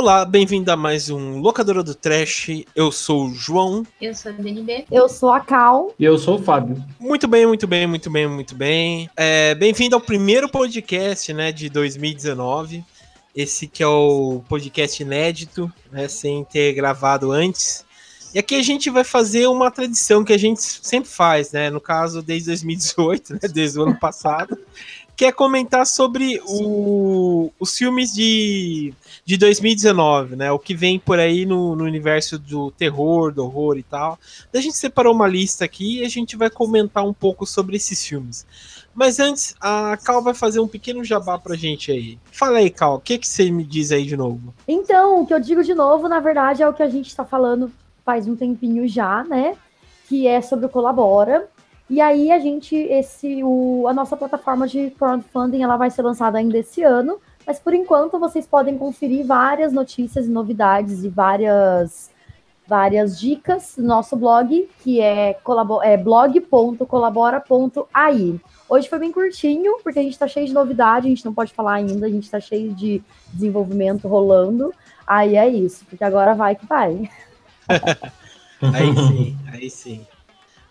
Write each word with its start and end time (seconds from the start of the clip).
Olá, 0.00 0.24
bem-vindo 0.24 0.72
a 0.72 0.76
mais 0.78 1.10
um 1.10 1.40
Locadora 1.40 1.82
do 1.82 1.94
Trash. 1.94 2.64
Eu 2.74 2.90
sou 2.90 3.26
o 3.26 3.34
João. 3.34 3.86
Eu 4.00 4.14
sou 4.14 4.32
a 4.32 4.34
DNB. 4.34 4.86
Eu 4.90 5.10
sou 5.10 5.28
a 5.28 5.40
Cal. 5.40 5.94
E 5.98 6.04
eu 6.04 6.16
sou 6.16 6.38
o 6.38 6.42
Fábio. 6.42 6.82
Muito 6.98 7.28
bem, 7.28 7.46
muito 7.46 7.66
bem, 7.66 7.86
muito 7.86 8.08
bem, 8.08 8.26
muito 8.26 8.54
bem. 8.54 9.10
É, 9.14 9.54
bem-vindo 9.54 9.94
ao 9.94 10.00
primeiro 10.00 10.48
podcast 10.48 11.34
né, 11.34 11.52
de 11.52 11.68
2019. 11.68 12.82
Esse 13.36 13.66
que 13.66 13.82
é 13.82 13.86
o 13.86 14.42
podcast 14.48 15.02
inédito, 15.02 15.70
né, 15.92 16.08
sem 16.08 16.44
ter 16.44 16.72
gravado 16.72 17.30
antes. 17.30 17.84
E 18.32 18.38
aqui 18.38 18.54
a 18.54 18.62
gente 18.62 18.88
vai 18.88 19.04
fazer 19.04 19.48
uma 19.48 19.70
tradição 19.70 20.24
que 20.24 20.32
a 20.32 20.38
gente 20.38 20.62
sempre 20.62 21.10
faz, 21.10 21.52
né? 21.52 21.68
No 21.68 21.80
caso, 21.80 22.22
desde 22.22 22.46
2018, 22.46 23.34
né, 23.34 23.40
desde 23.52 23.78
o 23.78 23.82
ano 23.82 23.98
passado, 23.98 24.56
que 25.20 25.26
é 25.26 25.32
comentar 25.32 25.86
sobre 25.86 26.40
o, 26.46 27.52
os 27.60 27.76
filmes 27.76 28.10
de, 28.10 28.94
de 29.22 29.36
2019, 29.36 30.34
né? 30.34 30.50
O 30.50 30.58
que 30.58 30.74
vem 30.74 30.98
por 30.98 31.18
aí 31.18 31.44
no, 31.44 31.76
no 31.76 31.84
universo 31.84 32.38
do 32.38 32.70
terror, 32.70 33.30
do 33.30 33.44
horror 33.44 33.76
e 33.76 33.82
tal. 33.82 34.18
A 34.50 34.60
gente 34.62 34.78
separou 34.78 35.14
uma 35.14 35.28
lista 35.28 35.62
aqui 35.62 35.98
e 35.98 36.06
a 36.06 36.08
gente 36.08 36.38
vai 36.38 36.48
comentar 36.48 37.04
um 37.04 37.12
pouco 37.12 37.44
sobre 37.44 37.76
esses 37.76 38.02
filmes. 38.02 38.46
Mas 38.94 39.20
antes, 39.20 39.54
a 39.60 39.94
Cal 40.02 40.22
vai 40.22 40.32
fazer 40.32 40.58
um 40.58 40.66
pequeno 40.66 41.04
jabá 41.04 41.38
pra 41.38 41.54
gente 41.54 41.92
aí. 41.92 42.18
Fala 42.32 42.56
aí, 42.56 42.70
Cal, 42.70 42.94
o 42.94 43.00
que, 43.00 43.18
que 43.18 43.28
você 43.28 43.50
me 43.50 43.62
diz 43.62 43.92
aí 43.92 44.06
de 44.06 44.16
novo? 44.16 44.54
Então, 44.66 45.20
o 45.20 45.26
que 45.26 45.34
eu 45.34 45.40
digo 45.40 45.62
de 45.62 45.74
novo, 45.74 46.08
na 46.08 46.20
verdade, 46.20 46.62
é 46.62 46.66
o 46.66 46.72
que 46.72 46.82
a 46.82 46.88
gente 46.88 47.14
tá 47.14 47.26
falando 47.26 47.70
faz 48.06 48.26
um 48.26 48.34
tempinho 48.34 48.88
já, 48.88 49.22
né? 49.24 49.54
Que 50.08 50.26
é 50.26 50.40
sobre 50.40 50.64
o 50.64 50.70
Colabora. 50.70 51.46
E 51.90 52.00
aí 52.00 52.30
a 52.30 52.38
gente, 52.38 52.76
esse, 52.76 53.42
o, 53.42 53.86
a 53.88 53.92
nossa 53.92 54.16
plataforma 54.16 54.68
de 54.68 54.92
crowdfunding, 54.92 55.64
ela 55.64 55.76
vai 55.76 55.90
ser 55.90 56.02
lançada 56.02 56.38
ainda 56.38 56.56
esse 56.56 56.84
ano, 56.84 57.18
mas 57.44 57.58
por 57.58 57.74
enquanto 57.74 58.16
vocês 58.16 58.46
podem 58.46 58.78
conferir 58.78 59.26
várias 59.26 59.72
notícias 59.72 60.26
e 60.26 60.30
novidades 60.30 61.02
e 61.02 61.08
várias 61.08 62.08
várias 62.68 63.18
dicas 63.18 63.74
no 63.76 63.88
nosso 63.88 64.16
blog, 64.16 64.68
que 64.84 65.00
é, 65.00 65.36
é 65.82 65.96
blog.colabora.ai. 65.96 68.40
Hoje 68.68 68.88
foi 68.88 69.00
bem 69.00 69.10
curtinho, 69.10 69.78
porque 69.82 69.98
a 69.98 70.02
gente 70.02 70.12
está 70.12 70.28
cheio 70.28 70.46
de 70.46 70.52
novidade, 70.52 71.08
a 71.08 71.10
gente 71.10 71.24
não 71.24 71.34
pode 71.34 71.52
falar 71.52 71.72
ainda, 71.72 72.06
a 72.06 72.08
gente 72.08 72.22
está 72.22 72.38
cheio 72.38 72.72
de 72.72 73.02
desenvolvimento 73.32 74.06
rolando. 74.06 74.72
Aí 75.04 75.34
é 75.34 75.48
isso, 75.48 75.84
porque 75.86 76.04
agora 76.04 76.32
vai 76.32 76.54
que 76.54 76.64
vai. 76.64 77.10
aí 78.62 78.94
sim, 79.08 79.36
aí 79.52 79.68
sim. 79.68 80.06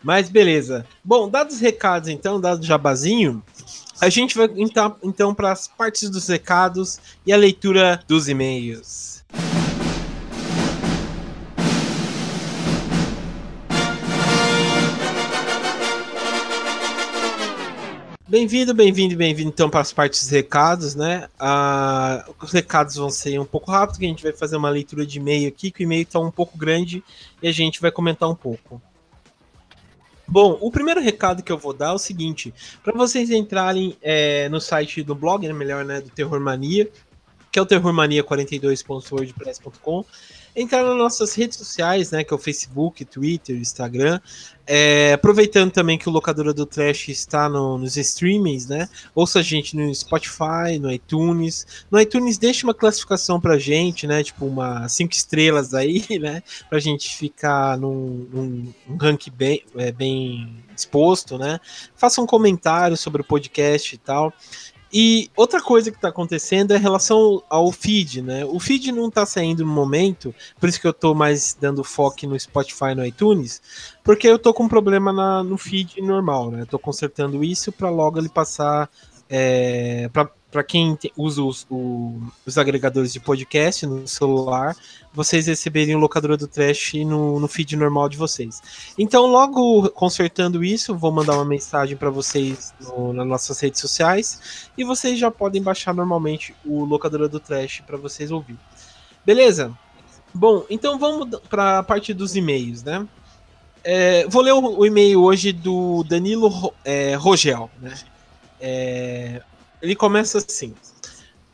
Mas 0.04 0.30
beleza. 0.30 0.86
Bom, 1.04 1.30
dados 1.30 1.56
os 1.56 1.62
recados 1.62 2.10
então, 2.10 2.40
dado 2.40 2.62
o 2.62 2.66
jabazinho, 2.66 3.44
a 4.00 4.08
gente 4.10 4.38
vai 4.38 4.50
então, 4.56 4.96
então 5.04 5.34
para 5.34 5.52
as 5.52 5.68
partes 5.68 6.10
dos 6.10 6.28
recados 6.28 7.00
e 7.26 7.34
a 7.34 7.38
leitura 7.38 8.02
dos 8.08 8.30
e-mails. 8.30 9.10
Bem-vindo, 18.26 18.76
bem-vindo, 18.76 19.16
bem-vindo 19.16 19.50
então 19.50 19.72
para 19.72 19.82
as 19.82 19.92
partes 19.92 20.22
dos 20.22 20.30
recados, 20.30 20.94
né? 20.94 21.28
Ah, 21.40 22.24
os 22.40 22.52
recados 22.52 22.96
vão 22.96 23.10
ser 23.10 23.40
um 23.40 23.46
pouco 23.46 23.72
rápidos, 23.72 23.98
que 23.98 24.06
a 24.06 24.08
gente 24.08 24.22
vai 24.22 24.32
fazer 24.32 24.56
uma 24.56 24.70
leitura 24.70 25.04
de 25.04 25.18
e-mail 25.18 25.48
aqui, 25.48 25.72
que 25.72 25.82
o 25.82 25.84
e-mail 25.84 26.04
está 26.04 26.20
um 26.20 26.30
pouco 26.30 26.56
grande 26.56 27.04
e 27.42 27.48
a 27.48 27.52
gente 27.52 27.82
vai 27.82 27.92
comentar 27.92 28.30
um 28.30 28.36
pouco. 28.36 28.80
Bom, 30.32 30.60
o 30.62 30.70
primeiro 30.70 31.02
recado 31.02 31.42
que 31.42 31.52
eu 31.52 31.58
vou 31.58 31.74
dar 31.74 31.90
é 31.90 31.94
o 31.94 31.98
seguinte: 31.98 32.54
para 32.84 32.96
vocês 32.96 33.32
entrarem 33.32 33.98
é, 34.00 34.48
no 34.50 34.62
site 34.62 35.02
do 35.02 35.16
blog, 35.16 35.48
né, 35.48 35.54
melhor, 35.54 35.84
né, 35.84 36.02
do 36.02 36.10
Terror 36.10 36.40
Mania, 36.40 36.88
que 37.60 37.76
é 37.76 37.78
o 37.78 37.82
terrormania42.wordpress.com, 37.82 40.06
entrar 40.56 40.84
nas 40.84 40.98
nossas 40.98 41.36
redes 41.36 41.58
sociais, 41.58 42.12
né, 42.12 42.24
que 42.24 42.34
é 42.34 42.36
o 42.36 42.40
Facebook, 42.40 43.04
Twitter, 43.06 43.58
Instagram, 43.58 44.20
é, 44.66 45.12
aproveitando 45.14 45.72
também 45.72 45.98
que 45.98 46.08
o 46.08 46.12
Locadora 46.12 46.54
do 46.54 46.66
Trash 46.66 47.10
está 47.10 47.50
no, 47.50 47.78
nos 47.78 47.98
streamings, 47.98 48.68
né, 48.68 48.88
ouça 49.14 49.40
a 49.40 49.42
gente 49.42 49.76
no 49.76 49.94
Spotify, 49.94 50.80
no 50.80 50.90
iTunes, 50.92 51.86
no 51.92 52.00
iTunes 52.00 52.38
deixa 52.38 52.66
uma 52.66 52.74
classificação 52.74 53.42
pra 53.42 53.58
gente, 53.58 54.08
né, 54.08 54.24
tipo 54.24 54.46
uma 54.46 54.88
cinco 54.88 55.14
estrelas 55.14 55.74
aí, 55.74 56.06
né, 56.20 56.42
pra 56.70 56.80
gente 56.80 57.14
ficar 57.16 57.78
num, 57.78 58.28
num, 58.32 58.74
num 58.88 58.98
rank 58.98 59.30
bem, 59.32 59.64
é, 59.76 59.92
bem 59.92 60.56
exposto, 60.76 61.38
né, 61.38 61.60
faça 61.96 62.22
um 62.22 62.26
comentário 62.26 62.96
sobre 62.96 63.22
o 63.22 63.26
podcast 63.26 63.94
e 63.94 63.98
tal, 63.98 64.34
e 64.92 65.30
outra 65.36 65.62
coisa 65.62 65.92
que 65.92 65.98
está 65.98 66.10
acontecendo 66.10 66.72
é 66.72 66.78
em 66.78 66.82
relação 66.82 67.44
ao 67.50 67.72
feed, 67.72 68.22
né? 68.22 68.46
O 68.46 68.60
feed 68.60 68.92
não 68.92 69.08
está 69.08 69.26
saindo 69.26 69.64
no 69.64 69.72
momento, 69.72 70.34
por 70.60 70.68
isso 70.68 70.82
que 70.82 70.88
eu 70.88 70.92
estou 70.92 71.14
mais 71.14 71.56
dando 71.60 71.84
foco 71.84 72.26
no 72.28 72.40
Spotify 72.40 72.96
no 72.96 73.06
iTunes, 73.06 73.62
porque 74.04 74.28
eu 74.28 74.38
estou 74.38 74.54
com 74.54 74.64
um 74.64 74.70
problema 74.70 75.14
na, 75.14 75.44
no 75.44 75.58
feed 75.58 76.02
normal, 76.02 76.50
né? 76.50 76.64
Estou 76.64 76.80
consertando 76.80 77.44
isso 77.44 77.72
para 77.72 77.90
logo 77.90 78.18
ele 78.18 78.30
passar 78.30 78.90
é, 79.30 80.10
para 80.12 80.32
quem 80.68 80.98
usa 81.16 81.44
os, 81.44 81.66
o, 81.70 82.20
os, 82.46 82.58
agregadores 82.58 83.14
de 83.14 83.20
podcast 83.20 83.86
no 83.86 84.08
celular, 84.08 84.76
vocês 85.14 85.46
receberem 85.46 85.96
o 85.96 86.00
locadora 86.00 86.36
do 86.36 86.48
Trash 86.48 86.94
no, 87.06 87.40
no 87.40 87.48
feed 87.48 87.76
normal 87.76 88.10
de 88.10 88.18
vocês. 88.18 88.62
Então, 88.98 89.28
logo 89.28 89.90
consertando 89.92 90.64
isso, 90.64 90.98
vou 90.98 91.12
mandar 91.12 91.36
uma 91.36 91.46
mensagem 91.46 91.96
para 91.96 92.10
vocês 92.10 92.74
no, 92.82 93.14
nas 93.14 93.28
nossas 93.28 93.60
redes 93.60 93.80
sociais 93.80 94.70
e 94.76 94.84
vocês 94.84 95.20
já 95.20 95.30
podem 95.30 95.62
baixar 95.62 95.94
normalmente 95.94 96.56
o 96.66 96.84
locadora 96.84 97.30
do 97.30 97.40
Trash 97.40 97.84
para 97.86 97.98
vocês 97.98 98.32
ouvir. 98.32 98.58
Beleza? 99.24 99.72
Bom, 100.34 100.66
então 100.70 100.98
vamos 100.98 101.40
para 101.50 101.80
a 101.80 101.84
parte 101.84 102.14
dos 102.14 102.36
e-mails, 102.36 102.84
né? 102.84 103.08
É, 103.84 104.28
vou 104.28 104.42
ler 104.42 104.54
o, 104.54 104.80
o, 104.80 104.86
e-mail 104.86 105.22
hoje 105.24 105.52
do 105.52 106.04
Danilo 106.04 106.74
é, 106.84 107.16
Rogel, 107.16 107.70
né? 107.80 107.96
É, 108.60 109.42
ele 109.82 109.96
começa 109.96 110.38
assim: 110.38 110.74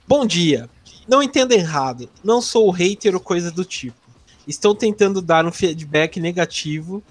Bom 0.08 0.26
dia. 0.26 0.70
Não 1.08 1.22
entenda 1.22 1.54
errado. 1.54 2.10
Não 2.24 2.42
sou 2.42 2.70
hater 2.72 3.14
ou 3.14 3.20
coisa 3.20 3.52
do 3.52 3.64
tipo. 3.64 3.98
Estou 4.48 4.74
tentando 4.74 5.22
dar 5.22 5.46
um 5.46 5.52
feedback 5.52 6.20
negativo 6.20 7.04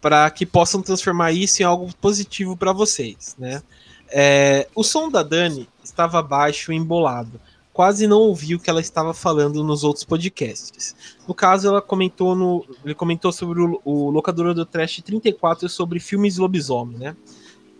para 0.00 0.30
que 0.30 0.46
possam 0.46 0.82
transformar 0.82 1.32
isso 1.32 1.62
em 1.62 1.64
algo 1.64 1.92
positivo 2.00 2.56
para 2.56 2.72
vocês, 2.72 3.34
né? 3.38 3.62
É, 4.08 4.68
o 4.74 4.84
som 4.84 5.08
da 5.08 5.22
Dani 5.22 5.68
estava 5.82 6.22
baixo 6.22 6.72
e 6.72 6.76
embolado. 6.76 7.40
Quase 7.72 8.06
não 8.06 8.18
ouvi 8.20 8.54
o 8.54 8.60
que 8.60 8.70
ela 8.70 8.80
estava 8.80 9.12
falando 9.12 9.62
nos 9.62 9.84
outros 9.84 10.04
podcasts. 10.04 10.94
No 11.26 11.34
caso, 11.34 11.68
ela 11.68 11.82
comentou 11.82 12.34
no, 12.34 12.64
ele 12.84 12.94
comentou 12.94 13.32
sobre 13.32 13.60
o, 13.60 13.80
o 13.84 14.10
Locadora 14.10 14.54
do 14.54 14.64
Trash 14.64 15.02
34 15.04 15.68
sobre 15.68 15.98
filmes 16.00 16.38
lobisomem, 16.38 16.96
né? 16.96 17.16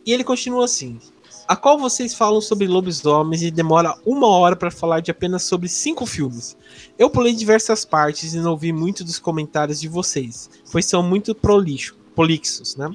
E 0.05 0.13
ele 0.13 0.23
continua 0.23 0.65
assim: 0.65 0.99
a 1.47 1.55
qual 1.55 1.79
vocês 1.79 2.15
falam 2.15 2.41
sobre 2.41 2.67
lobisomens 2.67 3.43
e 3.43 3.51
demora 3.51 3.95
uma 4.05 4.27
hora 4.27 4.57
para 4.57 4.71
falar 4.71 5.01
de 5.01 5.11
apenas 5.11 5.45
sobre 5.45 5.69
cinco 5.69 6.05
filmes. 6.05 6.57
Eu 6.99 7.09
pulei 7.09 7.35
diversas 7.35 7.85
partes 7.85 8.35
e 8.35 8.39
não 8.39 8.53
ouvi 8.53 8.73
muito 8.73 9.05
dos 9.05 9.19
comentários 9.19 9.81
de 9.81 9.89
vocês, 9.89 10.51
pois 10.71 10.87
são 10.87 11.03
muito 11.03 11.35
prolixo, 11.35 11.97
prolixos, 12.15 12.77
né? 12.77 12.91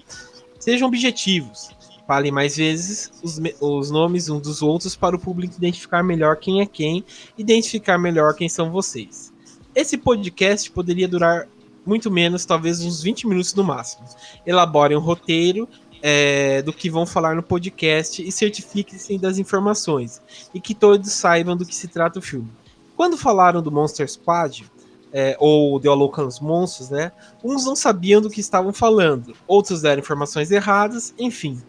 Sejam 0.59 0.88
objetivos. 0.88 1.69
Falem 2.07 2.31
mais 2.31 2.57
vezes 2.57 3.12
os, 3.24 3.39
os 3.62 3.89
nomes 3.89 4.27
uns 4.27 4.42
dos 4.42 4.62
outros 4.62 4.95
para 4.95 5.15
o 5.15 5.19
público 5.19 5.56
identificar 5.57 6.03
melhor 6.03 6.36
quem 6.36 6.62
é 6.62 6.65
quem, 6.65 7.06
identificar 7.38 7.98
melhor 7.98 8.33
quem 8.33 8.50
são 8.50 8.69
vocês. 8.69 9.31
Esse 9.74 9.98
podcast 9.98 10.69
poderia 10.71 11.07
durar 11.07 11.48
muito 11.86 12.12
menos, 12.12 12.45
talvez 12.45 12.83
uns 12.83 13.01
20 13.01 13.27
minutos 13.27 13.53
no 13.53 13.63
máximo. 13.63 14.06
Elaborem 14.45 14.98
um 14.98 15.01
roteiro 15.01 15.68
é, 16.01 16.62
do 16.62 16.74
que 16.74 16.89
vão 16.89 17.06
falar 17.06 17.36
no 17.36 17.44
podcast 17.44 18.25
e 18.25 18.31
certifiquem-se 18.31 19.18
das 19.18 19.38
informações 19.38 20.21
e 20.53 20.59
que 20.59 20.74
todos 20.74 21.12
saibam 21.12 21.56
do 21.56 21.65
que 21.65 21.75
se 21.75 21.88
trata 21.88 22.19
o 22.19 22.21
filme. 22.21 22.51
Quando 22.95 23.18
falaram 23.18 23.62
do 23.62 23.71
Monster 23.71 24.09
Squad, 24.09 24.65
é, 25.13 25.36
ou 25.39 25.80
The 25.80 25.89
Aloucans 25.89 26.39
Monstros, 26.39 26.89
né? 26.89 27.12
Uns 27.44 27.65
não 27.65 27.75
sabiam 27.75 28.21
do 28.21 28.30
que 28.30 28.39
estavam 28.39 28.71
falando, 28.71 29.36
outros 29.48 29.81
deram 29.81 30.01
informações 30.01 30.51
erradas, 30.51 31.13
enfim. 31.19 31.62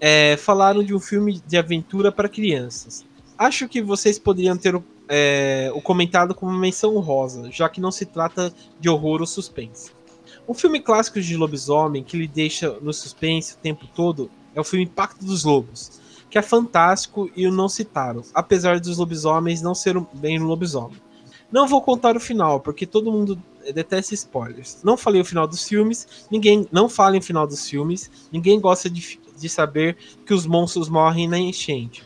É, 0.00 0.36
falaram 0.36 0.82
de 0.82 0.94
um 0.94 1.00
filme 1.00 1.40
de 1.46 1.56
aventura 1.56 2.12
para 2.12 2.28
crianças. 2.28 3.04
Acho 3.38 3.68
que 3.68 3.80
vocês 3.80 4.18
poderiam 4.18 4.56
ter 4.56 4.80
é, 5.08 5.70
o 5.74 5.80
comentado 5.80 6.34
como 6.34 6.52
menção 6.52 6.98
rosa, 7.00 7.50
já 7.50 7.68
que 7.68 7.80
não 7.80 7.90
se 7.90 8.06
trata 8.06 8.52
de 8.78 8.88
horror 8.88 9.20
ou 9.20 9.26
suspense. 9.26 9.90
Um 10.50 10.54
filme 10.54 10.80
clássico 10.80 11.20
de 11.20 11.36
lobisomem 11.36 12.02
que 12.02 12.16
lhe 12.16 12.26
deixa 12.26 12.76
no 12.80 12.92
suspense 12.92 13.54
o 13.54 13.58
tempo 13.58 13.86
todo 13.94 14.28
é 14.52 14.60
o 14.60 14.64
filme 14.64 14.84
Pacto 14.84 15.24
dos 15.24 15.44
Lobos, 15.44 16.00
que 16.28 16.36
é 16.36 16.42
fantástico 16.42 17.30
e 17.36 17.46
o 17.46 17.52
não 17.52 17.68
citaram, 17.68 18.24
apesar 18.34 18.80
dos 18.80 18.98
lobisomens 18.98 19.62
não 19.62 19.76
serem 19.76 20.04
bem 20.12 20.40
lobisomem. 20.40 21.00
Não 21.52 21.68
vou 21.68 21.80
contar 21.80 22.16
o 22.16 22.20
final, 22.20 22.58
porque 22.58 22.84
todo 22.84 23.12
mundo 23.12 23.40
detesta 23.72 24.12
spoilers. 24.12 24.80
Não 24.82 24.96
falei 24.96 25.20
o 25.20 25.24
final 25.24 25.46
dos 25.46 25.68
filmes, 25.68 26.26
ninguém 26.28 26.66
não 26.72 26.88
fala 26.88 27.16
o 27.16 27.22
final 27.22 27.46
dos 27.46 27.68
filmes, 27.70 28.10
ninguém 28.32 28.58
gosta 28.58 28.90
de, 28.90 29.20
de 29.38 29.48
saber 29.48 29.96
que 30.26 30.34
os 30.34 30.46
monstros 30.46 30.88
morrem 30.88 31.28
na 31.28 31.38
enchente. 31.38 32.04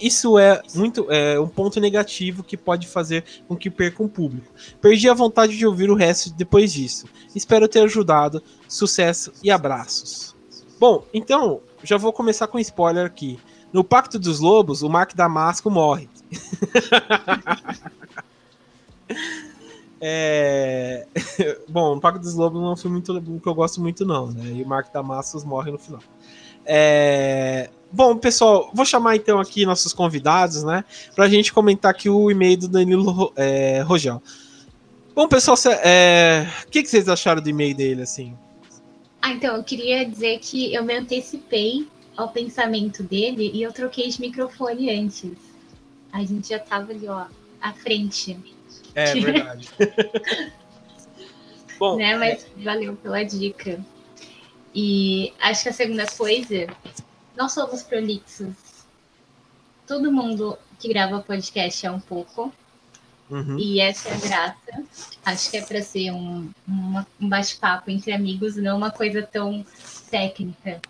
Isso 0.00 0.38
é 0.38 0.62
muito 0.74 1.10
é 1.10 1.38
um 1.40 1.48
ponto 1.48 1.80
negativo 1.80 2.42
que 2.42 2.56
pode 2.56 2.86
fazer 2.86 3.24
com 3.46 3.56
que 3.56 3.70
perca 3.70 4.02
um 4.02 4.08
público. 4.08 4.52
Perdi 4.80 5.08
a 5.08 5.14
vontade 5.14 5.56
de 5.56 5.66
ouvir 5.66 5.90
o 5.90 5.94
resto 5.94 6.32
depois 6.34 6.72
disso. 6.72 7.06
Espero 7.34 7.68
ter 7.68 7.80
ajudado. 7.80 8.42
Sucesso 8.68 9.32
e 9.42 9.50
abraços. 9.50 10.34
Bom, 10.78 11.04
então 11.12 11.60
já 11.82 11.96
vou 11.96 12.12
começar 12.12 12.46
com 12.46 12.58
spoiler 12.58 13.06
aqui. 13.06 13.38
No 13.72 13.84
Pacto 13.84 14.18
dos 14.18 14.40
Lobos, 14.40 14.82
o 14.82 14.88
Mark 14.88 15.14
Damasco 15.14 15.70
morre. 15.70 16.08
é... 20.00 21.06
Bom, 21.68 21.96
o 21.96 22.00
Pacto 22.00 22.20
dos 22.20 22.34
Lobos 22.34 22.60
não 22.60 22.70
é 22.70 22.72
um 22.72 22.76
filme 22.76 22.94
muito, 22.94 23.40
que 23.40 23.48
eu 23.48 23.54
gosto 23.54 23.80
muito, 23.80 24.06
não, 24.06 24.30
né? 24.30 24.52
E 24.52 24.62
o 24.62 24.68
Mark 24.68 24.92
Damascus 24.92 25.44
morre 25.44 25.70
no 25.70 25.78
final. 25.78 26.00
É... 26.68 27.70
Bom, 27.90 28.18
pessoal, 28.18 28.70
vou 28.74 28.84
chamar 28.84 29.16
então 29.16 29.40
aqui 29.40 29.64
nossos 29.64 29.94
convidados, 29.94 30.62
né? 30.62 30.84
Pra 31.14 31.26
gente 31.26 31.52
comentar 31.52 31.90
aqui 31.90 32.10
o 32.10 32.30
e-mail 32.30 32.58
do 32.58 32.68
Danilo 32.68 33.32
é, 33.34 33.80
Rogel. 33.80 34.22
Bom, 35.14 35.26
pessoal, 35.26 35.56
é... 35.82 36.46
o 36.66 36.70
que, 36.70 36.82
que 36.82 36.88
vocês 36.88 37.08
acharam 37.08 37.40
do 37.40 37.48
e-mail 37.48 37.74
dele, 37.74 38.02
assim? 38.02 38.36
Ah, 39.22 39.32
então, 39.32 39.56
eu 39.56 39.64
queria 39.64 40.04
dizer 40.04 40.38
que 40.40 40.72
eu 40.74 40.84
me 40.84 40.94
antecipei 40.94 41.88
ao 42.14 42.28
pensamento 42.28 43.02
dele 43.02 43.50
e 43.54 43.62
eu 43.62 43.72
troquei 43.72 44.08
de 44.10 44.20
microfone 44.20 44.90
antes. 44.90 45.32
A 46.12 46.20
gente 46.20 46.50
já 46.50 46.58
tava 46.58 46.92
ali, 46.92 47.08
ó, 47.08 47.24
à 47.60 47.72
frente. 47.72 48.38
É, 48.94 49.14
verdade. 49.14 49.68
Bom, 51.78 51.96
né? 51.96 52.16
Mas 52.16 52.44
é... 52.44 52.62
valeu 52.62 52.96
pela 52.96 53.22
dica. 53.22 53.80
E 54.80 55.34
acho 55.40 55.64
que 55.64 55.68
a 55.70 55.72
segunda 55.72 56.06
coisa, 56.06 56.68
nós 57.36 57.50
somos 57.50 57.82
prolixos. 57.82 58.54
Todo 59.84 60.12
mundo 60.12 60.56
que 60.78 60.86
grava 60.88 61.18
podcast 61.18 61.84
é 61.84 61.90
um 61.90 61.98
pouco. 61.98 62.54
Uhum. 63.28 63.58
E 63.58 63.80
essa 63.80 64.08
é 64.08 64.14
a 64.14 64.18
graça. 64.18 64.84
Acho 65.24 65.50
que 65.50 65.56
é 65.56 65.62
para 65.62 65.82
ser 65.82 66.12
um, 66.12 66.48
uma, 66.64 67.04
um 67.20 67.28
bate-papo 67.28 67.90
entre 67.90 68.12
amigos, 68.12 68.54
não 68.54 68.76
uma 68.76 68.92
coisa 68.92 69.20
tão 69.20 69.66
técnica. 70.08 70.80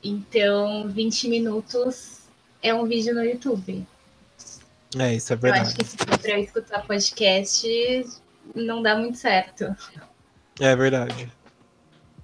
Então, 0.00 0.88
20 0.88 1.28
minutos 1.30 2.20
é 2.62 2.72
um 2.72 2.86
vídeo 2.86 3.12
no 3.12 3.24
YouTube. 3.24 3.84
É, 4.96 5.12
isso 5.16 5.32
é 5.32 5.36
verdade. 5.36 5.64
Eu 5.64 5.66
acho 5.66 5.76
que 5.78 5.84
se 5.84 5.96
for 5.96 6.16
para 6.16 6.38
escutar 6.38 6.86
podcast, 6.86 8.06
não 8.54 8.80
dá 8.80 8.94
muito 8.94 9.18
certo. 9.18 9.76
É 10.60 10.76
verdade. 10.76 11.28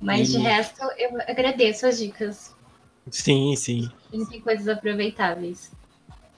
Mas 0.01 0.29
e... 0.29 0.33
de 0.33 0.39
resto, 0.39 0.83
eu 0.97 1.21
agradeço 1.27 1.87
as 1.87 1.99
dicas. 1.99 2.55
Sim, 3.11 3.55
sim. 3.57 3.91
Tem 4.11 4.41
coisas 4.41 4.69
aproveitáveis. 4.69 5.71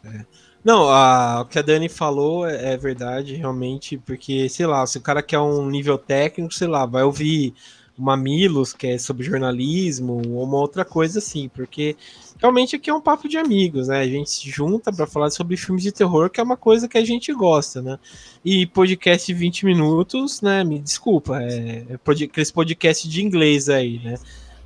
É. 0.05 0.25
Não, 0.63 0.89
a, 0.89 1.41
o 1.41 1.47
que 1.47 1.59
a 1.59 1.63
Dani 1.63 1.89
falou 1.89 2.47
é, 2.47 2.75
é, 2.75 2.77
verdade, 2.77 3.35
realmente, 3.35 3.97
porque, 3.97 4.49
sei 4.49 4.67
lá, 4.67 4.87
se 4.87 4.99
o 4.99 5.01
cara 5.01 5.23
quer 5.23 5.39
um 5.39 5.69
nível 5.71 5.97
técnico, 5.97 6.53
sei 6.53 6.69
lá, 6.69 6.85
vai 6.85 7.03
ouvir 7.03 7.55
Mamilos, 7.97 8.73
que 8.73 8.87
é 8.87 8.99
sobre 8.99 9.25
jornalismo, 9.25 10.23
ou 10.29 10.45
uma 10.45 10.59
outra 10.59 10.85
coisa 10.85 11.19
assim, 11.19 11.49
porque 11.49 11.97
realmente 12.41 12.77
aqui 12.77 12.89
é 12.89 12.95
um 12.95 13.01
papo 13.01 13.29
de 13.29 13.37
amigos, 13.37 13.89
né? 13.89 14.01
A 14.01 14.07
gente 14.07 14.31
se 14.31 14.51
junta 14.51 14.93
para 14.93 15.07
falar 15.07 15.31
sobre 15.31 15.57
filmes 15.57 15.83
de 15.83 15.93
terror, 15.93 16.31
que 16.31 16.41
é 16.41 16.43
uma 16.43 16.57
coisa 16.57 16.89
que 16.89 16.99
a 16.99 17.05
gente 17.05 17.33
gosta, 17.33 17.83
né? 17.83 17.99
E 18.45 18.67
podcast 18.67 19.27
de 19.27 19.39
20 19.39 19.67
minutos, 19.67 20.41
né? 20.41 20.65
Me 20.65 20.79
desculpa, 20.79 21.43
é, 21.43 21.85
é 21.91 21.95
aqueles 21.95 22.51
podcast 22.51 23.09
de 23.09 23.23
inglês 23.23 23.69
aí, 23.69 24.01
né? 24.03 24.19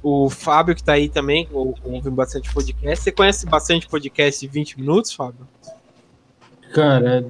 O 0.02 0.30
Fábio, 0.30 0.74
que 0.74 0.84
tá 0.84 0.92
aí 0.92 1.08
também, 1.08 1.48
ouve 1.52 2.10
bastante 2.10 2.52
podcast. 2.52 3.02
Você 3.02 3.10
conhece 3.10 3.46
bastante 3.46 3.88
podcast 3.88 4.40
de 4.40 4.52
20 4.52 4.80
minutos, 4.80 5.12
Fábio? 5.12 5.48
Cara, 6.72 7.26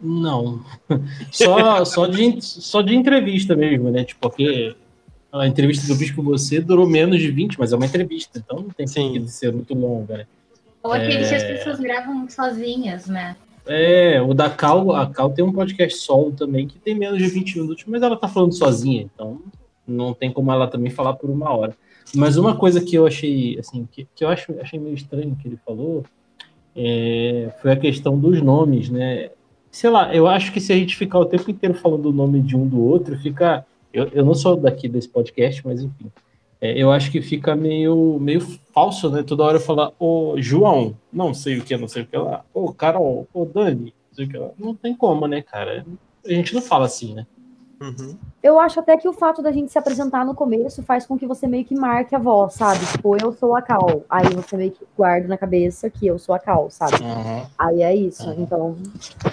não. 0.00 0.64
Só, 1.32 1.84
só, 1.84 2.06
de, 2.06 2.40
só 2.42 2.82
de 2.82 2.94
entrevista 2.94 3.56
mesmo, 3.56 3.90
né? 3.90 4.04
Tipo, 4.04 4.28
porque 4.28 4.74
a 5.32 5.46
entrevista 5.46 5.86
que 5.86 5.92
eu 5.92 5.96
fiz 5.96 6.10
com 6.10 6.22
você 6.22 6.60
durou 6.60 6.88
menos 6.88 7.20
de 7.20 7.30
20, 7.30 7.58
mas 7.58 7.72
é 7.72 7.76
uma 7.76 7.86
entrevista, 7.86 8.38
então 8.38 8.60
não 8.60 8.70
tem 8.70 8.86
que 8.86 9.28
ser 9.28 9.52
muito 9.52 9.74
longa, 9.74 10.18
né? 10.18 10.26
Ou 10.82 10.92
aquele 10.92 11.24
é... 11.24 11.28
que 11.28 11.34
as 11.34 11.44
pessoas 11.44 11.78
gravam 11.78 12.28
sozinhas, 12.28 13.06
né? 13.06 13.36
É, 13.66 14.20
o 14.20 14.34
da 14.34 14.50
Cal, 14.50 14.92
a 14.92 15.06
Cal 15.06 15.30
tem 15.30 15.44
um 15.44 15.52
podcast 15.52 16.00
solo 16.00 16.32
também 16.32 16.66
que 16.66 16.78
tem 16.78 16.94
menos 16.94 17.18
de 17.18 17.28
20 17.28 17.60
minutos, 17.60 17.84
mas 17.86 18.02
ela 18.02 18.16
tá 18.16 18.26
falando 18.26 18.52
sozinha, 18.52 19.02
então 19.02 19.40
não 19.86 20.14
tem 20.14 20.32
como 20.32 20.50
ela 20.50 20.66
também 20.66 20.90
falar 20.90 21.14
por 21.14 21.30
uma 21.30 21.50
hora. 21.52 21.76
Mas 22.14 22.36
uma 22.36 22.56
coisa 22.56 22.80
que 22.80 22.96
eu 22.96 23.06
achei, 23.06 23.58
assim, 23.58 23.86
que, 23.90 24.06
que 24.14 24.24
eu 24.24 24.28
acho, 24.28 24.54
achei 24.60 24.78
meio 24.78 24.94
estranho 24.94 25.36
que 25.40 25.46
ele 25.46 25.58
falou 25.64 26.04
é, 26.74 27.52
foi 27.60 27.72
a 27.72 27.76
questão 27.76 28.18
dos 28.18 28.40
nomes, 28.40 28.88
né? 28.88 29.30
Sei 29.70 29.88
lá, 29.88 30.14
eu 30.14 30.26
acho 30.26 30.52
que 30.52 30.60
se 30.60 30.72
a 30.72 30.76
gente 30.76 30.96
ficar 30.96 31.18
o 31.18 31.26
tempo 31.26 31.50
inteiro 31.50 31.74
falando 31.74 32.06
o 32.06 32.12
nome 32.12 32.40
de 32.40 32.56
um 32.56 32.66
do 32.66 32.82
outro, 32.82 33.16
fica. 33.18 33.64
Eu, 33.92 34.08
eu 34.12 34.24
não 34.24 34.34
sou 34.34 34.56
daqui 34.56 34.88
desse 34.88 35.08
podcast, 35.08 35.66
mas 35.66 35.82
enfim. 35.82 36.10
É, 36.60 36.76
eu 36.80 36.92
acho 36.92 37.10
que 37.10 37.22
fica 37.22 37.56
meio, 37.56 38.18
meio 38.20 38.40
falso, 38.72 39.08
né? 39.10 39.22
Toda 39.22 39.44
hora 39.44 39.56
eu 39.56 39.62
falar, 39.62 39.92
ô 39.98 40.34
João, 40.36 40.96
não 41.12 41.32
sei 41.32 41.58
o 41.58 41.64
que, 41.64 41.76
não 41.76 41.88
sei 41.88 42.02
o 42.02 42.06
que 42.06 42.16
lá, 42.16 42.44
ô 42.52 42.72
Carol, 42.72 43.26
ô 43.32 43.46
Dani, 43.46 43.94
não 44.10 44.14
sei 44.14 44.26
o 44.26 44.28
que 44.28 44.36
lá. 44.36 44.50
Não 44.58 44.74
tem 44.74 44.94
como, 44.94 45.26
né, 45.26 45.40
cara? 45.40 45.86
A 46.24 46.32
gente 46.32 46.54
não 46.54 46.60
fala 46.60 46.84
assim, 46.84 47.14
né? 47.14 47.26
Uhum. 47.80 48.14
Eu 48.42 48.60
acho 48.60 48.78
até 48.78 48.94
que 48.98 49.08
o 49.08 49.12
fato 49.12 49.40
da 49.40 49.50
gente 49.50 49.72
se 49.72 49.78
apresentar 49.78 50.24
no 50.24 50.34
começo 50.34 50.82
faz 50.82 51.06
com 51.06 51.18
que 51.18 51.26
você 51.26 51.46
meio 51.46 51.64
que 51.64 51.74
marque 51.74 52.14
a 52.14 52.18
voz, 52.18 52.52
sabe? 52.52 52.84
Tipo, 52.84 53.16
eu 53.16 53.32
sou 53.32 53.56
a 53.56 53.62
Cal. 53.62 54.04
Aí 54.08 54.28
você 54.34 54.54
meio 54.56 54.70
que 54.70 54.84
guarda 54.94 55.26
na 55.26 55.38
cabeça 55.38 55.88
que 55.88 56.06
eu 56.06 56.18
sou 56.18 56.34
a 56.34 56.38
Cal, 56.38 56.70
sabe? 56.70 57.02
Uhum. 57.02 57.46
Aí 57.58 57.82
é 57.82 57.96
isso. 57.96 58.28
Uhum. 58.28 58.42
Então, 58.42 58.76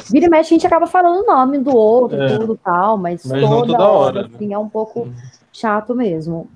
vira 0.10 0.28
e 0.28 0.30
mexe, 0.30 0.54
a 0.54 0.58
gente 0.58 0.66
acaba 0.66 0.88
falando 0.88 1.24
o 1.24 1.26
nome 1.26 1.58
do 1.60 1.76
outro, 1.76 2.22
é. 2.22 2.38
tudo 2.38 2.58
tal, 2.64 2.98
mas, 2.98 3.26
mas 3.26 3.42
toda, 3.42 3.68
toda 3.68 3.84
hora, 3.84 4.20
hora, 4.20 4.32
assim, 4.34 4.54
é 4.54 4.58
um 4.58 4.70
pouco 4.70 5.02
uhum. 5.02 5.14
chato 5.52 5.94
mesmo. 5.94 6.50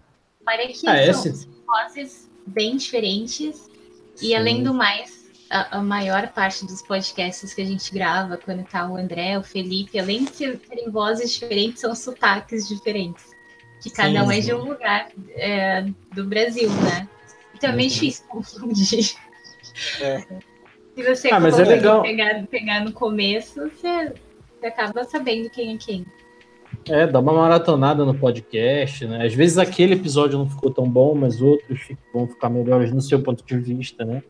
Para 0.46 0.66
que 0.68 0.88
ah, 0.88 1.14
são 1.14 1.34
vozes 1.68 2.30
bem 2.48 2.78
diferentes. 2.78 3.70
Sim. 4.16 4.28
E 4.28 4.36
além 4.36 4.64
do 4.64 4.74
mais, 4.74 5.21
a, 5.52 5.78
a, 5.78 5.82
maior 5.82 6.30
parte 6.30 6.66
dos 6.66 6.82
podcasts 6.82 7.54
que 7.54 7.62
a 7.62 7.66
gente 7.66 7.94
grava, 7.94 8.38
quando 8.38 8.64
tá 8.64 8.90
o 8.90 8.96
André, 8.96 9.38
o 9.38 9.44
Felipe, 9.44 10.00
além 10.00 10.24
de 10.24 10.56
terem 10.58 10.90
vozes 10.90 11.32
diferentes, 11.32 11.82
são 11.82 11.94
sotaques 11.94 12.68
diferentes. 12.68 13.30
Que 13.82 13.90
cada 13.90 14.22
sim, 14.22 14.28
um 14.28 14.32
é 14.32 14.40
de 14.40 14.54
um 14.54 14.64
lugar 14.64 15.10
é, 15.32 15.86
do 16.14 16.24
Brasil, 16.26 16.70
né? 16.70 17.08
Então 17.54 17.72
é 17.72 17.78
difícil 17.78 18.26
confundir. 18.30 19.14
É. 20.00 20.26
Se 20.96 21.04
você 21.04 21.30
ah, 21.32 21.40
mas 21.40 21.58
é 21.58 21.64
legal. 21.64 22.02
Pegar, 22.02 22.46
pegar 22.48 22.84
no 22.84 22.92
começo, 22.92 23.62
você, 23.62 24.14
você 24.60 24.68
acaba 24.68 25.04
sabendo 25.06 25.50
quem 25.50 25.74
é 25.74 25.78
quem. 25.78 26.06
É, 26.88 27.08
dá 27.08 27.20
uma 27.20 27.34
maratonada 27.34 28.06
no 28.06 28.14
podcast, 28.14 29.06
né? 29.06 29.26
Às 29.26 29.34
vezes 29.34 29.58
aquele 29.58 29.96
episódio 29.96 30.38
não 30.38 30.50
ficou 30.50 30.72
tão 30.72 30.88
bom, 30.88 31.16
mas 31.16 31.42
outros 31.42 31.90
vão 32.14 32.28
ficar 32.28 32.50
melhores 32.50 32.92
no 32.92 33.02
seu 33.02 33.22
ponto 33.22 33.44
de 33.44 33.58
vista, 33.58 34.04
né? 34.06 34.22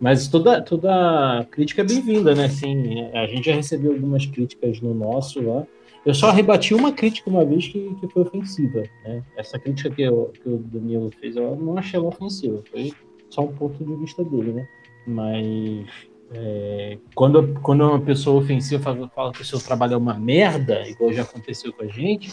Mas 0.00 0.28
toda, 0.28 0.60
toda 0.60 1.46
crítica 1.50 1.82
é 1.82 1.84
bem-vinda, 1.84 2.34
né? 2.34 2.46
Assim, 2.46 3.10
a 3.12 3.26
gente 3.26 3.46
já 3.46 3.54
recebeu 3.54 3.92
algumas 3.92 4.26
críticas 4.26 4.80
no 4.80 4.94
nosso 4.94 5.40
lá. 5.40 5.66
Eu 6.04 6.14
só 6.14 6.30
rebati 6.30 6.74
uma 6.74 6.92
crítica 6.92 7.28
uma 7.28 7.44
vez 7.44 7.66
que, 7.66 7.94
que 8.00 8.08
foi 8.08 8.22
ofensiva, 8.22 8.84
né? 9.04 9.22
Essa 9.36 9.58
crítica 9.58 9.90
que, 9.90 10.02
eu, 10.02 10.32
que 10.42 10.48
o 10.48 10.58
Danilo 10.58 11.10
fez, 11.20 11.36
eu 11.36 11.56
não 11.56 11.76
achei 11.76 11.98
ela 11.98 12.08
ofensiva. 12.08 12.62
Foi 12.70 12.92
só 13.28 13.42
um 13.42 13.52
ponto 13.52 13.84
de 13.84 13.96
vista 13.96 14.22
dele, 14.22 14.52
né? 14.52 14.68
Mas 15.06 15.86
é, 16.32 16.98
quando, 17.14 17.58
quando 17.60 17.82
uma 17.82 18.00
pessoa 18.00 18.40
ofensiva 18.40 18.82
fala, 18.82 19.08
fala 19.08 19.32
que 19.32 19.42
o 19.42 19.44
seu 19.44 19.58
trabalho 19.58 19.94
é 19.94 19.96
uma 19.96 20.14
merda, 20.14 20.88
igual 20.88 21.12
já 21.12 21.22
aconteceu 21.22 21.72
com 21.72 21.84
a 21.84 21.86
gente, 21.86 22.30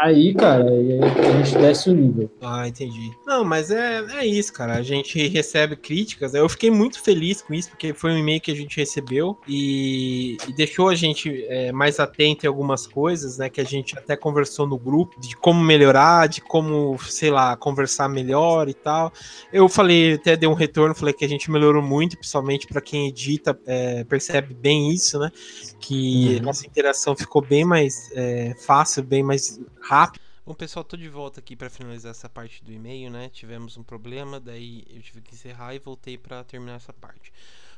Aí, 0.00 0.32
cara, 0.32 0.64
a 0.64 1.42
gente 1.42 1.58
desce 1.58 1.90
o 1.90 1.92
nível. 1.92 2.30
Ah, 2.40 2.68
entendi. 2.68 3.10
Não, 3.26 3.44
mas 3.44 3.68
é, 3.72 4.04
é 4.20 4.24
isso, 4.24 4.52
cara. 4.52 4.74
A 4.74 4.82
gente 4.82 5.26
recebe 5.26 5.74
críticas. 5.74 6.34
Eu 6.34 6.48
fiquei 6.48 6.70
muito 6.70 7.02
feliz 7.02 7.42
com 7.42 7.52
isso, 7.52 7.70
porque 7.70 7.92
foi 7.92 8.12
um 8.12 8.18
e-mail 8.18 8.40
que 8.40 8.52
a 8.52 8.54
gente 8.54 8.76
recebeu 8.76 9.36
e, 9.48 10.36
e 10.46 10.52
deixou 10.54 10.88
a 10.88 10.94
gente 10.94 11.44
é, 11.48 11.72
mais 11.72 11.98
atento 11.98 12.46
em 12.46 12.48
algumas 12.48 12.86
coisas, 12.86 13.38
né? 13.38 13.50
Que 13.50 13.60
a 13.60 13.64
gente 13.64 13.98
até 13.98 14.16
conversou 14.16 14.68
no 14.68 14.78
grupo, 14.78 15.20
de 15.20 15.34
como 15.36 15.60
melhorar, 15.60 16.28
de 16.28 16.40
como, 16.40 16.96
sei 17.00 17.32
lá, 17.32 17.56
conversar 17.56 18.08
melhor 18.08 18.68
e 18.68 18.74
tal. 18.74 19.12
Eu 19.52 19.68
falei, 19.68 20.14
até 20.14 20.36
dei 20.36 20.48
um 20.48 20.54
retorno, 20.54 20.94
falei 20.94 21.12
que 21.12 21.24
a 21.24 21.28
gente 21.28 21.50
melhorou 21.50 21.82
muito, 21.82 22.16
principalmente 22.16 22.68
para 22.68 22.80
quem 22.80 23.08
edita, 23.08 23.58
é, 23.66 24.04
percebe 24.04 24.54
bem 24.54 24.92
isso, 24.92 25.18
né? 25.18 25.32
Que 25.80 26.36
uhum. 26.36 26.44
nossa 26.44 26.64
interação 26.64 27.16
ficou 27.16 27.42
bem 27.42 27.64
mais 27.64 28.12
é, 28.14 28.54
fácil, 28.64 29.02
bem 29.02 29.24
mais 29.24 29.58
rápido. 29.88 30.22
Bom, 30.44 30.54
pessoal, 30.54 30.84
tô 30.84 30.98
de 30.98 31.08
volta 31.08 31.40
aqui 31.40 31.56
para 31.56 31.70
finalizar 31.70 32.10
essa 32.10 32.28
parte 32.28 32.62
do 32.62 32.70
e-mail, 32.70 33.10
né? 33.10 33.30
Tivemos 33.30 33.78
um 33.78 33.82
problema, 33.82 34.38
daí 34.38 34.84
eu 34.90 35.00
tive 35.00 35.22
que 35.22 35.34
encerrar 35.34 35.74
e 35.74 35.78
voltei 35.78 36.18
para 36.18 36.44
terminar 36.44 36.74
essa 36.74 36.92
parte. 36.92 37.32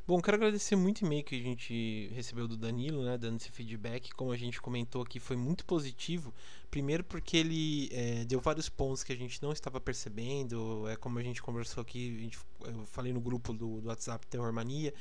Bom, 0.08 0.20
quero 0.20 0.36
agradecer 0.36 0.74
muito 0.74 1.02
o 1.02 1.06
e-mail 1.06 1.22
que 1.22 1.36
a 1.36 1.42
gente 1.42 2.10
recebeu 2.12 2.48
do 2.48 2.56
Danilo, 2.56 3.04
né, 3.04 3.16
dando 3.16 3.36
esse 3.36 3.52
feedback. 3.52 4.12
Como 4.12 4.32
a 4.32 4.36
gente 4.36 4.60
comentou 4.60 5.02
aqui, 5.02 5.20
foi 5.20 5.36
muito 5.36 5.64
positivo. 5.64 6.34
Primeiro 6.68 7.04
porque 7.04 7.36
ele 7.36 7.88
é, 7.92 8.24
deu 8.24 8.40
vários 8.40 8.68
pontos 8.68 9.04
que 9.04 9.12
a 9.12 9.16
gente 9.16 9.40
não 9.40 9.52
estava 9.52 9.80
percebendo. 9.80 10.88
É 10.88 10.96
como 10.96 11.18
a 11.18 11.22
gente 11.22 11.40
conversou 11.40 11.82
aqui, 11.82 12.18
gente, 12.18 12.38
eu 12.64 12.86
falei 12.86 13.12
no 13.12 13.20
grupo 13.20 13.52
do, 13.52 13.80
do 13.80 13.88
WhatsApp 13.88 14.26
Terror 14.26 14.52
Mania 14.52 14.92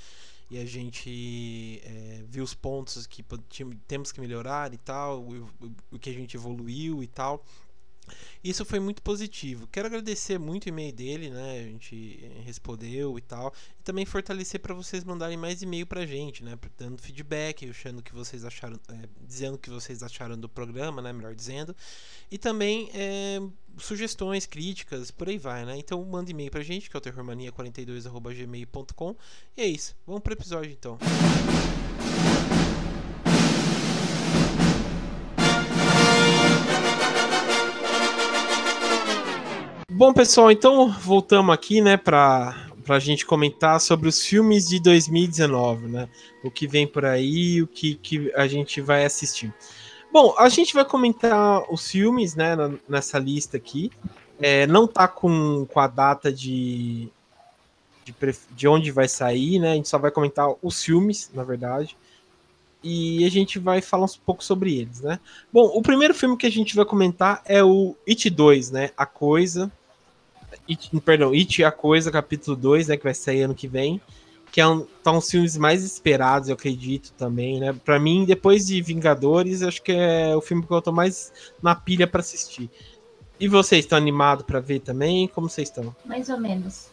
e 0.50 0.58
a 0.58 0.66
gente 0.66 1.82
é, 1.84 2.24
viu 2.28 2.44
os 2.44 2.54
pontos 2.54 3.06
que 3.06 3.24
temos 3.88 4.12
que 4.12 4.20
melhorar 4.20 4.74
e 4.74 4.78
tal, 4.78 5.22
o, 5.22 5.50
o, 5.92 6.00
que 6.00 6.10
a 6.10 6.14
gente 6.14 6.36
evoluiu 6.36 7.04
e 7.04 7.08
tal. 7.08 7.46
Isso 8.44 8.66
foi 8.66 8.80
muito 8.80 9.02
positivo. 9.02 9.68
Quero 9.68 9.88
agradecer 9.88 10.40
muito 10.40 10.66
o 10.66 10.70
e-mail 10.70 10.92
dele, 10.94 11.30
né? 11.30 11.60
A 11.60 11.64
gente 11.64 12.20
eh, 12.24 12.42
respondeu 12.42 13.18
e 13.18 13.22
tal. 13.22 13.54
E 13.80 13.84
também 13.84 14.06
fortalecer 14.06 14.60
para 14.60 14.74
vocês 14.74 15.04
mandarem 15.04 15.38
mais 15.38 15.62
e-mail 15.62 15.86
pra 15.86 16.06
gente, 16.06 16.44
né? 16.44 16.58
Dando 16.78 17.02
feedback, 17.02 17.70
achando 17.70 18.02
que 18.02 18.14
vocês 18.14 18.46
acharam, 18.46 18.80
é, 18.90 19.10
dizendo 19.22 19.56
o 19.56 19.58
que 19.60 19.70
vocês 19.70 20.02
acharam 20.02 20.40
do 20.40 20.50
programa, 20.50 21.02
né? 21.02 21.14
Melhor 21.14 21.36
dizendo. 21.36 21.76
E 22.32 22.38
também 22.38 22.90
é, 22.94 23.40
sugestões, 23.80 24.46
críticas, 24.46 25.12
por 25.12 25.30
aí 25.30 25.38
vai, 25.38 25.66
né? 25.66 25.78
Então 25.78 26.04
manda 26.06 26.30
e-mail 26.30 26.52
pra 26.52 26.62
gente, 26.62 26.90
que 26.90 26.96
é 26.96 27.00
o 27.00 27.02
terrormania42@gmail.com. 27.02 29.16
E 29.58 29.62
é 29.62 29.68
isso. 29.68 29.96
Vamos 30.06 30.22
pro 30.22 30.34
episódio 30.34 30.72
então. 30.72 30.98
Bom, 39.92 40.14
pessoal, 40.14 40.50
então 40.50 40.90
voltamos 40.90 41.54
aqui, 41.54 41.82
né, 41.82 41.98
para 41.98 42.56
a 42.88 43.00
gente 43.00 43.26
comentar 43.26 43.82
sobre 43.82 44.08
os 44.08 44.26
filmes 44.26 44.70
de 44.70 44.82
2019, 44.82 45.88
né? 45.88 46.08
O 46.42 46.50
que 46.50 46.68
vem 46.68 46.88
por 46.88 47.04
aí, 47.04 47.62
o 47.62 47.68
que, 47.68 47.96
que 47.96 48.32
a 48.34 48.48
gente 48.48 48.80
vai 48.80 49.04
assistir. 49.04 49.54
Bom, 50.12 50.36
a 50.38 50.50
gente 50.50 50.74
vai 50.74 50.84
comentar 50.84 51.64
os 51.72 51.90
filmes, 51.90 52.36
né, 52.36 52.56
nessa 52.88 53.20
lista 53.20 53.58
aqui. 53.58 53.92
É, 54.40 54.66
não 54.68 54.88
tá 54.88 55.08
com, 55.08 55.66
com 55.66 55.80
a 55.80 55.88
data 55.88 56.32
de, 56.32 57.10
de, 58.06 58.16
de 58.52 58.68
onde 58.68 58.92
vai 58.92 59.08
sair, 59.08 59.60
né? 59.60 59.74
A 59.74 59.76
gente 59.76 59.90
só 59.90 59.98
vai 59.98 60.12
comentar 60.12 60.50
os 60.62 60.84
filmes, 60.84 61.30
na 61.34 61.44
verdade 61.44 61.96
e 62.84 63.26
a 63.26 63.30
gente 63.30 63.60
vai 63.60 63.82
falar 63.82 64.06
um 64.06 64.26
pouco 64.26 64.44
sobre 64.44 64.78
eles, 64.78 65.02
né? 65.02 65.20
Bom, 65.52 65.66
o 65.66 65.82
primeiro 65.82 66.14
filme 66.14 66.38
que 66.38 66.48
a 66.48 66.52
gente 66.52 66.76
vai 66.76 66.86
comentar 66.86 67.42
é 67.46 67.64
o 67.64 67.96
It 68.08 68.30
2, 68.30 68.72
né? 68.72 68.92
A 68.96 69.06
Coisa, 69.06 69.72
It, 70.68 70.90
perdão, 71.02 71.32
It 71.32 71.64
a 71.64 71.72
Coisa, 71.72 72.12
capítulo 72.12 72.56
2, 72.56 72.88
né, 72.88 72.98
que 72.98 73.04
vai 73.04 73.14
sair 73.14 73.44
ano 73.44 73.56
que 73.56 73.68
vem, 73.68 74.00
que 74.52 74.60
é 74.60 74.68
um, 74.68 74.86
tá 75.04 75.12
um 75.12 75.22
filmes 75.22 75.58
mais 75.58 75.84
esperados, 75.84 76.50
eu 76.50 76.56
acredito 76.56 77.14
também, 77.14 77.60
né? 77.60 77.74
Para 77.74 78.00
mim, 78.00 78.26
depois 78.26 78.66
de 78.66 78.82
Vingadores, 78.82 79.62
acho 79.62 79.82
que 79.82 79.92
é 79.92 80.36
o 80.36 80.42
filme 80.42 80.66
que 80.66 80.72
eu 80.72 80.82
tô 80.82 80.92
mais 80.92 81.32
na 81.62 81.76
pilha 81.76 82.08
para 82.08 82.22
assistir. 82.22 82.70
E 83.40 83.48
vocês 83.48 83.86
estão 83.86 83.98
animados 83.98 84.46
para 84.46 84.60
ver 84.60 84.80
também? 84.80 85.28
Como 85.28 85.50
vocês 85.50 85.70
estão? 85.70 85.96
Mais 86.06 86.30
ou 86.30 86.38
menos. 86.38 86.90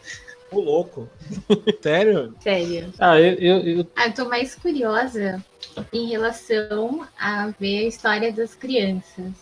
O 0.50 0.60
louco. 0.60 1.08
Sério? 1.82 2.34
Sério. 2.40 2.92
Ah, 2.98 3.20
eu, 3.20 3.34
eu, 3.34 3.58
eu... 3.58 3.86
Ah, 3.96 4.06
eu 4.06 4.14
tô 4.14 4.26
mais 4.26 4.54
curiosa 4.54 5.44
em 5.92 6.08
relação 6.08 7.06
a 7.18 7.48
ver 7.58 7.78
a 7.80 7.88
história 7.88 8.32
das 8.32 8.54
crianças. 8.54 9.32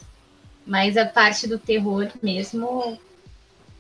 Mas 0.66 0.97
a 0.97 1.04
parte 1.04 1.47
do 1.47 1.59
terror 1.59 2.09
mesmo, 2.23 2.99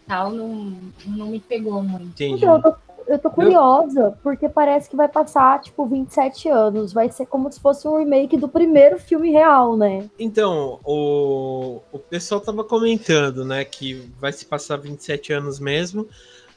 tal 0.06 0.30
não, 0.30 0.76
não 1.06 1.28
me 1.28 1.40
pegou 1.40 1.82
muito. 1.82 2.22
Entendi. 2.22 2.44
Eu, 2.44 2.60
tô, 2.60 2.74
eu 3.06 3.18
tô 3.18 3.30
curiosa, 3.30 4.16
porque 4.22 4.48
parece 4.48 4.88
que 4.88 4.96
vai 4.96 5.08
passar, 5.08 5.60
tipo, 5.60 5.86
27 5.86 6.48
anos. 6.48 6.92
Vai 6.92 7.10
ser 7.10 7.26
como 7.26 7.50
se 7.50 7.60
fosse 7.60 7.86
um 7.86 7.98
remake 7.98 8.36
do 8.36 8.48
primeiro 8.48 8.98
filme 8.98 9.30
real, 9.30 9.76
né? 9.76 10.08
Então, 10.18 10.80
o, 10.84 11.80
o 11.92 11.98
pessoal 11.98 12.40
tava 12.40 12.64
comentando, 12.64 13.44
né, 13.44 13.64
que 13.64 14.10
vai 14.18 14.32
se 14.32 14.44
passar 14.46 14.76
27 14.76 15.32
anos 15.32 15.60
mesmo 15.60 16.08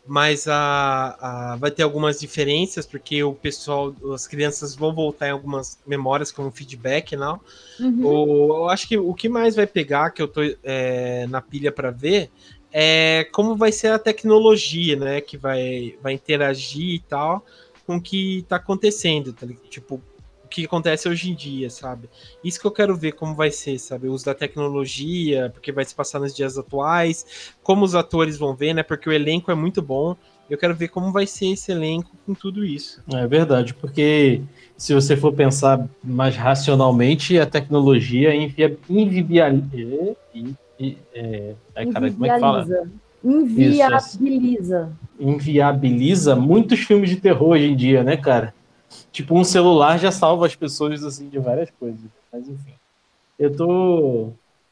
mas 0.08 0.48
a, 0.48 1.18
a, 1.20 1.56
vai 1.58 1.70
ter 1.70 1.84
algumas 1.84 2.20
diferenças, 2.20 2.86
porque 2.86 3.22
o 3.24 3.34
pessoal, 3.34 3.94
as 4.14 4.26
crianças 4.26 4.74
vão 4.74 4.96
voltar 4.96 5.28
em 5.28 5.32
algumas 5.32 5.78
memórias 5.86 6.32
como 6.32 6.50
feedback, 6.50 7.16
não? 7.18 7.42
Uhum. 7.78 8.06
O, 8.06 8.48
eu 8.56 8.70
acho 8.70 8.88
que 8.88 8.98
o 8.98 9.14
que 9.14 9.28
mais 9.28 9.56
vai 9.56 9.68
pegar, 9.68 10.12
que 10.12 10.22
eu 10.22 10.28
tô 10.28 10.42
é, 10.64 11.28
na 11.28 11.42
pilha 11.42 11.74
para 11.74 11.92
ver, 11.92 12.32
é 12.80 13.24
como 13.32 13.56
vai 13.56 13.72
ser 13.72 13.88
a 13.88 13.98
tecnologia, 13.98 14.96
né, 14.96 15.20
que 15.20 15.36
vai, 15.36 15.96
vai 16.00 16.14
interagir 16.14 16.94
e 16.94 17.00
tal 17.00 17.44
com 17.88 17.96
o 17.96 18.02
que 18.02 18.40
está 18.40 18.58
acontecendo, 18.58 19.34
tá, 19.34 19.48
tipo, 19.68 19.96
o 19.96 20.48
que 20.48 20.66
acontece 20.66 21.10
hoje 21.10 21.32
em 21.32 21.36
dia, 21.36 21.72
sabe? 21.72 22.08
Isso 22.44 22.62
que 22.62 22.68
eu 22.68 22.72
quero 22.72 22.96
ver 22.96 23.14
como 23.14 23.34
vai 23.34 23.50
ser, 23.50 23.80
sabe? 23.80 24.08
O 24.08 24.14
uso 24.14 24.26
da 24.26 24.36
tecnologia, 24.36 25.50
porque 25.52 25.72
vai 25.72 25.86
se 25.86 25.96
passar 25.96 26.20
nos 26.20 26.36
dias 26.36 26.56
atuais, 26.56 27.52
como 27.64 27.84
os 27.84 27.96
atores 27.96 28.38
vão 28.38 28.56
ver, 28.56 28.76
né? 28.76 28.84
Porque 28.84 29.10
o 29.10 29.14
elenco 29.14 29.50
é 29.50 29.56
muito 29.56 29.82
bom. 29.82 30.16
Eu 30.48 30.58
quero 30.58 30.76
ver 30.76 30.90
como 30.90 31.12
vai 31.12 31.26
ser 31.26 31.48
esse 31.48 31.72
elenco 31.72 32.12
com 32.26 32.34
tudo 32.36 32.64
isso. 32.64 33.02
É 33.12 33.26
verdade, 33.26 33.74
porque 33.74 34.42
se 34.78 34.94
você 34.94 35.18
for 35.18 35.34
pensar 35.34 35.90
mais 36.04 36.36
racionalmente, 36.36 37.40
a 37.40 37.46
tecnologia 37.46 38.34
inviabiliza, 38.36 40.16
é, 40.80 41.56
é, 41.76 41.86
cara, 41.86 42.12
como 42.12 42.26
é 42.26 42.34
que 42.34 42.40
fala? 42.40 42.68
Inviabiliza. 43.24 44.92
Isso, 44.92 45.20
inviabiliza 45.20 46.36
muitos 46.36 46.80
filmes 46.80 47.10
de 47.10 47.18
terror 47.18 47.50
hoje 47.50 47.66
em 47.66 47.76
dia, 47.76 48.04
né, 48.04 48.16
cara? 48.16 48.54
Tipo, 49.12 49.36
um 49.36 49.44
celular 49.44 49.98
já 49.98 50.12
salva 50.12 50.46
as 50.46 50.56
pessoas 50.56 51.04
assim 51.04 51.28
de 51.28 51.40
várias 51.40 51.70
coisas. 51.72 52.00
Mas 52.32 52.48
enfim. 52.48 52.74
Eu 53.38 53.56
tô. 53.56 54.30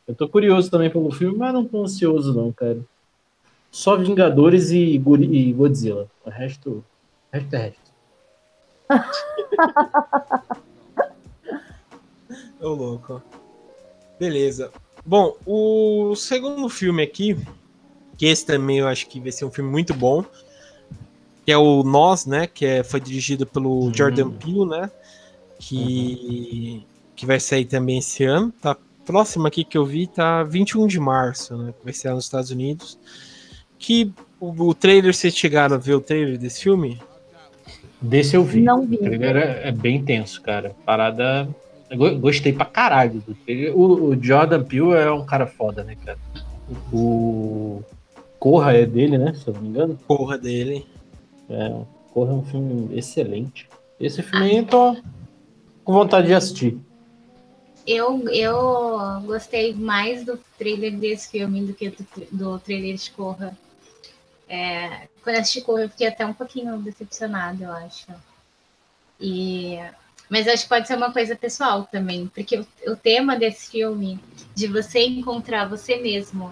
Eu 0.07 0.13
tô 0.13 0.29
curioso 0.29 0.69
também 0.69 0.89
pelo 0.89 1.11
filme, 1.11 1.37
mas 1.37 1.53
não 1.53 1.65
tô 1.65 1.83
ansioso, 1.83 2.33
não, 2.33 2.51
cara. 2.51 2.79
Só 3.71 3.97
Vingadores 3.97 4.69
e, 4.71 4.95
e 4.95 5.53
Godzilla. 5.53 6.07
O 6.23 6.29
resto. 6.29 6.83
O 7.33 7.35
resto 7.35 7.53
é 7.55 7.57
resto. 7.57 7.85
Ô, 12.61 12.69
louco. 12.69 13.21
Beleza. 14.19 14.71
Bom, 15.05 15.35
o 15.45 16.15
segundo 16.15 16.67
filme 16.67 17.03
aqui, 17.03 17.37
que 18.17 18.25
esse 18.25 18.45
também 18.45 18.79
eu 18.79 18.87
acho 18.87 19.07
que 19.07 19.19
vai 19.19 19.31
ser 19.31 19.45
um 19.45 19.51
filme 19.51 19.69
muito 19.69 19.93
bom, 19.93 20.25
que 21.45 21.51
é 21.51 21.57
o 21.57 21.83
Nós, 21.83 22.25
né, 22.25 22.47
que 22.47 22.65
é, 22.65 22.83
foi 22.83 22.99
dirigido 22.99 23.45
pelo 23.45 23.85
uhum. 23.85 23.93
Jordan 23.93 24.31
Peele, 24.31 24.65
né, 24.65 24.91
que, 25.59 26.81
uhum. 26.81 26.83
que 27.15 27.25
vai 27.25 27.39
sair 27.39 27.65
também 27.65 27.99
esse 27.99 28.23
ano, 28.23 28.51
tá 28.59 28.75
próximo 29.05 29.45
aqui 29.45 29.63
que 29.63 29.77
eu 29.77 29.85
vi, 29.85 30.07
tá 30.07 30.41
21 30.43 30.87
de 30.87 30.99
março, 30.99 31.55
né, 31.55 31.71
vai 31.83 31.93
ser 31.93 32.09
lá 32.09 32.15
nos 32.15 32.25
Estados 32.25 32.49
Unidos, 32.49 32.97
que 33.77 34.11
o, 34.39 34.49
o 34.69 34.73
trailer, 34.73 35.13
vocês 35.13 35.37
chegaram 35.37 35.75
a 35.75 35.79
ver 35.79 35.93
o 35.93 36.01
trailer 36.01 36.39
desse 36.39 36.63
filme? 36.63 36.99
Desse 38.01 38.35
eu 38.35 38.43
vi. 38.43 38.61
Não 38.61 38.85
vi. 38.85 38.95
O 38.95 38.99
trailer 38.99 39.37
é, 39.37 39.69
é 39.69 39.71
bem 39.71 40.03
tenso, 40.03 40.41
cara. 40.41 40.75
Parada 40.85 41.47
Gostei 41.95 42.53
pra 42.53 42.65
caralho 42.65 43.21
do 43.21 43.33
trailer. 43.33 43.77
O, 43.77 44.09
o, 44.09 44.23
Jordan 44.23 44.63
Peele 44.63 44.93
é 44.93 45.11
um 45.11 45.25
cara 45.25 45.47
foda, 45.47 45.83
né, 45.83 45.95
cara? 46.03 46.17
O 46.91 47.83
Corra 48.39 48.73
é 48.73 48.85
dele, 48.85 49.17
né? 49.17 49.33
Se 49.33 49.47
eu 49.47 49.53
não 49.53 49.61
me 49.61 49.69
engano. 49.69 49.99
Corra 50.07 50.37
dele. 50.37 50.85
É, 51.49 51.81
Corra 52.13 52.31
é 52.31 52.35
um 52.35 52.43
filme 52.43 52.97
excelente. 52.97 53.67
Esse 53.99 54.21
filme 54.21 54.45
aí 54.45 54.57
eu 54.57 54.65
tô 54.65 54.97
com 55.83 55.93
vontade 55.93 56.27
de 56.27 56.33
assistir. 56.33 56.77
Eu, 57.85 58.27
eu 58.29 59.21
gostei 59.25 59.73
mais 59.73 60.25
do 60.25 60.39
trailer 60.57 60.97
desse 60.97 61.29
filme 61.29 61.65
do 61.65 61.73
que 61.73 61.89
do, 61.89 62.05
do 62.31 62.59
trailer 62.59 62.95
de 62.95 63.11
Corra. 63.11 63.57
É, 64.47 65.07
quando 65.23 65.37
assisti 65.37 65.61
Corra, 65.61 65.83
eu 65.83 65.89
fiquei 65.89 66.07
até 66.07 66.25
um 66.25 66.33
pouquinho 66.33 66.77
decepcionada, 66.77 67.63
eu 67.63 67.71
acho. 67.71 68.07
E 69.19 69.79
mas 70.29 70.47
acho 70.47 70.63
que 70.63 70.69
pode 70.69 70.87
ser 70.87 70.95
uma 70.95 71.11
coisa 71.11 71.35
pessoal 71.35 71.87
também, 71.91 72.27
porque 72.27 72.57
o, 72.57 72.67
o 72.87 72.95
tema 72.95 73.37
desse 73.37 73.71
filme, 73.71 74.19
de 74.53 74.67
você 74.67 75.05
encontrar 75.05 75.67
você 75.67 75.97
mesmo, 75.97 76.51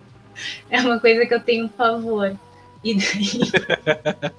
é 0.70 0.80
uma 0.80 1.00
coisa 1.00 1.26
que 1.26 1.34
eu 1.34 1.40
tenho 1.40 1.68
pavor. 1.68 2.36
E 2.84 2.94
daí. 2.94 3.40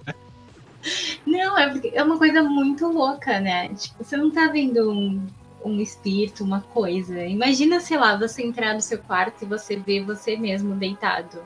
não, 1.25 1.57
é, 1.57 1.73
é 1.93 2.03
uma 2.03 2.17
coisa 2.17 2.41
muito 2.43 2.87
louca, 2.87 3.39
né? 3.39 3.69
Tipo, 3.69 4.03
você 4.03 4.15
não 4.15 4.31
tá 4.31 4.47
vendo 4.47 4.91
um, 4.91 5.27
um 5.63 5.79
espírito, 5.79 6.43
uma 6.43 6.61
coisa. 6.61 7.25
Imagina, 7.25 7.79
sei 7.79 7.97
lá, 7.97 8.15
você 8.15 8.43
entrar 8.43 8.73
no 8.73 8.81
seu 8.81 8.99
quarto 8.99 9.43
e 9.43 9.47
você 9.47 9.75
ver 9.75 10.05
você 10.05 10.37
mesmo 10.37 10.75
deitado. 10.75 11.43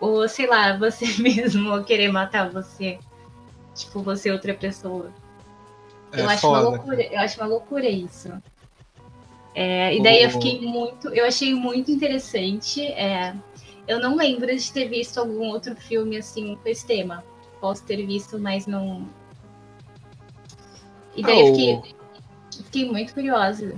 Ou, 0.00 0.28
sei 0.28 0.46
lá, 0.46 0.76
você 0.76 1.06
mesmo 1.22 1.82
querer 1.84 2.12
matar 2.12 2.50
você. 2.50 2.98
Tipo, 3.74 4.02
você 4.02 4.30
outra 4.30 4.54
pessoa. 4.54 5.10
É 6.14 6.20
eu, 6.20 6.28
acho 6.28 6.40
foda. 6.40 6.60
uma 6.60 6.70
loucura, 6.70 7.02
eu 7.02 7.20
acho 7.20 7.40
uma 7.40 7.46
loucura 7.46 7.88
isso. 7.88 8.32
É, 9.54 9.94
e 9.94 10.02
daí 10.02 10.22
eu 10.22 10.30
fiquei 10.30 10.60
muito. 10.60 11.08
Eu 11.08 11.26
achei 11.26 11.54
muito 11.54 11.90
interessante. 11.90 12.84
É, 12.86 13.34
eu 13.86 14.00
não 14.00 14.16
lembro 14.16 14.54
de 14.54 14.72
ter 14.72 14.88
visto 14.88 15.18
algum 15.18 15.48
outro 15.48 15.76
filme 15.76 16.16
assim 16.16 16.56
com 16.56 16.68
esse 16.68 16.86
tema. 16.86 17.24
Posso 17.60 17.84
ter 17.84 18.04
visto, 18.04 18.38
mas 18.38 18.66
não, 18.66 19.06
E 21.16 21.22
daí 21.22 21.40
eu 21.40 21.46
fiquei, 21.54 21.94
fiquei 22.64 22.90
muito 22.90 23.14
curiosa. 23.14 23.74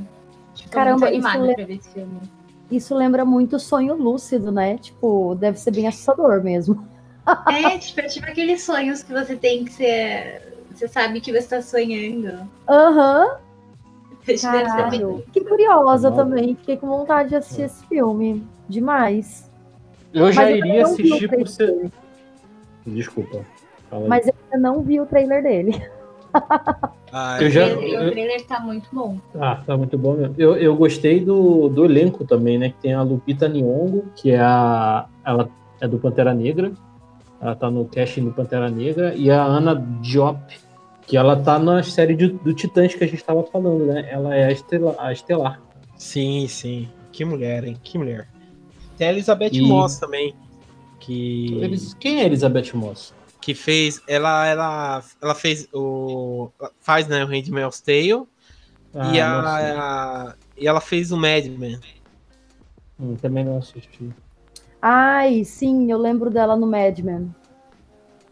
Tipo, 0.54 0.70
Caramba, 0.70 1.10
muito 1.10 1.26
animada 1.26 1.46
isso 1.46 1.54
pra 1.54 1.64
ver 1.64 1.74
esse 1.74 1.90
filme. 1.90 2.20
Isso 2.70 2.94
lembra 2.94 3.24
muito 3.24 3.58
sonho 3.58 3.94
lúcido, 3.94 4.50
né? 4.50 4.78
Tipo, 4.78 5.34
deve 5.34 5.58
ser 5.58 5.70
bem 5.70 5.86
assustador 5.86 6.42
mesmo. 6.42 6.86
É, 7.48 7.76
tipo, 7.78 8.00
é 8.00 8.04
tipo 8.04 8.26
aqueles 8.26 8.62
sonhos 8.62 9.02
que 9.02 9.12
você 9.12 9.36
tem 9.36 9.64
que 9.64 9.72
ser. 9.72 10.55
Você 10.76 10.86
sabe 10.88 11.20
que 11.20 11.32
você 11.32 11.48
tá 11.48 11.62
sonhando. 11.62 12.46
Aham, 12.68 13.36
caralho. 14.42 15.24
Que 15.32 15.40
curiosa 15.42 16.10
Não. 16.10 16.16
também. 16.16 16.54
Fiquei 16.56 16.76
com 16.76 16.86
vontade 16.86 17.30
de 17.30 17.36
assistir 17.36 17.62
esse 17.62 17.84
filme. 17.86 18.44
Demais. 18.68 19.50
Eu 20.12 20.30
já 20.32 20.50
eu 20.50 20.56
iria 20.58 20.82
assistir 20.84 21.28
por 21.28 21.48
ser. 21.48 21.90
Desculpa. 22.86 23.40
Mas 24.08 24.26
eu 24.26 24.34
ainda 24.52 24.68
não 24.68 24.82
vi 24.82 25.00
o 25.00 25.06
trailer 25.06 25.42
dele. 25.42 25.82
Ah, 27.12 27.38
Eu 27.40 27.50
já- 27.50 27.66
O 27.66 27.76
trailer- 27.78 28.08
o 28.08 28.10
trailer 28.10 28.46
tá 28.46 28.60
muito 28.60 28.88
bom. 28.92 29.16
Ah, 29.40 29.62
tá 29.66 29.76
muito 29.76 29.96
bom 29.96 30.14
mesmo. 30.14 30.34
Eu, 30.36 30.56
eu 30.56 30.76
gostei 30.76 31.24
do, 31.24 31.68
do 31.68 31.84
elenco 31.84 32.24
também, 32.24 32.58
né? 32.58 32.68
Que 32.70 32.74
tem 32.82 32.92
a 32.94 33.02
Lupita 33.02 33.48
Nyong'o, 33.48 34.04
que 34.14 34.30
é 34.32 34.40
a. 34.40 35.06
Ela 35.24 35.48
é 35.80 35.88
do 35.88 35.98
Pantera 35.98 36.34
Negra. 36.34 36.72
Ela 37.40 37.54
tá 37.54 37.70
no 37.70 37.84
casting 37.86 38.24
do 38.24 38.32
Pantera 38.32 38.68
Negra. 38.68 39.14
E 39.14 39.30
a 39.30 39.42
Ana 39.42 39.74
Diop, 40.02 40.38
que 41.06 41.16
ela 41.16 41.36
tá 41.40 41.58
na 41.58 41.82
série 41.82 42.14
de- 42.16 42.28
do 42.28 42.52
Titãs 42.52 42.94
que 42.94 43.04
a 43.04 43.06
gente 43.06 43.22
tava 43.22 43.44
falando, 43.44 43.86
né? 43.86 44.08
Ela 44.10 44.34
é 44.34 44.46
a, 44.46 44.52
estela, 44.52 44.94
a 44.98 45.12
Estelar. 45.12 45.60
Sim, 45.96 46.46
sim. 46.48 46.88
Que 47.12 47.24
mulher, 47.24 47.64
hein? 47.64 47.78
Que 47.82 47.96
mulher. 47.96 48.28
Tem 48.98 49.08
a 49.08 49.12
Elizabeth 49.12 49.50
E- 49.52 49.62
Moss 49.62 49.98
também. 49.98 50.34
Que, 50.98 51.54
Eles, 51.62 51.94
quem 51.94 52.20
é 52.20 52.24
Elizabeth 52.24 52.72
Moss? 52.74 53.14
que 53.40 53.54
fez. 53.54 54.02
Ela, 54.08 54.44
ela, 54.46 55.04
ela 55.22 55.34
fez 55.34 55.68
o. 55.72 56.50
Faz, 56.80 57.06
né? 57.06 57.22
O 57.24 57.28
Handmaid's 57.28 57.80
Tale. 57.80 58.24
Ah, 58.92 59.10
e, 59.10 59.12
sei. 59.12 59.20
a, 59.22 60.34
e 60.58 60.66
ela 60.66 60.80
fez 60.80 61.12
o 61.12 61.16
Mad 61.16 61.44
Men. 61.46 61.78
Hum, 62.98 63.14
também 63.14 63.44
não 63.44 63.58
assisti. 63.58 64.10
Ai, 64.82 65.44
sim, 65.44 65.90
eu 65.92 65.98
lembro 65.98 66.28
dela 66.30 66.56
no 66.56 66.66
Mad 66.66 66.98
Men. 67.00 67.32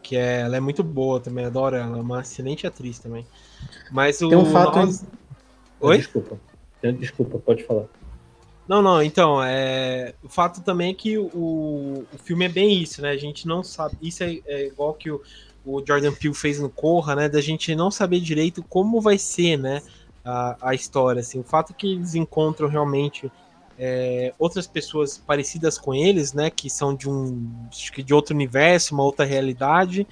Que 0.04 0.16
é, 0.16 0.42
ela 0.42 0.58
é 0.58 0.60
muito 0.60 0.84
boa 0.84 1.18
também, 1.18 1.46
adoro 1.46 1.76
ela. 1.76 1.96
É 1.96 2.00
uma 2.00 2.20
excelente 2.20 2.66
atriz 2.66 2.98
também. 2.98 3.26
Mas 3.90 4.20
o. 4.20 4.28
Tem 4.28 4.36
um 4.36 4.44
fato. 4.44 4.76
nós- 4.76 5.02
Oi? 5.80 5.96
Desculpa. 5.96 6.38
Desculpa, 6.98 7.38
pode 7.38 7.64
falar. 7.64 7.86
Não, 8.68 8.82
não, 8.82 9.02
então, 9.02 9.42
é... 9.42 10.14
o 10.22 10.28
fato 10.28 10.60
também 10.62 10.90
é 10.90 10.94
que 10.94 11.18
o, 11.18 12.04
o 12.12 12.18
filme 12.22 12.44
é 12.44 12.48
bem 12.48 12.82
isso, 12.82 13.00
né? 13.00 13.10
A 13.10 13.16
gente 13.16 13.46
não 13.48 13.62
sabe. 13.64 13.96
Isso 14.02 14.22
é, 14.22 14.40
é 14.46 14.66
igual 14.66 14.92
que 14.92 15.10
o, 15.10 15.22
o 15.64 15.82
Jordan 15.86 16.12
Peele 16.12 16.34
fez 16.34 16.60
no 16.60 16.68
Corra, 16.68 17.14
né? 17.14 17.28
Da 17.28 17.40
gente 17.40 17.74
não 17.74 17.90
saber 17.90 18.20
direito 18.20 18.62
como 18.62 19.00
vai 19.00 19.16
ser, 19.18 19.56
né? 19.58 19.82
A, 20.22 20.56
a 20.70 20.74
história, 20.74 21.20
assim. 21.20 21.40
O 21.40 21.44
fato 21.44 21.72
é 21.72 21.74
que 21.74 21.92
eles 21.92 22.14
encontram 22.14 22.68
realmente 22.68 23.30
é, 23.78 24.32
outras 24.38 24.66
pessoas 24.66 25.18
parecidas 25.18 25.78
com 25.78 25.94
eles, 25.94 26.32
né? 26.32 26.50
Que 26.50 26.70
são 26.70 26.94
de 26.94 27.08
um. 27.08 27.68
Que 27.92 28.02
de 28.02 28.14
outro 28.14 28.34
universo, 28.34 28.94
uma 28.94 29.04
outra 29.04 29.24
realidade. 29.24 30.06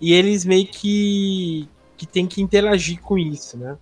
E 0.00 0.12
eles 0.12 0.44
meio 0.44 0.66
que. 0.66 1.68
que 1.96 2.06
tem 2.06 2.26
que 2.26 2.42
interagir 2.42 3.00
com 3.00 3.16
isso, 3.16 3.56
né? 3.56 3.76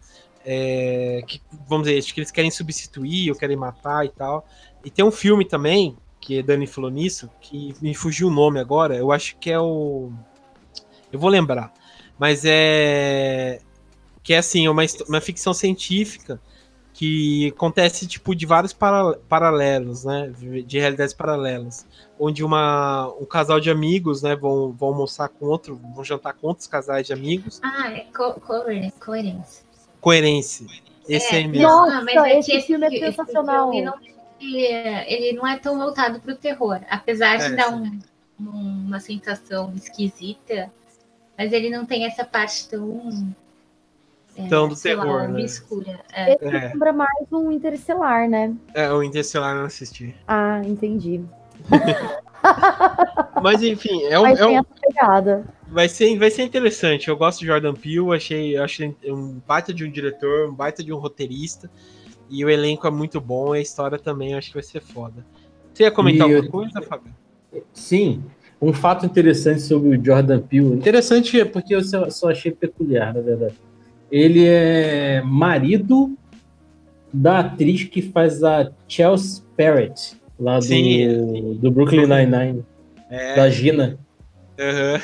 é, 0.45 1.23
que, 1.27 1.41
vamos 1.67 1.87
dizer, 1.87 1.99
acho 1.99 2.12
que 2.12 2.21
eles 2.21 2.31
querem 2.31 2.51
substituir 2.51 3.31
ou 3.31 3.37
querem 3.37 3.57
matar 3.57 4.05
e 4.05 4.09
tal. 4.09 4.47
E 4.85 4.91
tem 4.91 5.05
um 5.05 5.11
filme 5.11 5.45
também, 5.45 5.97
que 6.21 6.39
a 6.39 6.43
Dani 6.43 6.67
falou 6.67 6.91
nisso, 6.91 7.31
que 7.41 7.75
me 7.81 7.95
fugiu 7.95 8.29
o 8.29 8.31
nome 8.31 8.61
agora, 8.61 8.97
eu 8.97 9.12
acho 9.12 9.37
que 9.37 9.51
é 9.51 9.59
o. 9.59 10.11
Eu 11.12 11.19
vou 11.19 11.31
lembrar. 11.31 11.73
Mas 12.19 12.43
é. 12.45 13.61
Que 14.23 14.35
é 14.35 14.39
assim, 14.39 14.67
é 14.67 14.71
uma, 14.71 14.83
uma 15.09 15.21
ficção 15.21 15.52
científica 15.52 16.41
que 16.95 17.49
acontece 17.49 18.07
tipo 18.07 18.35
de 18.35 18.45
vários 18.45 18.73
para- 18.73 19.15
paralelos, 19.28 20.05
né? 20.05 20.33
De, 20.39 20.63
de 20.63 20.78
realidades 20.78 21.15
paralelas. 21.15 21.87
Onde 22.19 22.45
uma, 22.45 23.09
um 23.21 23.25
casal 23.25 23.59
de 23.59 23.71
amigos, 23.71 24.23
né, 24.23 24.37
vão, 24.37 24.73
vão 24.73 24.91
almoçar 24.91 25.28
com 25.28 25.47
outro, 25.47 25.81
vão 25.95 26.05
jantar 26.05 26.35
com 26.35 26.49
outros 26.49 26.67
casais 26.67 27.07
de 27.07 27.13
amigos. 27.13 27.59
Ah, 27.63 27.91
é 27.93 28.00
co 28.15 28.35
coherence. 28.41 29.63
Coerência. 30.00 30.67
Esse 31.09 31.35
É, 31.35 31.39
aí 31.39 31.49
mesmo. 31.49 31.67
Nossa, 31.67 32.02
mas 32.02 32.15
é 32.15 32.39
esse 32.39 32.50
que 32.52 32.61
filme 32.61 32.87
é 32.87 32.89
esse 32.89 32.99
sensacional. 33.17 33.71
filme 33.71 33.85
não- 33.85 33.99
ele, 34.41 34.67
ele 35.07 35.33
não 35.37 35.47
é 35.47 35.57
tão 35.59 35.78
voltado 35.78 36.21
pro 36.21 36.35
terror. 36.37 36.81
Apesar 36.91 37.39
de 37.39 37.45
É, 37.45 37.57
dar 37.57 37.71
um- 37.75 37.99
um- 38.41 38.85
uma 38.87 39.00
sensação 39.00 39.73
esquisita, 39.75 40.71
mas 41.39 41.52
ele 41.52 41.71
não 41.71 41.87
tem 41.87 42.05
essa 42.05 42.25
parte 42.25 42.69
tão. 42.69 43.35
É, 44.36 44.47
Tão 44.49 44.68
do 44.68 44.75
sei 44.76 44.95
lá, 44.95 45.02
terror, 45.04 45.28
né? 45.28 45.40
obscura. 45.42 46.00
É. 46.12 46.34
Esse 46.34 46.45
É. 46.45 46.68
lembra 46.68 46.92
mais 46.92 47.26
um 47.32 47.50
Interestelar, 47.52 48.28
né? 48.28 48.54
É, 48.75 48.90
o 48.92 49.02
Interstellar 49.02 49.52
eu 49.54 49.58
não 49.60 49.66
assisti. 49.66 50.14
Ah, 50.26 50.60
entendi. 50.64 51.21
Mas 53.42 53.62
enfim, 53.62 54.02
é 54.04 54.18
um, 54.18 54.23
Mas 54.23 54.40
é 54.40 54.47
um- 54.47 54.54
essa 54.58 54.66
pegada. 54.80 55.45
vai, 55.68 55.88
ser, 55.88 56.16
vai 56.18 56.30
ser 56.30 56.42
interessante. 56.42 57.08
Eu 57.08 57.16
gosto 57.16 57.40
de 57.40 57.47
Jordan 57.47 57.75
Peele, 57.75 58.14
achei, 58.14 58.56
achei 58.56 58.97
um 59.06 59.40
baita 59.47 59.73
de 59.73 59.84
um 59.84 59.90
diretor, 59.90 60.49
um 60.50 60.54
baita 60.54 60.82
de 60.82 60.92
um 60.92 60.97
roteirista. 60.99 61.71
E 62.30 62.45
o 62.45 62.50
elenco 62.50 62.86
é 62.86 62.90
muito 62.90 63.21
bom, 63.21 63.54
e 63.54 63.58
a 63.58 63.62
história 63.62 63.99
também 63.99 64.34
acho 64.34 64.49
que 64.49 64.54
vai 64.54 64.62
ser 64.62 64.80
foda. 64.80 65.25
Você 65.73 65.82
ia 65.84 65.90
comentar 65.90 66.28
E 66.28 66.34
alguma 66.34 66.47
eu- 66.47 66.50
coisa, 66.50 66.80
Fábio? 66.82 67.12
Sim, 67.73 68.25
um 68.60 68.73
fato 68.73 69.04
interessante 69.04 69.60
sobre 69.60 69.97
o 69.97 70.04
Jordan 70.04 70.40
Peele. 70.40 70.75
Interessante 70.75 71.38
é 71.38 71.45
porque 71.45 71.75
eu 71.75 71.84
só, 71.84 72.08
só 72.08 72.30
achei 72.30 72.50
peculiar, 72.50 73.12
na 73.14 73.21
verdade. 73.21 73.54
Ele 74.13 74.45
é 74.47 75.23
marido 75.25 76.15
da 77.11 77.39
atriz 77.41 77.85
que 77.85 78.03
faz 78.03 78.45
a 78.45 78.71
Chelsea 78.87 79.43
Parrott, 79.57 80.15
lá 80.39 80.57
do, 80.59 80.63
Sim. 80.65 81.59
do 81.59 81.71
Brooklyn 81.71 82.07
Nine-Nine, 82.07 82.63
É, 83.11 83.35
da 83.37 83.49
Gina. 83.49 83.99
aham. 84.61 85.01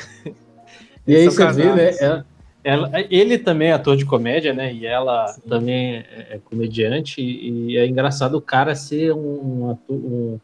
E 1.07 1.15
aí 1.17 1.25
você 1.25 1.51
vê, 1.53 1.73
né? 1.73 1.95
ela- 1.99 2.25
ela- 2.63 2.91
ele 3.09 3.39
também 3.39 3.69
é 3.69 3.73
ator 3.73 3.97
de 3.97 4.05
comédia, 4.05 4.53
né? 4.53 4.71
E 4.71 4.85
ela 4.85 5.27
Sim. 5.29 5.41
também 5.49 5.95
é, 5.95 6.27
é 6.31 6.39
comediante. 6.43 7.19
E 7.19 7.77
é 7.77 7.87
engraçado 7.87 8.35
o 8.35 8.41
cara 8.41 8.75
ser 8.75 9.11
um, 9.13 9.71
ator- 9.71 9.95
um- 9.97 10.39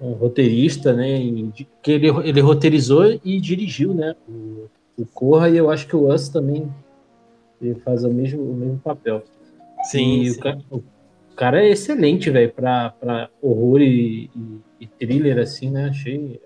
um 0.00 0.12
roteirista, 0.12 0.92
né? 0.92 1.18
e 1.18 1.50
que 1.82 1.90
ele, 1.92 2.08
ele 2.24 2.40
roteirizou 2.40 3.18
e 3.24 3.40
dirigiu, 3.40 3.94
né? 3.94 4.14
O, 4.28 4.66
o 4.98 5.06
Corra 5.06 5.48
e 5.48 5.56
eu 5.56 5.70
acho 5.70 5.86
que 5.86 5.96
o 5.96 6.12
Us 6.12 6.28
também 6.28 6.68
ele 7.60 7.74
faz 7.80 8.04
o 8.04 8.10
mesmo, 8.12 8.42
o 8.42 8.54
mesmo 8.54 8.78
papel. 8.78 9.22
Sim, 9.84 10.22
E 10.22 10.30
sim. 10.30 10.38
O, 10.38 10.42
ca- 10.42 10.58
o 10.70 10.82
cara 11.36 11.62
é 11.64 11.70
excelente, 11.70 12.30
velho, 12.30 12.52
pra, 12.52 12.90
pra 12.90 13.30
horror 13.42 13.80
e, 13.80 14.30
e- 14.34 14.60
e 14.80 14.86
thriller, 14.86 15.38
assim, 15.38 15.70
né? 15.70 15.88
Achei. 15.88 16.40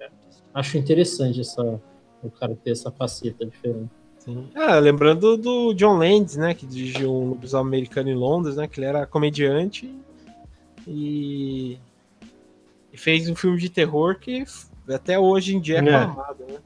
Acho 0.55 0.77
interessante 0.79 1.41
essa, 1.41 1.81
o 2.23 2.31
cara 2.31 2.55
ter 2.63 2.73
essa 2.73 2.91
faceta 2.91 3.45
diferente. 3.47 3.91
sim. 4.19 4.49
Ah, 4.55 4.79
lembrando 4.79 5.37
do 5.37 5.73
John 5.75 5.97
Landis, 5.97 6.37
né? 6.37 6.55
Que 6.55 6.67
dirigiu 6.67 7.11
um 7.13 7.29
lobisomem 7.31 7.69
americano 7.69 8.11
em 8.11 8.15
Londres, 8.15 8.57
né? 8.57 8.69
Que 8.69 8.79
ele 8.81 8.87
era 8.87 9.07
comediante 9.07 9.91
e, 10.87 11.79
e 12.93 12.97
fez 12.99 13.29
um 13.29 13.35
filme 13.35 13.59
de 13.59 13.69
terror 13.71 14.19
que 14.19 14.45
até 14.89 15.19
hoje 15.19 15.57
em 15.57 15.61
dia 15.61 15.79
é 15.79 15.89
É. 15.89 15.95
aclamado, 15.97 16.45
né? 16.47 16.59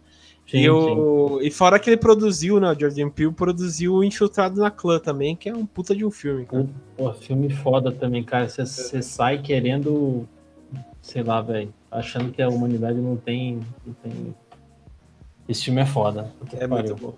Sim, 0.46 0.58
e, 0.58 0.62
sim. 0.62 0.68
o, 0.68 1.40
e 1.42 1.50
fora 1.50 1.78
que 1.78 1.90
ele 1.90 1.96
produziu, 1.96 2.60
né? 2.60 2.70
O 2.70 2.78
Jordan 2.78 3.10
Peele 3.10 3.32
produziu 3.32 3.94
o 3.94 4.04
Infiltrado 4.04 4.60
na 4.60 4.70
Clã 4.70 4.98
também, 4.98 5.34
que 5.34 5.48
é 5.48 5.54
um 5.54 5.66
puta 5.66 5.94
de 5.94 6.04
um 6.04 6.10
filme, 6.10 6.46
cara. 6.46 6.68
Pô, 6.96 7.12
filme 7.12 7.50
foda 7.50 7.90
também, 7.90 8.22
cara. 8.22 8.48
Você 8.48 9.02
sai 9.02 9.42
querendo, 9.42 10.26
sei 11.02 11.24
lá, 11.24 11.42
velho, 11.42 11.74
achando 11.90 12.30
que 12.30 12.40
a 12.40 12.48
humanidade 12.48 12.98
não 12.98 13.16
tem, 13.16 13.60
não 13.84 13.94
tem. 13.94 14.34
Esse 15.48 15.64
filme 15.64 15.80
é 15.80 15.86
foda. 15.86 16.32
É 16.52 16.66
muito 16.66 16.94
bom. 16.94 17.14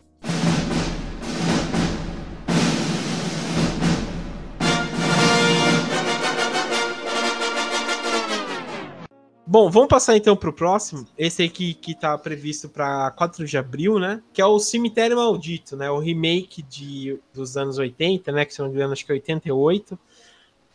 Bom, 9.50 9.70
vamos 9.70 9.88
passar 9.88 10.14
então 10.14 10.36
pro 10.36 10.52
próximo. 10.52 11.06
Esse 11.16 11.42
aqui 11.42 11.72
que 11.72 11.94
tá 11.94 12.18
previsto 12.18 12.68
para 12.68 13.10
4 13.12 13.46
de 13.46 13.56
abril, 13.56 13.98
né? 13.98 14.22
Que 14.30 14.42
é 14.42 14.44
o 14.44 14.58
Cemitério 14.58 15.16
Maldito, 15.16 15.74
né? 15.74 15.90
O 15.90 15.98
remake 15.98 16.60
de, 16.60 17.18
dos 17.32 17.56
anos 17.56 17.78
80, 17.78 18.30
né? 18.30 18.44
Que 18.44 18.52
se 18.52 18.60
não 18.60 18.68
me 18.68 18.74
engano, 18.74 18.92
acho 18.92 19.06
que 19.06 19.10
é 19.10 19.14
88. 19.14 19.98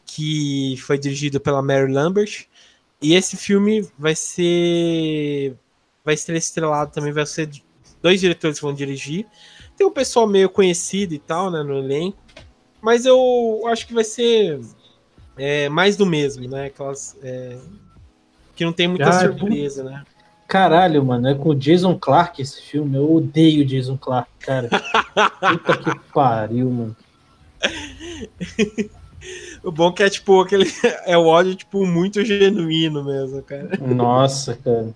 Que 0.08 0.76
foi 0.78 0.98
dirigido 0.98 1.40
pela 1.40 1.62
Mary 1.62 1.94
Lambert. 1.94 2.48
E 3.00 3.14
esse 3.14 3.38
filme 3.38 3.88
vai 3.96 4.16
ser. 4.16 5.56
Vai 6.04 6.18
ser 6.18 6.36
estrelado 6.36 6.92
também, 6.92 7.14
vai 7.14 7.28
ser 7.28 7.52
dois 8.02 8.20
diretores 8.20 8.58
que 8.58 8.66
vão 8.66 8.74
dirigir. 8.74 9.28
Tem 9.78 9.86
um 9.86 9.92
pessoal 9.92 10.26
meio 10.26 10.50
conhecido 10.50 11.14
e 11.14 11.20
tal, 11.20 11.52
né, 11.52 11.62
no 11.62 11.78
elenco. 11.78 12.18
Mas 12.82 13.06
eu 13.06 13.62
acho 13.68 13.86
que 13.86 13.94
vai 13.94 14.04
ser 14.04 14.60
é, 15.38 15.70
mais 15.70 15.96
do 15.96 16.08
mesmo, 16.08 16.50
né? 16.50 16.66
Aquelas. 16.66 17.16
é, 17.22 17.60
que 18.56 18.66
não 18.66 18.74
tem 18.74 18.88
muita 18.88 19.10
Ah, 19.10 19.20
surpresa, 19.20 19.84
né? 19.84 20.04
Caralho, 20.48 21.04
mano, 21.04 21.28
é 21.28 21.34
com 21.34 21.50
o 21.50 21.56
Jason 21.56 21.98
Clark 21.98 22.42
esse 22.42 22.62
filme. 22.62 22.96
Eu 22.98 23.12
odeio 23.12 23.64
o 23.64 23.66
Jason 23.66 23.98
Clark, 23.98 24.30
cara. 24.40 24.70
Puta 25.40 25.78
que 25.78 26.00
pariu, 26.14 26.70
mano. 26.70 26.96
o 29.64 29.72
bom 29.72 29.92
que 29.92 30.04
é 30.04 30.10
tipo 30.10 30.42
aquele. 30.42 30.66
É 31.06 31.18
o 31.18 31.26
ódio, 31.26 31.56
tipo, 31.56 31.86
muito 31.86 32.24
genuíno 32.24 33.04
mesmo, 33.04 33.42
cara. 33.42 33.70
Nossa, 33.82 34.56
cara. 34.56 34.94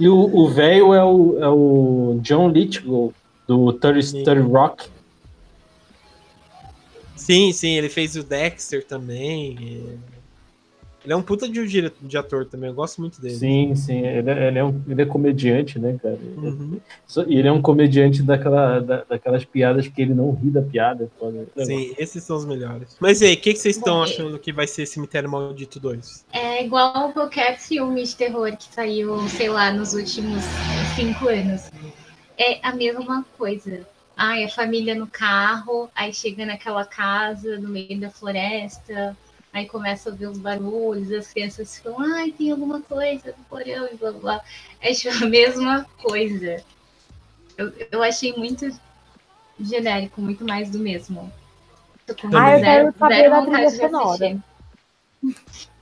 E 0.00 0.08
o 0.08 0.48
velho 0.48 0.94
é, 0.94 1.04
o, 1.04 1.38
é 1.38 1.48
o 1.48 2.18
John 2.22 2.48
Lithgow, 2.48 3.12
do 3.46 3.72
30, 3.74 4.24
30 4.24 4.40
Rock. 4.42 4.88
Sim, 7.14 7.52
sim, 7.52 7.72
ele 7.72 7.90
fez 7.90 8.16
o 8.16 8.22
Dexter 8.22 8.86
também. 8.86 9.98
Ele 11.08 11.14
é 11.14 11.16
um 11.16 11.22
puta 11.22 11.48
de, 11.48 11.90
de 12.02 12.18
ator 12.18 12.44
também, 12.44 12.68
eu 12.68 12.74
gosto 12.74 13.00
muito 13.00 13.18
dele. 13.18 13.34
Sim, 13.34 13.74
sim, 13.74 14.06
ele 14.06 14.30
é, 14.30 14.48
ele 14.48 14.58
é, 14.58 14.64
um, 14.64 14.78
ele 14.86 15.00
é 15.00 15.06
comediante, 15.06 15.78
né, 15.78 15.98
cara? 16.02 16.18
Uhum. 16.36 16.78
E 17.26 17.38
ele 17.38 17.48
é 17.48 17.50
um 17.52 17.62
comediante 17.62 18.22
daquela, 18.22 18.78
da, 18.78 19.04
daquelas 19.04 19.42
piadas 19.42 19.88
que 19.88 20.02
ele 20.02 20.12
não 20.12 20.32
ri 20.32 20.50
da 20.50 20.60
piada. 20.60 21.10
Sim, 21.64 21.94
esses 21.96 22.22
são 22.22 22.36
os 22.36 22.44
melhores. 22.44 22.94
Mas 23.00 23.22
e 23.22 23.24
aí, 23.24 23.32
o 23.32 23.40
que, 23.40 23.54
que 23.54 23.58
vocês 23.58 23.78
estão 23.78 24.02
achando 24.02 24.38
que 24.38 24.52
vai 24.52 24.66
ser 24.66 24.84
Cemitério 24.84 25.30
Maldito 25.30 25.80
2? 25.80 26.26
É 26.30 26.62
igual 26.62 27.10
qualquer 27.14 27.58
filme 27.58 28.02
de 28.02 28.14
terror 28.14 28.54
que 28.54 28.70
saiu, 28.70 29.26
sei 29.30 29.48
lá, 29.48 29.72
nos 29.72 29.94
últimos 29.94 30.42
cinco 30.94 31.26
anos. 31.26 31.70
É 32.36 32.58
a 32.62 32.76
mesma 32.76 33.24
coisa 33.38 33.80
Ai, 34.20 34.42
a 34.42 34.48
família 34.48 34.96
no 34.96 35.06
carro, 35.06 35.88
aí 35.94 36.12
chega 36.12 36.44
naquela 36.44 36.84
casa 36.84 37.56
no 37.60 37.68
meio 37.68 38.00
da 38.00 38.10
floresta, 38.10 39.16
aí 39.52 39.66
começa 39.66 40.08
a 40.08 40.12
ouvir 40.12 40.26
os 40.26 40.38
barulhos, 40.38 41.10
as 41.12 41.32
crianças 41.32 41.76
ficam, 41.76 41.96
ai, 41.98 42.30
tem 42.32 42.50
alguma 42.50 42.80
coisa 42.80 43.34
no 43.36 43.44
porão 43.44 43.88
e 43.90 43.96
blá 43.96 44.12
blá. 44.12 44.40
É 44.80 44.92
tipo 44.92 45.24
a 45.24 45.28
mesma 45.28 45.86
coisa. 46.00 46.62
Eu, 47.56 47.72
eu 47.90 48.02
achei 48.02 48.32
muito 48.34 48.70
genérico, 49.58 50.20
muito 50.20 50.44
mais 50.44 50.70
do 50.70 50.78
mesmo. 50.78 51.32
Tô 52.06 52.14
com 52.14 52.28
ah, 52.36 52.56
eu 52.56 52.62
quero 52.62 52.94
saber 52.96 53.30
da 53.30 53.42
trilha 53.42 53.70
sonora. 53.70 54.38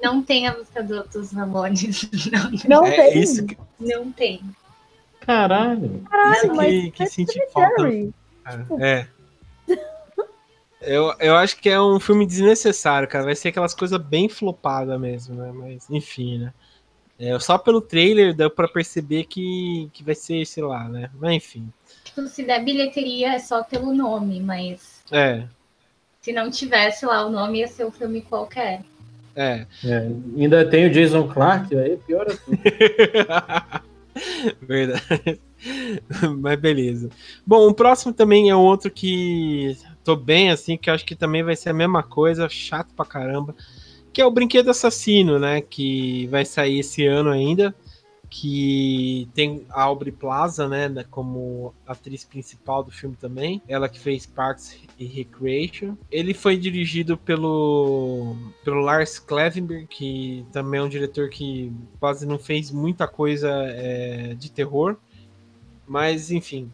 Não 0.02 0.22
tem 0.22 0.48
a 0.48 0.56
música 0.56 0.82
do 0.82 0.96
outros 0.96 1.32
Ramones. 1.32 2.08
Não, 2.32 2.80
não 2.80 2.86
é 2.86 3.10
tem. 3.10 3.18
Isso 3.22 3.44
que... 3.44 3.56
Não 3.78 4.10
tem. 4.10 4.40
Caralho. 5.20 6.02
Caralho, 6.08 6.36
isso 6.36 6.54
mas 6.54 6.68
que, 6.68 6.90
que 6.92 7.06
senti 7.06 7.46
falta. 7.52 7.82
É. 8.80 9.06
Eu, 10.86 11.12
eu 11.18 11.34
acho 11.36 11.58
que 11.58 11.68
é 11.68 11.80
um 11.80 11.98
filme 11.98 12.24
desnecessário, 12.24 13.08
cara. 13.08 13.24
Vai 13.24 13.34
ser 13.34 13.48
aquelas 13.48 13.74
coisas 13.74 14.00
bem 14.00 14.28
flopadas 14.28 14.98
mesmo, 15.00 15.34
né? 15.34 15.52
Mas, 15.52 15.90
enfim, 15.90 16.38
né? 16.38 16.54
É, 17.18 17.38
só 17.38 17.58
pelo 17.58 17.80
trailer 17.80 18.34
deu 18.34 18.50
pra 18.50 18.68
perceber 18.68 19.24
que, 19.24 19.90
que 19.92 20.04
vai 20.04 20.14
ser, 20.14 20.46
sei 20.46 20.62
lá, 20.62 20.88
né? 20.88 21.10
Mas, 21.18 21.34
enfim. 21.34 21.72
Tipo, 22.04 22.26
se 22.28 22.44
der 22.44 22.64
bilheteria 22.64 23.34
é 23.34 23.38
só 23.38 23.64
pelo 23.64 23.92
nome, 23.92 24.40
mas. 24.40 25.02
É. 25.10 25.44
Se 26.20 26.32
não 26.32 26.50
tivesse 26.50 27.04
lá 27.04 27.26
o 27.26 27.30
nome, 27.30 27.58
ia 27.58 27.68
ser 27.68 27.84
um 27.84 27.90
filme 27.90 28.22
qualquer. 28.22 28.82
É. 29.34 29.66
é. 29.84 29.98
Ainda 30.36 30.68
tem 30.68 30.86
o 30.86 30.90
Jason 30.90 31.28
Clark, 31.28 31.76
aí 31.76 31.96
pior 31.98 32.26
tudo. 32.26 32.58
Verdade. 34.60 35.40
Mas 36.40 36.60
beleza. 36.60 37.08
Bom, 37.46 37.68
o 37.68 37.74
próximo 37.74 38.12
também 38.12 38.50
é 38.50 38.56
outro 38.56 38.90
que 38.90 39.76
tô 40.04 40.16
bem 40.16 40.50
assim, 40.50 40.76
que 40.76 40.90
acho 40.90 41.04
que 41.04 41.14
também 41.16 41.42
vai 41.42 41.56
ser 41.56 41.70
a 41.70 41.74
mesma 41.74 42.02
coisa, 42.02 42.48
chato 42.48 42.92
pra 42.94 43.04
caramba, 43.04 43.54
que 44.12 44.20
é 44.20 44.26
o 44.26 44.30
Brinquedo 44.30 44.70
Assassino, 44.70 45.38
né, 45.38 45.60
que 45.60 46.26
vai 46.28 46.44
sair 46.44 46.80
esse 46.80 47.06
ano 47.06 47.30
ainda, 47.30 47.74
que 48.38 49.26
tem 49.32 49.64
a 49.70 49.84
Aubrey 49.84 50.12
Plaza, 50.12 50.68
né, 50.68 50.90
como 51.10 51.72
atriz 51.86 52.22
principal 52.22 52.84
do 52.84 52.90
filme 52.90 53.16
também, 53.18 53.62
ela 53.66 53.88
que 53.88 53.98
fez 53.98 54.26
Parks 54.26 54.76
e 54.98 55.06
Recreation. 55.06 55.96
Ele 56.10 56.34
foi 56.34 56.58
dirigido 56.58 57.16
pelo, 57.16 58.36
pelo 58.62 58.80
Lars 58.80 59.18
Klevenberg, 59.18 59.86
que 59.86 60.44
também 60.52 60.80
é 60.80 60.82
um 60.82 60.88
diretor 60.88 61.30
que 61.30 61.72
quase 61.98 62.26
não 62.26 62.38
fez 62.38 62.70
muita 62.70 63.08
coisa 63.08 63.48
é, 63.68 64.34
de 64.34 64.52
terror, 64.52 64.98
mas, 65.88 66.30
enfim. 66.30 66.70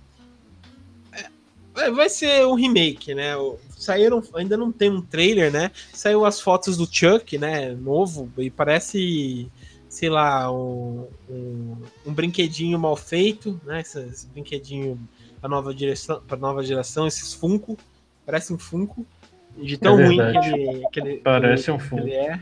É, 1.77 1.91
vai 1.93 2.09
ser 2.09 2.45
um 2.45 2.55
remake, 2.55 3.15
né? 3.15 3.35
Saíram, 3.71 4.21
ainda 4.35 4.57
não 4.57 4.73
tem 4.73 4.91
um 4.91 5.01
trailer, 5.01 5.53
né? 5.53 5.71
Saiu 5.93 6.25
as 6.25 6.41
fotos 6.41 6.77
do 6.77 6.89
Chuck, 6.91 7.39
né? 7.39 7.71
Novo, 7.71 8.29
e 8.37 8.51
parece, 8.51 9.49
sei 9.93 10.09
lá, 10.09 10.51
um, 10.51 11.07
um, 11.29 11.77
um 12.07 12.15
brinquedinho 12.15 12.79
mal 12.79 12.97
feito, 12.97 13.61
né? 13.63 13.83
Esses 13.83 14.25
brinquedinhos 14.25 14.97
para 15.39 15.51
nova 15.51 15.75
direção, 15.75 16.23
para 16.27 16.39
nova 16.39 16.63
geração, 16.63 17.07
esses 17.07 17.35
Funko, 17.35 17.77
parece 18.25 18.55
um 18.55 18.59
Funko 18.59 19.05
de 19.55 19.77
tão 19.77 20.01
é 20.01 20.07
ruim 20.07 20.17
que 20.17 20.49
ele, 20.49 20.89
que 20.91 21.01
ele, 21.01 21.17
parece 21.19 21.65
que 21.65 21.71
um 21.73 21.79
Funko. 21.79 22.09
Ele 22.09 22.15
é. 22.15 22.41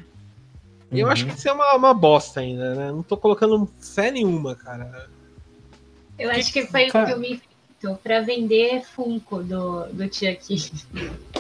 E 0.93 1.01
eu 1.01 1.09
acho 1.09 1.25
uhum. 1.25 1.33
que 1.33 1.39
isso 1.39 1.49
é 1.49 1.53
uma, 1.53 1.75
uma 1.75 1.93
bosta 1.93 2.39
ainda, 2.39 2.73
né? 2.77 2.93
Não 2.93 3.03
tô 3.03 3.17
colocando 3.17 3.69
fé 3.81 4.13
nenhuma, 4.13 4.55
cara. 4.55 5.11
Eu 6.17 6.31
acho 6.31 6.53
que 6.53 6.65
foi 6.67 6.87
o 6.87 7.07
filme 7.07 7.43
feito 7.81 7.99
para 8.01 8.21
vender 8.21 8.85
Funko 8.85 9.43
do, 9.43 9.87
do 9.87 10.05
Chuck. 10.05 10.39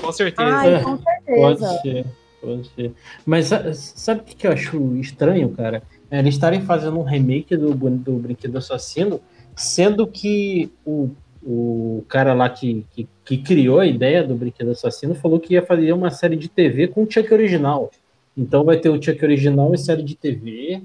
Com 0.01 0.11
certeza. 0.11 0.51
Ai, 0.59 0.83
com 0.83 0.99
certeza. 0.99 1.37
Pode 1.37 1.83
ser, 1.83 2.07
pode 2.40 2.68
ser. 2.70 2.92
Mas 3.25 3.46
sabe 3.77 4.23
o 4.23 4.25
que 4.25 4.44
eu 4.44 4.53
acho 4.53 4.96
estranho, 4.96 5.51
cara? 5.51 5.85
É 6.11 6.18
eles 6.18 6.35
estarem 6.35 6.62
fazendo 6.62 6.99
um 6.99 7.05
remake 7.05 7.57
do, 7.57 7.73
do 7.75 8.12
Brinquedo 8.14 8.59
Assassino, 8.59 9.20
sendo 9.55 10.07
que 10.07 10.73
o, 10.85 11.11
o 11.42 12.05
cara 12.09 12.35
lá 12.35 12.51
que, 12.51 12.85
que, 12.92 13.09
que, 13.25 13.38
criou 13.38 13.79
a 13.79 13.87
ideia 13.87 14.25
do 14.25 14.35
Brinquedo 14.35 14.73
Assassino 14.73 15.14
falou 15.14 15.38
que 15.38 15.55
ia 15.55 15.62
fazer 15.62 15.92
uma 15.92 16.11
série 16.11 16.37
de 16.37 16.49
TV 16.49 16.88
com 16.88 17.05
o 17.05 17.11
Chuck 17.11 17.33
original. 17.33 17.90
Então 18.37 18.64
vai 18.64 18.79
ter 18.79 18.88
o 18.88 19.01
Chuck 19.01 19.25
original 19.25 19.73
em 19.73 19.79
série 19.79 20.03
de 20.03 20.16
TV 20.16 20.83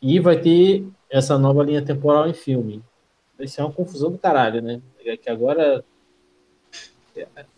e 0.00 0.18
vai 0.18 0.38
ter 0.38 0.86
essa 1.10 1.38
nova 1.38 1.62
linha 1.62 1.82
temporal 1.82 2.28
em 2.28 2.34
filme. 2.34 2.82
Isso 3.38 3.60
é 3.60 3.64
uma 3.64 3.72
confusão 3.72 4.10
do 4.10 4.18
caralho, 4.18 4.62
né? 4.62 4.80
É 5.04 5.16
que 5.16 5.30
agora. 5.30 5.84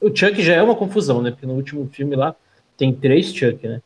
O 0.01 0.15
Chuck 0.15 0.43
já 0.43 0.55
é 0.55 0.63
uma 0.63 0.75
confusão, 0.75 1.23
né? 1.23 1.31
Porque 1.31 1.47
no 1.47 1.55
último 1.55 1.89
filme 1.89 2.15
lá 2.15 2.35
tem 2.77 2.93
três 2.93 3.33
Chuck, 3.35 3.67
né? 3.67 3.81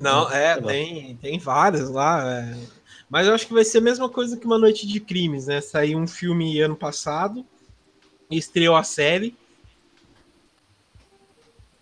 Não, 0.00 0.30
é, 0.30 0.60
tem, 0.60 1.16
tem 1.16 1.38
vários 1.38 1.90
lá. 1.90 2.24
É. 2.24 2.56
Mas 3.08 3.26
eu 3.26 3.34
acho 3.34 3.46
que 3.46 3.54
vai 3.54 3.64
ser 3.64 3.78
a 3.78 3.82
mesma 3.82 4.08
coisa 4.08 4.36
que 4.36 4.46
Uma 4.46 4.58
Noite 4.58 4.86
de 4.86 5.00
Crimes, 5.00 5.46
né? 5.46 5.60
Saiu 5.60 5.98
um 5.98 6.06
filme 6.06 6.60
ano 6.60 6.76
passado, 6.76 7.44
estreou 8.30 8.76
a 8.76 8.84
série. 8.84 9.36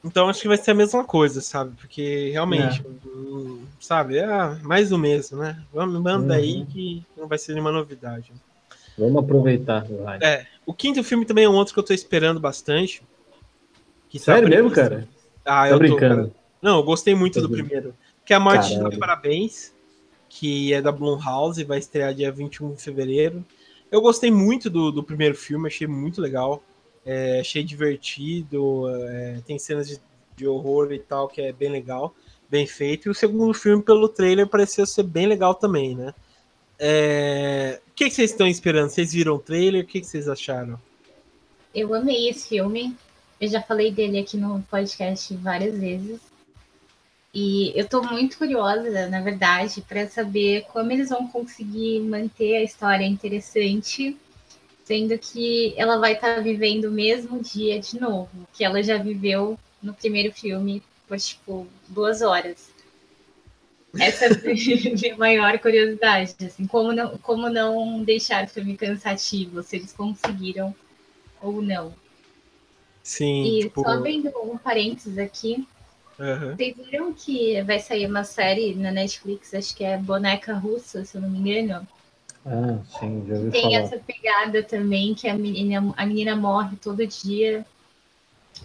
Então 0.02 0.28
acho 0.28 0.40
que 0.40 0.48
vai 0.48 0.56
ser 0.56 0.70
a 0.70 0.74
mesma 0.74 1.04
coisa, 1.04 1.40
sabe? 1.40 1.76
Porque 1.76 2.30
realmente, 2.30 2.80
é. 2.80 3.64
sabe, 3.80 4.16
é 4.16 4.26
mais 4.62 4.88
do 4.88 4.98
mesmo, 4.98 5.38
né? 5.38 5.62
Vamos, 5.72 6.00
manda 6.00 6.34
uhum. 6.34 6.38
aí 6.38 6.64
que 6.66 7.04
não 7.16 7.28
vai 7.28 7.36
ser 7.36 7.52
nenhuma 7.52 7.72
novidade. 7.72 8.32
Vamos 8.96 9.22
aproveitar. 9.22 9.84
Vai. 9.84 10.18
É, 10.22 10.46
o 10.64 10.72
quinto 10.72 11.04
filme 11.04 11.24
também 11.24 11.44
é 11.44 11.48
um 11.48 11.54
outro 11.54 11.74
que 11.74 11.80
eu 11.80 11.84
tô 11.84 11.92
esperando 11.92 12.40
bastante. 12.40 13.02
Que 14.08 14.18
tá 14.18 14.34
Sério 14.34 14.48
mesmo, 14.48 14.70
cara? 14.70 15.06
Ah, 15.44 15.62
tá 15.62 15.70
eu 15.70 15.78
brincando. 15.78 16.28
Tô, 16.28 16.37
Não, 16.60 16.78
eu 16.78 16.82
gostei 16.82 17.14
muito 17.14 17.40
do 17.40 17.48
primeiro. 17.48 17.94
Que 18.24 18.32
é 18.32 18.36
a 18.36 18.40
Morte 18.40 18.76
de 18.76 18.98
Parabéns, 18.98 19.72
que 20.28 20.72
é 20.72 20.82
da 20.82 20.92
Blumhouse, 20.92 21.62
vai 21.64 21.78
estrear 21.78 22.14
dia 22.14 22.30
21 22.30 22.74
de 22.74 22.82
fevereiro. 22.82 23.44
Eu 23.90 24.00
gostei 24.00 24.30
muito 24.30 24.68
do, 24.68 24.92
do 24.92 25.02
primeiro 25.02 25.34
filme, 25.34 25.66
achei 25.66 25.86
muito 25.86 26.20
legal. 26.20 26.62
É, 27.06 27.40
achei 27.40 27.64
divertido, 27.64 28.84
é, 28.90 29.40
tem 29.46 29.58
cenas 29.58 29.88
de, 29.88 29.98
de 30.36 30.46
horror 30.46 30.92
e 30.92 30.98
tal, 30.98 31.26
que 31.26 31.40
é 31.40 31.52
bem 31.52 31.70
legal, 31.70 32.14
bem 32.50 32.66
feito. 32.66 33.08
E 33.08 33.10
o 33.10 33.14
segundo 33.14 33.54
filme, 33.54 33.82
pelo 33.82 34.08
trailer, 34.08 34.46
parecia 34.46 34.84
ser 34.84 35.04
bem 35.04 35.26
legal 35.26 35.54
também, 35.54 35.94
né? 35.94 36.12
É... 36.78 37.80
O 37.88 37.94
que, 37.94 38.04
que 38.04 38.14
vocês 38.14 38.30
estão 38.30 38.46
esperando? 38.46 38.90
Vocês 38.90 39.12
viram 39.12 39.34
o 39.34 39.38
trailer? 39.38 39.82
O 39.84 39.86
que, 39.86 40.00
que 40.00 40.06
vocês 40.06 40.28
acharam? 40.28 40.78
Eu 41.74 41.92
amei 41.94 42.28
esse 42.28 42.48
filme. 42.48 42.94
Eu 43.40 43.48
já 43.48 43.62
falei 43.62 43.90
dele 43.90 44.18
aqui 44.18 44.36
no 44.36 44.62
podcast 44.70 45.34
várias 45.36 45.76
vezes. 45.76 46.20
E 47.40 47.72
eu 47.78 47.84
estou 47.84 48.02
muito 48.02 48.36
curiosa, 48.36 49.08
na 49.08 49.20
verdade, 49.20 49.80
para 49.82 50.08
saber 50.08 50.66
como 50.72 50.90
eles 50.90 51.08
vão 51.08 51.28
conseguir 51.28 52.00
manter 52.00 52.56
a 52.56 52.64
história 52.64 53.06
interessante, 53.06 54.16
sendo 54.82 55.16
que 55.16 55.72
ela 55.76 55.98
vai 55.98 56.14
estar 56.14 56.34
tá 56.34 56.40
vivendo 56.40 56.86
o 56.86 56.90
mesmo 56.90 57.40
dia 57.40 57.78
de 57.78 58.00
novo, 58.00 58.28
que 58.52 58.64
ela 58.64 58.82
já 58.82 58.98
viveu 58.98 59.56
no 59.80 59.94
primeiro 59.94 60.34
filme 60.34 60.82
por 61.06 61.16
tipo 61.16 61.68
duas 61.86 62.22
horas. 62.22 62.72
Essa 64.00 64.24
é 64.24 64.28
a 64.90 64.94
minha 64.96 65.16
maior 65.16 65.60
curiosidade, 65.60 66.34
assim, 66.44 66.66
como 66.66 66.92
não, 66.92 67.16
como 67.18 67.48
não 67.48 68.02
deixar 68.02 68.46
o 68.46 68.48
filme 68.48 68.76
cansativo, 68.76 69.62
se 69.62 69.76
eles 69.76 69.92
conseguiram 69.92 70.74
ou 71.40 71.62
não. 71.62 71.94
Sim. 73.00 73.44
E 73.44 73.62
tipo... 73.62 73.82
só 73.82 73.90
abrindo 73.90 74.28
um 74.42 74.58
parênteses 74.58 75.18
aqui, 75.18 75.64
uhum. 76.18 76.56
vocês 76.56 76.76
viram 76.76 77.12
que 77.12 77.62
vai 77.62 77.78
sair 77.78 78.06
uma 78.06 78.24
série 78.24 78.74
na 78.74 78.90
Netflix, 78.90 79.54
acho 79.54 79.74
que 79.76 79.84
é 79.84 79.96
Boneca 79.96 80.54
Russa, 80.54 81.04
se 81.04 81.16
eu 81.16 81.22
não 81.22 81.30
me 81.30 81.38
engano. 81.38 81.86
Ah, 82.46 82.78
sim, 82.98 83.24
já 83.28 83.50
Tem 83.50 83.62
falar. 83.62 83.74
essa 83.74 83.98
pegada 83.98 84.62
também, 84.62 85.14
que 85.14 85.28
a 85.28 85.34
menina, 85.34 85.92
a 85.96 86.06
menina 86.06 86.34
morre 86.34 86.76
todo 86.76 87.06
dia. 87.06 87.64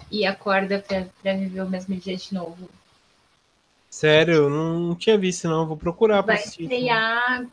e 0.10 0.26
acorda 0.26 0.80
para 0.80 1.34
viver 1.34 1.62
o 1.62 1.70
mesmo 1.70 1.96
dia 1.96 2.16
de 2.16 2.34
novo. 2.34 2.70
Sério, 3.90 4.50
não 4.50 4.96
tinha 4.96 5.18
visto, 5.18 5.48
não. 5.48 5.68
Vou 5.68 5.78
procurar 5.78 6.22
Vai 6.22 6.38
estrear, 6.38 7.46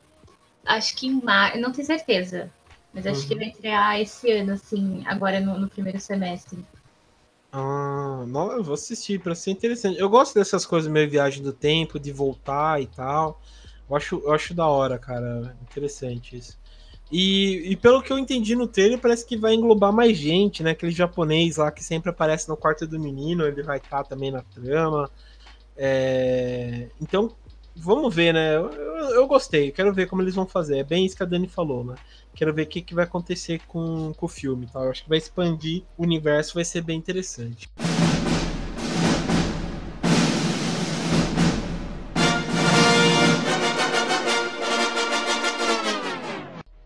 acho 0.65 0.97
que 0.97 1.07
em 1.07 1.21
maio, 1.21 1.61
não 1.61 1.71
tenho 1.71 1.87
certeza. 1.87 2.51
Mas 2.95 3.07
acho 3.07 3.23
uhum. 3.23 3.29
que 3.29 3.35
vai 3.35 3.49
estrear 3.49 4.01
esse 4.01 4.31
ano, 4.33 4.53
assim, 4.53 5.03
agora 5.07 5.39
no, 5.39 5.59
no 5.59 5.69
primeiro 5.69 6.01
semestre. 6.01 6.65
Ah, 7.53 8.25
não, 8.29 8.53
eu 8.53 8.63
vou 8.63 8.75
assistir, 8.75 9.21
para 9.21 9.35
ser 9.35 9.51
interessante. 9.51 9.99
Eu 9.99 10.09
gosto 10.09 10.35
dessas 10.35 10.65
coisas, 10.65 10.91
meio 10.91 11.11
viagem 11.11 11.43
do 11.43 11.53
tempo, 11.53 11.99
de 11.99 12.13
voltar 12.13 12.81
e 12.81 12.87
tal. 12.87 13.41
Eu 13.89 13.97
acho, 13.97 14.23
eu 14.25 14.33
acho 14.33 14.55
da 14.55 14.67
hora, 14.67 14.99
cara. 14.99 15.57
Interessante 15.63 16.37
isso. 16.37 16.59
E, 17.11 17.73
e 17.73 17.77
pelo 17.77 18.03
que 18.03 18.13
eu 18.13 18.19
entendi 18.19 18.55
no 18.55 18.69
trailer, 18.69 19.01
parece 19.01 19.27
que 19.27 19.37
vai 19.37 19.55
englobar 19.55 19.93
mais 19.93 20.17
gente, 20.17 20.63
né? 20.63 20.71
Aquele 20.71 20.93
japonês 20.93 21.57
lá 21.57 21.73
que 21.73 21.83
sempre 21.83 22.11
aparece 22.11 22.49
no 22.49 22.57
quarto 22.57 22.87
do 22.87 23.01
menino, 23.01 23.45
ele 23.45 23.63
vai 23.65 23.79
estar 23.79 24.05
também 24.05 24.31
na 24.31 24.43
trama. 24.43 25.11
É... 25.77 26.91
Então, 27.01 27.35
vamos 27.81 28.15
ver, 28.15 28.35
né? 28.35 28.57
Eu, 28.57 28.71
eu, 28.71 29.11
eu, 29.15 29.27
gostei, 29.27 29.73
quero 29.73 29.93
ver 29.93 30.07
como 30.07 30.21
eles 30.21 30.35
vão 30.35 30.47
fazer. 30.47 30.79
É 30.79 30.85
bem 30.85 31.07
isso 31.07 31.17
que 31.17 31.23
a 31.23 31.27
Dani 31.27 31.49
falou, 31.49 31.83
né? 31.83 31.95
Quero 32.35 32.53
ver 32.53 32.63
o 32.63 32.67
que, 32.67 32.83
que 32.83 32.95
vai 32.95 33.05
acontecer 33.05 33.61
com, 33.67 34.13
com 34.15 34.27
o 34.27 34.29
filme. 34.29 34.67
Tá? 34.67 34.81
Eu 34.81 34.91
acho 34.91 35.03
que 35.03 35.09
vai 35.09 35.19
expandir 35.19 35.83
o 35.97 36.03
universo, 36.03 36.55
vai 36.55 36.65
ser 36.65 36.83
bem 36.83 36.99
interessante. 36.99 37.69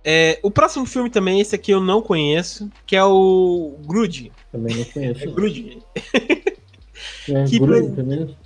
É, 0.07 0.39
o 0.43 0.51
próximo 0.51 0.85
filme 0.85 1.09
também, 1.09 1.41
esse 1.41 1.55
aqui 1.55 1.73
eu 1.73 1.81
não 1.81 2.03
conheço, 2.03 2.71
que 2.87 2.95
é 2.95 3.03
o 3.03 3.79
Grude. 3.85 4.31
Também 4.53 4.77
não 4.77 4.85
conheço. 4.93 5.25
É 5.25 5.27
Grude. 5.27 5.79
É, 7.29 7.45
que 7.45 7.59
Grude 7.59 7.97
também. 7.97 8.37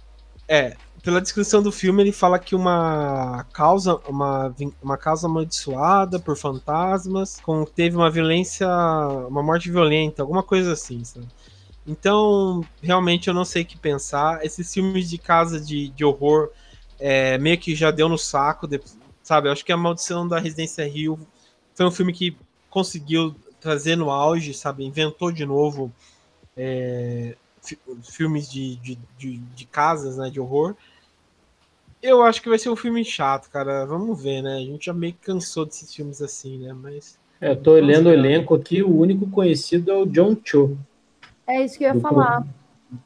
É, 0.48 0.76
pela 1.08 1.22
descrição 1.22 1.62
do 1.62 1.72
filme, 1.72 2.02
ele 2.02 2.12
fala 2.12 2.38
que 2.38 2.54
uma 2.54 3.46
causa, 3.50 3.96
uma, 4.06 4.54
uma 4.82 4.98
causa 4.98 5.26
amaldiçoada 5.26 6.18
por 6.18 6.36
fantasmas, 6.36 7.40
com, 7.40 7.64
teve 7.64 7.96
uma 7.96 8.10
violência, 8.10 8.68
uma 9.26 9.42
morte 9.42 9.70
violenta, 9.70 10.20
alguma 10.20 10.42
coisa 10.42 10.74
assim, 10.74 11.02
sabe? 11.02 11.26
Então, 11.86 12.62
realmente 12.82 13.26
eu 13.26 13.32
não 13.32 13.46
sei 13.46 13.62
o 13.62 13.64
que 13.64 13.78
pensar. 13.78 14.44
Esses 14.44 14.70
filmes 14.70 15.08
de 15.08 15.16
casa 15.16 15.58
de, 15.58 15.88
de 15.88 16.04
horror 16.04 16.50
é, 17.00 17.38
meio 17.38 17.56
que 17.56 17.74
já 17.74 17.90
deu 17.90 18.06
no 18.06 18.18
saco, 18.18 18.66
de, 18.66 18.78
sabe? 19.22 19.48
Eu 19.48 19.52
acho 19.52 19.64
que 19.64 19.72
a 19.72 19.78
Maldição 19.78 20.28
da 20.28 20.38
Residência 20.38 20.86
Rio 20.86 21.18
foi 21.74 21.86
um 21.86 21.90
filme 21.90 22.12
que 22.12 22.36
conseguiu 22.68 23.34
trazer 23.58 23.96
no 23.96 24.10
auge, 24.10 24.52
sabe? 24.52 24.84
Inventou 24.84 25.32
de 25.32 25.46
novo 25.46 25.90
é, 26.54 27.34
filmes 28.02 28.50
de, 28.50 28.76
de, 28.76 28.98
de, 29.16 29.38
de, 29.38 29.64
casas, 29.64 30.18
né? 30.18 30.28
De 30.28 30.38
horror. 30.38 30.76
Eu 32.02 32.22
acho 32.22 32.40
que 32.40 32.48
vai 32.48 32.58
ser 32.58 32.70
um 32.70 32.76
filme 32.76 33.04
chato, 33.04 33.50
cara. 33.50 33.84
Vamos 33.84 34.22
ver, 34.22 34.42
né? 34.42 34.56
A 34.56 34.60
gente 34.60 34.86
já 34.86 34.94
meio 34.94 35.12
que 35.12 35.26
cansou 35.26 35.66
desses 35.66 35.92
filmes 35.92 36.22
assim, 36.22 36.58
né? 36.58 36.72
Mas. 36.72 37.18
É, 37.40 37.50
eu 37.50 37.56
tô 37.56 37.72
olhando 37.72 38.06
o 38.06 38.12
elenco 38.12 38.54
aqui, 38.54 38.82
o 38.82 38.96
único 38.96 39.28
conhecido 39.30 39.90
é 39.90 39.94
o 39.94 40.06
John 40.06 40.36
Cho. 40.44 40.76
É 41.46 41.64
isso 41.64 41.78
que 41.78 41.84
eu 41.84 41.94
ia 41.94 42.00
falar. 42.00 42.44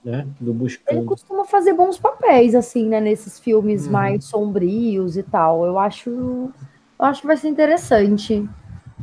Né? 0.05 0.27
Do 0.41 0.55
Buscando. 0.55 0.99
Ele 0.99 1.07
costuma 1.07 1.45
fazer 1.45 1.73
bons 1.73 1.99
papéis, 1.99 2.55
assim, 2.55 2.87
né? 2.87 3.01
Nesses 3.01 3.41
filmes 3.41 3.87
uhum. 3.87 3.93
mais 3.93 4.25
sombrios 4.25 5.17
e 5.17 5.23
tal. 5.23 5.67
Eu 5.67 5.79
acho. 5.79 6.11
Eu 6.11 7.05
acho 7.05 7.21
que 7.23 7.27
vai 7.27 7.37
ser 7.37 7.49
interessante. 7.49 8.49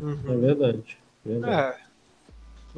Uhum. 0.01 0.19
É 0.27 0.37
verdade. 0.37 0.97
verdade. 1.25 1.77
É. 1.79 1.88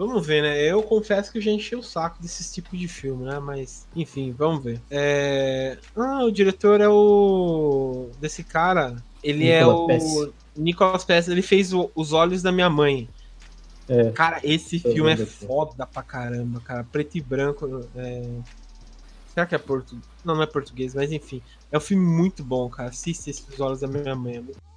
Vamos 0.02 0.26
ver, 0.26 0.42
né? 0.42 0.60
Eu 0.60 0.82
confesso 0.82 1.32
que 1.32 1.38
eu 1.38 1.42
já 1.44 1.52
enchi 1.52 1.76
o 1.76 1.84
saco 1.84 2.20
desses 2.20 2.52
tipos 2.52 2.80
de 2.80 2.88
filme, 2.88 3.24
né? 3.24 3.38
Mas, 3.38 3.86
enfim, 3.96 4.34
vamos 4.36 4.64
ver. 4.64 4.82
É... 4.90 5.78
Ah, 5.96 6.24
o 6.24 6.32
diretor 6.32 6.82
é 6.82 6.90
o. 6.90 8.10
desse 8.20 8.44
cara. 8.44 8.96
Ele 9.24 9.46
Nicolas 9.46 9.62
é 9.62 9.68
o. 9.68 9.86
Pesce. 9.86 10.34
Nicolas 10.58 11.06
Pérez, 11.06 11.28
ele 11.28 11.44
fez 11.44 11.72
o... 11.72 11.92
Os 11.94 12.14
Olhos 12.14 12.42
da 12.42 12.52
Minha 12.52 12.68
Mãe. 12.68 13.08
É. 13.88 14.10
Cara, 14.10 14.40
esse 14.44 14.80
filme 14.80 15.12
é 15.12 15.18
foda 15.18 15.86
pra 15.86 16.02
caramba, 16.02 16.60
cara. 16.62 16.84
Preto 16.84 17.20
e 17.20 17.22
branco. 17.22 17.88
É... 17.96 18.28
Será 19.36 19.46
que 19.46 19.54
é 19.54 19.60
português? 19.60 20.04
Não, 20.26 20.34
não 20.34 20.42
é 20.42 20.48
português, 20.48 20.96
mas 20.96 21.12
enfim. 21.12 21.44
É 21.72 21.78
um 21.78 21.82
filme 21.82 22.04
muito 22.04 22.44
bom, 22.44 22.68
cara. 22.70 22.90
Assista 22.90 23.30
esses 23.30 23.60
Olhos 23.60 23.82
da 23.82 23.88
Minha 23.88 24.16
Mãe. 24.16 24.38
É 24.38 24.42
muito 24.42 24.71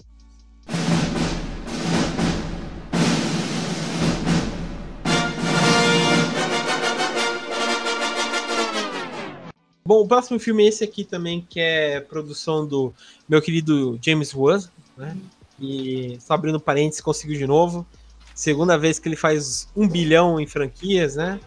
Bom, 9.86 10.00
o 10.00 10.08
próximo 10.08 10.38
filme 10.38 10.64
é 10.64 10.68
esse 10.68 10.82
aqui 10.82 11.04
também, 11.04 11.46
que 11.46 11.60
é 11.60 12.00
produção 12.00 12.66
do 12.66 12.94
meu 13.28 13.42
querido 13.42 13.98
James 14.00 14.34
Wan, 14.34 14.58
né? 14.96 15.14
E 15.60 16.16
só 16.20 16.32
abrindo 16.32 16.58
parênteses, 16.58 17.02
conseguiu 17.02 17.36
de 17.36 17.46
novo. 17.46 17.86
Segunda 18.34 18.78
vez 18.78 18.98
que 18.98 19.08
ele 19.08 19.16
faz 19.16 19.68
um 19.76 19.86
bilhão 19.86 20.40
em 20.40 20.46
franquias, 20.46 21.16
né? 21.16 21.38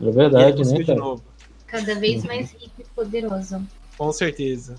É 0.00 0.10
verdade, 0.10 0.64
né? 0.64 0.82
De 0.82 0.94
novo. 0.94 1.22
Cada 1.66 1.94
vez 1.94 2.24
mais 2.24 2.52
rico 2.52 2.80
e 2.80 2.84
poderoso. 2.94 3.62
Com 3.98 4.10
certeza. 4.10 4.74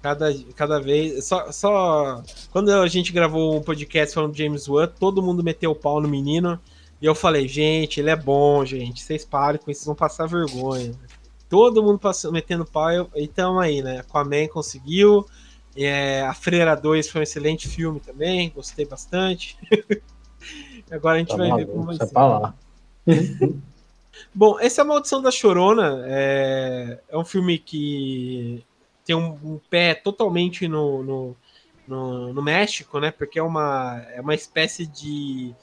Cada, 0.00 0.32
cada 0.54 0.80
vez. 0.80 1.24
Só, 1.24 1.50
só. 1.50 2.22
Quando 2.52 2.70
a 2.70 2.86
gente 2.86 3.12
gravou 3.12 3.56
um 3.56 3.60
podcast 3.60 4.14
falando 4.14 4.32
de 4.32 4.44
James 4.44 4.68
Wan, 4.68 4.86
todo 4.86 5.20
mundo 5.20 5.42
meteu 5.42 5.72
o 5.72 5.74
pau 5.74 6.00
no 6.00 6.08
menino. 6.08 6.60
E 7.02 7.06
eu 7.06 7.14
falei, 7.14 7.46
gente, 7.48 8.00
ele 8.00 8.08
é 8.08 8.16
bom, 8.16 8.64
gente. 8.64 9.02
Vocês 9.02 9.24
parem 9.24 9.60
com 9.60 9.68
isso, 9.68 9.80
vocês 9.80 9.86
vão 9.86 9.96
passar 9.96 10.26
vergonha. 10.26 10.94
Todo 11.48 11.82
mundo 11.82 11.98
passando, 11.98 12.32
metendo 12.32 12.64
pau 12.64 13.08
e 13.14 13.28
tamo 13.28 13.58
aí, 13.58 13.82
né? 13.82 14.00
Aquaman 14.00 14.48
conseguiu. 14.48 15.26
É, 15.76 16.22
a 16.22 16.32
Freira 16.32 16.74
2 16.74 17.08
foi 17.08 17.20
um 17.20 17.22
excelente 17.22 17.68
filme 17.68 18.00
também, 18.00 18.50
gostei 18.50 18.86
bastante. 18.86 19.58
Agora 20.90 21.16
a 21.16 21.18
gente 21.18 21.28
tá 21.28 21.36
vai 21.36 21.52
ver 21.52 21.66
como 21.66 21.84
vai 21.84 21.96
ser. 21.96 22.12
Lá. 22.14 22.54
Bom, 24.34 24.58
essa 24.58 24.80
é 24.80 24.82
a 24.82 24.86
Maldição 24.86 25.20
da 25.20 25.30
Chorona. 25.30 26.04
É, 26.06 27.00
é 27.08 27.18
um 27.18 27.24
filme 27.24 27.58
que 27.58 28.64
tem 29.04 29.14
um, 29.14 29.38
um 29.44 29.60
pé 29.70 29.94
totalmente 29.94 30.66
no, 30.66 31.02
no, 31.02 31.36
no, 31.86 32.32
no, 32.32 32.42
México, 32.42 32.98
né? 32.98 33.10
Porque 33.10 33.38
é 33.38 33.42
uma, 33.42 34.02
é 34.14 34.20
uma 34.20 34.34
espécie 34.34 34.86
de 34.86 35.54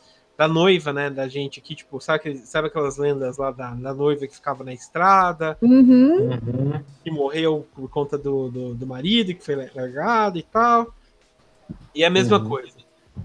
da 0.43 0.47
noiva, 0.47 0.91
né, 0.91 1.09
da 1.09 1.25
gente 1.27 1.59
aqui, 1.61 1.73
tipo, 1.73 2.01
sabe, 2.01 2.37
sabe 2.39 2.67
aquelas 2.67 2.97
lendas 2.97 3.37
lá 3.37 3.49
da, 3.49 3.71
da 3.71 3.93
noiva 3.93 4.27
que 4.27 4.35
ficava 4.35 4.61
na 4.61 4.73
estrada, 4.73 5.57
uhum. 5.61 6.83
que 7.01 7.09
morreu 7.09 7.65
por 7.73 7.89
conta 7.89 8.17
do, 8.17 8.49
do, 8.49 8.75
do, 8.75 8.85
marido, 8.85 9.33
que 9.33 9.43
foi 9.43 9.55
largado 9.73 10.37
e 10.37 10.43
tal. 10.43 10.93
E 11.95 12.03
é 12.03 12.07
a 12.07 12.09
mesma 12.09 12.39
uhum. 12.39 12.49
coisa. 12.49 12.73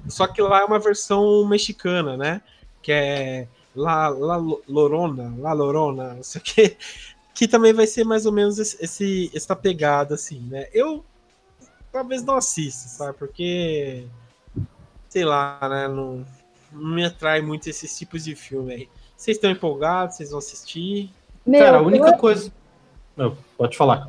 Só 0.07 0.29
que 0.29 0.41
lá 0.41 0.61
é 0.61 0.65
uma 0.65 0.79
versão 0.79 1.45
mexicana, 1.45 2.17
né, 2.17 2.41
que 2.81 2.93
é 2.93 3.49
La, 3.75 4.09
La 4.09 4.37
Lorona, 4.69 5.35
La 5.39 5.53
Lorona, 5.53 6.15
não 6.15 6.23
sei 6.23 6.41
o 6.41 6.45
que, 6.45 6.77
que 7.35 7.49
também 7.49 7.73
vai 7.73 7.87
ser 7.89 8.05
mais 8.05 8.27
ou 8.27 8.33
menos 8.33 8.61
esse, 8.61 8.77
esse 8.81 9.31
essa 9.35 9.57
pegada, 9.57 10.15
assim, 10.15 10.39
né. 10.49 10.69
Eu 10.73 11.05
talvez 11.91 12.23
não 12.23 12.37
assista, 12.37 12.89
sabe, 12.89 13.19
porque, 13.19 14.07
sei 15.09 15.25
lá, 15.25 15.59
né, 15.69 15.89
não 15.89 16.25
não 16.73 16.95
me 16.95 17.05
atrai 17.05 17.41
muito 17.41 17.69
esses 17.69 17.97
tipos 17.97 18.25
de 18.25 18.35
filme 18.35 18.73
aí. 18.73 18.89
Vocês 19.17 19.37
estão 19.37 19.51
empolgados? 19.51 20.17
Vocês 20.17 20.31
vão 20.31 20.39
assistir? 20.39 21.11
Meu, 21.45 21.61
Cara, 21.65 21.79
a 21.79 21.83
única 21.83 22.17
coisa. 22.17 22.53
Não, 23.17 23.37
pode 23.57 23.77
falar. 23.77 24.09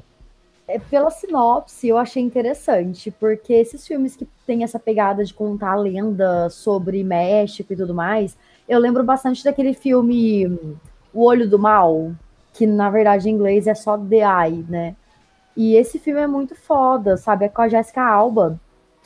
É, 0.68 0.78
pela 0.78 1.10
sinopse, 1.10 1.88
eu 1.88 1.98
achei 1.98 2.22
interessante, 2.22 3.10
porque 3.10 3.54
esses 3.54 3.88
filmes 3.88 4.16
que 4.16 4.28
tem 4.46 4.64
essa 4.64 4.78
pegada 4.78 5.26
de 5.26 5.34
contar 5.34 5.76
lenda 5.76 6.48
sobre 6.52 7.04
México 7.04 7.74
e 7.74 7.76
tudo 7.76 7.94
mais, 7.94 8.38
eu 8.68 8.78
lembro 8.78 9.04
bastante 9.04 9.44
daquele 9.44 9.74
filme 9.74 10.46
O 11.12 11.24
Olho 11.24 11.50
do 11.50 11.58
Mal, 11.58 12.12
que 12.54 12.68
na 12.68 12.88
verdade 12.92 13.28
em 13.28 13.34
inglês 13.34 13.66
é 13.66 13.74
só 13.74 13.98
The 13.98 14.18
Eye, 14.18 14.64
né? 14.70 14.96
E 15.58 15.76
esse 15.76 15.98
filme 15.98 16.22
é 16.22 16.28
muito 16.28 16.54
foda, 16.54 17.18
sabe? 17.18 17.46
É 17.46 17.50
com 17.50 17.64
a 17.64 17.68
Jessica 17.68 18.04
Alba 18.04 18.60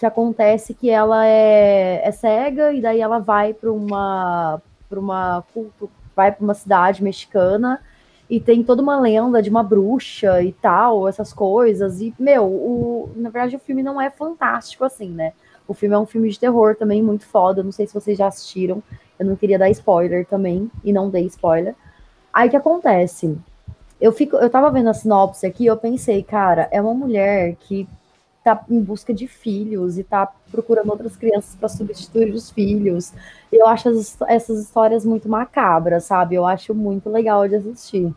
que 0.04 0.08
acontece 0.08 0.74
que 0.74 0.90
ela 0.90 1.26
é, 1.26 2.02
é 2.06 2.12
cega 2.12 2.74
e 2.74 2.82
daí 2.82 3.00
ela 3.00 3.20
vai 3.20 3.54
para 3.54 3.72
uma 3.72 4.62
para 4.90 5.00
uma 5.00 5.44
vai 6.14 6.30
para 6.30 6.44
uma 6.44 6.54
cidade 6.54 7.02
mexicana 7.02 7.80
e 8.30 8.38
tem 8.38 8.64
toda 8.64 8.82
uma 8.82 9.00
lenda 9.00 9.42
de 9.42 9.50
uma 9.50 9.64
bruxa 9.64 10.42
e 10.42 10.52
tal, 10.52 11.08
essas 11.08 11.32
coisas. 11.32 12.02
E, 12.02 12.14
meu, 12.20 12.44
o, 12.46 13.12
na 13.16 13.30
verdade 13.30 13.56
o 13.56 13.60
filme 13.60 13.82
não 13.82 14.00
é 14.00 14.10
fantástico 14.10 14.84
assim, 14.84 15.10
né? 15.10 15.32
O 15.66 15.74
filme 15.74 15.96
é 15.96 16.00
um 16.00 16.06
filme 16.06 16.30
de 16.30 16.38
terror 16.38 16.76
também 16.76 17.02
muito 17.02 17.26
foda. 17.26 17.64
Não 17.64 17.72
sei 17.72 17.88
se 17.88 17.94
vocês 17.94 18.18
já 18.18 18.28
assistiram. 18.28 18.84
Eu 19.18 19.26
não 19.26 19.38
queria 19.38 19.58
dar 19.58 19.70
spoiler 19.70 20.26
também, 20.26 20.70
e 20.84 20.92
não 20.92 21.10
dei 21.10 21.26
spoiler. 21.28 21.76
Aí 22.34 22.50
que 22.50 22.58
acontece? 22.58 23.38
Eu 24.02 24.12
fico, 24.12 24.36
eu 24.36 24.50
tava 24.50 24.70
vendo 24.70 24.90
a 24.90 24.94
sinopse 24.94 25.46
aqui, 25.46 25.66
eu 25.66 25.78
pensei, 25.78 26.22
cara, 26.24 26.68
é 26.72 26.82
uma 26.82 26.94
mulher 26.94 27.56
que 27.56 27.88
tá 28.44 28.66
em 28.70 28.82
busca 28.82 29.14
de 29.14 29.28
filhos 29.28 29.98
e 29.98 30.04
tá 30.04 30.32
procurando 30.52 30.90
outras 30.90 31.16
crianças 31.16 31.56
para 31.56 31.70
substituir 31.70 32.34
os 32.34 32.52
filhos. 32.52 33.14
Eu 33.52 33.68
acho 33.68 33.90
as, 33.90 34.18
essas 34.28 34.60
histórias 34.60 35.06
muito 35.06 35.30
macabras, 35.30 36.06
sabe? 36.06 36.36
Eu 36.36 36.46
acho 36.46 36.74
muito 36.74 37.10
legal 37.10 37.48
de 37.48 37.56
assistir. 37.56 38.14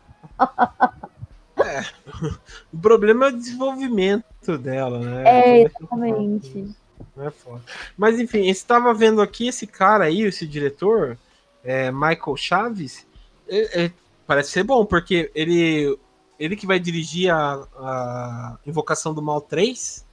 É, 1.57 1.85
o 2.73 2.79
problema 2.79 3.27
é 3.27 3.29
o 3.29 3.37
desenvolvimento 3.37 4.59
dela, 4.59 4.99
né? 4.99 5.25
É, 5.27 5.63
exatamente. 5.63 6.75
É 7.19 7.31
foda. 7.31 7.63
Mas 7.97 8.19
enfim, 8.19 8.47
estava 8.47 8.93
vendo 8.93 9.23
aqui 9.23 9.49
esse 9.49 9.67
cara 9.67 10.05
aí, 10.05 10.23
esse 10.23 10.47
diretor, 10.47 11.19
é, 11.65 11.91
Michael 11.91 12.37
Chaves, 12.37 13.07
é, 13.49 13.85
é, 13.85 13.93
parece 14.27 14.51
ser 14.51 14.65
bom, 14.65 14.85
porque 14.85 15.31
ele, 15.35 15.99
ele 16.39 16.57
que 16.57 16.67
vai 16.67 16.79
dirigir 16.79 17.33
a, 17.33 17.67
a 17.77 18.59
Invocação 18.67 19.15
do 19.15 19.23
Mal 19.23 19.41
3. 19.41 20.06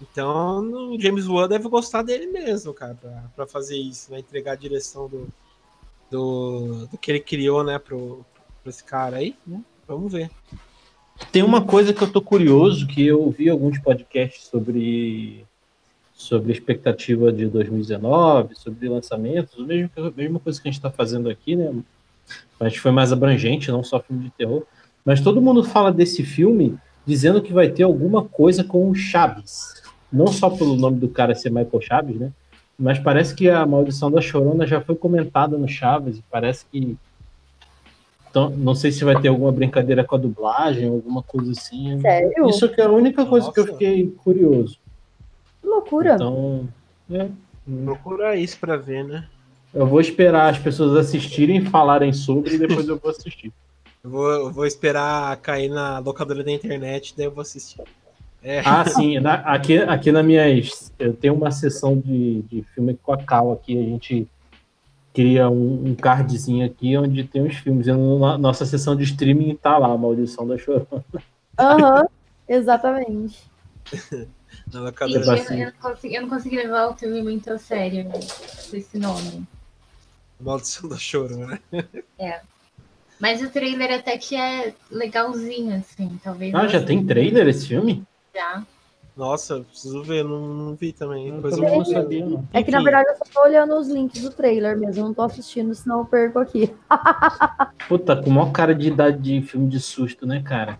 Então, 0.00 0.92
o 0.92 1.00
James 1.00 1.26
Wan 1.26 1.48
deve 1.48 1.68
gostar 1.68 2.02
dele 2.02 2.26
mesmo, 2.26 2.72
cara, 2.72 2.94
pra, 2.94 3.24
pra 3.36 3.46
fazer 3.46 3.76
isso, 3.76 4.10
né? 4.10 4.20
Entregar 4.20 4.52
a 4.52 4.56
direção 4.56 5.08
do, 5.08 5.28
do, 6.10 6.86
do 6.86 6.98
que 6.98 7.10
ele 7.10 7.20
criou, 7.20 7.62
né, 7.62 7.78
pro, 7.78 8.24
pro 8.62 8.70
esse 8.70 8.82
cara 8.82 9.18
aí, 9.18 9.36
né? 9.46 9.62
Vamos 9.86 10.12
ver. 10.12 10.30
Tem 11.30 11.42
uma 11.42 11.62
coisa 11.62 11.92
que 11.92 12.02
eu 12.02 12.10
tô 12.10 12.22
curioso, 12.22 12.86
que 12.86 13.06
eu 13.06 13.20
ouvi 13.20 13.48
alguns 13.50 13.78
podcasts 13.78 14.44
sobre 14.44 15.44
sobre 16.14 16.52
expectativa 16.52 17.32
de 17.32 17.46
2019, 17.46 18.54
sobre 18.54 18.90
lançamentos, 18.90 19.58
a 19.58 19.62
mesma, 19.62 19.90
a 19.96 20.10
mesma 20.10 20.38
coisa 20.38 20.60
que 20.60 20.68
a 20.68 20.70
gente 20.70 20.78
está 20.78 20.90
fazendo 20.90 21.30
aqui, 21.30 21.56
né? 21.56 21.74
Mas 22.58 22.76
foi 22.76 22.90
mais 22.90 23.10
abrangente, 23.10 23.70
não 23.70 23.82
só 23.82 23.98
filme 23.98 24.24
de 24.24 24.30
terror. 24.30 24.64
Mas 25.02 25.22
todo 25.22 25.40
mundo 25.40 25.64
fala 25.64 25.90
desse 25.90 26.22
filme 26.22 26.78
dizendo 27.06 27.40
que 27.40 27.54
vai 27.54 27.70
ter 27.70 27.84
alguma 27.84 28.22
coisa 28.22 28.62
com 28.62 28.90
o 28.90 28.94
Chaves. 28.94 29.82
Não 30.12 30.26
só 30.26 30.50
pelo 30.50 30.76
nome 30.76 30.98
do 30.98 31.08
cara 31.08 31.34
ser 31.34 31.50
Michael 31.50 31.80
Chaves, 31.80 32.16
né? 32.16 32.32
Mas 32.78 32.98
parece 32.98 33.34
que 33.34 33.48
a 33.48 33.64
maldição 33.66 34.10
da 34.10 34.20
Chorona 34.20 34.66
já 34.66 34.80
foi 34.80 34.94
comentada 34.94 35.56
no 35.56 35.68
Chaves 35.68 36.18
e 36.18 36.24
parece 36.30 36.64
que 36.66 36.96
então, 38.30 38.48
não 38.50 38.76
sei 38.76 38.92
se 38.92 39.04
vai 39.04 39.20
ter 39.20 39.26
alguma 39.26 39.50
brincadeira 39.50 40.04
com 40.04 40.14
a 40.14 40.18
dublagem, 40.18 40.88
alguma 40.88 41.20
coisa 41.20 41.50
assim. 41.50 42.00
Sério? 42.00 42.48
Isso 42.48 42.68
que 42.68 42.80
é 42.80 42.84
a 42.84 42.90
única 42.90 43.26
coisa 43.26 43.46
Nossa. 43.46 43.52
que 43.52 43.68
eu 43.68 43.72
fiquei 43.72 44.06
curioso. 44.22 44.78
Que 45.60 45.66
loucura. 45.66 46.14
Então, 46.14 46.68
é. 47.10 47.28
Procura 47.84 48.36
isso 48.36 48.56
pra 48.58 48.76
ver, 48.76 49.04
né? 49.04 49.26
Eu 49.74 49.86
vou 49.86 50.00
esperar 50.00 50.50
as 50.50 50.58
pessoas 50.58 50.96
assistirem, 50.96 51.64
falarem 51.64 52.12
sobre 52.12 52.54
e 52.54 52.58
depois 52.58 52.88
eu 52.88 52.98
vou 52.98 53.10
assistir. 53.10 53.52
Eu 54.02 54.08
vou, 54.08 54.30
eu 54.30 54.50
vou 54.50 54.64
esperar 54.64 55.36
cair 55.42 55.68
na 55.68 55.98
locadora 55.98 56.42
da 56.42 56.50
internet, 56.50 57.12
daí 57.14 57.26
eu 57.26 57.30
vou 57.30 57.42
assistir. 57.42 57.82
É. 58.42 58.60
Ah, 58.60 58.84
sim. 58.84 59.18
Na, 59.20 59.34
aqui, 59.34 59.78
aqui 59.78 60.10
na 60.10 60.22
minha. 60.22 60.44
Eu 60.98 61.12
tenho 61.14 61.34
uma 61.34 61.50
sessão 61.50 61.98
de, 61.98 62.42
de 62.42 62.62
filme 62.74 62.98
com 63.02 63.12
a 63.12 63.22
Cal 63.22 63.52
aqui. 63.52 63.78
A 63.78 63.82
gente 63.82 64.28
cria 65.12 65.48
um, 65.50 65.88
um 65.88 65.94
cardzinho 65.94 66.64
aqui 66.64 66.96
onde 66.96 67.24
tem 67.24 67.46
os 67.46 67.56
filmes. 67.56 67.86
E 67.86 67.92
na 67.92 68.38
nossa 68.38 68.64
sessão 68.64 68.96
de 68.96 69.04
streaming 69.04 69.56
tá 69.56 69.76
lá, 69.76 69.92
a 69.92 69.98
Maldição 69.98 70.46
da 70.46 70.56
Chorona. 70.56 71.04
Aham, 71.58 72.00
uhum, 72.00 72.06
exatamente. 72.48 73.50
na 74.72 74.80
locadora. 74.80 75.36
Gente, 75.36 75.52
eu, 75.52 75.58
eu, 75.58 75.66
não 75.66 75.72
consegui, 75.80 76.14
eu 76.14 76.22
não 76.22 76.28
consegui 76.28 76.56
levar 76.56 76.88
o 76.88 76.96
filme 76.96 77.22
muito 77.22 77.52
a 77.52 77.58
sério 77.58 78.04
né, 78.04 78.20
com 78.70 78.76
esse 78.76 78.98
nome. 78.98 79.46
Maldição 80.40 80.88
da 80.88 80.96
Chorona. 80.96 81.60
É. 82.18 82.40
Mas 83.18 83.42
o 83.42 83.50
trailer 83.50 83.92
até 83.92 84.16
que 84.16 84.34
é 84.34 84.72
legalzinho, 84.90 85.76
assim, 85.76 86.18
talvez. 86.24 86.54
Ah, 86.54 86.66
já 86.66 86.82
tem 86.82 87.04
trailer 87.04 87.46
esse 87.48 87.68
filme? 87.68 88.02
Já. 88.34 88.62
Nossa, 89.16 89.60
preciso 89.60 90.02
ver, 90.02 90.24
não, 90.24 90.40
não 90.40 90.74
vi 90.74 90.92
também. 90.92 91.34
Depois 91.34 91.56
eu 91.56 91.62
não 91.62 91.84
sabia, 91.84 92.24
não. 92.24 92.44
É 92.52 92.62
que 92.62 92.70
na 92.70 92.82
verdade 92.82 93.10
eu 93.10 93.16
só 93.16 93.24
tô 93.32 93.46
olhando 93.46 93.74
os 93.76 93.88
links 93.88 94.22
do 94.22 94.30
trailer 94.30 94.78
mesmo, 94.78 95.04
não 95.04 95.12
tô 95.12 95.22
assistindo, 95.22 95.74
senão 95.74 95.98
eu 95.98 96.04
perco 96.06 96.38
aqui. 96.38 96.74
Puta, 97.88 98.16
com 98.16 98.30
maior 98.30 98.50
cara 98.52 98.74
de 98.74 98.88
idade 98.88 99.18
de 99.18 99.42
filme 99.42 99.68
de 99.68 99.80
susto, 99.80 100.26
né, 100.26 100.42
cara? 100.42 100.78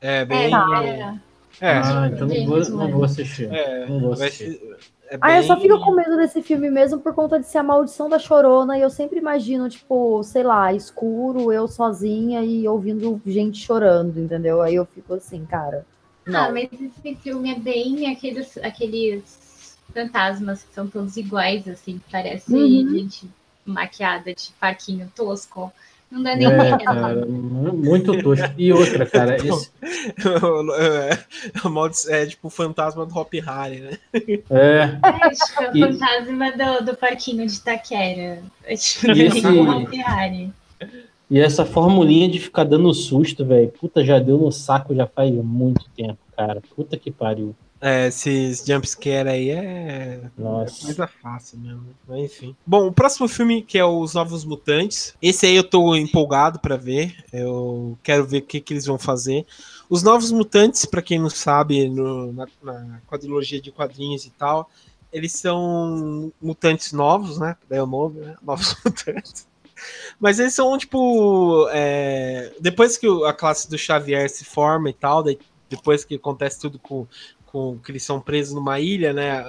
É, 0.00 0.24
bem. 0.24 0.52
É, 0.52 1.18
é. 1.60 1.78
Ah, 1.78 2.10
então 2.12 2.26
não 2.26 2.46
vou, 2.46 2.58
não 2.70 2.90
vou 2.90 3.04
assistir. 3.04 3.52
É, 3.52 3.86
não 3.86 4.00
vou 4.00 4.12
assistir. 4.14 4.60
É 5.06 5.16
bem... 5.16 5.20
Ah, 5.20 5.36
eu 5.36 5.44
só 5.44 5.56
fico 5.60 5.78
com 5.80 5.94
medo 5.94 6.16
desse 6.16 6.42
filme 6.42 6.70
mesmo 6.70 6.98
por 6.98 7.14
conta 7.14 7.38
de 7.38 7.46
ser 7.46 7.58
a 7.58 7.62
maldição 7.62 8.08
da 8.08 8.18
chorona. 8.18 8.76
E 8.76 8.80
eu 8.80 8.90
sempre 8.90 9.18
imagino, 9.18 9.68
tipo, 9.68 10.22
sei 10.24 10.42
lá, 10.42 10.72
escuro, 10.72 11.52
eu 11.52 11.68
sozinha 11.68 12.42
e 12.42 12.66
ouvindo 12.66 13.20
gente 13.24 13.64
chorando, 13.64 14.18
entendeu? 14.18 14.60
Aí 14.60 14.74
eu 14.74 14.86
fico 14.86 15.14
assim, 15.14 15.44
cara. 15.44 15.86
Não. 16.26 16.44
Ah, 16.46 16.52
mas 16.52 16.68
esse 16.72 17.14
filme 17.16 17.52
é 17.52 17.58
bem 17.58 18.10
aqueles, 18.10 18.56
aqueles 18.58 19.76
fantasmas 19.92 20.62
que 20.62 20.74
são 20.74 20.88
todos 20.88 21.16
iguais, 21.16 21.68
assim, 21.68 22.00
parece 22.10 22.52
uhum. 22.52 22.88
gente 22.90 23.28
maquiada 23.64 24.34
de 24.34 24.50
parquinho 24.60 25.10
tosco. 25.14 25.72
Não 26.10 26.22
dá 26.22 26.36
nem 26.36 26.46
é, 26.46 26.78
cara, 26.78 27.26
Muito 27.26 28.22
tosco. 28.22 28.54
E 28.56 28.72
outra, 28.72 29.04
cara, 29.04 29.36
então, 29.36 29.58
esse... 31.90 32.12
é, 32.12 32.22
é 32.22 32.26
tipo 32.26 32.46
o 32.46 32.50
fantasma 32.50 33.04
do 33.04 33.18
Hop 33.18 33.32
Harry, 33.34 33.80
né? 33.80 33.98
É. 34.50 34.98
É 35.02 35.30
tipo 35.30 35.62
o 35.72 35.76
e... 35.76 35.80
fantasma 35.80 36.52
do, 36.52 36.84
do 36.84 36.96
parquinho 36.96 37.46
de 37.46 37.60
Taquera. 37.60 38.42
É 38.64 38.76
tipo 38.76 39.10
e 39.10 39.22
esse... 39.22 39.46
o 39.46 39.68
Hop 39.68 39.92
Harry. 39.92 40.52
E 41.30 41.38
essa 41.38 41.64
formulinha 41.64 42.28
de 42.28 42.38
ficar 42.38 42.64
dando 42.64 42.92
susto, 42.92 43.44
velho, 43.44 43.68
puta, 43.68 44.04
já 44.04 44.18
deu 44.18 44.38
no 44.38 44.52
saco 44.52 44.94
já 44.94 45.06
faz 45.06 45.32
muito 45.32 45.88
tempo, 45.96 46.18
cara. 46.36 46.60
Puta 46.74 46.96
que 46.96 47.10
pariu. 47.10 47.54
É, 47.80 48.06
esses 48.06 48.64
jumpscare 48.64 49.28
aí 49.28 49.50
é... 49.50 50.30
Nossa. 50.38 50.84
é 50.84 50.86
coisa 50.86 51.06
fácil 51.06 51.58
mesmo. 51.58 51.84
Mas 52.08 52.20
enfim. 52.24 52.56
Bom, 52.66 52.86
o 52.86 52.92
próximo 52.92 53.28
filme, 53.28 53.60
que 53.60 53.76
é 53.76 53.84
Os 53.84 54.14
Novos 54.14 54.42
Mutantes. 54.42 55.14
Esse 55.20 55.46
aí 55.46 55.56
eu 55.56 55.64
tô 55.64 55.94
empolgado 55.94 56.58
para 56.58 56.76
ver. 56.76 57.14
Eu 57.30 57.98
quero 58.02 58.24
ver 58.24 58.38
o 58.38 58.42
que, 58.42 58.60
que 58.60 58.72
eles 58.72 58.86
vão 58.86 58.98
fazer. 58.98 59.44
Os 59.90 60.02
Novos 60.02 60.32
Mutantes, 60.32 60.86
para 60.86 61.02
quem 61.02 61.18
não 61.18 61.28
sabe, 61.28 61.88
no, 61.88 62.32
na, 62.32 62.46
na 62.62 63.00
quadrilogia 63.06 63.60
de 63.60 63.70
quadrinhos 63.70 64.24
e 64.24 64.30
tal, 64.30 64.70
eles 65.12 65.32
são 65.32 66.32
mutantes 66.40 66.90
novos, 66.92 67.38
né? 67.38 67.54
Daí 67.68 67.78
é 67.78 67.82
o 67.82 67.86
nome, 67.86 68.20
né? 68.20 68.34
Novos 68.42 68.76
Mutantes. 68.82 69.46
Mas 70.18 70.38
eles 70.38 70.54
são, 70.54 70.76
tipo. 70.78 71.68
É, 71.72 72.52
depois 72.60 72.96
que 72.96 73.06
a 73.26 73.32
classe 73.32 73.68
do 73.68 73.78
Xavier 73.78 74.28
se 74.28 74.44
forma 74.44 74.90
e 74.90 74.92
tal, 74.92 75.24
depois 75.68 76.04
que 76.04 76.14
acontece 76.14 76.60
tudo 76.60 76.78
com, 76.78 77.06
com 77.46 77.78
que 77.78 77.90
eles 77.90 78.02
são 78.02 78.20
presos 78.20 78.54
numa 78.54 78.80
ilha, 78.80 79.12
né? 79.12 79.44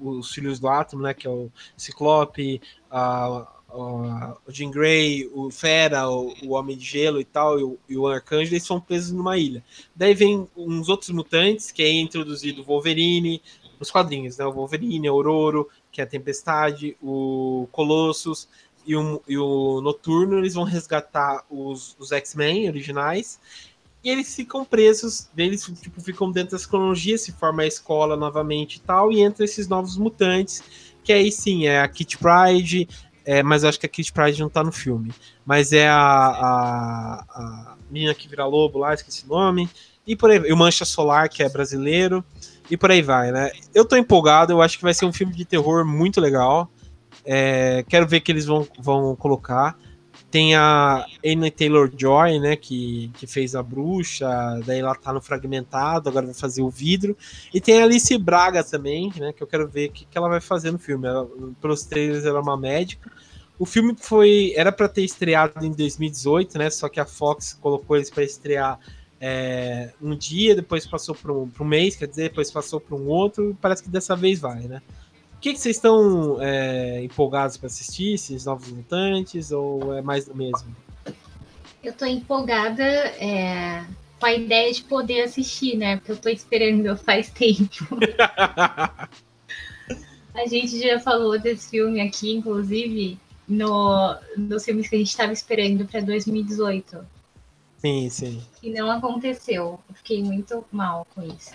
Os 0.00 0.32
filhos 0.32 0.58
do 0.58 0.68
átomo, 0.68 1.02
né? 1.02 1.14
Que 1.14 1.26
é 1.26 1.30
o 1.30 1.50
Ciclope, 1.76 2.60
a, 2.90 3.46
a, 3.68 4.36
o 4.46 4.52
Jean 4.52 4.70
Grey, 4.70 5.28
o 5.32 5.50
Fera, 5.50 6.08
o, 6.08 6.34
o, 6.44 6.52
Homem 6.52 6.76
de 6.76 6.84
Gelo 6.84 7.20
e 7.20 7.24
tal, 7.24 7.58
e 7.58 7.62
o, 7.62 7.78
e 7.88 7.96
o 7.96 8.06
Arcanjo, 8.06 8.52
eles 8.52 8.64
são 8.64 8.80
presos 8.80 9.12
numa 9.12 9.36
ilha. 9.36 9.62
Daí 9.94 10.14
vem 10.14 10.48
uns 10.56 10.88
outros 10.88 11.10
mutantes, 11.10 11.70
que 11.70 11.82
é 11.82 11.90
introduzido 11.90 12.62
o 12.62 12.64
Wolverine, 12.64 13.42
nos 13.78 13.90
quadrinhos, 13.90 14.38
né? 14.38 14.44
O 14.46 14.52
Wolverine, 14.52 15.08
o 15.08 15.12
Aurora, 15.12 15.64
que 15.92 16.00
é 16.00 16.04
a 16.04 16.06
Tempestade, 16.06 16.96
o 17.02 17.68
Colossus 17.72 18.48
e 18.86 18.94
o, 18.96 19.22
e 19.26 19.36
o 19.36 19.80
Noturno, 19.80 20.38
eles 20.38 20.54
vão 20.54 20.64
resgatar 20.64 21.44
os, 21.50 21.96
os 21.98 22.12
X-Men 22.12 22.68
originais 22.68 23.40
e 24.06 24.10
eles 24.10 24.32
ficam 24.36 24.64
presos, 24.64 25.28
eles 25.36 25.64
tipo, 25.82 26.00
ficam 26.00 26.30
dentro 26.30 26.52
das 26.52 26.64
cronologias, 26.64 27.22
se 27.22 27.32
forma 27.32 27.62
a 27.62 27.66
escola 27.66 28.16
novamente 28.16 28.76
e 28.76 28.80
tal, 28.80 29.10
e 29.10 29.20
entra 29.20 29.44
esses 29.44 29.66
novos 29.66 29.96
mutantes, 29.96 30.62
que 31.02 31.12
aí 31.12 31.32
sim, 31.32 31.66
é 31.66 31.80
a 31.80 31.88
Kit 31.88 32.16
Pride, 32.16 32.88
é, 33.24 33.42
mas 33.42 33.64
eu 33.64 33.68
acho 33.68 33.80
que 33.80 33.86
a 33.86 33.88
Kit 33.88 34.12
Pride 34.12 34.40
não 34.40 34.48
tá 34.48 34.62
no 34.62 34.70
filme, 34.70 35.12
mas 35.44 35.72
é 35.72 35.88
a, 35.88 35.98
a, 35.98 37.24
a 37.30 37.76
menina 37.90 38.14
que 38.14 38.28
vira 38.28 38.46
lobo 38.46 38.78
lá, 38.78 38.94
esqueci 38.94 39.24
o 39.24 39.28
nome, 39.28 39.68
e 40.06 40.14
por 40.14 40.30
aí, 40.30 40.38
e 40.38 40.52
o 40.52 40.56
Mancha 40.56 40.84
Solar, 40.84 41.28
que 41.28 41.42
é 41.42 41.48
brasileiro, 41.48 42.24
e 42.70 42.76
por 42.76 42.92
aí 42.92 43.02
vai, 43.02 43.32
né? 43.32 43.50
Eu 43.74 43.84
tô 43.84 43.96
empolgado, 43.96 44.52
eu 44.52 44.62
acho 44.62 44.76
que 44.76 44.84
vai 44.84 44.94
ser 44.94 45.04
um 45.04 45.12
filme 45.12 45.34
de 45.34 45.44
terror 45.44 45.84
muito 45.84 46.20
legal, 46.20 46.70
é, 47.26 47.84
quero 47.88 48.06
ver 48.06 48.20
que 48.20 48.30
eles 48.30 48.46
vão, 48.46 48.66
vão 48.78 49.16
colocar. 49.16 49.76
Tem 50.30 50.54
a 50.54 51.04
Anna 51.24 51.50
Taylor-Joy, 51.50 52.38
né, 52.40 52.56
que, 52.56 53.10
que 53.14 53.26
fez 53.26 53.54
a 53.54 53.62
bruxa, 53.62 54.28
daí 54.64 54.80
ela 54.80 54.94
tá 54.94 55.12
no 55.12 55.20
Fragmentado, 55.20 56.08
agora 56.08 56.26
vai 56.26 56.34
fazer 56.34 56.62
o 56.62 56.70
vidro. 56.70 57.16
E 57.52 57.60
tem 57.60 57.80
a 57.80 57.84
Alice 57.84 58.16
Braga 58.16 58.62
também, 58.62 59.12
né, 59.16 59.32
que 59.32 59.42
eu 59.42 59.46
quero 59.46 59.68
ver 59.68 59.88
o 59.88 59.92
que, 59.92 60.04
que 60.06 60.16
ela 60.16 60.28
vai 60.28 60.40
fazer 60.40 60.70
no 60.70 60.78
filme. 60.78 61.06
Ela, 61.06 61.26
pelos 61.60 61.84
trailers, 61.84 62.24
ela 62.24 62.38
é 62.38 62.42
uma 62.42 62.56
médica. 62.56 63.10
O 63.58 63.66
filme 63.66 63.94
foi 63.98 64.52
era 64.54 64.70
para 64.70 64.88
ter 64.88 65.02
estreado 65.02 65.64
em 65.64 65.70
2018, 65.70 66.58
né, 66.58 66.70
só 66.70 66.88
que 66.88 67.00
a 67.00 67.06
Fox 67.06 67.58
colocou 67.60 67.96
eles 67.96 68.10
para 68.10 68.22
estrear 68.22 68.78
é, 69.20 69.92
um 70.00 70.14
dia, 70.14 70.54
depois 70.54 70.86
passou 70.86 71.14
para 71.14 71.32
um, 71.32 71.50
mês, 71.64 71.96
quer 71.96 72.06
dizer, 72.06 72.28
depois 72.28 72.50
passou 72.50 72.80
para 72.80 72.94
um 72.94 73.06
outro, 73.06 73.56
parece 73.60 73.82
que 73.82 73.88
dessa 73.88 74.14
vez 74.14 74.38
vai, 74.40 74.60
né? 74.62 74.82
O 75.46 75.48
que, 75.48 75.54
que 75.54 75.60
vocês 75.60 75.76
estão 75.76 76.42
é, 76.42 77.04
empolgados 77.04 77.56
para 77.56 77.68
assistir? 77.68 78.14
Esses 78.14 78.46
Novos 78.46 78.68
Mutantes 78.68 79.52
ou 79.52 79.94
é 79.94 80.02
mais 80.02 80.24
do 80.24 80.34
mesmo? 80.34 80.74
Eu 81.84 81.92
estou 81.92 82.08
empolgada. 82.08 82.82
É... 82.82 83.84
com 84.18 84.26
a 84.26 84.34
ideia 84.34 84.72
de 84.72 84.82
poder 84.82 85.20
assistir, 85.22 85.76
né? 85.76 85.98
Porque 85.98 86.10
eu 86.10 86.16
tô 86.16 86.28
esperando 86.28 86.96
faz 86.98 87.30
tempo. 87.30 87.86
a 90.34 90.46
gente 90.48 90.80
já 90.80 90.98
falou 90.98 91.38
desse 91.38 91.70
filme 91.70 92.00
aqui, 92.00 92.32
inclusive, 92.32 93.16
no, 93.46 94.16
nos 94.36 94.64
filmes 94.64 94.88
que 94.88 94.96
a 94.96 94.98
gente 94.98 95.10
estava 95.10 95.32
esperando 95.32 95.86
para 95.86 96.00
2018. 96.00 97.06
Sim, 97.86 98.10
sim. 98.10 98.42
E 98.60 98.70
não 98.70 98.90
aconteceu. 98.90 99.78
Eu 99.88 99.94
fiquei 99.94 100.20
muito 100.20 100.64
mal 100.72 101.06
com 101.14 101.22
isso. 101.22 101.54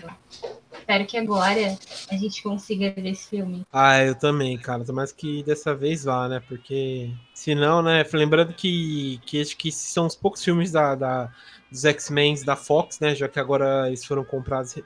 Espero 0.72 1.04
que 1.04 1.18
agora 1.18 1.78
a 2.10 2.16
gente 2.16 2.42
consiga 2.42 2.90
ver 2.90 3.10
esse 3.10 3.28
filme. 3.28 3.66
Ah, 3.70 4.02
eu 4.02 4.14
também, 4.14 4.56
cara. 4.56 4.82
Mas 4.94 5.12
que 5.12 5.42
dessa 5.42 5.74
vez 5.74 6.04
vá, 6.04 6.26
né? 6.28 6.40
Porque 6.48 7.10
senão, 7.34 7.82
né? 7.82 8.02
Lembrando 8.14 8.54
que, 8.54 9.20
que 9.26 9.42
acho 9.42 9.54
que 9.58 9.70
são 9.70 10.06
os 10.06 10.16
poucos 10.16 10.42
filmes 10.42 10.72
da, 10.72 10.94
da 10.94 11.30
dos 11.70 11.84
X-Men 11.84 12.42
da 12.44 12.56
Fox, 12.56 12.98
né? 12.98 13.14
Já 13.14 13.28
que 13.28 13.38
agora 13.38 13.88
eles 13.88 14.02
foram 14.02 14.24
comprados 14.24 14.76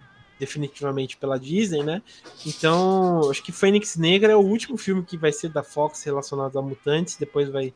definitivamente 0.41 1.17
pela 1.17 1.39
Disney, 1.39 1.85
né? 1.85 2.03
Então, 2.45 3.31
acho 3.31 3.43
que 3.43 3.53
Fênix 3.53 3.97
Negra 3.97 4.33
é 4.33 4.37
o 4.37 4.41
último 4.41 4.77
filme 4.77 5.05
que 5.05 5.17
vai 5.17 5.33
ser 5.33 5.49
da 5.51 5.63
Fox 5.63 6.03
relacionado 6.03 6.59
a 6.59 6.63
mutantes, 6.63 7.17
depois 7.17 7.49
vai 7.49 7.73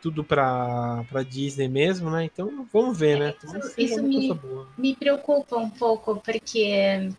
tudo 0.00 0.22
para 0.22 1.04
Disney 1.28 1.68
mesmo, 1.68 2.10
né? 2.10 2.24
Então, 2.24 2.66
vamos 2.72 2.98
ver, 2.98 3.18
né? 3.18 3.34
Isso, 3.44 3.74
isso 3.76 4.02
me, 4.02 4.38
me 4.76 4.94
preocupa 4.94 5.56
um 5.56 5.70
pouco, 5.70 6.20
porque 6.24 7.10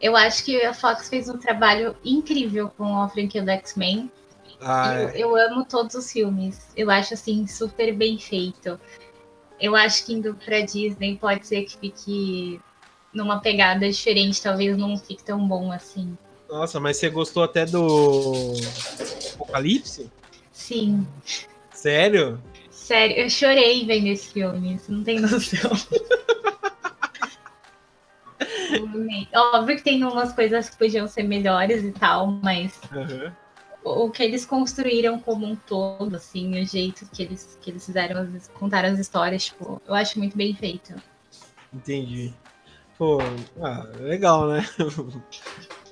eu 0.00 0.16
acho 0.16 0.44
que 0.44 0.60
a 0.62 0.74
Fox 0.74 1.08
fez 1.08 1.28
um 1.28 1.38
trabalho 1.38 1.96
incrível 2.04 2.70
com 2.76 3.00
a 3.00 3.08
franquia 3.08 3.42
do 3.42 3.50
X-Men. 3.50 4.10
Ah, 4.60 4.94
eu, 4.94 5.08
é. 5.08 5.18
eu 5.18 5.36
amo 5.36 5.64
todos 5.64 5.94
os 5.94 6.10
filmes. 6.10 6.68
Eu 6.76 6.90
acho, 6.90 7.14
assim, 7.14 7.46
super 7.46 7.92
bem 7.94 8.18
feito. 8.18 8.78
Eu 9.60 9.74
acho 9.74 10.06
que 10.06 10.14
indo 10.14 10.34
pra 10.34 10.60
Disney 10.60 11.16
pode 11.16 11.46
ser 11.46 11.64
que 11.64 11.76
fique 11.78 12.60
numa 13.12 13.40
pegada 13.40 13.88
diferente, 13.88 14.40
talvez 14.40 14.76
não 14.76 14.96
fique 14.96 15.24
tão 15.24 15.46
bom 15.46 15.72
assim. 15.72 16.16
Nossa, 16.48 16.78
mas 16.78 16.96
você 16.96 17.10
gostou 17.10 17.42
até 17.42 17.66
do 17.66 18.54
Apocalipse? 19.34 20.10
Sim. 20.58 21.06
Sério? 21.72 22.42
Sério, 22.68 23.16
eu 23.16 23.30
chorei 23.30 23.86
vendo 23.86 24.08
esse 24.08 24.32
filme, 24.32 24.76
você 24.76 24.90
não 24.90 25.04
tem 25.04 25.20
noção. 25.22 25.70
Óbvio 29.34 29.76
que 29.76 29.84
tem 29.84 30.04
umas 30.04 30.32
coisas 30.32 30.68
que 30.68 30.76
podiam 30.76 31.06
ser 31.06 31.22
melhores 31.22 31.84
e 31.84 31.92
tal, 31.92 32.26
mas 32.26 32.78
uhum. 32.92 33.32
o, 33.84 34.10
que 34.10 34.22
eles 34.22 34.44
construíram 34.44 35.20
como 35.20 35.46
um 35.46 35.54
todo, 35.54 36.16
assim, 36.16 36.60
o 36.60 36.66
jeito 36.66 37.08
que 37.12 37.22
eles, 37.22 37.56
que 37.62 37.70
eles 37.70 37.86
fizeram, 37.86 38.28
contaram 38.54 38.90
as 38.90 38.98
histórias, 38.98 39.44
tipo, 39.46 39.80
eu 39.86 39.94
acho 39.94 40.18
muito 40.18 40.36
bem 40.36 40.54
feito. 40.56 40.92
Entendi. 41.72 42.34
Pô, 42.98 43.18
ah, 43.62 43.86
legal, 44.00 44.48
né? 44.48 44.66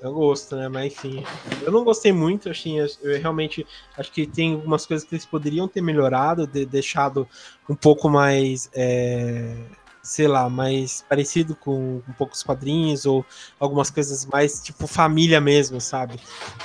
Eu 0.03 0.13
gosto, 0.13 0.57
né? 0.57 0.69
Mas 0.69 0.93
enfim, 0.93 1.25
eu 1.63 1.73
não 1.73 1.83
gostei 1.83 2.13
muito, 2.13 2.51
assim, 2.51 2.79
eu 2.79 3.19
realmente 3.19 3.67
acho 3.97 4.13
que 4.13 4.27
tem 4.27 4.53
algumas 4.53 4.85
coisas 4.85 5.09
que 5.09 5.15
eles 5.15 5.25
poderiam 5.25 5.67
ter 5.67 5.81
melhorado, 5.81 6.47
de, 6.47 6.67
deixado 6.67 7.27
um 7.69 7.75
pouco 7.75 8.11
mais, 8.11 8.69
é, 8.75 9.57
sei 10.03 10.29
lá, 10.29 10.51
mais 10.51 11.03
parecido 11.09 11.57
com 11.57 12.03
um 12.07 12.13
pouco 12.13 12.35
os 12.35 12.43
quadrinhos 12.43 13.07
ou 13.07 13.25
algumas 13.59 13.89
coisas 13.91 14.27
mais 14.27 14.63
tipo 14.63 14.87
família 14.87 15.41
mesmo, 15.41 15.81
sabe? 15.81 16.21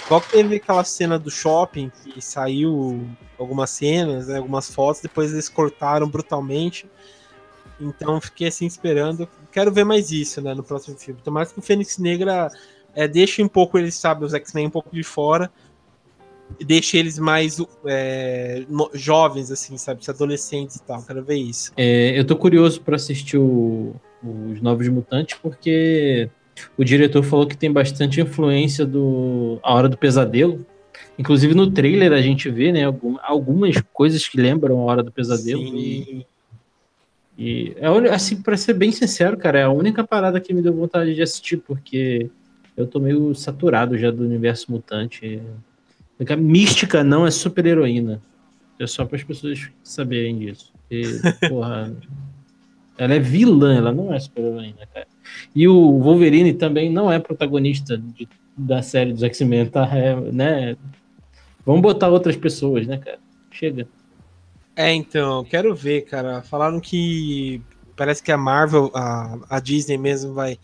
Igual 0.05 0.19
teve 0.19 0.57
aquela 0.57 0.83
cena 0.83 1.17
do 1.17 1.31
shopping 1.31 1.89
que 2.03 2.21
saiu 2.21 3.09
algumas 3.39 3.69
cenas, 3.69 4.27
né, 4.27 4.37
algumas 4.37 4.69
fotos, 4.69 5.01
depois 5.01 5.31
eles 5.31 5.47
cortaram 5.47 6.07
brutalmente. 6.07 6.85
Então 7.81 8.21
fiquei 8.21 8.47
assim 8.47 8.65
esperando. 8.65 9.27
Quero 9.51 9.71
ver 9.71 9.83
mais 9.83 10.11
isso, 10.11 10.41
né, 10.41 10.53
no 10.53 10.63
próximo 10.63 10.97
filme. 10.97 11.19
Tomara 11.23 11.45
que 11.47 11.57
o 11.57 11.61
Fênix 11.61 11.97
Negra 11.97 12.49
é, 12.95 13.07
deixe 13.07 13.41
um 13.41 13.47
pouco 13.47 13.77
eles, 13.77 13.95
sabe, 13.95 14.23
os 14.23 14.33
X-Men 14.33 14.67
um 14.67 14.71
pouco 14.71 14.89
de 14.93 15.03
fora. 15.03 15.51
E 16.59 16.65
deixe 16.65 16.97
eles 16.97 17.17
mais 17.17 17.57
é, 17.85 18.63
no, 18.69 18.89
jovens, 18.93 19.51
assim, 19.51 19.77
sabe? 19.77 20.01
Adolescentes 20.07 20.75
e 20.75 20.83
tal. 20.83 21.01
Quero 21.01 21.23
ver 21.23 21.37
isso. 21.37 21.71
É, 21.77 22.17
eu 22.17 22.25
tô 22.25 22.35
curioso 22.35 22.81
para 22.81 22.97
assistir 22.97 23.37
o, 23.37 23.95
os 24.21 24.61
Novos 24.61 24.87
Mutantes, 24.89 25.37
porque 25.41 26.29
o 26.77 26.83
diretor 26.83 27.23
falou 27.23 27.47
que 27.47 27.57
tem 27.57 27.71
bastante 27.71 28.19
influência 28.19 28.85
do 28.85 29.59
A 29.63 29.73
Hora 29.73 29.89
do 29.89 29.97
Pesadelo. 29.97 30.65
Inclusive 31.17 31.53
no 31.53 31.71
trailer 31.71 32.11
a 32.11 32.21
gente 32.21 32.49
vê, 32.49 32.71
né, 32.71 32.81
algumas 33.23 33.75
coisas 33.93 34.27
que 34.27 34.37
lembram 34.37 34.79
A 34.79 34.83
Hora 34.83 35.03
do 35.03 35.11
Pesadelo. 35.11 35.61
Sim. 35.61 35.77
E 35.77 36.25
e 37.37 37.73
é 37.77 37.87
assim, 38.13 38.41
para 38.41 38.57
ser 38.57 38.73
bem 38.73 38.91
sincero, 38.91 39.37
cara, 39.37 39.59
é 39.59 39.63
a 39.63 39.71
única 39.71 40.03
parada 40.05 40.39
que 40.39 40.53
me 40.53 40.61
deu 40.61 40.73
vontade 40.73 41.15
de 41.15 41.21
assistir, 41.21 41.57
porque 41.57 42.29
eu 42.75 42.85
tô 42.85 42.99
meio 42.99 43.33
saturado 43.35 43.97
já 43.97 44.11
do 44.11 44.23
universo 44.23 44.71
mutante. 44.71 45.41
A 46.29 46.35
mística 46.35 47.03
não 47.03 47.25
é 47.25 47.31
super 47.31 47.65
heroína. 47.65 48.21
É 48.79 48.87
só 48.87 49.05
para 49.05 49.17
as 49.17 49.23
pessoas 49.23 49.69
saberem 49.83 50.39
disso. 50.39 50.73
E, 50.89 51.03
porra, 51.49 51.93
ela 52.97 53.13
é 53.13 53.19
vilã, 53.19 53.75
ela 53.75 53.91
não 53.91 54.13
é 54.13 54.19
super 54.19 54.43
heroína, 54.43 54.87
cara. 54.93 55.07
E 55.55 55.67
o 55.67 55.99
Wolverine 55.99 56.53
também 56.53 56.91
não 56.91 57.11
é 57.11 57.19
protagonista 57.19 57.97
de, 57.97 58.27
da 58.57 58.81
série 58.81 59.13
dos 59.13 59.23
X-Men, 59.23 59.67
tá? 59.67 59.89
É, 59.95 60.15
né? 60.31 60.77
Vamos 61.65 61.81
botar 61.81 62.09
outras 62.09 62.35
pessoas, 62.35 62.87
né, 62.87 62.97
cara? 62.97 63.19
Chega. 63.51 63.87
É, 64.75 64.93
então, 64.93 65.43
quero 65.43 65.75
ver, 65.75 66.01
cara. 66.01 66.41
Falaram 66.41 66.79
que 66.79 67.61
parece 67.95 68.23
que 68.23 68.31
a 68.31 68.37
Marvel, 68.37 68.89
a, 68.93 69.37
a 69.49 69.59
Disney 69.59 69.97
mesmo 69.97 70.33
vai 70.33 70.57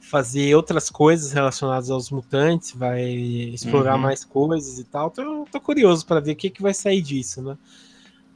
fazer 0.00 0.54
outras 0.54 0.88
coisas 0.88 1.32
relacionadas 1.32 1.90
aos 1.90 2.10
mutantes, 2.10 2.72
vai 2.72 3.02
explorar 3.02 3.96
uhum. 3.96 4.02
mais 4.02 4.24
coisas 4.24 4.78
e 4.78 4.84
tal. 4.84 5.08
Então, 5.08 5.44
tô 5.50 5.60
curioso 5.60 6.06
para 6.06 6.20
ver 6.20 6.32
o 6.32 6.36
que, 6.36 6.48
que 6.48 6.62
vai 6.62 6.72
sair 6.72 7.02
disso, 7.02 7.42
né? 7.42 7.58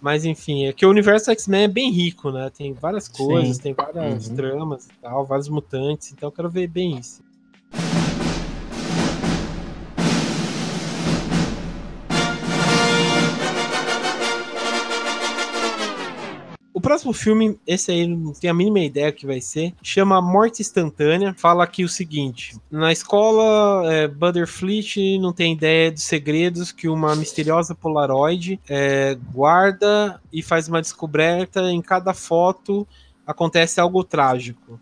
Mas 0.01 0.25
enfim, 0.25 0.67
é 0.67 0.73
que 0.73 0.85
o 0.85 0.91
universo 0.91 1.31
X-Men 1.31 1.63
é 1.63 1.69
bem 1.69 1.91
rico, 1.91 2.31
né? 2.31 2.51
Tem 2.51 2.73
várias 2.73 3.09
coisas, 3.09 3.57
Sim. 3.57 3.63
tem 3.63 3.73
várias 3.73 4.29
uhum. 4.29 4.37
tramas 4.37 4.87
e 4.87 5.01
tal, 5.01 5.25
vários 5.25 5.49
mutantes, 5.49 6.13
então 6.13 6.27
eu 6.29 6.33
quero 6.33 6.51
ver 6.51 6.67
bem 6.67 6.99
isso. 6.99 7.23
Próximo 16.93 17.13
filme, 17.15 17.59
esse 17.67 17.91
aí 17.91 18.07
não 18.07 18.35
tenho 18.35 18.53
a 18.53 18.57
mínima 18.57 18.81
ideia 18.81 19.11
que 19.11 19.27
vai 19.27 19.41
ser, 19.41 19.73
chama 19.83 20.21
Morte 20.21 20.61
Instantânea. 20.61 21.35
Fala 21.39 21.65
aqui 21.65 21.85
o 21.85 21.89
seguinte: 21.89 22.55
na 22.71 22.93
escola, 22.93 23.91
é, 23.91 24.07
Butterfleet 24.07 25.19
não 25.19 25.33
tem 25.33 25.55
ideia 25.55 25.91
dos 25.91 26.03
segredos 26.03 26.71
que 26.71 26.89
uma 26.89 27.17
misteriosa 27.17 27.75
Polaroid 27.75 28.61
é, 28.69 29.17
guarda 29.33 30.21
e 30.31 30.43
faz 30.43 30.69
uma 30.69 30.83
descoberta. 30.83 31.73
Em 31.73 31.81
cada 31.81 32.13
foto 32.13 32.87
acontece 33.27 33.81
algo 33.81 34.05
trágico. 34.05 34.79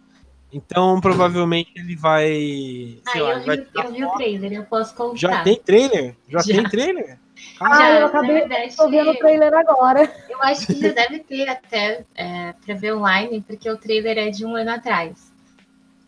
Então, 0.53 1.01
provavelmente 1.01 1.71
ele 1.77 1.95
vai. 1.95 2.99
Ah, 3.07 3.19
eu, 3.19 3.25
lá, 3.25 3.39
vi, 3.39 3.47
vai 3.47 3.67
eu 3.87 3.93
vi 3.93 4.05
o 4.05 4.11
trailer, 4.15 4.53
eu 4.53 4.65
posso 4.65 4.95
contar. 4.97 5.17
Já 5.17 5.45
tem 5.45 5.61
trailer? 5.61 6.17
Já, 6.29 6.41
Já. 6.41 6.55
tem 6.55 6.65
trailer? 6.65 7.19
Ah, 7.61 7.76
já, 7.76 8.01
eu 8.01 8.07
acabei 8.07 8.41
verdade, 8.41 8.76
tô 8.76 8.88
vendo 8.88 9.11
o 9.11 9.18
trailer 9.18 9.53
agora. 9.55 10.11
Eu 10.28 10.43
acho 10.43 10.66
que 10.66 10.80
já 10.80 10.93
deve 10.93 11.20
ter 11.20 11.49
até 11.49 12.05
é, 12.14 12.55
para 12.64 12.74
ver 12.74 12.95
online, 12.95 13.45
porque 13.47 13.68
o 13.68 13.76
trailer 13.76 14.16
é 14.16 14.30
de 14.30 14.47
um 14.47 14.57
ano 14.57 14.70
atrás. 14.70 15.30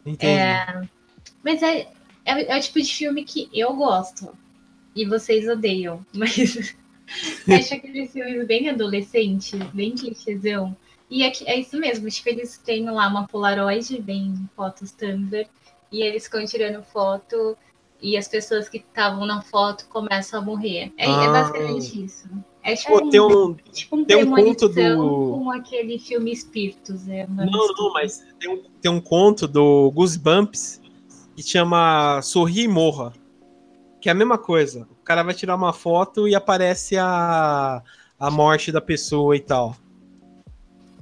Entendi. 0.05 0.33
É, 0.33 0.83
mas 1.43 1.63
é, 1.63 1.89
é, 2.25 2.55
é, 2.55 2.57
o 2.57 2.61
tipo 2.61 2.81
de 2.81 2.93
filme 2.93 3.25
que 3.25 3.49
eu 3.53 3.75
gosto 3.75 4.37
e 4.95 5.05
vocês 5.05 5.49
odeiam. 5.49 6.05
Mas 6.15 6.75
acho 7.49 7.75
aqueles 7.75 8.13
filmes 8.13 8.47
bem 8.47 8.71
adolescentes, 8.71 9.59
bem 9.73 9.95
clichêzão. 9.95 10.77
E 11.11 11.25
é, 11.25 11.33
é 11.45 11.61
isso 11.61 11.79
mesmo, 11.79 12.09
tipo, 12.09 12.29
eles 12.31 12.57
têm 12.57 12.89
lá 12.89 13.07
uma 13.07 13.27
Polaroid, 13.27 14.01
bem 14.01 14.49
fotos 14.57 14.93
Tumblr, 14.93 15.47
e 15.91 16.03
eles 16.03 16.25
ficam 16.25 16.45
tirando 16.47 16.83
foto 16.83 17.57
e 18.03 18.17
as 18.17 18.27
pessoas 18.27 18.69
que 18.69 18.79
estavam 18.79 19.25
na 19.25 19.41
foto 19.41 19.87
começam 19.89 20.41
a 20.41 20.43
morrer. 20.43 20.93
É, 20.99 21.07
é 21.07 21.09
ah. 21.09 21.25
é 21.25 21.29
basicamente 21.29 22.05
isso. 22.05 22.29
É 22.65 22.75
tipo, 22.75 22.99
Pô, 22.99 23.05
um, 23.05 23.11
tem 23.11 23.21
um, 23.21 23.55
tipo 23.73 23.97
um 23.97 24.05
tem 24.05 24.25
um 24.25 24.35
conto 24.35 24.69
do. 24.69 25.39
Com 25.39 25.51
aquele 25.51 25.99
filme 25.99 26.33
Espíritos. 26.33 27.09
É 27.09 27.27
não, 27.29 27.47
não, 27.47 27.93
mas 27.93 28.25
tem 28.39 28.51
um, 28.51 28.63
tem 28.81 28.91
um 28.91 29.01
conto 29.01 29.47
do 29.47 29.91
Goosebumps 29.93 30.81
que 31.37 31.43
chama 31.43 32.21
Sorri 32.23 32.65
e 32.65 32.69
Morra. 32.69 33.13
Que 34.01 34.09
é 34.09 34.13
a 34.13 34.15
mesma 34.15 34.37
coisa. 34.37 34.87
O 34.91 35.05
cara 35.05 35.23
vai 35.23 35.35
tirar 35.35 35.55
uma 35.55 35.73
foto 35.73 36.27
e 36.27 36.35
aparece 36.35 36.97
a, 36.99 37.83
a 38.19 38.31
morte 38.31 38.73
da 38.73 38.81
pessoa 38.81 39.37
e 39.37 39.41
tal. 39.41 39.77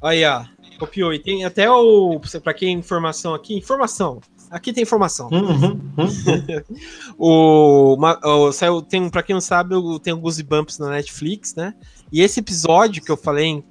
Aí, 0.03 0.25
ó. 0.25 0.45
Copiou. 0.79 1.13
E 1.13 1.19
tem 1.19 1.45
até 1.45 1.71
o. 1.71 2.19
Pra 2.43 2.55
quem 2.55 2.79
informação 2.79 3.35
aqui, 3.35 3.55
informação. 3.55 4.21
Aqui 4.51 4.73
tem 4.73 4.83
informação. 4.83 5.29
Uhum, 5.29 5.81
uhum. 5.97 6.63
o, 7.17 7.95
uma, 7.95 8.19
o, 8.27 8.51
saiu, 8.51 8.83
tem, 8.83 9.09
pra 9.09 9.23
quem 9.23 9.35
não 9.35 9.41
sabe, 9.41 9.77
tem 10.03 10.13
o 10.13 10.19
Goosebumps 10.19 10.79
na 10.79 10.91
Netflix, 10.91 11.55
né? 11.55 11.73
E 12.11 12.21
esse 12.21 12.41
episódio 12.41 13.01
que 13.01 13.13
eu 13.13 13.17
falei, 13.17 13.63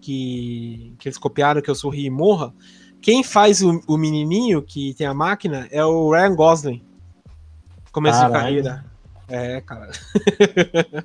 que, 0.00 0.94
que 0.98 1.08
eles 1.08 1.18
copiaram, 1.18 1.60
que 1.60 1.70
eu 1.70 1.74
sorri 1.74 2.06
e 2.06 2.10
morra, 2.10 2.54
quem 3.02 3.22
faz 3.22 3.60
o, 3.60 3.82
o 3.86 3.98
menininho 3.98 4.62
que 4.62 4.94
tem 4.94 5.06
a 5.06 5.12
máquina 5.12 5.68
é 5.70 5.84
o 5.84 6.10
Ryan 6.10 6.34
Gosling. 6.34 6.82
Começo 7.92 8.18
Caralho. 8.18 8.62
de 8.62 8.68
carreira. 8.68 8.84
É, 9.28 9.60
cara. 9.60 9.90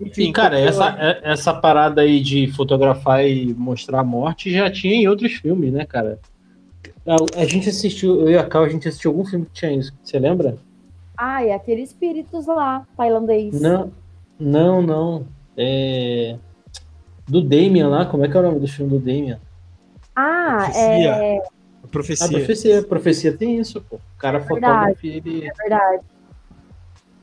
Enfim, 0.00 0.30
cara, 0.30 0.58
essa, 0.60 0.90
é- 0.96 1.20
essa 1.24 1.52
parada 1.52 2.02
aí 2.02 2.20
de 2.20 2.46
fotografar 2.52 3.26
e 3.26 3.52
mostrar 3.52 3.98
a 4.00 4.04
morte 4.04 4.52
já 4.52 4.70
tinha 4.70 4.94
em 4.94 5.08
outros 5.08 5.32
filmes, 5.32 5.72
né, 5.72 5.84
cara? 5.84 6.20
A, 7.06 7.40
a 7.40 7.44
gente 7.44 7.68
assistiu, 7.68 8.20
eu 8.20 8.30
e 8.30 8.36
a 8.36 8.44
Cal, 8.46 8.64
a 8.64 8.68
gente 8.68 8.86
assistiu 8.88 9.10
algum 9.10 9.24
filme 9.24 9.46
que 9.46 9.52
tinha 9.52 9.72
isso. 9.72 9.92
Você 10.02 10.18
lembra? 10.18 10.56
Ah, 11.16 11.44
é 11.44 11.52
aquele 11.52 11.82
espíritos 11.82 12.46
lá, 12.46 12.86
tailandês. 12.96 13.60
Não, 13.60 13.90
não, 14.38 14.82
não. 14.82 15.26
É. 15.56 16.36
Do 17.26 17.42
Damien 17.42 17.86
lá, 17.86 18.06
como 18.06 18.24
é 18.24 18.28
que 18.28 18.36
é 18.36 18.40
o 18.40 18.42
nome 18.42 18.60
do 18.60 18.68
filme 18.68 18.90
do 18.90 18.98
Damien? 18.98 19.38
Ah, 20.14 20.56
Profecia. 20.64 21.10
é, 21.10 21.36
A 21.38 21.40
A 21.84 21.88
profecia. 21.88 22.28
profecia, 22.28 22.78
a 22.80 22.82
profecia 22.82 23.36
tem 23.36 23.58
isso, 23.58 23.80
pô. 23.80 23.96
O 23.96 24.00
cara 24.18 24.38
É 24.38 24.40
verdade. 24.40 24.94
fotógrafo 24.94 25.06
e 25.06 25.10
ele, 25.10 25.46
é 25.46 25.52
verdade. 25.54 26.02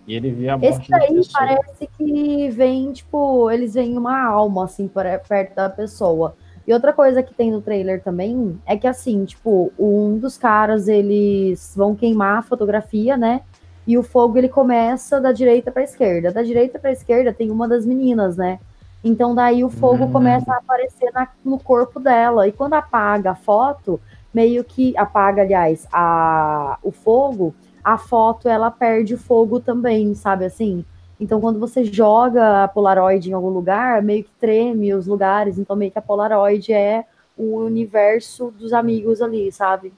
e 0.08 0.16
ele 0.16 0.32
vê 0.32 0.50
a 0.50 0.58
morte 0.58 0.82
Esse 0.82 0.92
da 0.92 0.98
daí 1.00 1.22
parece 1.34 1.88
que 1.98 2.50
vem, 2.50 2.92
tipo, 2.94 3.50
eles 3.52 3.74
veem 3.74 3.98
uma 3.98 4.24
alma, 4.28 4.66
assim, 4.66 4.88
para- 4.88 5.18
perto 5.20 5.56
da 5.56 5.70
pessoa. 5.70 6.36
E 6.68 6.74
outra 6.74 6.92
coisa 6.92 7.22
que 7.22 7.34
tem 7.34 7.52
no 7.52 7.62
trailer 7.62 8.02
também 8.02 8.60
é 8.66 8.76
que, 8.76 8.88
assim, 8.88 9.24
tipo, 9.26 9.72
um 9.78 10.18
dos 10.18 10.38
caras, 10.38 10.88
eles 10.88 11.74
vão 11.76 11.94
queimar 11.96 12.40
a 12.40 12.42
fotografia, 12.42 13.16
né? 13.16 13.42
E 13.86 13.98
o 13.98 14.04
fogo, 14.04 14.38
ele 14.38 14.50
começa 14.50 15.22
da 15.22 15.32
direita 15.32 15.72
pra 15.72 15.84
esquerda. 15.84 16.32
Da 16.32 16.42
direita 16.42 16.80
pra 16.80 16.92
esquerda 16.92 17.32
tem 17.32 17.52
uma 17.52 17.68
das 17.68 17.86
meninas, 17.86 18.36
né? 18.36 18.60
Então, 19.04 19.36
daí 19.36 19.64
o 19.64 19.70
fogo 19.70 20.06
Hum. 20.06 20.12
começa 20.12 20.52
a 20.52 20.58
aparecer 20.58 21.12
na- 21.14 21.28
no 21.44 21.60
corpo 21.60 22.00
dela. 22.00 22.48
E 22.48 22.52
quando 22.52 22.74
apaga 22.74 23.32
a 23.32 23.36
foto, 23.36 24.00
meio 24.34 24.64
que 24.64 24.98
apaga, 24.98 25.44
aliás, 25.44 25.88
a, 25.94 26.80
o 26.82 26.92
fogo, 26.92 27.54
a 27.84 28.00
foto 28.00 28.50
ela 28.50 28.72
perde 28.72 29.14
o 29.14 29.18
fogo 29.20 29.60
também, 29.60 30.16
sabe 30.16 30.46
assim? 30.46 30.84
Então, 31.20 31.40
quando 31.40 31.60
você 31.60 31.84
joga 31.86 32.64
a 32.64 32.68
Polaroid 32.68 33.30
em 33.30 33.34
algum 33.34 33.50
lugar, 33.50 34.02
meio 34.02 34.24
que 34.24 34.32
treme 34.40 34.94
os 34.94 35.08
lugares. 35.08 35.58
Então, 35.58 35.76
meio 35.76 35.92
que 35.92 36.00
a 36.00 36.02
Polaroid 36.02 36.74
é 36.74 37.06
o 37.38 37.58
universo 37.58 38.52
dos 38.58 38.74
amigos 38.74 39.22
ali, 39.22 39.52
sabe? 39.52 39.94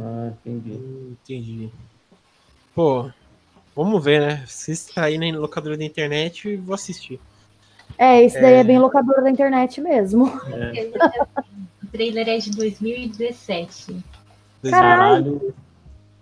Ah, 0.00 0.30
entendi. 0.46 0.72
Hum, 0.72 1.14
Entendi. 1.22 1.70
Pô, 2.74 3.10
vamos 3.74 4.02
ver, 4.04 4.20
né? 4.20 4.44
Se 4.46 4.72
está 4.72 5.04
aí 5.04 5.18
na 5.18 5.38
locadora 5.38 5.76
da 5.76 5.84
internet, 5.84 6.56
vou 6.56 6.74
assistir. 6.74 7.20
É, 7.96 8.22
esse 8.22 8.40
daí 8.40 8.54
É. 8.54 8.58
é 8.60 8.64
bem 8.64 8.78
locador 8.78 9.22
da 9.22 9.30
internet 9.30 9.80
mesmo. 9.80 10.26
O 11.82 11.90
trailer 11.90 12.28
é 12.28 12.36
de 12.36 12.50
2017. 12.50 13.96
Caralho. 14.68 15.54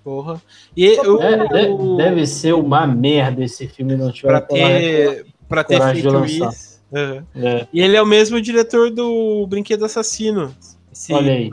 Porra. 0.06 0.40
E 0.76 0.88
o, 1.00 1.20
É, 1.20 1.48
de- 1.48 1.68
o- 1.72 1.96
deve 1.96 2.24
ser 2.28 2.54
uma 2.54 2.86
merda 2.86 3.42
esse 3.42 3.66
filme 3.66 3.96
não 3.96 4.12
tiver 4.12 4.28
pra 4.28 4.40
ter, 4.40 5.26
pra 5.48 5.64
ter 5.64 5.82
feito 5.82 6.24
isso. 6.24 6.80
Aham. 6.94 7.24
É, 7.34 7.66
E 7.72 7.80
ele 7.80 7.96
é 7.96 8.00
o 8.00 8.06
mesmo 8.06 8.40
diretor 8.40 8.88
do 8.92 9.44
Brinquedo 9.48 9.84
Assassino. 9.84 10.54
Esse 10.92 11.12
olha 11.12 11.32
aí. 11.32 11.50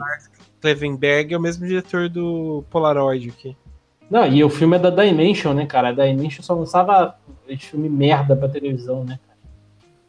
Clevenberg 0.60 1.34
é 1.34 1.36
o 1.36 1.40
mesmo 1.40 1.66
diretor 1.66 2.08
do 2.08 2.62
Polaroid 2.70 3.30
aqui. 3.30 3.56
Não, 4.08 4.24
e 4.24 4.44
o 4.44 4.48
filme 4.48 4.76
é 4.76 4.78
da 4.78 4.90
Dimension, 4.90 5.52
né, 5.52 5.66
cara? 5.66 5.88
A 5.88 5.92
Dimension 5.92 6.40
só 6.44 6.54
lançava 6.54 7.16
esse 7.48 7.66
filme 7.66 7.88
merda 7.88 8.36
pra 8.36 8.48
televisão, 8.48 9.02
né? 9.02 9.18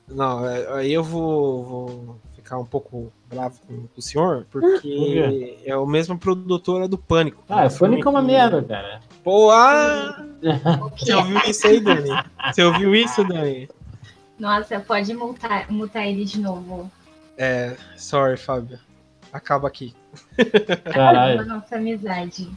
Não, 0.07 0.47
é- 0.47 0.67
aí 0.73 0.93
eu 0.93 1.03
vou, 1.03 1.63
vou 1.63 2.15
ficar 2.45 2.59
um 2.59 2.65
pouco 2.65 3.11
bravo 3.27 3.59
com 3.67 3.87
o 3.97 4.01
senhor, 4.01 4.45
Por 4.51 4.61
porque 4.61 5.57
é 5.65 5.75
o 5.75 5.87
mesmo 5.87 6.15
produtora 6.15 6.87
do 6.87 6.95
Pânico. 6.95 7.43
Ah, 7.49 7.65
o 7.65 7.77
Pânico 7.77 8.07
é 8.07 8.11
uma 8.11 8.21
merda, 8.21 8.61
cara. 8.61 9.01
Pô, 9.23 9.49
ah, 9.49 10.23
você 10.95 11.11
é? 11.11 11.17
ouviu 11.17 11.39
isso 11.47 11.65
aí, 11.65 11.79
Dani? 11.79 12.09
Você 12.53 12.63
ouviu 12.63 12.95
isso, 12.95 13.23
Dani? 13.23 13.67
Nossa, 14.37 14.79
pode 14.79 15.11
multar, 15.15 15.71
multar 15.71 16.07
ele 16.07 16.23
de 16.23 16.39
novo. 16.39 16.91
É, 17.35 17.75
sorry, 17.97 18.37
Fábio. 18.37 18.77
Acaba 19.33 19.67
aqui. 19.67 19.95
Caralho. 20.93 21.41
A 21.41 21.45
nossa 21.45 21.77
amizade. 21.77 22.47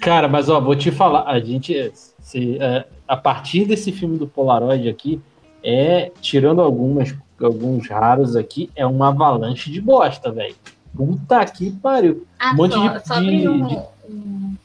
Cara, 0.00 0.28
mas 0.28 0.48
ó, 0.48 0.60
vou 0.60 0.76
te 0.76 0.92
falar, 0.92 1.24
a 1.24 1.40
gente, 1.40 1.92
se, 2.20 2.58
é, 2.62 2.86
a 3.08 3.16
partir 3.16 3.64
desse 3.64 3.90
filme 3.90 4.16
do 4.16 4.28
Polaroid 4.28 4.88
aqui, 4.88 5.20
é, 5.64 6.12
tirando 6.20 6.60
algumas, 6.62 7.12
alguns 7.44 7.88
raros 7.88 8.34
aqui, 8.36 8.70
é 8.74 8.86
uma 8.86 9.08
avalanche 9.08 9.70
de 9.70 9.80
bosta, 9.80 10.30
velho. 10.32 10.54
Puta 10.96 11.44
que 11.44 11.70
pariu. 11.72 12.26
Ah, 12.38 12.52
Um 12.52 12.56
monte 12.56 12.72
só, 12.74 12.88
de- 12.98 13.06
só 13.06 13.14
abrir 13.14 13.40
de- 13.40 13.48
um, 13.48 13.66
de- 13.66 13.82
um, 14.08 14.56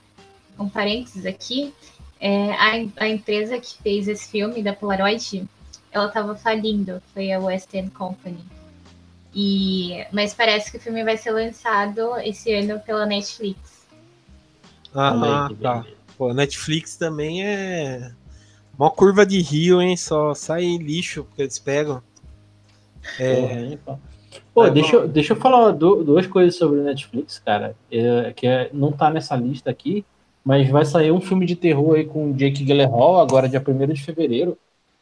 um 0.60 0.70
parênteses 0.70 1.26
aqui. 1.26 1.74
É, 2.20 2.54
a, 2.54 3.04
a 3.04 3.10
empresa 3.10 3.60
que 3.60 3.76
fez 3.82 4.08
esse 4.08 4.30
filme, 4.30 4.62
da 4.64 4.74
Polaroid, 4.74 5.46
ela 5.92 6.06
estava 6.08 6.36
falindo. 6.36 7.02
Foi 7.14 7.32
a 7.32 7.40
West 7.40 7.74
End 7.74 7.90
Company. 7.92 8.40
E, 9.34 10.06
mas 10.12 10.34
parece 10.34 10.70
que 10.72 10.78
o 10.78 10.80
filme 10.80 11.04
vai 11.04 11.18
ser 11.18 11.32
lançado 11.32 12.18
esse 12.20 12.54
ano 12.54 12.80
pela 12.80 13.06
Netflix. 13.06 13.60
Ah, 14.94 15.46
que 15.50 15.56
tá. 15.56 15.86
Pô, 16.18 16.34
Netflix 16.34 16.96
também 16.96 17.46
é. 17.46 18.12
Uma 18.78 18.92
curva 18.92 19.26
de 19.26 19.42
rio, 19.42 19.82
hein? 19.82 19.96
Só 19.98 20.34
sai 20.34 20.78
lixo 20.78 21.26
que 21.36 21.42
eles 21.42 21.58
pegam. 21.60 22.02
É, 23.20 23.36
Porra, 23.36 23.54
hein, 23.54 23.80
pô. 23.84 23.98
Pô, 24.54 24.66
É 24.66 24.70
deixa, 24.72 24.96
eu- 24.96 25.08
deixa 25.08 25.34
eu 25.34 25.38
falar 25.38 25.72
du- 25.72 26.04
duas 26.04 26.26
coisas 26.28 26.56
sobre 26.56 26.80
o 26.80 26.84
Netflix, 26.84 27.40
cara. 27.40 27.76
É, 27.92 28.32
que 28.34 28.48
é- 28.48 28.70
não 28.74 28.92
tá 28.92 29.10
nessa 29.10 29.36
lista 29.36 29.70
aqui, 29.70 30.06
mas 30.44 30.70
vai 30.70 30.86
sair 30.86 31.12
um 31.12 31.22
filme 31.22 31.46
de 31.46 31.56
terror 31.56 31.96
aí 31.96 32.06
com 32.06 32.32
o 32.32 32.34
Jake 32.34 32.64
Gyllenhaal 32.64 33.20
agora, 33.20 33.50
dia 33.50 33.62
1 33.62 33.94
de 33.94 34.04
fevereiro. 34.04 34.58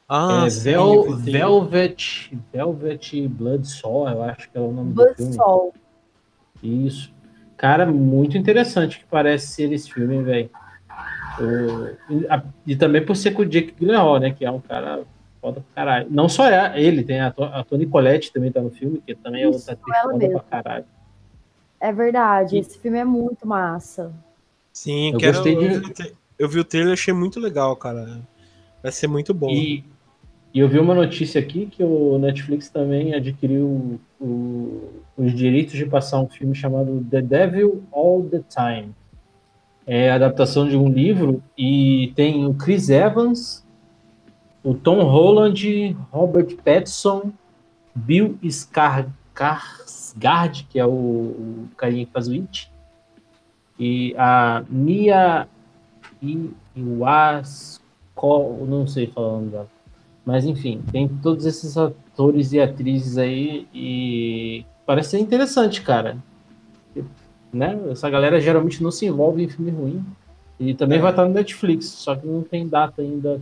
Ah, 0.08 0.46
é 0.48 0.50
sim, 0.50 0.64
Vel- 0.64 1.16
vi. 1.18 1.32
Velvet, 1.32 2.32
Velvet 2.52 3.28
Blood 3.28 3.68
Soul, 3.68 4.10
eu 4.10 4.24
acho 4.24 4.50
que 4.50 4.58
é 4.58 4.62
o 4.62 4.72
nome 4.72 4.94
do 4.94 5.16
filme. 5.16 5.38
Isso. 6.64 7.14
Cara, 7.56 7.86
muito 7.86 8.38
interessante 8.38 9.00
que 9.00 9.06
parece 9.06 9.48
ser 9.48 9.72
esse 9.72 9.92
filme, 9.92 10.24
velho. 10.24 10.50
E 12.10 12.72
E 12.72 12.76
também 12.76 13.06
por 13.06 13.16
ser 13.16 13.32
com 13.32 13.44
o 13.44 13.46
Jake 13.46 13.74
Gyllenhaal, 13.80 14.20
né? 14.20 14.32
Que 14.32 14.46
é 14.46 14.52
um 14.52 14.60
cara 14.60 15.04
foda 15.42 15.62
pra 15.62 15.84
caralho. 15.84 16.08
Não 16.10 16.28
só 16.30 16.46
é 16.48 16.82
ele, 16.82 17.04
tem 17.04 17.20
a, 17.20 17.28
a 17.38 17.64
Toni 17.64 17.86
Collette 17.86 18.32
também 18.32 18.52
tá 18.52 18.62
no 18.62 18.70
filme, 18.70 19.02
que 19.06 19.16
também 19.16 19.44
é 19.44 19.50
Isso, 19.50 19.58
outra 19.60 19.74
atriz 19.74 20.02
foda 20.02 20.18
mesma. 20.18 20.40
pra 20.40 20.62
caralho. 20.64 20.86
É 21.80 21.94
verdade, 21.94 22.56
E- 22.56 22.60
esse 22.60 22.78
filme 22.78 22.98
é 22.98 23.06
muito 23.06 23.48
massa. 23.48 24.12
Sim, 24.74 25.14
Eu 25.14 25.18
quero, 25.20 25.34
gostei 25.34 25.56
de- 25.56 25.66
eu, 25.66 25.82
vi 25.82 26.16
eu 26.40 26.50
vi 26.50 26.60
o 26.60 26.64
trailer 26.64 26.94
achei 26.94 27.14
muito 27.14 27.40
legal, 27.40 27.76
cara. 27.76 28.20
Vai 28.82 28.92
ser 28.92 29.08
muito 29.08 29.34
bom. 29.34 29.50
E, 29.50 29.84
e 30.54 30.60
eu 30.60 30.68
vi 30.70 30.80
uma 30.80 30.94
notícia 30.96 31.40
aqui 31.40 31.66
que 31.68 31.84
o 31.84 32.18
Netflix 32.18 32.70
também 32.70 33.14
adquiriu 33.14 34.00
o- 34.20 34.90
os 35.18 35.34
direitos 35.34 35.74
de 35.74 35.86
passar 35.86 36.20
um 36.22 36.28
filme 36.28 36.56
chamado 36.56 37.06
The 37.10 37.22
Devil 37.22 37.84
All 37.92 38.24
the 38.24 38.42
Time. 38.50 38.94
É 39.86 40.12
a 40.12 40.16
adaptação 40.16 40.68
de 40.68 40.78
um 40.78 40.88
livro 40.88 41.42
e 41.58 42.14
tem 42.16 42.46
o 42.46 42.54
Chris 42.54 42.90
Evans, 42.90 43.66
o 44.64 44.74
Tom 44.74 45.02
Holland, 45.04 45.96
Robert 46.12 46.56
Pattinson, 46.64 47.32
Bill 47.96 48.38
Skarsgård, 48.44 50.66
que 50.70 50.80
é 50.80 50.86
o, 50.86 50.90
o 50.90 51.68
carinha 51.78 52.06
que 52.06 52.12
faz 52.12 52.28
o 52.28 52.34
It, 52.34 52.70
e 53.80 54.14
a 54.18 54.64
Mia 54.70 55.48
Iwasko, 56.76 58.66
não 58.68 58.86
sei 58.86 59.08
falar 59.08 59.30
o 59.30 59.36
nome 59.38 59.52
dela. 59.52 59.68
Mas 60.26 60.46
enfim, 60.46 60.82
tem 60.92 61.08
todos 61.08 61.46
esses 61.46 61.78
atores 61.78 62.52
e 62.52 62.60
atrizes 62.60 63.18
aí 63.18 63.66
e 63.74 64.66
parece 64.86 65.12
ser 65.12 65.20
interessante, 65.20 65.82
cara. 65.82 66.18
Né? 67.52 67.80
Essa 67.90 68.10
galera 68.10 68.40
geralmente 68.40 68.84
não 68.84 68.92
se 68.92 69.06
envolve 69.06 69.44
em 69.44 69.50
filme 69.50 69.72
ruim. 69.72 70.06
E 70.60 70.74
também 70.74 71.00
É. 71.00 71.02
vai 71.02 71.12
estar 71.12 71.26
no 71.26 71.34
Netflix, 71.34 71.86
só 71.86 72.16
que 72.16 72.28
não 72.28 72.44
tem 72.44 72.68
data 72.68 73.02
ainda 73.02 73.42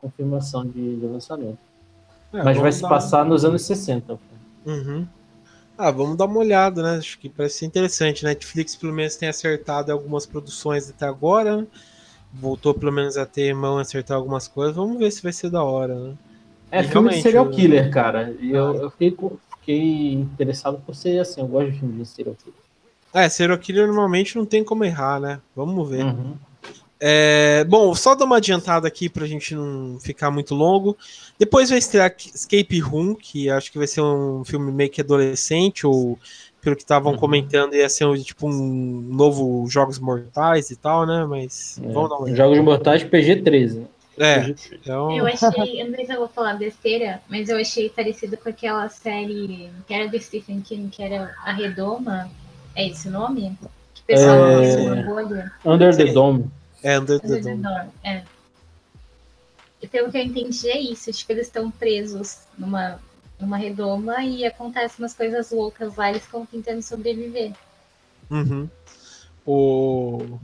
confirmação 0.00 0.64
de, 0.64 0.96
de 0.96 1.06
lançamento. 1.06 1.58
É, 2.32 2.44
Mas 2.44 2.58
vai 2.58 2.72
se 2.72 2.82
passar 2.82 3.24
nos 3.24 3.44
anos 3.44 3.62
60. 3.62 4.18
Uhum. 4.64 5.06
Ah, 5.76 5.90
vamos 5.90 6.16
dar 6.16 6.26
uma 6.26 6.38
olhada, 6.40 6.82
né? 6.82 6.98
Acho 6.98 7.18
que 7.18 7.28
parece 7.28 7.58
ser 7.58 7.66
interessante. 7.66 8.24
Netflix, 8.24 8.76
pelo 8.76 8.92
menos, 8.92 9.16
tem 9.16 9.28
acertado 9.28 9.90
algumas 9.90 10.26
produções 10.26 10.90
até 10.90 11.06
agora. 11.06 11.58
né? 11.62 11.66
Voltou, 12.32 12.74
pelo 12.74 12.92
menos, 12.92 13.16
a 13.16 13.26
ter 13.26 13.54
mão 13.54 13.78
acertar 13.78 14.16
algumas 14.16 14.46
coisas. 14.46 14.76
Vamos 14.76 14.98
ver 14.98 15.10
se 15.10 15.22
vai 15.22 15.32
ser 15.32 15.50
da 15.50 15.62
hora, 15.64 15.94
né? 15.98 16.14
É 16.70 16.80
E 16.80 16.84
filme 16.84 17.08
de 17.10 17.22
serial 17.22 17.46
o- 17.46 17.50
killer, 17.50 17.90
cara. 17.90 18.30
E 18.40 18.50
eu, 18.50 18.74
eu 18.76 18.90
fiquei, 18.90 19.16
fiquei 19.60 20.12
interessado 20.14 20.80
por 20.84 20.94
ser 20.94 21.18
assim. 21.20 21.40
Eu 21.40 21.48
gosto 21.48 21.72
de 21.72 21.78
filme 21.80 22.02
de 22.02 22.08
serial 22.08 22.36
killer. 22.36 22.60
É, 23.12 23.28
serial 23.28 23.58
killer 23.58 23.86
normalmente 23.88 24.36
não 24.36 24.46
tem 24.46 24.62
como 24.62 24.84
errar, 24.84 25.18
né? 25.20 25.40
Vamos 25.56 25.88
ver. 25.88 26.04
Uhum. 26.04 26.34
É, 27.02 27.64
bom, 27.64 27.94
só 27.94 28.14
dar 28.14 28.26
uma 28.26 28.36
adiantada 28.36 28.86
aqui 28.86 29.08
pra 29.08 29.26
gente 29.26 29.54
não 29.54 29.98
ficar 29.98 30.30
muito 30.30 30.54
longo. 30.54 30.96
Depois 31.38 31.70
vai 31.70 31.78
estrear 31.78 32.14
Escape 32.34 32.78
Room, 32.78 33.14
que 33.14 33.48
acho 33.48 33.72
que 33.72 33.78
vai 33.78 33.86
ser 33.86 34.02
um 34.02 34.44
filme 34.44 34.70
meio 34.70 34.90
que 34.90 35.00
adolescente, 35.00 35.86
ou 35.86 36.18
pelo 36.60 36.76
que 36.76 36.82
estavam 36.82 37.12
uhum. 37.12 37.18
comentando, 37.18 37.74
ia 37.74 37.88
ser 37.88 38.04
um, 38.04 38.14
tipo 38.14 38.46
um 38.46 39.00
novo 39.10 39.66
Jogos 39.66 39.98
Mortais 39.98 40.70
e 40.70 40.76
tal, 40.76 41.06
né? 41.06 41.24
Mas 41.24 41.80
é, 41.82 41.90
vamos 41.90 42.10
dar 42.10 42.16
uma 42.16 42.36
Jogos 42.36 42.58
Mortais 42.60 43.02
PG-13. 43.02 43.86
É, 44.18 44.54
então... 44.72 45.16
Eu 45.16 45.26
achei, 45.26 45.80
eu 45.80 45.88
não 45.88 45.94
sei 45.94 46.04
se 46.04 46.12
eu 46.12 46.18
vou 46.18 46.28
falar 46.28 46.52
besteira, 46.54 47.22
mas 47.30 47.48
eu 47.48 47.56
achei 47.56 47.88
parecido 47.88 48.36
com 48.36 48.50
aquela 48.50 48.86
série 48.90 49.70
que 49.86 49.94
era 49.94 50.06
do 50.06 50.20
Stephen 50.20 50.60
King, 50.60 50.90
que 50.90 51.02
era 51.02 51.34
A 51.42 51.52
Redoma. 51.54 52.30
É 52.76 52.86
esse 52.86 53.08
o 53.08 53.10
nome? 53.10 53.56
Que 53.94 54.02
o 54.02 54.04
pessoal 54.04 54.36
é... 54.60 55.46
Under 55.64 55.96
the 55.96 56.04
Dome. 56.12 56.50
É, 56.82 56.98
Under, 56.98 57.20
Under 57.22 57.42
the, 57.42 57.50
Dome. 57.50 57.62
Dome. 57.62 57.90
É. 58.04 58.22
E 59.82 59.86
pelo 59.88 60.10
que 60.10 60.18
eu 60.18 60.22
entendi 60.22 60.68
é 60.68 60.78
isso, 60.78 61.10
tipo, 61.12 61.32
eles 61.32 61.46
estão 61.46 61.70
presos 61.70 62.40
numa, 62.58 63.00
numa 63.38 63.56
redoma 63.56 64.22
e 64.22 64.44
acontecem 64.44 64.96
umas 64.98 65.14
coisas 65.14 65.50
loucas 65.50 65.96
lá, 65.96 66.10
eles 66.10 66.22
estão 66.22 66.44
tentando 66.44 66.82
sobreviver. 66.82 67.52
Uhum. 68.30 68.68
O... 69.46 70.38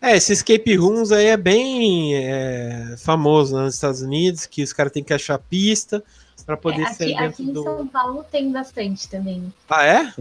É, 0.00 0.16
esse 0.16 0.32
escape 0.32 0.76
rooms 0.76 1.10
aí 1.10 1.26
é 1.26 1.36
bem 1.36 2.14
é, 2.14 2.94
famoso 2.98 3.56
né, 3.56 3.64
nos 3.64 3.74
Estados 3.74 4.02
Unidos, 4.02 4.46
que 4.46 4.62
os 4.62 4.72
caras 4.72 4.92
têm 4.92 5.02
que 5.02 5.14
achar 5.14 5.38
pista 5.38 6.04
para 6.46 6.56
poder 6.56 6.82
é, 6.82 6.84
aqui, 6.84 6.94
sair 6.94 7.16
dentro 7.16 7.26
aqui 7.26 7.42
em 7.42 7.54
São 7.54 7.86
Paulo 7.88 8.24
tem 8.30 8.52
bastante 8.52 9.08
também. 9.08 9.52
Ah, 9.68 9.84
é? 9.84 10.14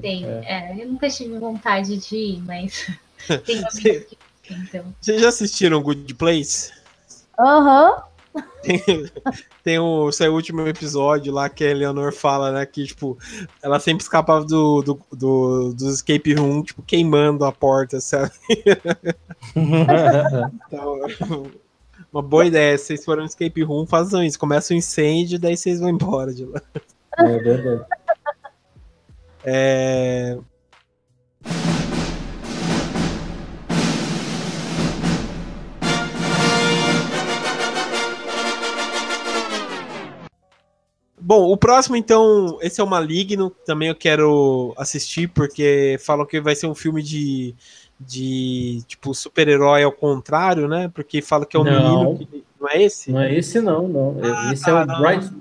Tem. 0.00 0.24
É. 0.24 0.44
é. 0.46 0.82
eu 0.82 0.88
nunca 0.88 1.08
tive 1.10 1.38
vontade 1.38 1.96
de 1.98 2.16
ir, 2.16 2.42
mas 2.42 2.90
tem 3.44 3.70
Cê... 3.70 4.00
que 4.00 4.16
então. 4.50 4.94
Vocês 5.00 5.20
já 5.20 5.28
assistiram 5.28 5.82
Good 5.82 6.14
Place? 6.14 6.72
Aham. 7.38 7.92
Uhum. 7.92 8.10
Tem, 8.62 9.10
tem 9.64 9.78
o 9.78 10.12
seu 10.12 10.32
último 10.32 10.66
episódio 10.66 11.32
lá 11.32 11.48
que 11.48 11.64
a 11.64 11.70
Eleanor 11.70 12.12
fala, 12.12 12.52
né? 12.52 12.64
Que, 12.64 12.84
tipo, 12.84 13.18
ela 13.62 13.80
sempre 13.80 14.02
escapava 14.02 14.44
do, 14.44 14.82
do, 14.82 15.00
do, 15.12 15.74
do 15.74 15.88
escape 15.88 16.34
room, 16.34 16.62
tipo, 16.62 16.82
queimando 16.82 17.44
a 17.44 17.50
porta, 17.50 18.00
sabe? 18.00 18.32
então, 19.56 21.50
uma 22.12 22.22
boa 22.22 22.46
ideia. 22.46 22.78
Se 22.78 22.86
vocês 22.86 23.04
forem 23.04 23.22
no 23.22 23.28
escape 23.28 23.62
room, 23.62 23.86
façam 23.86 24.22
isso. 24.22 24.38
Começa 24.38 24.72
o 24.72 24.76
um 24.76 24.78
incêndio, 24.78 25.38
daí 25.38 25.56
vocês 25.56 25.80
vão 25.80 25.88
embora 25.88 26.32
de 26.32 26.44
lá. 26.44 26.60
É 27.18 27.38
verdade. 27.38 27.84
É... 29.44 30.38
Bom, 41.30 41.48
o 41.48 41.56
próximo, 41.56 41.94
então, 41.94 42.58
esse 42.60 42.80
é 42.80 42.82
o 42.82 42.88
Maligno. 42.88 43.50
Também 43.64 43.86
eu 43.86 43.94
quero 43.94 44.74
assistir, 44.76 45.28
porque 45.28 45.96
falam 46.00 46.26
que 46.26 46.40
vai 46.40 46.56
ser 46.56 46.66
um 46.66 46.74
filme 46.74 47.04
de, 47.04 47.54
de 48.00 48.82
tipo, 48.88 49.14
super-herói 49.14 49.84
ao 49.84 49.92
contrário, 49.92 50.66
né? 50.66 50.90
Porque 50.92 51.22
fala 51.22 51.46
que 51.46 51.56
é 51.56 51.60
um 51.60 51.62
não. 51.62 52.14
menino. 52.14 52.26
Que... 52.26 52.44
Não 52.60 52.68
é 52.68 52.82
esse? 52.82 53.12
Não 53.12 53.20
é 53.20 53.32
esse, 53.32 53.60
não. 53.60 53.86
não. 53.86 54.16
Ah, 54.24 54.52
esse 54.52 54.64
tá, 54.64 54.72
é 54.72 54.74
o 54.74 54.86
não. 54.86 55.00
Bright. 55.00 55.32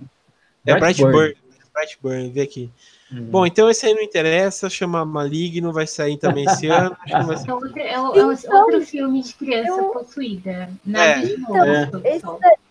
É 0.68 0.80
Brightburn. 0.80 1.36
Brightburn, 1.74 2.30
vê 2.30 2.42
aqui. 2.42 2.70
Hum. 3.12 3.24
Bom, 3.24 3.48
então 3.48 3.68
esse 3.68 3.88
aí 3.88 3.96
não 3.96 4.04
interessa, 4.04 4.70
chama 4.70 5.04
Maligno, 5.04 5.74
vai 5.74 5.88
sair 5.88 6.18
também 6.18 6.46
esse 6.46 6.68
ano. 6.70 6.96
É, 7.08 7.52
outro, 7.52 7.80
é, 7.80 7.94
é 7.94 8.56
outro 8.56 8.86
filme 8.86 9.24
de 9.24 9.34
criança 9.34 9.72
eu... 9.72 9.86
possuída. 9.86 10.70
Nada 10.86 11.04
é. 11.04 11.22
de 11.22 11.38
novo. 11.38 11.56
Então, 11.56 12.02
esse 12.06 12.26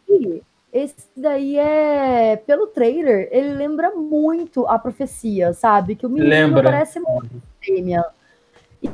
daí 0.07 0.43
esse 0.73 1.09
daí 1.17 1.57
é, 1.57 2.37
pelo 2.37 2.67
trailer, 2.67 3.29
ele 3.31 3.55
lembra 3.55 3.95
muito 3.95 4.67
a 4.67 4.79
profecia, 4.79 5.53
sabe? 5.53 5.97
Que 5.97 6.07
o 6.07 6.11
menino 6.11 6.29
lembra. 6.29 6.63
parece 6.63 7.01
muito 7.01 7.43
Damien. 7.67 8.03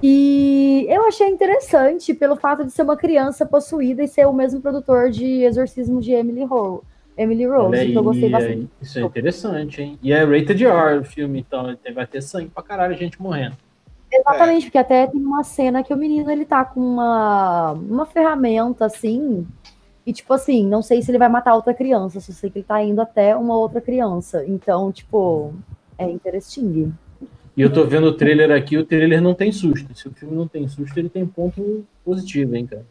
E 0.03 0.87
eu 0.89 1.07
achei 1.07 1.29
interessante 1.29 2.15
pelo 2.15 2.37
fato 2.37 2.65
de 2.65 2.71
ser 2.71 2.83
uma 2.83 2.97
criança 2.97 3.45
possuída 3.45 4.03
e 4.03 4.09
ser 4.09 4.27
o 4.27 4.33
mesmo 4.33 4.61
produtor 4.61 5.11
de 5.11 5.43
Exorcismo 5.43 6.01
de 6.01 6.13
Emily 6.13 6.45
Rose. 6.45 6.83
Emily 7.17 7.47
Rose, 7.47 7.77
aí, 7.77 7.93
que 7.93 7.99
eu 7.99 8.03
gostei 8.03 8.31
bastante. 8.31 8.69
Isso 8.81 8.99
é 8.99 9.03
interessante, 9.03 9.83
hein? 9.83 9.99
E 10.03 10.13
é 10.13 10.25
rated 10.25 10.65
R 10.65 10.99
o 10.99 11.05
filme, 11.05 11.41
então 11.41 11.77
vai 11.95 12.07
ter 12.07 12.23
sangue 12.23 12.49
pra 12.49 12.63
caralho, 12.63 12.97
gente 12.97 13.21
morrendo. 13.21 13.57
Exatamente, 14.11 14.63
é. 14.63 14.67
porque 14.67 14.79
até 14.79 15.07
tem 15.07 15.21
uma 15.21 15.45
cena 15.45 15.83
que 15.83 15.93
o 15.93 15.97
menino 15.97 16.31
ele 16.31 16.45
tá 16.45 16.65
com 16.65 16.81
uma, 16.81 17.73
uma 17.73 18.07
ferramenta 18.07 18.87
assim, 18.87 19.47
e, 20.07 20.13
tipo 20.13 20.33
assim, 20.35 20.67
não 20.67 20.83
sei 20.83 21.01
se 21.01 21.11
ele 21.11 21.19
vai 21.19 21.29
matar 21.29 21.55
outra 21.55 21.73
criança, 21.73 22.21
só 22.21 22.33
sei 22.33 22.51
que 22.51 22.59
ele 22.59 22.67
tá 22.67 22.83
indo 22.83 23.01
até 23.01 23.35
uma 23.35 23.57
outra 23.57 23.81
criança. 23.81 24.45
Então, 24.47 24.93
tipo, 24.93 25.55
é 25.97 26.09
interesting. 26.11 26.93
E 27.57 27.63
eu 27.63 27.73
tô 27.73 27.85
vendo 27.85 28.09
o 28.09 28.13
trailer 28.13 28.51
aqui, 28.51 28.77
o 28.77 28.85
trailer 28.85 29.23
não 29.23 29.33
tem 29.33 29.51
susto. 29.53 29.95
Se 29.95 30.09
o 30.09 30.13
filme 30.13 30.37
não 30.37 30.47
tem 30.47 30.69
susto, 30.69 30.99
ele 30.99 31.09
tem 31.09 31.25
ponto 31.25 31.85
positivo, 32.05 32.55
hein, 32.57 32.67
cara. 32.67 32.85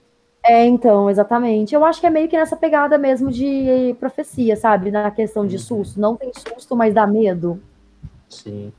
É, 0.46 0.66
então, 0.66 1.10
exatamente. 1.10 1.76
Eu 1.76 1.86
acho 1.86 2.02
que 2.02 2.08
é 2.08 2.10
meio 2.10 2.28
que 2.28 2.38
nessa 2.38 2.56
pegada 2.56 2.98
mesmo 2.98 3.32
de 3.32 3.96
profecia, 4.00 4.56
sabe? 4.56 4.92
Na 4.92 5.12
questão 5.12 5.46
de 5.46 5.56
uhum. 5.56 5.62
susto. 5.62 6.00
Não 6.00 6.16
tem 6.16 6.32
susto, 6.34 6.76
mas 6.76 6.94
dá 6.94 7.06
medo. 7.06 7.62
Sim. 8.28 8.74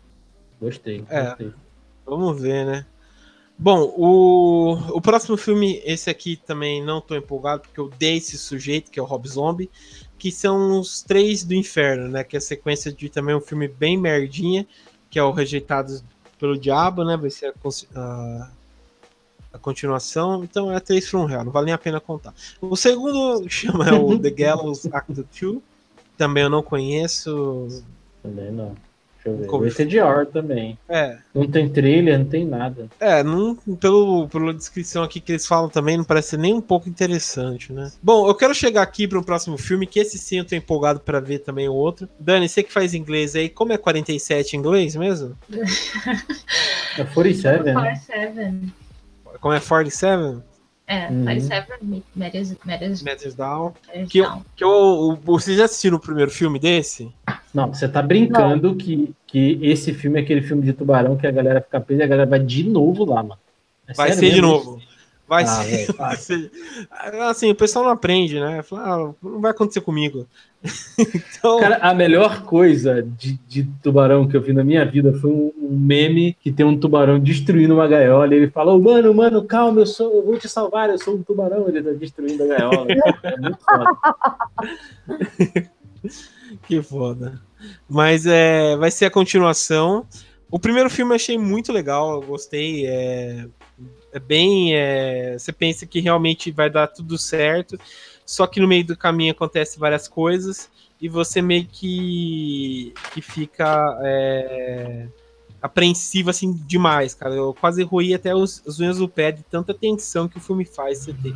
Gostei. 0.61 1.05
É. 1.09 1.26
Gostei. 1.26 1.53
Vamos 2.05 2.41
ver, 2.41 2.66
né? 2.66 2.87
Bom, 3.57 3.94
o, 3.96 4.72
o 4.96 5.00
próximo 5.00 5.36
filme, 5.36 5.80
esse 5.84 6.11
aqui 6.11 6.36
também 6.36 6.82
não 6.82 7.00
tô 7.00 7.14
empolgado, 7.14 7.62
porque 7.62 7.78
eu 7.78 7.88
dei 7.98 8.16
esse 8.16 8.36
sujeito, 8.36 8.90
que 8.90 8.98
é 8.98 9.02
o 9.02 9.07
Rob 9.07 9.28
Zombie, 9.28 9.70
que 10.18 10.32
são 10.32 10.80
os 10.80 11.02
três 11.02 11.44
do 11.44 11.55
inferno, 11.55 12.09
né? 12.09 12.24
Que 12.24 12.36
é 12.36 12.38
a 12.38 12.42
sequência 12.42 12.92
de 12.92 13.09
também 13.09 13.34
um 13.34 13.40
filme 13.40 13.68
bem 13.68 13.96
merdinha, 13.96 14.66
que 15.09 15.18
é 15.18 15.22
o 15.22 15.30
Rejeitados 15.30 16.02
pelo 16.38 16.59
Diabo, 16.59 17.05
né? 17.05 17.16
Vai 17.16 17.30
ser 17.30 17.46
a, 17.46 17.68
a, 18.00 18.50
a 19.52 19.59
continuação. 19.59 20.42
Então 20.42 20.72
é 20.72 20.80
três 20.80 21.09
from 21.09 21.30
Hell, 21.30 21.44
não 21.44 21.52
vale 21.52 21.66
nem 21.66 21.74
a 21.74 21.78
pena 21.78 22.00
contar. 22.00 22.34
O 22.61 22.74
segundo 22.76 23.46
chama 23.48 23.94
o 23.94 24.18
The 24.18 24.30
Gallows 24.30 24.84
Act 24.86 25.12
2, 25.12 25.62
também 26.16 26.42
eu 26.42 26.50
não 26.50 26.62
conheço. 26.62 27.84
Também 28.20 28.50
não. 28.50 28.74
Deixa 29.24 29.28
eu 29.28 29.36
ver. 29.38 29.60
Vai 29.60 29.70
ser 29.70 29.86
de 29.86 29.98
R 29.98 30.26
também. 30.26 30.78
É. 30.88 31.16
Não 31.34 31.50
tem 31.50 31.68
trailer, 31.68 32.18
não 32.18 32.26
tem 32.26 32.44
nada. 32.44 32.88
É, 33.00 33.22
não, 33.22 33.56
pelo, 33.80 34.28
pela 34.28 34.52
descrição 34.52 35.02
aqui 35.02 35.20
que 35.20 35.32
eles 35.32 35.46
falam 35.46 35.68
também, 35.68 35.96
não 35.96 36.04
parece 36.04 36.36
nem 36.36 36.52
um 36.52 36.60
pouco 36.60 36.88
interessante, 36.88 37.72
né? 37.72 37.90
Bom, 38.02 38.28
eu 38.28 38.34
quero 38.34 38.54
chegar 38.54 38.82
aqui 38.82 39.08
para 39.08 39.18
um 39.18 39.22
próximo 39.22 39.56
filme, 39.56 39.86
que 39.86 39.98
esse 39.98 40.18
sim 40.18 40.38
eu 40.38 40.44
tô 40.44 40.54
empolgado 40.54 41.00
para 41.00 41.20
ver 41.20 41.38
também 41.38 41.68
o 41.68 41.74
outro. 41.74 42.08
Dani, 42.20 42.48
você 42.48 42.62
que 42.62 42.72
faz 42.72 42.92
inglês 42.92 43.34
aí, 43.34 43.48
como 43.48 43.72
é 43.72 43.78
47 43.78 44.56
em 44.56 44.58
inglês 44.58 44.94
mesmo? 44.94 45.36
é 46.98 47.04
47, 47.04 47.64
né? 47.64 47.72
47. 47.72 48.74
Como 49.40 49.54
é 49.54 49.60
47? 49.60 50.53
É, 50.87 51.09
uhum. 51.09 51.24
47 51.24 52.05
Matters, 52.14 52.55
Matters, 52.64 53.03
Matters 53.03 53.35
Down. 53.35 53.72
Que, 54.09 54.18
eu, 54.18 54.43
que 54.55 54.62
eu, 54.64 55.18
vocês 55.22 55.57
já 55.57 55.64
assistiram 55.64 55.97
o 55.97 56.01
primeiro 56.01 56.30
filme 56.30 56.59
desse? 56.59 57.11
Não, 57.55 57.72
você 57.72 57.89
tá 57.89 58.03
brincando 58.03 58.74
que, 58.74 59.14
que 59.26 59.59
esse 59.62 59.95
filme 59.95 60.18
é 60.18 60.22
aquele 60.22 60.43
filme 60.43 60.62
de 60.62 60.72
tubarão 60.72 61.16
que 61.16 61.26
a 61.26 61.30
galera 61.30 61.62
fica 61.62 61.80
presa 61.80 62.03
e 62.03 62.05
a 62.05 62.09
galera 62.09 62.28
vai 62.28 62.41
de 62.41 62.64
novo 62.64 63.05
lá, 63.05 63.22
mano. 63.22 63.41
É 63.87 63.95
vai 63.95 64.12
ser 64.12 64.30
de 64.30 64.41
novo. 64.41 64.80
Vai, 65.26 65.45
ah, 65.45 65.47
ser, 65.47 65.93
vai 65.95 66.16
ser. 66.16 66.51
Assim, 67.30 67.51
o 67.51 67.55
pessoal 67.55 67.87
não 67.87 67.93
aprende, 67.93 68.39
né? 68.39 68.62
Fala, 68.62 68.82
ah, 68.82 69.14
não 69.22 69.41
vai 69.41 69.53
acontecer 69.53 69.80
comigo. 69.80 70.26
Então... 70.98 71.60
Cara, 71.60 71.76
a 71.76 71.92
melhor 71.92 72.42
coisa 72.42 73.02
de, 73.02 73.38
de, 73.46 73.64
tubarão 73.82 74.26
que 74.26 74.36
eu 74.36 74.40
vi 74.40 74.52
na 74.52 74.64
minha 74.64 74.84
vida 74.84 75.12
foi 75.12 75.30
um, 75.30 75.52
um, 75.58 75.76
meme 75.76 76.34
que 76.40 76.50
tem 76.50 76.64
um 76.64 76.78
tubarão 76.78 77.20
destruindo 77.20 77.74
uma 77.74 77.86
gaiola. 77.86 78.32
E 78.32 78.38
ele 78.38 78.50
fala: 78.50 78.78
Mano, 78.78 79.12
mano, 79.12 79.44
calma, 79.44 79.80
eu, 79.80 79.86
sou, 79.86 80.14
eu 80.14 80.24
vou 80.24 80.38
te 80.38 80.48
salvar, 80.48 80.88
eu 80.88 80.98
sou 80.98 81.16
um 81.16 81.22
tubarão. 81.22 81.68
Ele 81.68 81.82
tá 81.82 81.90
destruindo 81.90 82.44
a 82.44 82.46
gaiola. 82.46 82.86
é 83.22 83.36
muito 83.36 83.58
foda. 83.62 83.90
que 86.66 86.82
foda. 86.82 87.40
Mas 87.88 88.26
é, 88.26 88.76
vai 88.76 88.90
ser 88.90 89.06
a 89.06 89.10
continuação. 89.10 90.06
O 90.50 90.58
primeiro 90.58 90.88
filme 90.88 91.12
eu 91.12 91.16
achei 91.16 91.36
muito 91.36 91.72
legal, 91.72 92.14
eu 92.14 92.22
gostei. 92.22 92.86
É, 92.86 93.46
é 94.12 94.18
bem. 94.18 94.74
É, 94.74 95.36
você 95.38 95.52
pensa 95.52 95.84
que 95.84 96.00
realmente 96.00 96.50
vai 96.50 96.70
dar 96.70 96.86
tudo 96.86 97.18
certo, 97.18 97.78
só 98.24 98.46
que 98.46 98.60
no 98.60 98.68
meio 98.68 98.86
do 98.86 98.96
caminho 98.96 99.32
acontece 99.32 99.78
várias 99.78 100.08
coisas 100.08 100.70
e 101.00 101.08
você 101.08 101.42
meio 101.42 101.66
que, 101.66 102.94
que 103.12 103.20
fica 103.20 103.98
é, 104.02 105.08
apreensivo 105.60 106.30
assim 106.30 106.52
demais, 106.52 107.14
cara. 107.14 107.34
Eu 107.34 107.54
quase 107.54 107.82
ruí 107.82 108.14
até 108.14 108.34
os, 108.34 108.62
as 108.66 108.80
unhas 108.80 108.98
do 108.98 109.08
pé 109.08 109.32
de 109.32 109.42
tanta 109.42 109.74
tensão 109.74 110.28
que 110.28 110.38
o 110.38 110.40
filme 110.40 110.64
faz 110.64 111.00
você 111.00 111.12
ter. 111.12 111.34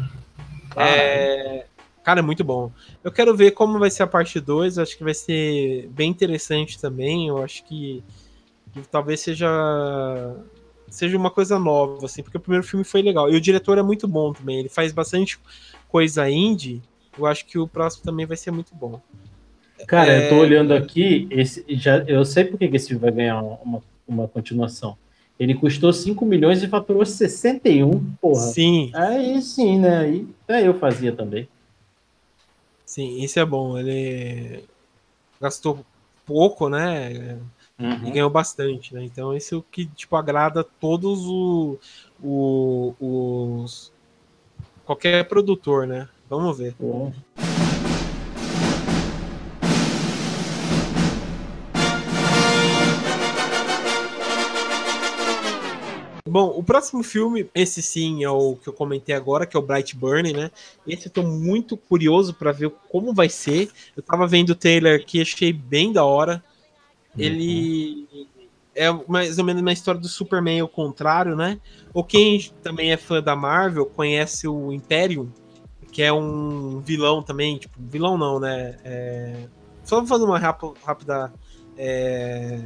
Ah, 0.76 0.88
é, 0.88 1.66
Cara, 2.08 2.20
é 2.20 2.22
muito 2.22 2.42
bom. 2.42 2.72
Eu 3.04 3.12
quero 3.12 3.36
ver 3.36 3.50
como 3.50 3.78
vai 3.78 3.90
ser 3.90 4.02
a 4.02 4.06
parte 4.06 4.40
2. 4.40 4.78
Acho 4.78 4.96
que 4.96 5.04
vai 5.04 5.12
ser 5.12 5.88
bem 5.90 6.10
interessante 6.10 6.80
também. 6.80 7.28
Eu 7.28 7.42
acho 7.44 7.62
que, 7.64 8.02
que 8.72 8.80
talvez 8.88 9.20
seja 9.20 9.46
seja 10.90 11.18
uma 11.18 11.30
coisa 11.30 11.58
nova, 11.58 12.06
assim, 12.06 12.22
porque 12.22 12.38
o 12.38 12.40
primeiro 12.40 12.66
filme 12.66 12.82
foi 12.82 13.02
legal. 13.02 13.30
E 13.30 13.36
o 13.36 13.40
diretor 13.42 13.76
é 13.76 13.82
muito 13.82 14.08
bom 14.08 14.32
também, 14.32 14.60
ele 14.60 14.70
faz 14.70 14.90
bastante 14.90 15.38
coisa 15.88 16.28
indie. 16.28 16.82
Eu 17.18 17.26
acho 17.26 17.44
que 17.46 17.58
o 17.58 17.66
próximo 17.66 18.04
também 18.04 18.26
vai 18.26 18.36
ser 18.36 18.50
muito 18.50 18.74
bom. 18.74 19.00
Cara, 19.86 20.12
é... 20.12 20.26
eu 20.26 20.28
tô 20.30 20.36
é, 20.36 20.38
olhando 20.38 20.74
aqui, 20.74 21.26
esse, 21.30 21.64
já, 21.68 21.98
eu 21.98 22.24
sei 22.24 22.44
por 22.44 22.58
que 22.58 22.64
esse 22.64 22.88
filme 22.88 23.00
vai 23.00 23.12
ganhar 23.12 23.42
uma, 23.42 23.82
uma 24.06 24.28
continuação. 24.28 24.96
Ele 25.38 25.54
custou 25.54 25.92
5 25.92 26.24
milhões 26.26 26.62
e 26.62 26.68
faturou 26.68 27.04
61, 27.06 28.14
porra. 28.20 28.40
Sim. 28.40 28.90
Aí 28.92 29.40
sim, 29.40 29.78
né? 29.78 29.98
Aí 29.98 30.26
até 30.44 30.66
eu 30.66 30.74
fazia 30.74 31.12
também. 31.12 31.48
Sim, 32.84 33.22
isso 33.22 33.38
é 33.38 33.44
bom. 33.44 33.78
Ele 33.78 34.64
gastou 35.40 35.84
pouco, 36.26 36.68
né? 36.68 37.38
Uhum. 37.78 38.08
E 38.08 38.10
ganhou 38.10 38.28
bastante, 38.28 38.92
né? 38.92 39.04
Então 39.04 39.36
isso 39.36 39.64
que 39.70 39.86
tipo 39.86 40.16
agrada 40.16 40.64
todos 40.64 41.20
o, 41.20 41.78
o, 42.20 42.94
os 43.00 43.92
qualquer 44.88 45.28
produtor, 45.28 45.86
né? 45.86 46.08
Vamos 46.30 46.56
ver. 46.56 46.74
Uhum. 46.80 47.12
Bom, 56.26 56.54
o 56.56 56.62
próximo 56.62 57.02
filme, 57.02 57.50
esse 57.54 57.82
sim 57.82 58.24
é 58.24 58.30
o 58.30 58.56
que 58.56 58.68
eu 58.68 58.72
comentei 58.72 59.14
agora, 59.14 59.46
que 59.46 59.56
é 59.56 59.60
o 59.60 59.62
Bright 59.62 59.94
Burn, 59.94 60.32
né? 60.32 60.50
Esse 60.86 61.08
eu 61.08 61.12
tô 61.12 61.22
muito 61.22 61.76
curioso 61.76 62.32
para 62.32 62.50
ver 62.50 62.70
como 62.88 63.12
vai 63.12 63.28
ser. 63.28 63.70
Eu 63.94 64.02
tava 64.02 64.26
vendo 64.26 64.50
o 64.50 64.54
trailer 64.54 65.04
que 65.04 65.20
achei 65.20 65.52
bem 65.52 65.92
da 65.92 66.04
hora. 66.04 66.42
Ele 67.16 68.06
uhum. 68.10 68.26
É 68.78 68.92
mais 69.08 69.38
ou 69.38 69.44
menos 69.44 69.60
uma 69.60 69.72
história 69.72 70.00
do 70.00 70.08
Superman 70.08 70.60
ao 70.60 70.68
contrário, 70.68 71.34
né? 71.34 71.58
Ou 71.92 72.04
quem 72.04 72.40
também 72.62 72.92
é 72.92 72.96
fã 72.96 73.20
da 73.20 73.34
Marvel 73.34 73.84
conhece 73.84 74.46
o 74.46 74.72
Imperium, 74.72 75.28
que 75.90 76.00
é 76.00 76.12
um 76.12 76.78
vilão 76.80 77.20
também, 77.22 77.58
tipo, 77.58 77.76
vilão 77.78 78.16
não, 78.16 78.38
né? 78.38 78.76
É... 78.84 79.48
Só 79.82 79.96
vou 79.96 80.06
fazer 80.06 80.24
uma 80.24 80.38
rápida 80.38 81.32
é... 81.76 82.60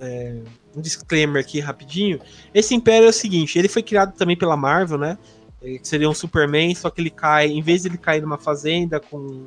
É 0.00 0.40
um 0.76 0.80
disclaimer 0.80 1.42
aqui 1.42 1.58
rapidinho. 1.58 2.20
Esse 2.54 2.72
Império 2.74 3.06
é 3.06 3.10
o 3.10 3.12
seguinte, 3.12 3.58
ele 3.58 3.68
foi 3.68 3.82
criado 3.82 4.14
também 4.14 4.36
pela 4.36 4.56
Marvel, 4.56 4.96
né? 4.98 5.18
Que 5.60 5.80
seria 5.82 6.08
um 6.08 6.14
Superman, 6.14 6.74
só 6.74 6.90
que 6.90 7.00
ele 7.00 7.10
cai, 7.10 7.48
em 7.48 7.62
vez 7.62 7.82
de 7.82 7.88
ele 7.88 7.98
cair 7.98 8.20
numa 8.20 8.38
fazenda 8.38 8.98
com, 8.98 9.46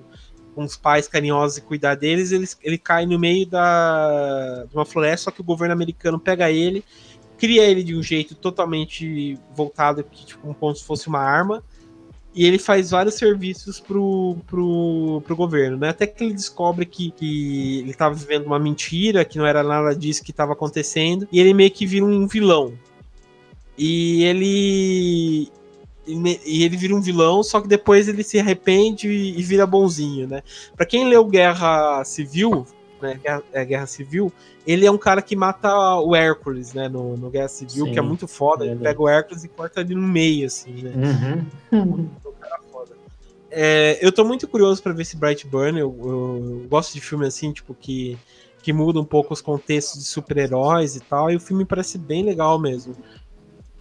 com 0.55 0.63
os 0.63 0.77
pais 0.77 1.07
carinhosos 1.07 1.57
e 1.57 1.61
cuidar 1.61 1.95
deles, 1.95 2.31
ele, 2.31 2.47
ele 2.63 2.77
cai 2.77 3.05
no 3.05 3.19
meio 3.19 3.45
da, 3.45 4.65
de 4.69 4.75
uma 4.75 4.85
floresta, 4.85 5.25
só 5.25 5.31
que 5.31 5.41
o 5.41 5.43
governo 5.43 5.73
americano 5.73 6.17
pega 6.17 6.49
ele, 6.49 6.83
cria 7.37 7.63
ele 7.65 7.83
de 7.83 7.95
um 7.95 8.01
jeito 8.01 8.33
totalmente 8.33 9.37
voltado, 9.53 10.03
que, 10.03 10.25
tipo, 10.25 10.53
como 10.55 10.75
se 10.75 10.83
fosse 10.83 11.07
uma 11.07 11.19
arma, 11.19 11.61
e 12.33 12.45
ele 12.45 12.57
faz 12.57 12.91
vários 12.91 13.15
serviços 13.15 13.79
pro, 13.79 14.37
pro, 14.47 15.21
pro 15.25 15.35
governo, 15.35 15.77
né? 15.77 15.89
Até 15.89 16.05
que 16.05 16.21
ele 16.21 16.33
descobre 16.33 16.85
que, 16.85 17.11
que 17.11 17.79
ele 17.79 17.91
estava 17.91 18.13
vivendo 18.13 18.45
uma 18.45 18.59
mentira, 18.59 19.23
que 19.23 19.37
não 19.37 19.45
era 19.45 19.63
nada 19.63 19.95
disso 19.95 20.23
que 20.23 20.31
estava 20.31 20.51
acontecendo, 20.51 21.27
e 21.31 21.39
ele 21.39 21.53
meio 21.53 21.71
que 21.71 21.85
vira 21.85 22.05
um 22.05 22.27
vilão. 22.27 22.73
E 23.77 24.23
ele. 24.23 25.49
E 26.07 26.63
ele 26.63 26.77
vira 26.77 26.95
um 26.95 27.01
vilão, 27.01 27.41
só 27.41 27.59
que 27.59 27.67
depois 27.67 28.07
ele 28.07 28.23
se 28.23 28.39
arrepende 28.39 29.07
e 29.09 29.41
vira 29.41 29.65
bonzinho, 29.65 30.27
né? 30.27 30.43
Pra 30.75 30.85
quem 30.85 31.07
leu 31.07 31.25
Guerra 31.25 32.03
Civil, 32.03 32.65
né? 33.01 33.19
Guerra, 33.21 33.43
é, 33.51 33.65
Guerra 33.65 33.87
Civil, 33.87 34.31
ele 34.65 34.85
é 34.85 34.91
um 34.91 34.97
cara 34.97 35.21
que 35.21 35.35
mata 35.35 35.99
o 35.99 36.15
Hércules, 36.15 36.73
né? 36.73 36.87
No, 36.87 37.17
no 37.17 37.29
Guerra 37.29 37.47
Civil, 37.47 37.85
Sim, 37.85 37.91
que 37.91 37.99
é 37.99 38.01
muito 38.01 38.27
foda. 38.27 38.65
É 38.65 38.69
ele 38.69 38.79
pega 38.79 39.01
o 39.01 39.09
Hércules 39.09 39.43
e 39.43 39.47
corta 39.47 39.81
ele 39.81 39.95
no 39.95 40.07
meio, 40.07 40.47
assim, 40.47 40.83
né? 40.83 40.91
Uhum. 41.71 42.09
É, 43.57 43.97
eu 44.05 44.11
tô 44.11 44.25
muito 44.25 44.47
curioso 44.49 44.83
para 44.83 44.91
ver 44.91 45.03
esse 45.03 45.15
Bright 45.15 45.47
Burn. 45.47 45.79
Eu, 45.79 45.95
eu, 46.03 46.67
gosto 46.67 46.93
de 46.93 46.99
filme 46.99 47.25
assim, 47.25 47.53
tipo, 47.53 47.73
que, 47.73 48.17
que 48.61 48.73
muda 48.73 48.99
um 48.99 49.05
pouco 49.05 49.33
os 49.33 49.41
contextos 49.41 50.03
de 50.03 50.07
super-heróis 50.07 50.95
e 50.95 50.99
tal. 50.99 51.31
E 51.31 51.37
o 51.37 51.39
filme 51.39 51.63
parece 51.63 51.97
bem 51.97 52.23
legal 52.23 52.59
mesmo. 52.59 52.95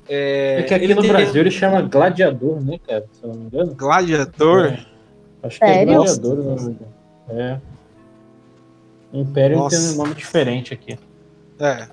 É, 0.09 0.61
é 0.61 0.63
que 0.63 0.75
aqui 0.75 0.95
no 0.95 1.01
tem... 1.01 1.11
Brasil 1.11 1.41
ele 1.41 1.51
chama 1.51 1.81
Gladiador, 1.83 2.63
né, 2.63 2.79
cara? 2.87 3.07
Se 3.13 3.25
eu 3.25 3.29
não 3.31 3.37
me 3.37 3.47
engano. 3.47 3.75
Gladiador? 3.75 4.67
É. 4.67 4.87
Acho 5.43 5.59
que 5.59 5.65
é 5.65 5.75
Sério? 5.75 5.93
é 5.93 5.97
Gladiador, 5.97 6.37
não 6.37 6.77
É. 7.31 7.61
Império 9.13 9.59
Nossa. 9.59 9.77
tem 9.77 9.95
um 9.95 9.97
nome 9.97 10.15
diferente 10.15 10.75
aqui. 10.75 10.99
É. 11.59 11.89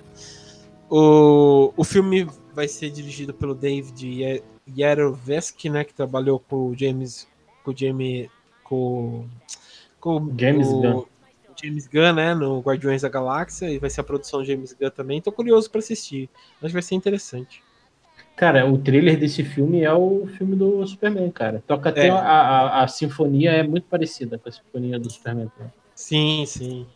O, 0.89 1.71
o 1.77 1.83
filme 1.83 2.27
vai 2.53 2.67
ser 2.67 2.89
dirigido 2.89 3.33
pelo 3.33 3.53
David 3.55 4.43
Yarovesky, 4.67 5.69
né, 5.69 5.83
que 5.83 5.93
trabalhou 5.93 6.39
com 6.39 6.69
o 6.69 6.77
James 6.77 7.27
com 7.63 7.71
o 7.71 7.77
Jamie. 7.77 8.29
Com, 8.63 9.27
com 9.99 10.33
James 10.37 10.67
o, 10.67 10.81
Gunn. 10.81 11.03
James 11.61 11.87
Gunn, 11.87 12.13
né? 12.13 12.33
No 12.33 12.59
Guardiões 12.59 13.01
da 13.01 13.09
Galáxia. 13.09 13.69
E 13.69 13.77
vai 13.77 13.89
ser 13.89 14.01
a 14.01 14.03
produção 14.03 14.43
James 14.43 14.73
Gunn 14.73 14.89
também. 14.89 15.21
Tô 15.21 15.31
curioso 15.31 15.69
para 15.69 15.79
assistir. 15.79 16.29
Acho 16.57 16.67
que 16.67 16.73
vai 16.73 16.81
ser 16.81 16.95
interessante. 16.95 17.63
Cara, 18.41 18.65
o 18.65 18.75
trailer 18.75 19.19
desse 19.19 19.43
filme 19.43 19.83
é 19.83 19.93
o 19.93 20.25
filme 20.25 20.55
do 20.55 20.83
Superman, 20.87 21.29
cara. 21.29 21.63
Toca 21.67 21.89
até 21.89 22.07
é. 22.07 22.09
a, 22.09 22.17
a, 22.17 22.83
a, 22.83 22.87
sinfonia 22.87 23.51
é 23.51 23.61
muito 23.61 23.83
parecida 23.83 24.39
com 24.39 24.49
a 24.49 24.51
sinfonia 24.51 24.97
do 24.97 25.07
Superman. 25.11 25.51
Sim, 25.93 26.43
sim. 26.47 26.87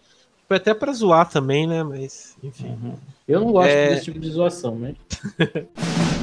Foi 0.48 0.58
até 0.58 0.74
para 0.74 0.92
zoar 0.92 1.30
também, 1.30 1.68
né? 1.68 1.84
Mas, 1.84 2.36
enfim. 2.42 2.70
Uhum. 2.70 2.96
Eu 3.28 3.42
não 3.42 3.52
gosto 3.52 3.70
é... 3.70 3.90
desse 3.90 4.06
tipo 4.06 4.18
de 4.18 4.28
zoação, 4.28 4.76
né? 4.76 4.96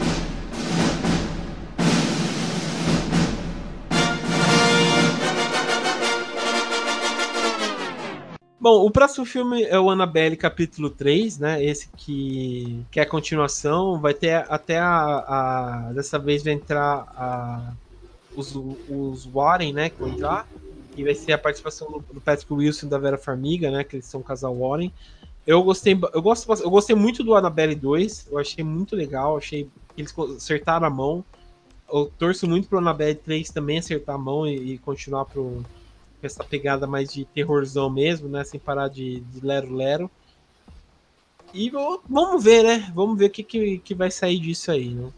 Bom, 8.62 8.86
o 8.86 8.92
próximo 8.92 9.26
filme 9.26 9.64
é 9.64 9.76
o 9.76 9.90
Annabelle 9.90 10.36
capítulo 10.36 10.88
3, 10.88 11.36
né? 11.36 11.64
Esse 11.64 11.88
que, 11.96 12.86
que 12.92 13.00
é 13.00 13.02
a 13.02 13.06
continuação. 13.08 14.00
Vai 14.00 14.14
ter 14.14 14.34
até 14.48 14.78
a. 14.78 15.88
a 15.88 15.92
dessa 15.92 16.16
vez 16.16 16.44
vai 16.44 16.52
entrar 16.52 17.12
a, 17.16 17.72
os, 18.36 18.54
os 18.88 19.24
Warren, 19.24 19.72
né? 19.72 19.90
Que 19.90 19.98
vão 19.98 20.10
entrar. 20.10 20.46
E 20.96 21.02
vai 21.02 21.12
ser 21.12 21.32
a 21.32 21.38
participação 21.38 21.90
do, 21.90 22.04
do 22.14 22.20
Patrick 22.20 22.54
Wilson 22.54 22.86
e 22.86 22.88
da 22.88 22.98
Vera 22.98 23.18
Farmiga, 23.18 23.68
né? 23.68 23.82
Que 23.82 23.96
eles 23.96 24.06
são 24.06 24.20
um 24.20 24.22
casal 24.22 24.56
Warren. 24.56 24.92
Eu 25.44 25.60
gostei, 25.64 25.98
eu, 26.14 26.22
gosto, 26.22 26.48
eu 26.62 26.70
gostei 26.70 26.94
muito 26.94 27.24
do 27.24 27.34
Annabelle 27.34 27.74
2. 27.74 28.28
Eu 28.30 28.38
achei 28.38 28.62
muito 28.62 28.94
legal. 28.94 29.36
Achei 29.36 29.68
que 29.96 30.02
eles 30.02 30.16
acertaram 30.36 30.86
a 30.86 30.90
mão. 30.90 31.24
Eu 31.92 32.12
torço 32.16 32.46
muito 32.46 32.68
pro 32.68 32.78
Annabelle 32.78 33.16
3 33.16 33.50
também 33.50 33.78
acertar 33.78 34.14
a 34.14 34.18
mão 34.18 34.46
e, 34.46 34.74
e 34.74 34.78
continuar 34.78 35.24
pro 35.24 35.64
com 36.22 36.26
essa 36.26 36.44
pegada 36.44 36.86
mais 36.86 37.12
de 37.12 37.24
terrorzão 37.24 37.90
mesmo, 37.90 38.28
né? 38.28 38.44
Sem 38.44 38.60
parar 38.60 38.86
de 38.86 39.24
lero-lero. 39.42 40.08
E 41.52 41.68
vamos 42.08 42.42
ver, 42.42 42.62
né? 42.62 42.92
Vamos 42.94 43.18
ver 43.18 43.26
o 43.26 43.30
que, 43.30 43.42
que, 43.42 43.78
que 43.78 43.94
vai 43.94 44.10
sair 44.10 44.38
disso 44.38 44.70
aí, 44.70 44.90
né? 44.94 45.10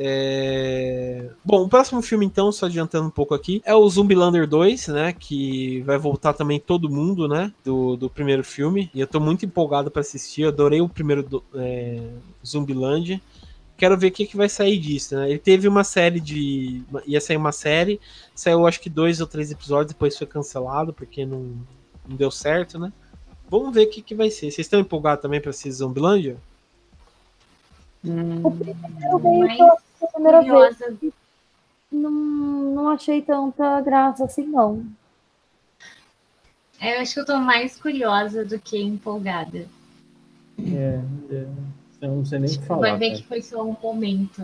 É... 0.00 1.30
Bom, 1.44 1.64
o 1.64 1.68
próximo 1.68 2.00
filme, 2.02 2.24
então, 2.24 2.52
só 2.52 2.66
adiantando 2.66 3.08
um 3.08 3.10
pouco 3.10 3.34
aqui, 3.34 3.60
é 3.64 3.74
o 3.74 3.88
Zumbilander 3.88 4.46
2, 4.46 4.88
né? 4.88 5.12
Que 5.14 5.80
vai 5.80 5.98
voltar 5.98 6.34
também 6.34 6.60
todo 6.60 6.90
mundo, 6.90 7.26
né? 7.26 7.52
Do, 7.64 7.96
do 7.96 8.10
primeiro 8.10 8.44
filme. 8.44 8.90
E 8.94 9.00
eu 9.00 9.06
tô 9.06 9.18
muito 9.18 9.46
empolgado 9.46 9.90
para 9.90 10.02
assistir. 10.02 10.42
Eu 10.42 10.50
adorei 10.50 10.82
o 10.82 10.88
primeiro 10.88 11.22
do, 11.22 11.42
é, 11.54 12.00
Zumbiland 12.46 13.20
quero 13.78 13.96
ver 13.96 14.08
o 14.08 14.12
que, 14.12 14.26
que 14.26 14.36
vai 14.36 14.48
sair 14.48 14.76
disso, 14.76 15.16
né? 15.16 15.30
Ele 15.30 15.38
teve 15.38 15.68
uma 15.68 15.84
série 15.84 16.20
de. 16.20 16.82
ia 17.06 17.20
sair 17.20 17.36
uma 17.36 17.52
série, 17.52 18.00
saiu 18.34 18.66
acho 18.66 18.80
que 18.80 18.90
dois 18.90 19.20
ou 19.20 19.26
três 19.26 19.50
episódios, 19.50 19.92
depois 19.92 20.18
foi 20.18 20.26
cancelado, 20.26 20.92
porque 20.92 21.24
não, 21.24 21.56
não 22.06 22.16
deu 22.16 22.30
certo, 22.30 22.78
né? 22.78 22.92
Vamos 23.48 23.72
ver 23.72 23.86
o 23.86 23.90
que, 23.90 24.02
que 24.02 24.14
vai 24.14 24.30
ser. 24.30 24.50
Vocês 24.50 24.66
estão 24.66 24.80
empolgados 24.80 25.22
também 25.22 25.40
pra 25.40 25.50
assistir 25.50 25.70
Zombilândia? 25.70 26.36
Hum, 28.04 28.42
veio 28.50 28.74
pela 29.98 30.12
primeira 30.12 30.42
vez. 30.42 31.12
Não, 31.90 32.10
não 32.10 32.88
achei 32.90 33.22
tanta 33.22 33.80
graça 33.80 34.24
assim, 34.24 34.44
não. 34.44 34.84
Eu 36.80 37.00
acho 37.00 37.14
que 37.14 37.20
eu 37.20 37.26
tô 37.26 37.38
mais 37.38 37.80
curiosa 37.80 38.44
do 38.44 38.58
que 38.58 38.78
empolgada. 38.78 39.66
É, 40.58 41.00
é. 41.30 41.46
Eu 42.00 42.16
não 42.16 42.24
sei 42.24 42.38
nem 42.38 42.50
tipo, 42.50 42.64
falar. 42.64 42.80
Vai 42.90 42.98
ver 42.98 43.10
cara. 43.10 43.20
que 43.20 43.28
foi 43.28 43.42
só 43.42 43.62
um 43.62 43.76
momento. 43.82 44.42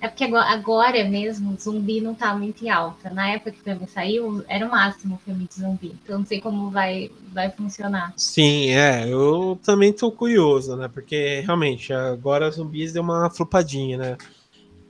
É 0.00 0.08
porque 0.08 0.24
agora 0.24 1.04
mesmo, 1.04 1.56
zumbi 1.58 2.00
não 2.00 2.14
tá 2.14 2.34
muito 2.34 2.64
em 2.64 2.70
alta. 2.70 3.10
Na 3.10 3.30
época 3.30 3.52
que 3.52 3.60
o 3.60 3.64
filme 3.64 3.86
saiu, 3.88 4.44
era 4.48 4.66
o 4.66 4.70
máximo 4.70 5.16
o 5.16 5.18
filme 5.18 5.46
de 5.48 5.60
zumbi. 5.60 5.94
Então 6.02 6.18
não 6.18 6.26
sei 6.26 6.40
como 6.40 6.70
vai, 6.70 7.10
vai 7.32 7.50
funcionar. 7.50 8.12
Sim, 8.16 8.70
é. 8.70 9.08
Eu 9.08 9.58
também 9.64 9.92
tô 9.92 10.10
curioso, 10.10 10.76
né? 10.76 10.88
Porque 10.88 11.40
realmente, 11.40 11.92
agora 11.92 12.50
zumbis 12.50 12.92
deu 12.92 13.02
uma 13.02 13.30
flopadinha, 13.30 13.98
né? 13.98 14.16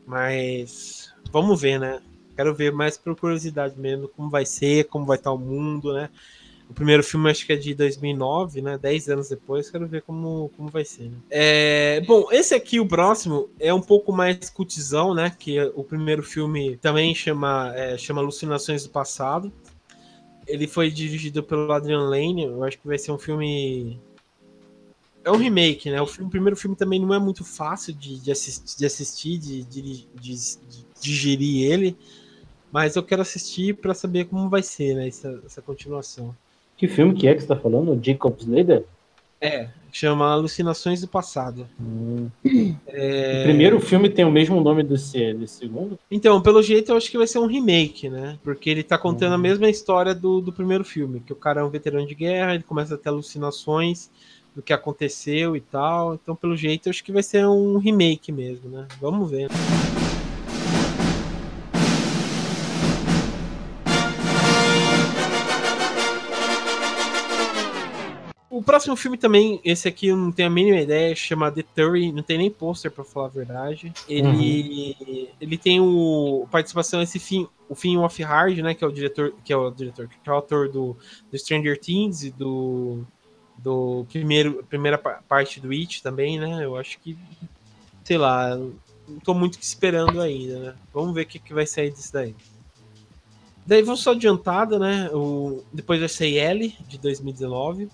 Mas 0.07 1.12
vamos 1.30 1.61
ver, 1.61 1.78
né? 1.78 2.01
Quero 2.36 2.55
ver 2.55 2.72
mais 2.72 2.97
por 2.97 3.14
curiosidade 3.14 3.78
mesmo 3.78 4.09
como 4.09 4.30
vai 4.30 4.45
ser, 4.45 4.84
como 4.84 5.05
vai 5.07 5.16
estar 5.16 5.30
tá 5.30 5.34
o 5.34 5.38
mundo, 5.38 5.93
né? 5.93 6.09
O 6.72 6.74
primeiro 6.74 7.04
filme 7.04 7.30
acho 7.30 7.44
que 7.44 7.52
é 7.52 7.56
de 7.56 7.74
2009, 7.74 8.62
né? 8.62 8.78
10 8.78 9.10
anos 9.10 9.28
depois, 9.28 9.70
quero 9.70 9.86
ver 9.86 10.00
como, 10.00 10.50
como 10.56 10.70
vai 10.70 10.86
ser. 10.86 11.10
Né? 11.10 11.18
É, 11.28 12.00
bom, 12.00 12.28
esse 12.32 12.54
aqui, 12.54 12.80
o 12.80 12.88
próximo, 12.88 13.50
é 13.60 13.74
um 13.74 13.82
pouco 13.82 14.10
mais 14.10 14.48
cutizão, 14.48 15.12
né? 15.12 15.30
Que 15.38 15.60
o 15.74 15.84
primeiro 15.84 16.22
filme 16.22 16.78
também 16.78 17.14
chama, 17.14 17.74
é, 17.76 17.98
chama 17.98 18.22
Alucinações 18.22 18.84
do 18.84 18.88
Passado. 18.88 19.52
Ele 20.46 20.66
foi 20.66 20.90
dirigido 20.90 21.42
pelo 21.42 21.70
Adrian 21.70 22.08
Lane. 22.08 22.44
Eu 22.44 22.64
acho 22.64 22.78
que 22.78 22.86
vai 22.86 22.96
ser 22.96 23.12
um 23.12 23.18
filme 23.18 24.00
é 25.22 25.30
um 25.30 25.36
remake, 25.36 25.90
né? 25.90 26.00
O, 26.00 26.06
filme, 26.06 26.28
o, 26.28 26.30
primeiro 26.30 26.56
filme 26.56 26.74
também 26.74 26.98
não 26.98 27.12
é 27.12 27.18
muito 27.18 27.44
fácil 27.44 27.92
de, 27.92 28.18
de, 28.18 28.32
de, 28.32 28.86
assistir 28.86 29.36
de, 29.36 29.62
de, 29.62 30.08
digerir 30.98 31.70
ele, 31.70 31.98
mas 32.72 32.96
eu 32.96 33.02
quero 33.02 33.20
assistir 33.20 33.76
para 33.76 33.92
saber 33.92 34.24
como 34.24 34.48
vai 34.48 34.62
ser, 34.62 34.96
né? 34.96 35.06
Essa, 35.06 35.38
essa, 35.44 35.60
continuação. 35.60 36.34
Que 36.82 36.88
filme 36.88 37.14
que 37.14 37.28
é 37.28 37.34
que 37.36 37.40
você 37.40 37.46
tá 37.46 37.54
falando? 37.54 37.96
Jacob 38.04 38.34
Slater? 38.40 38.82
É, 39.40 39.68
chama 39.92 40.28
Alucinações 40.32 41.00
do 41.00 41.06
Passado. 41.06 41.64
Hum. 41.80 42.28
É... 42.88 43.42
O 43.42 43.44
primeiro 43.44 43.78
filme 43.78 44.10
tem 44.10 44.24
o 44.24 44.32
mesmo 44.32 44.60
nome 44.60 44.82
desse, 44.82 45.32
desse 45.32 45.58
segundo? 45.60 45.96
Então, 46.10 46.42
pelo 46.42 46.60
jeito, 46.60 46.90
eu 46.90 46.96
acho 46.96 47.08
que 47.08 47.16
vai 47.16 47.28
ser 47.28 47.38
um 47.38 47.46
remake, 47.46 48.10
né? 48.10 48.36
Porque 48.42 48.68
ele 48.68 48.82
tá 48.82 48.98
contando 48.98 49.30
hum. 49.30 49.36
a 49.36 49.38
mesma 49.38 49.70
história 49.70 50.12
do, 50.12 50.40
do 50.40 50.52
primeiro 50.52 50.82
filme, 50.82 51.20
que 51.20 51.32
o 51.32 51.36
cara 51.36 51.60
é 51.60 51.64
um 51.64 51.70
veterano 51.70 52.04
de 52.04 52.16
guerra, 52.16 52.56
ele 52.56 52.64
começa 52.64 52.96
a 52.96 52.98
ter 52.98 53.10
alucinações 53.10 54.10
do 54.52 54.60
que 54.60 54.72
aconteceu 54.72 55.56
e 55.56 55.60
tal. 55.60 56.14
Então, 56.14 56.34
pelo 56.34 56.56
jeito, 56.56 56.90
acho 56.90 57.04
que 57.04 57.12
vai 57.12 57.22
ser 57.22 57.46
um 57.46 57.78
remake 57.78 58.32
mesmo, 58.32 58.68
né? 58.68 58.88
Vamos 59.00 59.30
ver. 59.30 59.48
O 68.62 68.64
próximo 68.64 68.94
filme 68.94 69.18
também, 69.18 69.60
esse 69.64 69.88
aqui 69.88 70.06
eu 70.06 70.16
não 70.16 70.30
tenho 70.30 70.46
a 70.46 70.52
mínima 70.52 70.78
ideia, 70.78 71.16
chama 71.16 71.50
The 71.50 71.64
Theory, 71.74 72.12
não 72.12 72.22
tem 72.22 72.38
nem 72.38 72.48
pôster 72.48 72.92
para 72.92 73.02
falar 73.02 73.26
a 73.26 73.30
verdade. 73.30 73.92
Ele, 74.08 74.96
uhum. 75.00 75.26
ele 75.40 75.58
tem 75.58 75.80
o 75.80 76.46
participação 76.48 77.02
esse 77.02 77.18
fim, 77.18 77.48
o 77.68 77.74
Finn 77.74 77.98
Hard, 78.24 78.58
né, 78.58 78.72
que 78.72 78.84
é 78.84 78.86
o 78.86 78.92
diretor, 78.92 79.34
que 79.44 79.52
é 79.52 79.56
o 79.56 79.68
diretor, 79.68 80.06
que 80.06 80.28
é 80.28 80.30
o 80.30 80.36
autor 80.36 80.68
do, 80.68 80.96
do 81.28 81.36
Stranger 81.36 81.76
Things 81.76 82.22
e 82.22 82.30
do 82.30 83.04
do 83.58 84.06
primeiro, 84.12 84.62
primeira 84.70 84.96
parte 84.96 85.58
do 85.58 85.72
It 85.72 86.00
também, 86.00 86.38
né? 86.38 86.64
Eu 86.64 86.76
acho 86.76 87.00
que, 87.00 87.18
sei 88.04 88.16
lá, 88.16 88.56
não 88.56 89.18
tô 89.24 89.34
muito 89.34 89.60
esperando 89.60 90.20
ainda, 90.20 90.58
né? 90.60 90.74
Vamos 90.94 91.12
ver 91.12 91.22
o 91.22 91.26
que, 91.26 91.40
que 91.40 91.52
vai 91.52 91.66
sair 91.66 91.90
disso 91.90 92.12
daí. 92.12 92.34
Daí 93.66 93.82
vou 93.82 93.96
só 93.96 94.12
adiantada, 94.12 94.78
né? 94.78 95.10
O, 95.12 95.64
depois 95.72 95.98
vai 95.98 96.08
ser 96.08 96.34
L, 96.34 96.76
de 96.88 96.98
2019. 96.98 97.88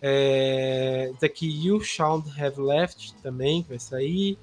É, 0.00 1.12
daqui 1.20 1.48
You 1.48 1.80
Shall 1.80 2.22
Have 2.38 2.60
Left 2.60 3.14
também, 3.22 3.62
que 3.62 3.70
vai 3.70 3.78
sair. 3.78 4.38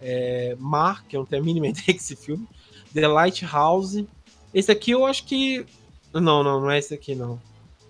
É, 0.00 0.56
Mar, 0.58 1.04
que 1.06 1.16
eu 1.16 1.20
não 1.20 1.26
tenho 1.26 1.42
a 1.42 1.44
mínima 1.44 1.68
ideia 1.68 1.92
desse 1.92 2.16
filme. 2.16 2.46
The 2.92 3.06
Lighthouse. 3.06 4.06
Esse 4.52 4.70
aqui 4.70 4.90
eu 4.90 5.06
acho 5.06 5.24
que. 5.24 5.64
Não, 6.12 6.42
não, 6.42 6.60
não 6.60 6.70
é 6.70 6.78
esse 6.78 6.94
aqui, 6.94 7.14
não. 7.14 7.40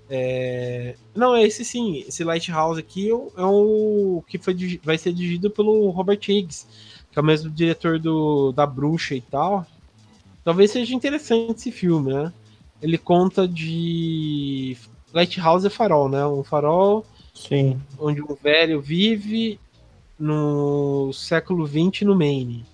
É... 0.08 0.94
Não, 1.14 1.34
é 1.34 1.42
esse 1.44 1.64
sim. 1.64 2.04
Esse 2.06 2.24
Lighthouse 2.24 2.78
aqui 2.78 3.10
é 3.10 3.14
o 3.14 4.22
que 4.26 4.38
foi, 4.38 4.80
vai 4.82 4.98
ser 4.98 5.12
dirigido 5.12 5.50
pelo 5.50 5.90
Robert 5.90 6.20
Higgs, 6.28 6.66
que 7.10 7.18
é 7.18 7.22
o 7.22 7.24
mesmo 7.24 7.50
diretor 7.50 7.98
do, 7.98 8.52
da 8.52 8.66
Bruxa 8.66 9.14
e 9.14 9.20
tal. 9.20 9.66
Talvez 10.44 10.70
seja 10.70 10.94
interessante 10.94 11.58
esse 11.58 11.72
filme, 11.72 12.12
né? 12.12 12.32
Ele 12.80 12.98
conta 12.98 13.48
de 13.48 14.76
Lighthouse 15.16 15.66
é 15.66 15.70
farol, 15.70 16.10
né? 16.10 16.26
Um 16.26 16.44
farol 16.44 17.06
sim. 17.32 17.80
onde 17.98 18.20
um 18.20 18.34
velho 18.34 18.82
vive 18.82 19.58
no 20.18 21.10
século 21.14 21.66
XX 21.66 22.02
no 22.02 22.14
Maine. 22.14 22.66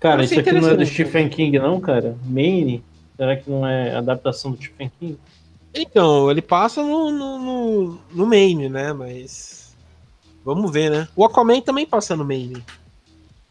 Cara, 0.00 0.24
isso 0.24 0.40
aqui 0.40 0.50
não 0.50 0.66
é 0.66 0.76
do 0.76 0.86
Stephen 0.86 1.28
King, 1.28 1.58
não, 1.58 1.78
cara? 1.78 2.16
Maine? 2.24 2.82
Será 3.18 3.36
que 3.36 3.50
não 3.50 3.66
é 3.66 3.94
adaptação 3.94 4.52
do 4.52 4.56
Stephen 4.56 4.90
King? 4.98 5.18
Então, 5.74 6.30
ele 6.30 6.40
passa 6.40 6.82
no, 6.82 7.10
no, 7.10 7.38
no, 7.38 7.98
no 8.12 8.26
Maine, 8.26 8.70
né? 8.70 8.94
Mas. 8.94 9.76
Vamos 10.42 10.72
ver, 10.72 10.90
né? 10.90 11.06
O 11.14 11.22
Aquaman 11.22 11.60
também 11.60 11.84
passa 11.84 12.16
no 12.16 12.24
Maine. 12.24 12.64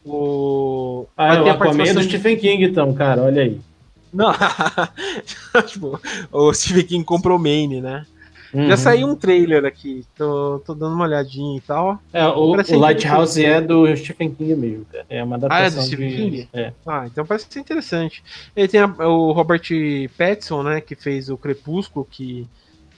O. 0.04 1.06
Ah, 1.16 1.36
é, 1.36 1.42
o 1.42 1.50
Aquaman 1.52 1.84
é 1.84 1.94
do 1.94 2.02
Stephen 2.02 2.38
King, 2.38 2.64
então, 2.64 2.92
cara, 2.96 3.22
olha 3.22 3.44
aí. 3.44 3.62
Não, 4.18 4.34
tipo, 5.68 6.02
o 6.32 6.54
Stephen 6.54 6.86
King 6.86 7.06
comprou 7.06 7.38
o 7.38 7.42
Maine, 7.42 7.80
né? 7.80 8.04
Uhum. 8.52 8.68
Já 8.70 8.78
saiu 8.78 9.08
um 9.08 9.16
trailer 9.16 9.66
aqui, 9.66 10.04
tô, 10.16 10.60
tô 10.66 10.74
dando 10.74 10.96
uma 10.96 11.04
olhadinha 11.04 11.58
e 11.58 11.62
tal. 11.62 12.02
É, 12.12 12.26
o, 12.26 12.52
o 12.52 12.80
Lighthouse 12.80 13.44
é 13.44 13.62
do 13.62 13.96
Stephen 13.96 14.34
King 14.34 14.56
mesmo, 14.56 14.86
cara. 14.86 15.06
É 15.08 15.24
uma 15.24 15.36
adaptação 15.36 15.66
ah, 15.66 15.68
é 15.68 15.70
do 15.70 15.86
Stephen 15.86 16.10
de... 16.10 16.16
King? 16.16 16.50
É. 16.52 16.74
Ah, 16.86 17.06
então 17.06 17.26
parece 17.26 17.46
ser 17.48 17.60
interessante. 17.60 18.24
Ele 18.56 18.68
tem 18.68 18.80
a, 18.80 18.88
o 19.08 19.32
Robert 19.34 19.62
Pattinson, 20.18 20.64
né, 20.64 20.82
que 20.82 20.96
fez 20.96 21.30
o 21.30 21.38
Crepúsculo, 21.38 22.08
que, 22.10 22.48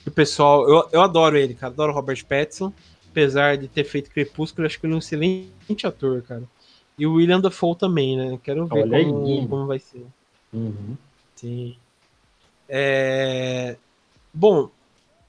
que 0.04 0.08
o 0.08 0.12
pessoal... 0.12 0.70
Eu, 0.70 0.88
eu 0.94 1.02
adoro 1.02 1.36
ele, 1.36 1.54
cara, 1.54 1.74
adoro 1.74 1.92
o 1.92 1.96
Robert 1.96 2.24
Pattinson. 2.26 2.72
Apesar 3.12 3.58
de 3.58 3.68
ter 3.68 3.84
feito 3.84 4.12
Crepúsculo, 4.12 4.68
acho 4.68 4.80
que 4.80 4.86
ele 4.86 4.94
é 4.94 4.96
um 4.96 5.00
excelente 5.00 5.86
ator, 5.86 6.22
cara. 6.22 6.44
E 6.98 7.08
o 7.08 7.14
William 7.16 7.42
Dafoe 7.42 7.76
também, 7.76 8.16
né? 8.16 8.38
Quero 8.44 8.68
ver 8.68 8.88
como, 8.88 9.48
como, 9.48 9.66
vai 9.66 9.80
ser. 9.80 10.06
Uhum. 10.54 10.96
Sim. 11.40 11.78
É... 12.68 13.78
Bom, 14.34 14.70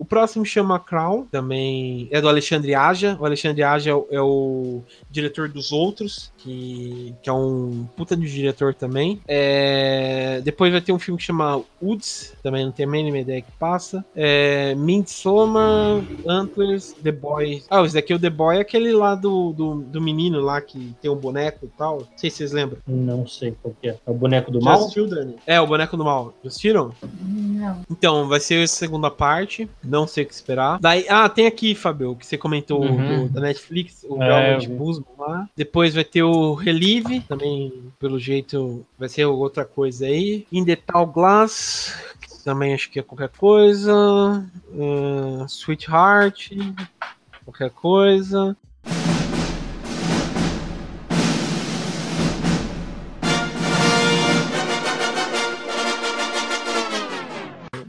o 0.01 0.05
próximo 0.07 0.47
chama 0.47 0.81
Crown, 0.81 1.27
também 1.31 2.09
é 2.11 2.23
do 2.23 2.29
Alexandre 2.29 2.75
Aja. 2.75 3.19
O 3.21 3.27
Alexandre 3.27 3.63
Aja 3.63 3.91
é 3.91 3.95
o, 3.95 4.07
é 4.11 4.21
o 4.21 4.83
diretor 5.11 5.47
dos 5.47 5.73
outros, 5.73 6.33
que, 6.39 7.15
que, 7.23 7.29
é 7.29 7.33
um 7.33 7.87
puta 7.95 8.17
de 8.17 8.27
diretor 8.27 8.73
também. 8.73 9.21
É, 9.29 10.41
depois 10.43 10.73
vai 10.73 10.81
ter 10.81 10.93
um 10.93 10.99
filme 10.99 11.19
que 11.19 11.25
chama 11.27 11.63
Woods, 11.83 12.35
também 12.43 12.65
não 12.65 12.73
tenho 12.73 12.89
a 12.89 12.93
mínima 12.93 13.19
ideia 13.19 13.43
que 13.43 13.53
passa. 13.59 14.03
É, 14.17 14.75
Midsommar, 14.75 16.03
Antlers, 16.27 16.95
The 17.03 17.13
Boy. 17.13 17.63
Ah, 17.69 17.83
esse 17.83 17.93
daqui 17.93 18.15
é 18.15 18.17
o 18.17 18.19
The 18.19 18.31
Boy, 18.31 18.57
é 18.57 18.61
aquele 18.61 18.93
lá 18.93 19.15
do, 19.15 19.53
do, 19.53 19.75
do 19.83 20.01
menino 20.01 20.41
lá 20.41 20.63
que 20.63 20.95
tem 21.03 21.11
um 21.11 21.17
boneco 21.17 21.67
e 21.67 21.69
tal. 21.77 21.99
Não 21.99 22.09
sei 22.17 22.31
se 22.31 22.39
vocês 22.39 22.53
lembram. 22.53 22.79
Não 22.87 23.27
sei 23.27 23.55
qual 23.63 23.75
que 23.79 23.91
é. 23.91 23.99
É 24.07 24.11
o 24.11 24.15
boneco 24.15 24.51
do 24.51 24.61
Já 24.61 24.65
mal? 24.65 24.79
Assistiu, 24.81 25.07
Dani? 25.07 25.37
É, 25.47 25.61
o 25.61 25.67
boneco 25.67 25.95
do 25.95 26.05
mal. 26.07 26.33
Já 26.43 26.49
assistiram? 26.49 26.91
Não. 27.21 27.83
Então, 27.91 28.27
vai 28.27 28.41
ser 28.41 28.63
a 28.63 28.67
segunda 28.67 29.11
parte. 29.11 29.69
Não 29.91 30.07
sei 30.07 30.25
o 30.25 30.27
que 30.27 30.33
esperar. 30.33 30.79
Daí, 30.79 31.05
ah, 31.09 31.29
tem 31.29 31.47
aqui, 31.47 31.75
Fabio, 31.75 32.15
que 32.15 32.25
você 32.25 32.39
comentou 32.39 32.83
uhum. 32.83 33.27
do, 33.27 33.35
da 33.35 33.41
Netflix, 33.41 34.07
o 34.09 34.23
é, 34.23 34.29
Velvet 34.29 34.69
Buzzman 34.69 35.09
lá. 35.19 35.49
Depois 35.57 35.95
vai 35.95 36.05
ter 36.05 36.23
o 36.23 36.55
Relive, 36.55 37.21
também, 37.23 37.93
pelo 37.99 38.19
jeito, 38.19 38.87
vai 38.97 39.09
ser 39.09 39.25
outra 39.25 39.65
coisa 39.65 40.07
aí. 40.07 40.47
In 40.53 40.65
the 40.65 40.77
Tall 40.77 41.07
Glass, 41.07 41.93
também 42.45 42.73
acho 42.73 42.89
que 42.91 43.01
é 43.01 43.03
qualquer 43.03 43.31
coisa. 43.31 44.49
Uh, 44.73 45.45
Sweetheart, 45.49 46.51
qualquer 47.45 47.71
coisa. 47.71 48.57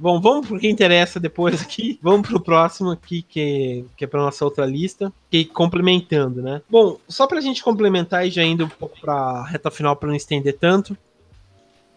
Bom, 0.02 0.20
vamos 0.20 0.47
pro 0.47 0.60
que 0.60 0.68
interessa 0.68 1.20
depois 1.20 1.62
aqui. 1.62 1.99
Vamos 2.02 2.28
pro 2.28 2.41
próximo 2.41 2.89
aqui, 2.89 3.22
que, 3.22 3.86
que 3.95 4.04
é 4.04 4.08
pra 4.08 4.20
nossa 4.20 4.43
outra 4.43 4.66
lista. 4.66 5.14
Que 5.30 5.45
complementando, 5.45 6.41
né? 6.41 6.60
Bom, 6.68 6.97
só 7.08 7.28
pra 7.28 7.39
gente 7.39 7.64
complementar 7.64 8.26
e 8.26 8.32
já 8.32 8.43
indo 8.43 8.66
um 8.66 8.70
pouco 8.70 8.99
pra 8.99 9.43
reta 9.43 9.70
final 9.70 9.95
pra 9.95 10.10
não 10.10 10.16
estender 10.16 10.58
tanto. 10.58 10.97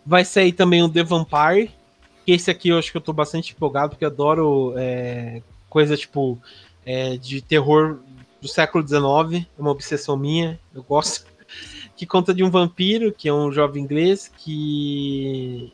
Vai 0.05 0.23
sair 0.23 0.53
também 0.53 0.83
o 0.83 0.89
The 0.89 1.03
Vampire. 1.03 1.71
Que 2.27 2.33
esse 2.33 2.51
aqui 2.51 2.69
eu 2.69 2.79
acho 2.79 2.91
que 2.91 2.99
eu 2.99 3.01
tô 3.01 3.11
bastante 3.15 3.55
empolgado, 3.55 3.91
porque 3.91 4.05
eu 4.05 4.11
adoro 4.11 4.75
é, 4.77 5.41
coisa 5.71 5.97
tipo 5.97 6.39
é, 6.85 7.17
de 7.17 7.41
terror 7.41 8.01
do 8.39 8.49
século 8.49 8.87
XIX. 8.87 9.47
É 9.59 9.61
uma 9.63 9.71
obsessão 9.71 10.15
minha. 10.15 10.61
Eu 10.75 10.83
gosto. 10.83 11.25
Que 11.97 12.05
conta 12.05 12.35
de 12.35 12.43
um 12.43 12.51
vampiro, 12.51 13.13
que 13.13 13.29
é 13.29 13.33
um 13.33 13.53
jovem 13.53 13.81
inglês, 13.81 14.29
que 14.37 15.73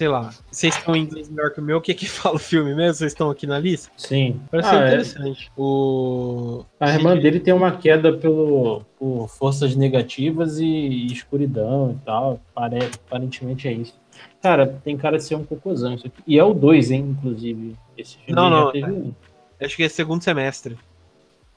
sei 0.00 0.08
lá, 0.08 0.30
vocês 0.50 0.74
estão 0.74 0.96
em 0.96 1.02
inglês 1.02 1.28
melhor 1.28 1.50
que 1.52 1.60
o 1.60 1.62
meu, 1.62 1.76
o 1.76 1.80
que 1.82 1.92
que 1.92 2.08
fala 2.08 2.36
o 2.36 2.38
filme 2.38 2.74
mesmo? 2.74 2.94
Vocês 2.94 3.12
estão 3.12 3.28
aqui 3.28 3.46
na 3.46 3.58
lista? 3.58 3.92
Sim. 3.98 4.40
Parece 4.50 4.70
ah, 4.70 4.82
é. 4.82 4.86
interessante. 4.86 5.48
É. 5.48 5.60
O... 5.60 6.64
A 6.80 6.94
irmã 6.94 7.14
dele 7.18 7.38
tem 7.38 7.52
uma 7.52 7.76
queda 7.76 8.10
pelo, 8.10 8.80
por 8.98 9.28
forças 9.28 9.76
negativas 9.76 10.58
e, 10.58 10.64
e 10.64 11.12
escuridão 11.12 11.90
e 12.00 12.06
tal. 12.06 12.40
Pare, 12.54 12.78
aparentemente 13.06 13.68
é 13.68 13.72
isso. 13.72 13.94
Cara, 14.40 14.66
tem 14.82 14.96
cara 14.96 15.18
de 15.18 15.24
ser 15.24 15.34
um 15.34 15.44
cocôzão 15.44 15.92
isso 15.92 16.06
aqui. 16.06 16.22
E 16.26 16.38
é 16.38 16.42
o 16.44 16.54
2, 16.54 16.92
hein, 16.92 17.14
inclusive. 17.18 17.76
Esse 17.98 18.16
filme 18.16 18.32
não, 18.32 18.48
não. 18.48 18.72
Teve... 18.72 18.90
Um. 18.90 19.12
Acho 19.60 19.76
que 19.76 19.82
é 19.82 19.88
segundo 19.90 20.24
semestre. 20.24 20.78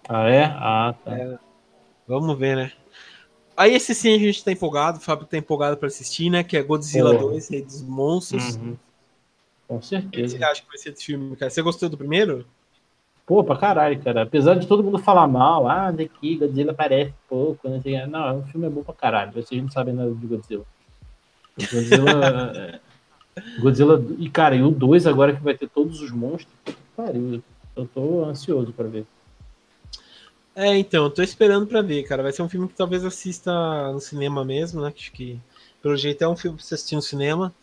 Ah, 0.10 0.28
é? 0.28 0.44
Ah, 0.44 0.94
tá. 1.06 1.18
É. 1.18 1.38
Vamos 2.06 2.38
ver, 2.38 2.58
né? 2.58 2.72
Aí 3.56 3.74
esse 3.74 3.94
sim 3.94 4.14
a 4.16 4.18
gente 4.18 4.44
tá 4.44 4.52
empolgado, 4.52 4.98
o 4.98 5.02
Fábio 5.02 5.28
tá 5.28 5.38
empolgado 5.38 5.78
pra 5.78 5.88
assistir, 5.88 6.30
né? 6.30 6.44
Que 6.44 6.58
é 6.58 6.64
Godzilla 6.64 7.12
oh. 7.12 7.30
2, 7.30 7.50
Rei 7.50 7.62
dos 7.62 7.82
Monstros. 7.84 8.56
Uhum. 8.56 8.76
Com 9.68 9.76
O 9.78 9.80
que 9.80 9.86
certeza. 9.86 10.38
você 10.38 10.44
acha 10.44 10.62
que 10.62 10.68
vai 10.68 10.78
ser 10.78 10.92
desse 10.92 11.06
filme, 11.06 11.36
cara? 11.36 11.50
Você 11.50 11.62
gostou 11.62 11.88
do 11.90 11.98
primeiro? 11.98 12.46
Pô, 13.26 13.44
pra 13.44 13.56
caralho, 13.56 14.02
cara. 14.02 14.24
Apesar 14.24 14.56
de 14.56 14.68
todo 14.68 14.84
mundo 14.84 15.00
falar 15.00 15.28
mal, 15.28 15.68
ah, 15.68 15.92
daqui 15.92 16.36
Godzilla 16.36 16.72
aparece 16.72 17.14
pouco, 17.30 17.70
não 17.70 17.82
sei. 17.82 17.96
o 17.98 18.02
quê. 18.02 18.08
Não, 18.08 18.40
o 18.40 18.44
filme 18.44 18.68
é 18.68 18.70
bom 18.70 18.84
pra 18.84 18.94
caralho. 18.94 19.32
Vocês 19.32 19.62
não 19.62 19.72
sabem 19.72 19.94
nada 19.94 20.14
de 20.14 20.28
Godzilla. 20.28 20.66
Godzilla. 21.58 22.54
é, 22.56 22.80
Godzilla. 23.62 24.04
E, 24.18 24.30
cara, 24.30 24.56
e 24.56 24.64
o 24.64 24.72
2 24.72 25.08
agora 25.08 25.34
que 25.36 25.42
vai 25.44 25.56
ter 25.56 25.70
todos 25.70 26.02
os 26.02 26.12
monstros. 26.12 26.54
puta 26.66 26.78
que 26.78 26.84
Pariu. 26.96 27.42
Eu 27.76 27.88
tô 27.88 28.26
ansioso 28.26 28.72
pra 28.74 28.88
ver. 28.88 29.06
É, 30.56 30.78
então, 30.78 31.06
eu 31.06 31.10
tô 31.10 31.22
esperando 31.24 31.66
pra 31.66 31.82
ver, 31.82 32.04
cara. 32.04 32.24
Vai 32.24 32.32
ser 32.32 32.44
um 32.44 32.50
filme 32.50 32.68
que 32.68 32.76
talvez 32.76 33.04
assista 33.04 33.92
no 33.92 34.00
cinema 34.00 34.46
mesmo, 34.46 34.82
né? 34.82 34.94
Acho 34.96 35.12
que, 35.12 35.40
pelo 35.82 35.98
jeito, 35.98 36.24
é 36.24 36.28
um 36.28 36.36
filme 36.36 36.58
pra 36.58 36.66
você 36.66 36.76
assistir 36.76 36.96
no 36.96 37.02
cinema. 37.02 37.54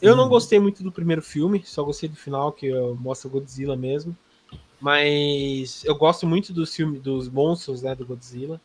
Eu 0.00 0.16
não 0.16 0.28
gostei 0.28 0.58
muito 0.58 0.82
do 0.82 0.90
primeiro 0.90 1.20
filme, 1.20 1.62
só 1.66 1.82
gostei 1.82 2.08
do 2.08 2.16
final, 2.16 2.52
que 2.52 2.72
uh, 2.72 2.96
mostra 2.98 3.28
o 3.28 3.30
Godzilla 3.30 3.76
mesmo. 3.76 4.16
Mas 4.80 5.84
eu 5.84 5.94
gosto 5.94 6.26
muito 6.26 6.54
dos 6.54 6.74
filmes, 6.74 7.02
dos 7.02 7.28
monstros, 7.28 7.82
né, 7.82 7.94
do 7.94 8.06
Godzilla. 8.06 8.58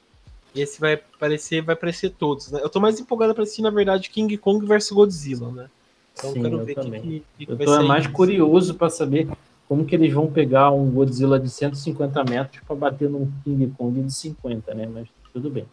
E 0.54 0.62
esse 0.62 0.80
vai 0.80 0.94
aparecer, 0.94 1.62
vai 1.62 1.74
aparecer 1.74 2.12
todos, 2.12 2.52
né? 2.52 2.62
Eu 2.64 2.70
tô 2.70 2.80
mais 2.80 2.98
empolgado 3.02 3.34
pra 3.34 3.44
assistir, 3.44 3.62
na 3.62 3.70
verdade, 3.70 4.10
King 4.10 4.38
Kong 4.38 4.66
vs 4.66 4.92
Godzilla, 4.92 5.52
né? 5.52 5.70
Então 6.14 6.32
Sim, 6.32 6.38
eu 6.38 6.44
quero 6.44 6.60
eu 6.60 6.66
ver 6.66 6.72
o 6.72 6.76
que, 6.76 7.24
que, 7.38 7.46
que 7.46 7.52
Eu 7.52 7.58
vai 7.58 7.66
tô 7.66 7.74
sair 7.74 7.88
mais 7.88 8.04
disso. 8.04 8.16
curioso 8.16 8.74
pra 8.76 8.90
saber 8.90 9.28
como 9.68 9.86
que 9.86 9.95
eles 9.95 10.13
vão 10.13 10.28
pegar 10.32 10.72
um 10.72 10.89
Godzilla 10.91 11.39
de 11.39 11.49
150 11.49 12.24
metros 12.24 12.61
pra 12.66 12.76
bater 12.76 13.09
num 13.09 13.32
King 13.43 13.74
Kong 13.78 14.01
de 14.01 14.13
50, 14.13 14.74
né? 14.74 14.88
Mas 14.91 15.07
tudo 15.34 15.49
bem. 15.49 15.66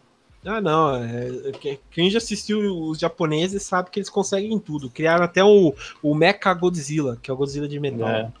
Ah, 0.45 0.59
não. 0.59 0.95
é- 0.95 1.51
que- 1.59 1.79
quem 1.91 2.09
já 2.09 2.17
assistiu 2.17 2.59
os 2.87 2.99
japoneses 2.99 3.63
sabe 3.63 3.89
que 3.89 3.99
eles 3.99 4.09
conseguem 4.09 4.57
tudo. 4.59 4.89
Criaram 4.89 5.23
até 5.23 5.43
o, 5.43 5.73
o 6.01 6.13
Mecha 6.15 6.53
Godzilla, 6.53 7.17
que 7.21 7.31
é 7.31 7.33
o 7.33 7.37
Godzilla 7.37 7.67
de 7.67 7.79
metal. 7.79 8.07
É. 8.09 8.31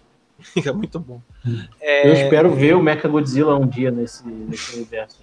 É 0.65 0.71
muito 0.73 0.99
bom. 0.99 1.21
Eu 1.45 2.11
espero 2.11 2.53
ver 2.53 2.75
o 2.75 2.81
Mecha 2.83 3.07
Godzilla 3.07 3.55
um 3.55 3.65
dia 3.67 3.89
nesse, 3.91 4.27
nesse 4.27 4.75
universo. 4.75 5.19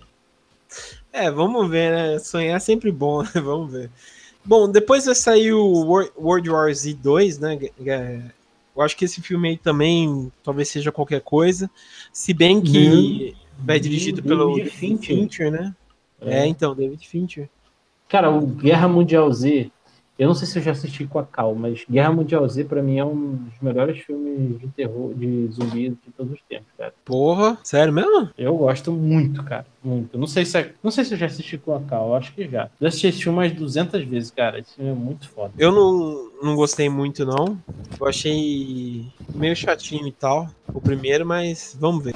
É, 1.13 1.31
vamos 1.31 1.69
ver, 1.69 1.91
né? 1.93 2.19
Sonhar 2.21 2.57
é 2.57 2.61
sempre 2.61 2.91
bom, 2.93 3.23
né? 3.23 3.29
Vamos 3.43 3.71
ver. 3.73 3.91
Bom, 4.45 4.71
depois 4.71 5.05
vai 5.05 5.15
sair 5.15 5.53
o 5.53 5.67
Wor- 5.85 6.11
World 6.17 6.49
War 6.49 6.73
Z 6.73 6.95
2, 6.95 7.39
né? 7.39 7.59
É, 8.81 8.83
Eu 8.83 8.85
acho 8.85 8.97
que 8.97 9.05
esse 9.05 9.21
filme 9.21 9.51
aí 9.51 9.57
também 9.59 10.33
talvez 10.43 10.69
seja 10.69 10.91
qualquer 10.91 11.21
coisa. 11.21 11.71
Se 12.13 12.33
bem 12.33 12.61
que 12.61 13.37
é 13.69 13.79
dirigido 13.79 14.23
pelo 14.23 14.55
David 14.55 14.71
David 14.71 14.77
Fincher. 14.77 15.17
Fincher, 15.17 15.53
né? 15.53 15.75
É. 16.21 16.47
então, 16.47 16.75
David 16.75 17.07
Fincher. 17.07 17.49
Cara, 18.09 18.31
o 18.31 18.47
Guerra 18.47 18.89
Mundial 18.89 19.31
Z, 19.33 19.71
eu 20.21 20.29
não 20.29 20.35
sei 20.35 20.47
se 20.47 20.59
eu 20.59 20.63
já 20.63 20.73
assisti 20.73 21.07
com 21.07 21.19
a 21.19 21.25
Cal, 21.25 21.55
mas 21.55 21.85
Guerra 21.91 22.13
Mundial 22.13 22.47
Z 22.49 22.65
pra 22.65 22.83
mim 22.83 22.99
é 22.99 23.05
um 23.05 23.35
dos 23.37 23.55
melhores 23.61 23.99
filmes 24.01 24.61
de 24.61 24.69
terror, 24.69 25.15
de 25.15 25.49
zumbi 25.49 25.89
de 25.91 26.13
todos 26.17 26.33
os 26.35 26.41
tempos, 26.49 26.67
cara. 26.77 26.93
Porra, 27.05 27.59
sério 27.65 27.93
mesmo? 27.93 28.29
Eu 28.37 28.57
gosto 28.57 28.93
muito, 28.93 29.43
cara, 29.43 29.67
muito. 29.83 30.19
Não 30.19 30.27
sei 30.27 30.45
se 30.45 30.59
é- 30.59 30.73
não 30.83 30.91
sei 30.91 31.05
se 31.05 31.15
eu 31.15 31.19
já 31.19 31.27
assisti 31.27 31.57
com 31.59 31.75
a 31.75 31.81
Cal, 31.81 32.09
eu 32.09 32.15
acho 32.15 32.33
que 32.35 32.49
já. 32.49 32.69
Já 32.81 32.89
assisti 32.89 33.07
esse 33.09 33.23
filme 33.23 33.39
umas 33.39 33.53
200 33.53 34.05
vezes, 34.05 34.31
cara. 34.31 34.59
Esse 34.59 34.75
filme 34.77 34.91
é 34.91 34.95
muito 34.95 35.29
foda. 35.31 35.53
Eu 35.59 35.73
não, 35.73 36.31
não 36.43 36.55
gostei 36.57 36.89
muito, 36.89 37.25
não. 37.25 37.59
Eu 38.01 38.07
achei 38.07 39.07
meio 39.35 39.57
chatinho 39.57 40.07
e 40.07 40.13
tal, 40.13 40.49
o 40.73 40.81
primeiro, 40.81 41.25
mas 41.27 41.77
vamos 41.81 42.05
ver. 42.05 42.15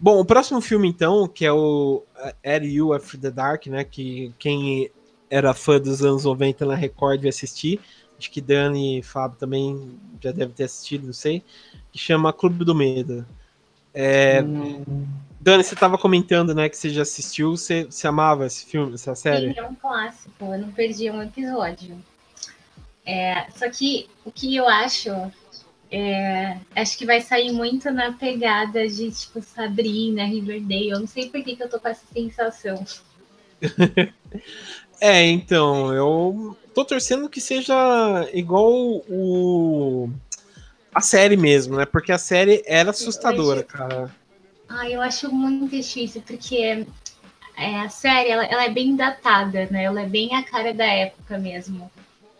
Bom, 0.00 0.18
o 0.18 0.24
próximo 0.24 0.60
filme, 0.60 0.88
então, 0.88 1.28
que 1.28 1.44
é 1.44 1.52
o 1.52 2.02
Are 2.44 2.66
You 2.66 2.94
After 2.94 3.20
the 3.20 3.30
Dark, 3.30 3.66
né? 3.66 3.84
Que 3.84 4.32
quem 4.38 4.90
era 5.28 5.52
fã 5.52 5.78
dos 5.78 6.02
anos 6.02 6.24
90 6.24 6.64
na 6.64 6.74
Record 6.74 7.20
vai 7.20 7.28
assistir. 7.28 7.78
Acho 8.18 8.30
que 8.30 8.40
Dani 8.40 8.98
e 8.98 9.02
Fábio 9.02 9.38
também 9.38 9.98
já 10.20 10.32
deve 10.32 10.52
ter 10.52 10.64
assistido, 10.64 11.06
não 11.06 11.12
sei. 11.12 11.42
Que 11.92 11.98
chama 11.98 12.32
Clube 12.32 12.64
do 12.64 12.74
Medo. 12.74 13.26
É, 13.92 14.42
Hum, 14.42 15.06
Dani, 15.40 15.64
você 15.64 15.74
tava 15.74 15.96
comentando, 15.96 16.54
né, 16.54 16.68
que 16.68 16.76
você 16.76 16.90
já 16.90 17.02
assistiu, 17.02 17.56
você, 17.56 17.84
você 17.84 18.06
amava 18.06 18.46
esse 18.46 18.66
filme, 18.66 18.94
essa 18.94 19.14
série? 19.14 19.54
Sim, 19.54 19.58
é 19.58 19.66
um 19.66 19.74
clássico, 19.74 20.44
eu 20.44 20.58
não 20.58 20.70
perdi 20.70 21.10
um 21.10 21.22
episódio. 21.22 21.96
É, 23.06 23.46
só 23.56 23.68
que 23.70 24.08
o 24.24 24.30
que 24.30 24.54
eu 24.54 24.68
acho, 24.68 25.10
é, 25.90 26.56
acho 26.76 26.96
que 26.96 27.04
vai 27.04 27.20
sair 27.20 27.52
muito 27.52 27.90
na 27.90 28.12
pegada 28.12 28.86
de 28.86 29.10
tipo 29.10 29.42
Sabrina, 29.42 30.24
Riverdale. 30.24 30.90
Eu 30.90 31.00
não 31.00 31.06
sei 31.06 31.28
por 31.28 31.42
que, 31.42 31.56
que 31.56 31.62
eu 31.62 31.68
tô 31.68 31.80
com 31.80 31.88
essa 31.88 32.04
sensação. 32.12 32.84
É, 35.02 35.26
então, 35.26 35.94
eu 35.94 36.54
tô 36.74 36.84
torcendo 36.84 37.30
que 37.30 37.40
seja 37.40 38.28
igual 38.34 38.70
o 39.08 40.10
a 40.94 41.00
série 41.00 41.38
mesmo, 41.38 41.76
né? 41.76 41.86
Porque 41.86 42.12
a 42.12 42.18
série 42.18 42.62
era 42.66 42.90
assustadora, 42.90 43.62
cara. 43.62 44.14
Ah, 44.68 44.88
eu 44.90 45.00
acho 45.00 45.32
muito 45.32 45.74
difícil, 45.74 46.22
porque 46.26 46.86
é, 47.56 47.80
a 47.80 47.88
série 47.88 48.28
ela, 48.28 48.44
ela 48.44 48.64
é 48.64 48.68
bem 48.68 48.94
datada, 48.94 49.66
né? 49.70 49.84
Ela 49.84 50.02
é 50.02 50.06
bem 50.06 50.34
a 50.34 50.42
cara 50.42 50.74
da 50.74 50.84
época 50.84 51.38
mesmo. 51.38 51.90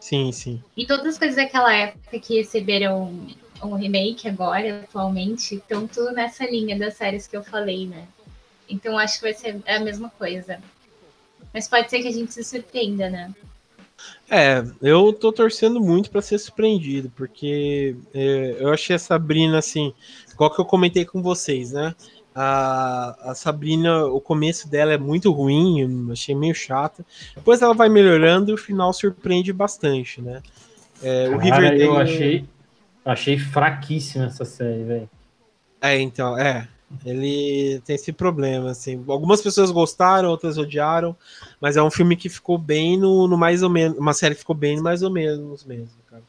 Sim, 0.00 0.32
sim. 0.32 0.62
E 0.76 0.86
todas 0.86 1.06
as 1.06 1.18
coisas 1.18 1.36
daquela 1.36 1.72
época 1.72 2.18
que 2.18 2.38
receberam 2.38 3.28
um 3.62 3.74
remake 3.74 4.26
agora, 4.26 4.80
atualmente, 4.80 5.56
estão 5.56 5.86
tudo 5.86 6.12
nessa 6.12 6.44
linha 6.46 6.78
das 6.78 6.94
séries 6.94 7.26
que 7.26 7.36
eu 7.36 7.44
falei, 7.44 7.86
né? 7.86 8.08
Então 8.68 8.96
acho 8.96 9.16
que 9.16 9.24
vai 9.24 9.34
ser 9.34 9.60
a 9.66 9.78
mesma 9.80 10.08
coisa. 10.10 10.58
Mas 11.52 11.68
pode 11.68 11.90
ser 11.90 12.00
que 12.00 12.08
a 12.08 12.12
gente 12.12 12.32
se 12.32 12.42
surpreenda, 12.42 13.10
né? 13.10 13.34
É, 14.30 14.64
eu 14.80 15.12
tô 15.12 15.32
torcendo 15.32 15.80
muito 15.80 16.10
pra 16.10 16.22
ser 16.22 16.38
surpreendido, 16.38 17.10
porque 17.14 17.96
é, 18.14 18.56
eu 18.58 18.72
achei 18.72 18.96
a 18.96 18.98
Sabrina 18.98 19.58
assim, 19.58 19.92
igual 20.32 20.54
que 20.54 20.60
eu 20.60 20.64
comentei 20.64 21.04
com 21.04 21.20
vocês, 21.20 21.72
né? 21.72 21.94
A, 22.34 23.30
a 23.30 23.34
Sabrina, 23.34 24.04
o 24.06 24.20
começo 24.20 24.68
dela 24.68 24.92
é 24.92 24.98
muito 24.98 25.32
ruim, 25.32 26.10
achei 26.12 26.34
meio 26.34 26.54
chata. 26.54 27.04
Depois 27.34 27.60
ela 27.60 27.74
vai 27.74 27.88
melhorando 27.88 28.50
e 28.50 28.54
o 28.54 28.58
final 28.58 28.92
surpreende 28.92 29.52
bastante, 29.52 30.22
né? 30.22 30.40
É, 31.02 31.28
o 31.28 31.38
cara, 31.38 31.44
Riverdale. 31.44 31.82
eu 31.84 31.96
achei, 31.96 32.44
achei 33.04 33.38
fraquíssima 33.38 34.26
essa 34.26 34.44
série, 34.44 34.84
velho. 34.84 35.10
É, 35.80 35.98
então, 35.98 36.38
é. 36.38 36.68
Ele 37.04 37.80
tem 37.84 37.94
esse 37.94 38.12
problema, 38.12 38.70
assim. 38.70 39.02
Algumas 39.08 39.40
pessoas 39.40 39.70
gostaram, 39.70 40.28
outras 40.28 40.58
odiaram, 40.58 41.16
mas 41.60 41.76
é 41.76 41.82
um 41.82 41.90
filme 41.90 42.16
que 42.16 42.28
ficou 42.28 42.58
bem 42.58 42.98
no, 42.98 43.28
no 43.28 43.38
mais 43.38 43.62
ou 43.62 43.70
menos. 43.70 43.96
Uma 43.96 44.12
série 44.12 44.34
que 44.34 44.40
ficou 44.40 44.56
bem 44.56 44.76
no 44.76 44.82
mais 44.82 45.02
ou 45.02 45.10
menos 45.10 45.64
mesmo, 45.64 45.94
cara. 46.08 46.22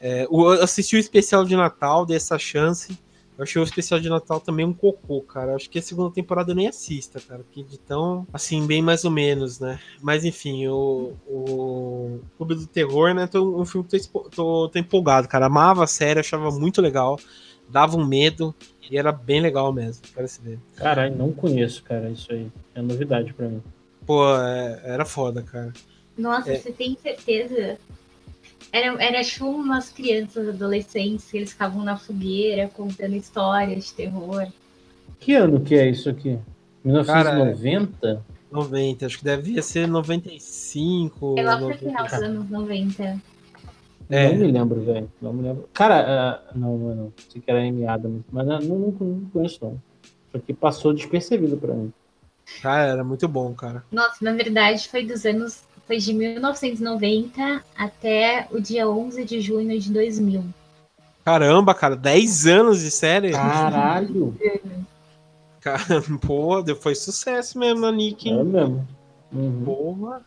É, 0.00 0.26
o- 0.30 0.54
eu 0.54 0.62
assisti 0.62 0.96
o 0.96 0.98
especial 1.00 1.44
de 1.44 1.56
Natal, 1.56 2.06
dei 2.06 2.16
essa 2.16 2.38
chance. 2.38 2.96
Eu 3.36 3.44
achei 3.44 3.60
o 3.60 3.64
especial 3.64 3.98
de 3.98 4.08
Natal 4.10 4.38
também 4.40 4.64
um 4.66 4.74
cocô, 4.74 5.22
cara. 5.22 5.54
Acho 5.54 5.68
que 5.70 5.78
a 5.78 5.82
segunda 5.82 6.12
temporada 6.12 6.52
eu 6.52 6.54
nem 6.56 6.68
assista, 6.68 7.18
cara. 7.20 7.40
Porque 7.42 7.62
de 7.62 7.78
tão, 7.78 8.26
assim, 8.32 8.66
bem 8.66 8.82
mais 8.82 9.04
ou 9.04 9.10
menos, 9.10 9.58
né? 9.58 9.80
Mas 10.02 10.24
enfim, 10.24 10.66
o, 10.68 11.14
o 11.26 12.20
Clube 12.36 12.54
do 12.54 12.66
Terror, 12.66 13.14
né? 13.14 13.26
Tô, 13.26 13.58
um 13.60 13.64
filme 13.64 13.88
que 13.88 13.98
tô, 14.08 14.20
tô, 14.30 14.68
tô 14.68 14.78
empolgado, 14.78 15.28
cara. 15.28 15.46
Amava 15.46 15.84
a 15.84 15.86
série, 15.86 16.20
achava 16.20 16.50
muito 16.50 16.82
legal. 16.82 17.18
Dava 17.68 17.96
um 17.96 18.06
medo. 18.06 18.54
E 18.90 18.98
era 18.98 19.10
bem 19.12 19.40
legal 19.40 19.72
mesmo, 19.72 20.02
parece 20.14 20.42
ver. 20.42 20.58
Caralho, 20.76 21.16
não 21.16 21.32
conheço, 21.32 21.82
cara, 21.82 22.10
isso 22.10 22.30
aí. 22.30 22.48
É 22.74 22.82
novidade 22.82 23.32
pra 23.32 23.48
mim. 23.48 23.62
Pô, 24.04 24.28
é- 24.36 24.82
era 24.84 25.04
foda, 25.06 25.40
cara. 25.42 25.72
Nossa, 26.18 26.52
É. 26.52 26.58
você 26.58 26.70
tem 26.70 26.94
certeza? 27.02 27.78
Era, 28.72 29.02
era 29.02 29.22
tipo 29.22 29.46
umas 29.46 29.90
crianças, 29.90 30.48
adolescentes, 30.48 31.30
que 31.30 31.36
eles 31.36 31.52
ficavam 31.52 31.84
na 31.84 31.96
fogueira 31.96 32.68
contando 32.68 33.14
histórias 33.14 33.86
de 33.86 33.94
terror. 33.94 34.46
Que 35.20 35.34
ano 35.34 35.60
que 35.60 35.74
é 35.74 35.88
isso 35.88 36.08
aqui? 36.08 36.38
1990? 36.82 38.24
90, 38.50 39.06
acho 39.06 39.18
que 39.18 39.24
devia 39.24 39.62
ser 39.62 39.86
95. 39.86 41.34
É 41.38 41.42
lá 41.42 41.56
pro 41.56 41.68
90. 41.68 41.78
final 41.78 42.04
dos 42.04 42.12
anos 42.14 42.50
90. 42.50 43.22
É. 44.10 44.30
Não 44.30 44.38
me 44.38 44.52
lembro, 44.52 44.80
velho. 44.80 45.12
Não 45.20 45.32
me 45.32 45.42
lembro. 45.42 45.68
Cara, 45.72 46.04
ah, 46.06 46.52
não, 46.54 46.76
não, 46.76 46.94
não. 46.94 47.12
Sei 47.28 47.40
que 47.40 47.50
era 47.50 47.64
M. 47.64 47.86
Adams, 47.86 48.22
mas 48.30 48.48
ah, 48.48 48.60
não, 48.60 48.78
não, 48.78 48.92
não 48.92 49.30
conheço, 49.30 49.58
não. 49.62 49.80
Isso 50.28 50.36
aqui 50.36 50.52
passou 50.52 50.92
despercebido 50.92 51.56
pra 51.56 51.74
mim. 51.74 51.92
Cara, 52.60 52.88
era 52.88 53.04
muito 53.04 53.26
bom, 53.28 53.54
cara. 53.54 53.84
Nossa, 53.90 54.16
na 54.22 54.32
verdade 54.32 54.88
foi 54.88 55.04
dos 55.06 55.24
anos. 55.24 55.62
Foi 55.92 55.98
de 55.98 56.14
1990 56.14 57.62
até 57.76 58.48
o 58.50 58.58
dia 58.58 58.88
11 58.88 59.26
de 59.26 59.42
junho 59.42 59.78
de 59.78 59.92
2000. 59.92 60.42
Caramba, 61.22 61.74
cara, 61.74 61.94
10 61.94 62.46
anos 62.46 62.80
de 62.80 62.90
série. 62.90 63.32
Caralho! 63.32 64.34
Cara, 65.60 66.02
pô, 66.18 66.64
foi 66.80 66.94
sucesso 66.94 67.58
mesmo 67.58 67.82
na 67.82 67.92
Nick, 67.92 68.26
é 68.26 68.32
hein? 68.32 68.42
mesmo. 68.42 68.88
Uhum. 69.30 69.64
Porra. 69.64 70.22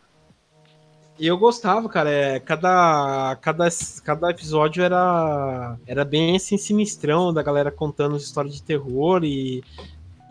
E 1.18 1.26
eu 1.26 1.36
gostava, 1.36 1.88
cara. 1.88 2.10
É, 2.10 2.38
cada, 2.38 3.36
cada, 3.42 3.68
cada 4.04 4.30
episódio 4.30 4.84
era, 4.84 5.76
era 5.84 6.04
bem 6.04 6.36
assim, 6.36 6.56
sinistrão, 6.56 7.34
da 7.34 7.42
galera 7.42 7.72
contando 7.72 8.16
histórias 8.16 8.54
de 8.54 8.62
terror 8.62 9.24
e, 9.24 9.64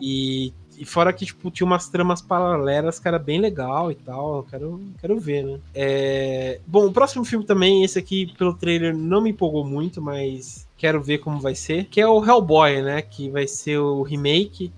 e 0.00 0.52
e 0.78 0.84
fora 0.84 1.12
que, 1.12 1.26
tipo, 1.26 1.50
tinha 1.50 1.66
umas 1.66 1.88
tramas 1.88 2.20
paralelas 2.20 2.98
que 2.98 3.08
era 3.08 3.18
bem 3.18 3.40
legal 3.40 3.90
e 3.90 3.94
tal. 3.94 4.44
Quero, 4.44 4.80
quero 5.00 5.18
ver, 5.18 5.44
né? 5.44 5.60
É... 5.74 6.60
Bom, 6.66 6.86
o 6.86 6.92
próximo 6.92 7.24
filme 7.24 7.44
também, 7.44 7.84
esse 7.84 7.98
aqui, 7.98 8.32
pelo 8.36 8.54
trailer, 8.54 8.96
não 8.96 9.20
me 9.20 9.30
empolgou 9.30 9.64
muito, 9.64 10.00
mas 10.02 10.66
quero 10.76 11.02
ver 11.02 11.18
como 11.18 11.40
vai 11.40 11.54
ser. 11.54 11.86
Que 11.86 12.00
é 12.00 12.06
o 12.06 12.24
Hellboy, 12.24 12.82
né? 12.82 13.02
Que 13.02 13.30
vai 13.30 13.46
ser 13.46 13.78
o 13.78 14.02
remake 14.02 14.72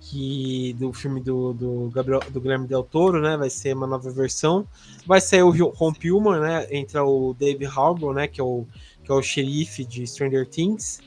que 0.00 0.74
do 0.78 0.92
filme 0.92 1.20
do, 1.20 1.52
do 1.52 1.90
Gabriel 1.94 2.20
do 2.30 2.40
Guilherme 2.40 2.66
Del 2.66 2.82
Toro, 2.82 3.20
né? 3.20 3.36
Vai 3.36 3.48
ser 3.48 3.76
uma 3.76 3.86
nova 3.86 4.10
versão. 4.10 4.66
Vai 5.06 5.20
sair 5.20 5.42
o 5.42 5.50
Ron 5.50 5.92
né? 6.40 6.66
Entra 6.70 7.04
o 7.04 7.34
Dave 7.38 7.64
Harbour, 7.66 8.12
né? 8.12 8.26
Que 8.26 8.40
é 8.40 8.44
o, 8.44 8.66
que 9.04 9.12
é 9.12 9.14
o 9.14 9.22
xerife 9.22 9.84
de 9.84 10.04
Stranger 10.06 10.46
Things. 10.48 11.00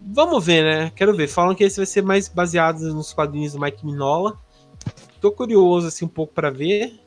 Vamos 0.00 0.44
ver, 0.44 0.64
né? 0.64 0.92
Quero 0.96 1.14
ver. 1.14 1.28
Falam 1.28 1.54
que 1.54 1.64
esse 1.64 1.76
vai 1.76 1.86
ser 1.86 2.02
mais 2.02 2.28
baseado 2.28 2.80
nos 2.94 3.12
quadrinhos 3.12 3.52
do 3.52 3.60
Mike 3.60 3.84
Minola. 3.84 4.38
Tô 5.20 5.30
curioso 5.30 5.88
assim 5.88 6.04
um 6.04 6.08
pouco 6.08 6.32
para 6.32 6.50
ver. 6.50 6.98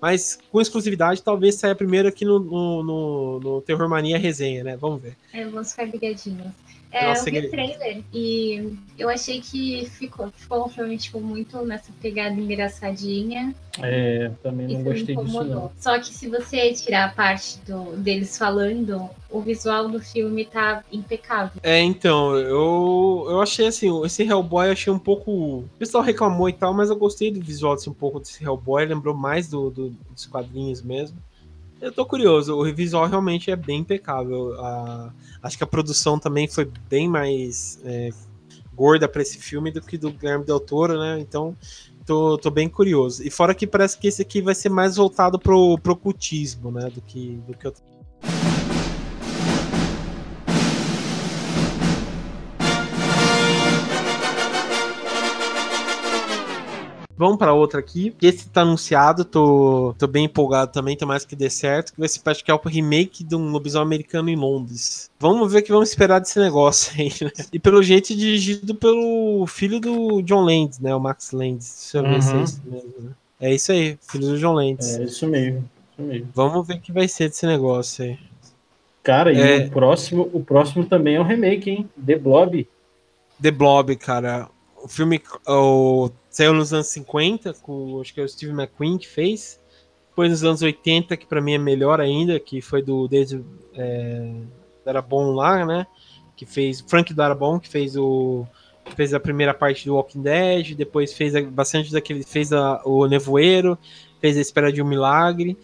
Mas 0.00 0.38
com 0.50 0.60
exclusividade, 0.60 1.22
talvez 1.22 1.54
saia 1.54 1.76
primeiro 1.76 2.08
aqui 2.08 2.24
no, 2.24 2.40
no, 2.40 2.82
no, 2.82 3.40
no 3.40 3.62
Terror 3.62 3.88
Mania 3.88 4.18
resenha, 4.18 4.64
né? 4.64 4.76
Vamos 4.76 5.00
ver. 5.00 5.16
É, 5.32 5.44
vamos 5.44 5.70
ficar 5.70 5.84
ligadinhos. 5.84 6.52
É, 6.92 7.08
Nossa, 7.08 7.30
eu 7.30 7.40
vi 7.40 7.46
o 7.46 7.50
trailer 7.50 8.02
e 8.12 8.76
eu 8.98 9.08
achei 9.08 9.40
que 9.40 9.86
ficou, 9.86 10.30
ficou 10.36 10.66
realmente 10.66 11.04
tipo, 11.04 11.18
muito 11.20 11.64
nessa 11.64 11.90
pegada 12.02 12.34
engraçadinha. 12.34 13.54
É, 13.80 14.30
também 14.42 14.68
não 14.68 14.82
gostei 14.82 15.16
disso 15.16 15.44
não. 15.44 15.72
Só 15.80 15.98
que 15.98 16.12
se 16.12 16.28
você 16.28 16.70
tirar 16.74 17.06
a 17.06 17.08
parte 17.08 17.58
do, 17.60 17.96
deles 17.96 18.36
falando, 18.36 19.08
o 19.30 19.40
visual 19.40 19.88
do 19.88 19.98
filme 20.00 20.44
tá 20.44 20.84
impecável. 20.92 21.58
É, 21.62 21.80
então, 21.80 22.36
eu, 22.36 23.26
eu 23.30 23.40
achei 23.40 23.66
assim, 23.66 24.04
esse 24.04 24.22
Hellboy 24.22 24.66
eu 24.66 24.72
achei 24.72 24.92
um 24.92 24.98
pouco. 24.98 25.30
O 25.30 25.68
pessoal 25.78 26.04
reclamou 26.04 26.50
e 26.50 26.52
tal, 26.52 26.74
mas 26.74 26.90
eu 26.90 26.96
gostei 26.96 27.30
do 27.30 27.40
visual 27.40 27.72
assim, 27.72 27.88
um 27.88 27.94
pouco 27.94 28.20
desse 28.20 28.44
Hellboy, 28.44 28.84
lembrou 28.84 29.14
mais 29.14 29.48
do, 29.48 29.70
do 29.70 29.88
dos 30.10 30.26
quadrinhos 30.26 30.82
mesmo. 30.82 31.16
Eu 31.82 31.90
tô 31.90 32.06
curioso, 32.06 32.54
o 32.54 32.72
visual 32.72 33.08
realmente 33.08 33.50
é 33.50 33.56
bem 33.56 33.80
impecável. 33.80 34.54
A, 34.60 35.12
acho 35.42 35.58
que 35.58 35.64
a 35.64 35.66
produção 35.66 36.16
também 36.16 36.46
foi 36.46 36.70
bem 36.88 37.08
mais 37.08 37.80
é, 37.84 38.10
gorda 38.72 39.08
para 39.08 39.20
esse 39.20 39.36
filme 39.38 39.72
do 39.72 39.80
que 39.80 39.98
do 39.98 40.12
Guilherme 40.12 40.44
Del 40.44 40.60
Toro, 40.60 40.96
né? 40.96 41.18
Então, 41.18 41.56
tô, 42.06 42.38
tô 42.38 42.50
bem 42.50 42.68
curioso. 42.68 43.26
E 43.26 43.32
fora 43.32 43.52
que 43.52 43.66
parece 43.66 43.98
que 43.98 44.06
esse 44.06 44.22
aqui 44.22 44.40
vai 44.40 44.54
ser 44.54 44.68
mais 44.68 44.94
voltado 44.94 45.40
pro, 45.40 45.76
pro 45.78 45.96
cultismo, 45.96 46.70
né? 46.70 46.88
Do 46.88 47.02
que, 47.02 47.42
do 47.48 47.52
que 47.52 47.66
outro. 47.66 47.82
Vamos 57.22 57.38
para 57.38 57.54
outra 57.54 57.78
aqui. 57.78 58.12
Esse 58.20 58.48
tá 58.48 58.62
anunciado, 58.62 59.24
tô, 59.24 59.94
tô 59.96 60.08
bem 60.08 60.24
empolgado 60.24 60.72
também, 60.72 60.98
mais 61.06 61.24
que 61.24 61.36
dê 61.36 61.48
certo. 61.48 61.92
Que 61.92 62.00
vai 62.00 62.08
ser, 62.08 62.20
é 62.48 62.52
o 62.52 62.60
remake 62.66 63.22
de 63.22 63.36
um 63.36 63.52
lobisomem 63.52 63.86
americano 63.86 64.28
em 64.28 64.34
Londres. 64.34 65.08
Vamos 65.20 65.52
ver 65.52 65.60
o 65.60 65.62
que 65.62 65.70
vamos 65.70 65.90
esperar 65.90 66.18
desse 66.18 66.40
negócio 66.40 66.92
aí, 67.00 67.12
né? 67.22 67.30
E 67.52 67.60
pelo 67.60 67.80
jeito 67.80 68.12
dirigido 68.12 68.74
pelo 68.74 69.46
filho 69.46 69.78
do 69.78 70.20
John 70.22 70.40
Landis, 70.40 70.80
né? 70.80 70.92
O 70.96 70.98
Max 70.98 71.30
Landis. 71.30 71.92
Deixa 71.92 71.98
eu 71.98 72.02
ver 72.02 72.16
uhum. 72.16 72.22
se 72.22 72.34
é 72.34 72.42
isso 72.42 72.62
mesmo, 72.66 72.94
né? 72.98 73.10
É 73.40 73.54
isso 73.54 73.70
aí, 73.70 73.98
filho 74.10 74.26
do 74.26 74.38
John 74.40 74.54
Landis. 74.54 74.98
É 74.98 75.04
isso 75.04 75.26
mesmo, 75.28 75.70
isso 75.92 76.02
mesmo. 76.02 76.28
Vamos 76.34 76.66
ver 76.66 76.74
o 76.74 76.80
que 76.80 76.90
vai 76.90 77.06
ser 77.06 77.28
desse 77.28 77.46
negócio 77.46 78.04
aí. 78.04 78.18
Cara, 79.00 79.32
é... 79.32 79.58
e 79.58 79.68
o 79.68 79.70
próximo, 79.70 80.28
o 80.32 80.42
próximo 80.42 80.84
também 80.84 81.14
é 81.14 81.20
um 81.20 81.24
remake, 81.24 81.70
hein? 81.70 81.88
The 82.04 82.18
Blob. 82.18 82.66
The 83.40 83.50
Blob, 83.52 83.94
cara. 83.94 84.48
O 84.82 84.88
filme, 84.88 85.22
o 85.46 86.10
Saiu 86.32 86.54
nos 86.54 86.72
anos 86.72 86.86
50, 86.86 87.52
com 87.60 88.00
acho 88.00 88.14
que 88.14 88.18
é 88.18 88.24
o 88.24 88.28
Steve 88.28 88.52
McQueen 88.52 88.96
que 88.96 89.06
fez. 89.06 89.60
Depois 90.08 90.30
nos 90.30 90.42
anos 90.42 90.62
80, 90.62 91.14
que 91.18 91.26
para 91.26 91.42
mim 91.42 91.52
é 91.52 91.58
melhor 91.58 92.00
ainda, 92.00 92.40
que 92.40 92.62
foi 92.62 92.82
do 92.82 93.06
David 93.06 93.44
é, 93.74 94.32
Darabon 94.82 95.32
lá, 95.32 95.64
né? 95.66 95.86
Que 96.34 96.46
fez. 96.46 96.80
Frank 96.80 97.12
Darabon, 97.12 97.60
que 97.60 97.68
fez 97.68 97.96
o. 97.96 98.46
Fez 98.96 99.14
a 99.14 99.20
primeira 99.20 99.54
parte 99.54 99.86
do 99.86 99.94
Walking 99.94 100.22
Dead, 100.22 100.74
depois 100.74 101.12
fez 101.12 101.34
bastante 101.48 101.92
daquele. 101.92 102.24
Fez 102.24 102.50
a, 102.52 102.80
o 102.84 103.06
Nevoeiro, 103.06 103.78
fez 104.18 104.36
a 104.36 104.40
Espera 104.40 104.72
de 104.72 104.82
um 104.82 104.86
Milagre. 104.86 105.56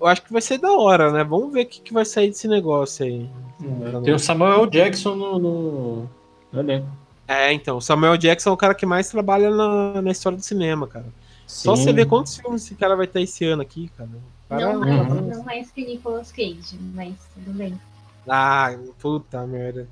Eu 0.00 0.06
acho 0.06 0.22
que 0.22 0.32
vai 0.32 0.40
ser 0.40 0.58
da 0.58 0.72
hora, 0.72 1.10
né? 1.10 1.24
Vamos 1.24 1.52
ver 1.52 1.62
o 1.62 1.66
que, 1.66 1.80
que 1.80 1.92
vai 1.92 2.04
sair 2.04 2.28
desse 2.28 2.46
negócio 2.46 3.04
aí. 3.04 3.28
Tem 4.04 4.14
o 4.14 4.18
Samuel 4.18 4.66
Jackson 4.66 5.16
no, 5.16 5.38
no, 5.38 6.10
no 6.52 6.60
elenco. 6.60 6.88
É, 7.30 7.52
então, 7.52 7.76
o 7.76 7.80
Samuel 7.80 8.16
Jackson 8.16 8.50
é 8.50 8.52
o 8.52 8.56
cara 8.56 8.74
que 8.74 8.84
mais 8.84 9.08
trabalha 9.08 9.50
na, 9.50 10.02
na 10.02 10.10
história 10.10 10.36
do 10.36 10.42
cinema, 10.42 10.88
cara. 10.88 11.06
Sim. 11.46 11.62
Só 11.62 11.76
você 11.76 11.92
ver 11.92 12.06
quantos 12.06 12.36
filmes 12.36 12.64
esse 12.64 12.74
cara 12.74 12.96
vai 12.96 13.06
ter 13.06 13.22
esse 13.22 13.44
ano 13.44 13.62
aqui, 13.62 13.88
cara. 13.96 14.10
cara 14.48 14.72
não, 14.72 14.80
mais, 14.80 15.12
uhum. 15.12 15.28
não 15.28 15.44
mais 15.44 15.70
que 15.70 15.86
Nicolas 15.86 16.32
Cage, 16.32 16.76
mas 16.92 17.14
tudo 17.32 17.56
bem. 17.56 17.80
Ah, 18.28 18.76
puta 18.98 19.46
merda. 19.46 19.86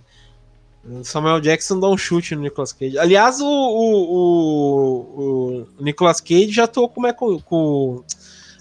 O 0.85 1.05
Samuel 1.05 1.39
Jackson 1.41 1.79
dá 1.79 1.89
um 1.89 1.97
chute 1.97 2.35
no 2.35 2.43
Nicolas 2.43 2.73
Cage. 2.73 2.99
Aliás, 2.99 3.41
o, 3.41 3.47
o, 3.47 4.03
o, 4.11 5.67
o 5.79 5.85
Nicolas 5.85 6.21
Cage 6.21 6.51
já 6.51 6.65
atuou 6.65 6.89
com, 6.89 7.03
com, 7.13 7.41
com 7.41 8.05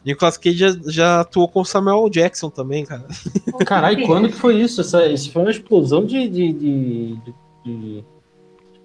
Nicolas 0.05 0.37
Cage 0.37 0.57
já, 0.57 0.77
já, 0.85 1.21
atuou 1.21 1.47
com 1.47 1.61
o 1.61 1.65
Samuel 1.65 2.07
Jackson 2.11 2.51
também, 2.51 2.85
cara. 2.85 3.07
Caralho, 3.65 4.05
quando 4.05 4.29
que 4.29 4.35
foi 4.35 4.61
isso? 4.61 4.81
Essa, 4.81 5.07
isso 5.07 5.31
foi 5.31 5.41
uma 5.41 5.51
explosão 5.51 6.05
de, 6.05 6.29
de, 6.29 6.53
de, 6.53 7.17
de 7.65 8.03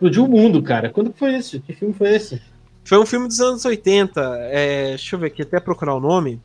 explodiu 0.03 0.25
o 0.25 0.29
mundo, 0.29 0.63
cara. 0.63 0.91
Quando 0.91 1.13
foi 1.13 1.37
isso? 1.37 1.61
Que 1.61 1.73
filme 1.73 1.95
foi 1.95 2.17
esse? 2.17 2.43
Foi 2.85 2.99
um 2.99 3.07
filme 3.07 3.29
dos 3.29 3.41
anos 3.41 3.65
80. 3.65 4.21
É, 4.51 4.89
deixa 4.89 5.15
eu 5.15 5.21
ver 5.21 5.29
aqui, 5.29 5.43
até 5.43 5.61
procurar 5.61 5.95
o 5.95 6.01
nome. 6.01 6.41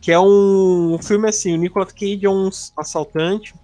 Que 0.00 0.10
é 0.10 0.18
um, 0.18 0.94
um 0.94 0.98
filme 0.98 1.28
assim: 1.28 1.54
o 1.54 1.58
Nicolas 1.58 1.92
Cage 1.92 2.24
é 2.24 2.30
um 2.30 2.48
assaltante 2.76 3.54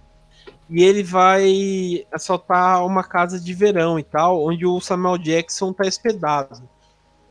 e 0.69 0.83
ele 0.83 1.03
vai 1.03 2.05
assaltar 2.11 2.85
uma 2.85 3.03
casa 3.03 3.39
de 3.39 3.53
verão 3.53 3.99
e 3.99 4.03
tal, 4.03 4.45
onde 4.45 4.65
o 4.65 4.79
Samuel 4.79 5.17
Jackson 5.17 5.73
tá 5.73 5.85
hospedado. 5.85 6.61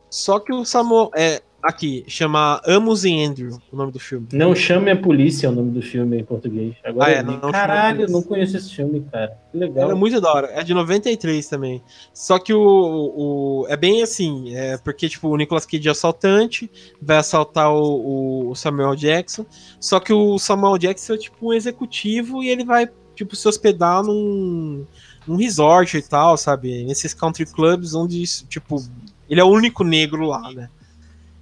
Só 0.09 0.39
que 0.39 0.53
o 0.53 0.65
Samuel. 0.65 1.09
É, 1.15 1.41
Aqui, 1.61 2.03
chama 2.07 2.59
Amos 2.65 3.05
e 3.05 3.23
Andrew, 3.23 3.59
o 3.71 3.75
nome 3.75 3.91
do 3.91 3.99
filme. 3.99 4.27
Não 4.33 4.55
chame 4.55 4.89
a 4.89 4.95
polícia, 4.95 5.45
é 5.45 5.49
o 5.49 5.53
nome 5.53 5.71
do 5.71 5.81
filme 5.81 6.19
em 6.19 6.23
português. 6.23 6.75
Agora 6.83 7.11
ah, 7.11 7.13
é, 7.13 7.21
não, 7.23 7.39
não 7.39 7.51
Caralho, 7.51 8.09
não 8.09 8.23
conheço 8.23 8.57
esse 8.57 8.73
filme, 8.73 9.05
cara. 9.11 9.37
Que 9.51 9.57
legal. 9.59 9.91
É 9.91 9.93
muito 9.93 10.19
da 10.19 10.33
hora. 10.33 10.47
É 10.53 10.63
de 10.63 10.73
93 10.73 11.47
também. 11.47 11.83
Só 12.13 12.39
que 12.39 12.51
o, 12.51 12.61
o 12.61 13.65
é 13.69 13.77
bem 13.77 14.01
assim, 14.01 14.55
é 14.55 14.75
porque 14.77 15.07
tipo 15.07 15.29
o 15.29 15.37
Nicolas 15.37 15.65
Cage 15.67 15.87
é 15.87 15.91
assaltante, 15.91 16.69
vai 16.99 17.17
assaltar 17.17 17.71
o, 17.71 18.49
o 18.49 18.55
Samuel 18.55 18.95
Jackson. 18.95 19.45
Só 19.79 19.99
que 19.99 20.11
o 20.11 20.39
Samuel 20.39 20.79
Jackson 20.79 21.13
é 21.13 21.17
tipo 21.17 21.49
um 21.49 21.53
executivo 21.53 22.41
e 22.41 22.49
ele 22.49 22.65
vai 22.65 22.89
tipo 23.15 23.35
se 23.35 23.47
hospedar 23.47 24.03
num, 24.03 24.83
num 25.27 25.35
resort 25.35 25.95
e 25.95 26.01
tal, 26.01 26.35
sabe? 26.37 26.83
Nesses 26.85 27.13
country 27.13 27.45
clubs 27.45 27.93
onde 27.93 28.23
tipo 28.47 28.83
ele 29.29 29.39
é 29.39 29.43
o 29.43 29.49
único 29.49 29.83
negro 29.83 30.25
lá, 30.25 30.51
né? 30.51 30.69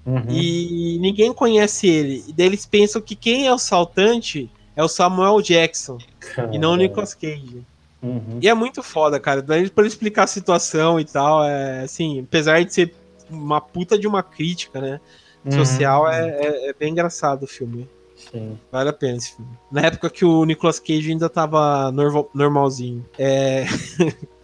Uhum. 0.10 0.24
E 0.32 0.98
ninguém 1.00 1.32
conhece 1.32 1.88
ele. 1.88 2.24
E 2.28 2.34
daí 2.34 2.48
eles 2.48 2.66
pensam 2.66 3.00
que 3.00 3.16
quem 3.16 3.46
é 3.46 3.54
o 3.54 3.60
saltante 3.60 4.50
é 4.76 4.84
o 4.84 4.88
Samuel 4.88 5.40
Jackson 5.40 6.00
Caramba. 6.20 6.56
e 6.56 6.58
não 6.58 6.72
o 6.72 6.76
Nicolas 6.76 7.14
Cage. 7.14 7.64
Uhum. 8.02 8.40
E 8.42 8.50
é 8.50 8.54
muito 8.56 8.82
foda, 8.82 9.20
cara. 9.20 9.42
Daí 9.42 9.70
pra 9.70 9.86
explicar 9.86 10.24
a 10.24 10.28
situação 10.28 11.00
e 11.00 11.06
tal, 11.06 11.44
é 11.44 11.82
assim, 11.84 12.22
apesar 12.22 12.64
de 12.64 12.74
ser 12.74 12.96
uma 13.30 13.62
puta 13.62 14.00
de 14.00 14.08
uma 14.08 14.24
crítica, 14.24 14.82
né? 14.82 15.00
Uhum. 15.46 15.52
Social, 15.52 16.10
é, 16.10 16.30
é, 16.30 16.70
é, 16.70 16.74
bem 16.74 16.92
engraçado 16.92 17.44
o 17.44 17.48
filme. 17.48 17.88
Sim. 18.16 18.58
Vale 18.72 18.90
a 18.90 18.94
pena 18.94 19.18
esse 19.18 19.36
filme. 19.36 19.52
Na 19.72 19.82
época 19.82 20.10
que 20.10 20.26
o 20.26 20.44
Nicolas 20.44 20.80
Cage 20.80 21.12
ainda 21.12 21.30
tava 21.30 21.92
normalzinho. 22.34 23.06
É... 23.18 23.66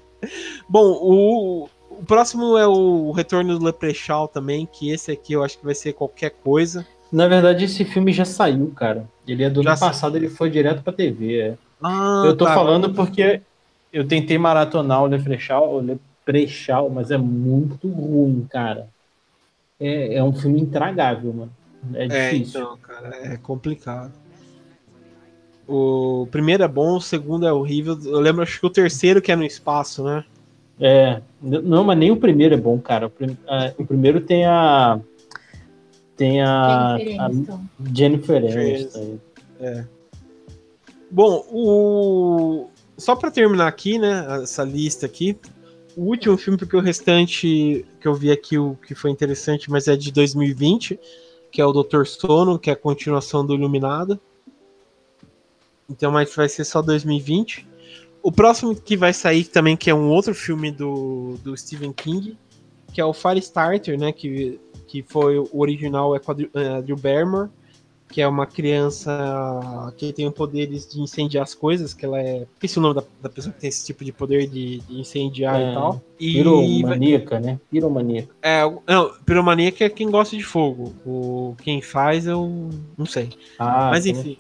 Bom, 0.70 1.00
o, 1.02 1.70
o 2.00 2.06
próximo 2.06 2.58
é 2.58 2.68
o 2.68 3.12
Retorno 3.12 3.58
do 3.58 3.66
Leprechaun 3.66 4.28
também, 4.28 4.68
que 4.72 4.90
esse 4.90 5.12
aqui 5.12 5.34
eu 5.34 5.44
acho 5.44 5.58
que 5.58 5.66
vai 5.66 5.76
ser 5.76 5.94
qualquer 5.94 6.32
coisa. 6.32 6.86
Na 7.12 7.28
verdade, 7.28 7.66
esse 7.66 7.86
filme 7.86 8.12
já 8.12 8.26
saiu, 8.26 8.72
cara. 8.76 9.08
Ele 9.28 9.44
é 9.44 9.50
do 9.50 9.64
já 9.64 9.72
ano 9.72 9.80
passado, 9.80 10.16
ele 10.16 10.30
foi 10.30 10.50
direto 10.50 10.84
pra 10.84 10.94
TV. 10.94 11.40
É. 11.40 11.54
Ah, 11.82 12.24
eu 12.26 12.36
tô 12.36 12.46
tá. 12.46 12.54
falando 12.54 12.94
porque 12.94 13.42
eu 13.92 14.08
tentei 14.08 14.38
maratonar 14.38 15.04
o 15.04 15.08
Leprechaun, 15.08 15.76
o 15.76 15.80
Leprechaun, 15.80 16.90
mas 16.90 17.12
é 17.12 17.18
muito 17.18 17.88
ruim, 17.88 18.46
cara. 18.50 18.88
É, 19.80 20.16
é 20.16 20.24
um 20.24 20.34
filme 20.34 20.62
intragável, 20.62 21.34
mano. 21.34 21.52
É, 21.94 22.06
é 22.06 22.32
difícil. 22.32 22.62
então, 22.62 22.78
cara, 22.78 23.16
é 23.16 23.38
complicado. 23.38 24.12
O 25.68 26.28
primeiro 26.32 26.64
é 26.64 26.68
bom, 26.68 26.98
o 26.98 27.02
segundo 27.02 27.48
é 27.48 27.54
horrível. 27.54 27.98
Eu 28.04 28.20
lembro, 28.20 28.44
acho 28.44 28.60
que 28.60 28.66
o 28.66 28.70
terceiro 28.70 29.22
que 29.22 29.32
é 29.32 29.36
no 29.36 29.44
espaço, 29.44 30.04
né? 30.04 30.24
É, 30.80 31.22
não, 31.42 31.84
mas 31.84 31.98
nem 31.98 32.12
o 32.12 32.18
primeiro 32.18 32.56
é 32.56 32.58
bom, 32.58 32.80
cara. 32.80 33.08
O, 33.08 33.10
prim, 33.10 33.38
a, 33.48 33.74
o 33.78 33.86
primeiro 33.86 34.22
tem 34.22 34.46
a. 34.46 35.00
Tem 36.18 36.42
a. 36.42 36.98
Jennifer 37.94 38.38
Aniston. 38.38 39.20
É. 39.60 39.86
Bom, 41.10 41.46
o. 41.50 42.68
Só 42.98 43.16
para 43.16 43.32
terminar 43.32 43.68
aqui, 43.68 43.98
né? 43.98 44.42
Essa 44.42 44.64
lista 44.64 45.06
aqui. 45.06 45.38
o 45.96 46.04
último 46.04 46.38
filme, 46.38 46.58
porque 46.58 46.76
o 46.76 46.82
restante 46.82 47.86
que 48.00 48.08
eu 48.08 48.14
vi 48.14 48.32
aqui, 48.32 48.58
o 48.58 48.76
que 48.76 48.96
foi 48.96 49.12
interessante, 49.12 49.70
mas 49.70 49.88
é 49.88 49.96
de 49.96 50.12
2020, 50.12 51.00
que 51.52 51.62
é 51.62 51.66
o 51.66 51.74
Doutor 51.74 52.06
Sono, 52.08 52.60
que 52.60 52.70
é 52.70 52.74
a 52.74 52.78
continuação 52.78 53.46
do 53.46 53.54
Iluminado. 53.54 54.20
Então, 55.90 56.12
mas 56.12 56.34
vai 56.34 56.50
ser 56.50 56.66
só 56.66 56.82
2020. 56.82 57.68
O 58.26 58.32
próximo 58.32 58.76
que 58.76 58.98
vai 58.98 59.14
sair 59.14 59.44
também, 59.44 59.78
que 59.78 59.88
é 59.88 59.94
um 59.94 60.10
outro 60.10 60.34
filme 60.34 60.72
do, 60.72 61.38
do 61.44 61.56
Stephen 61.56 61.94
King, 61.94 62.36
que 62.92 63.00
é 63.00 63.06
o 63.06 63.14
Firestarter, 63.14 64.00
né? 64.00 64.12
Que, 64.12 64.60
que 64.88 65.04
foi 65.08 65.38
o 65.38 65.48
original 65.54 66.16
é 66.16 66.20
com 66.20 66.32
a 66.32 66.34
Drew, 66.34 66.50
Drew 66.84 66.98
Barrymore 66.98 67.52
que 68.10 68.22
é 68.22 68.28
uma 68.28 68.46
criança 68.46 69.94
que 69.98 70.14
tem 70.14 70.32
poderes 70.32 70.88
de 70.88 71.02
incendiar 71.02 71.44
as 71.44 71.54
coisas, 71.54 71.94
que 71.94 72.06
ela 72.06 72.20
é. 72.22 72.48
Esqueci 72.54 72.80
o 72.80 72.82
nome 72.82 72.96
da, 72.96 73.04
da 73.22 73.30
pessoa 73.30 73.52
que 73.52 73.60
tem 73.60 73.68
esse 73.68 73.86
tipo 73.86 74.06
de 74.06 74.12
poder 74.12 74.48
de, 74.48 74.80
de 74.80 75.00
incendiar 75.00 75.60
é, 75.60 75.72
e 75.72 75.74
tal. 75.74 76.02
E 76.20 76.34
piromaníaca, 76.34 77.40
né? 77.40 77.60
Piromaníaca. 77.70 78.34
É, 78.42 78.62
não, 78.88 79.12
piromaníaca 79.26 79.84
é 79.84 79.90
quem 79.90 80.10
gosta 80.10 80.38
de 80.38 80.44
fogo. 80.44 80.94
O, 81.06 81.56
quem 81.62 81.82
faz, 81.82 82.26
eu 82.26 82.70
não 82.98 83.06
sei. 83.06 83.30
Ah, 83.60 83.90
Mas 83.92 84.06
enfim. 84.06 84.38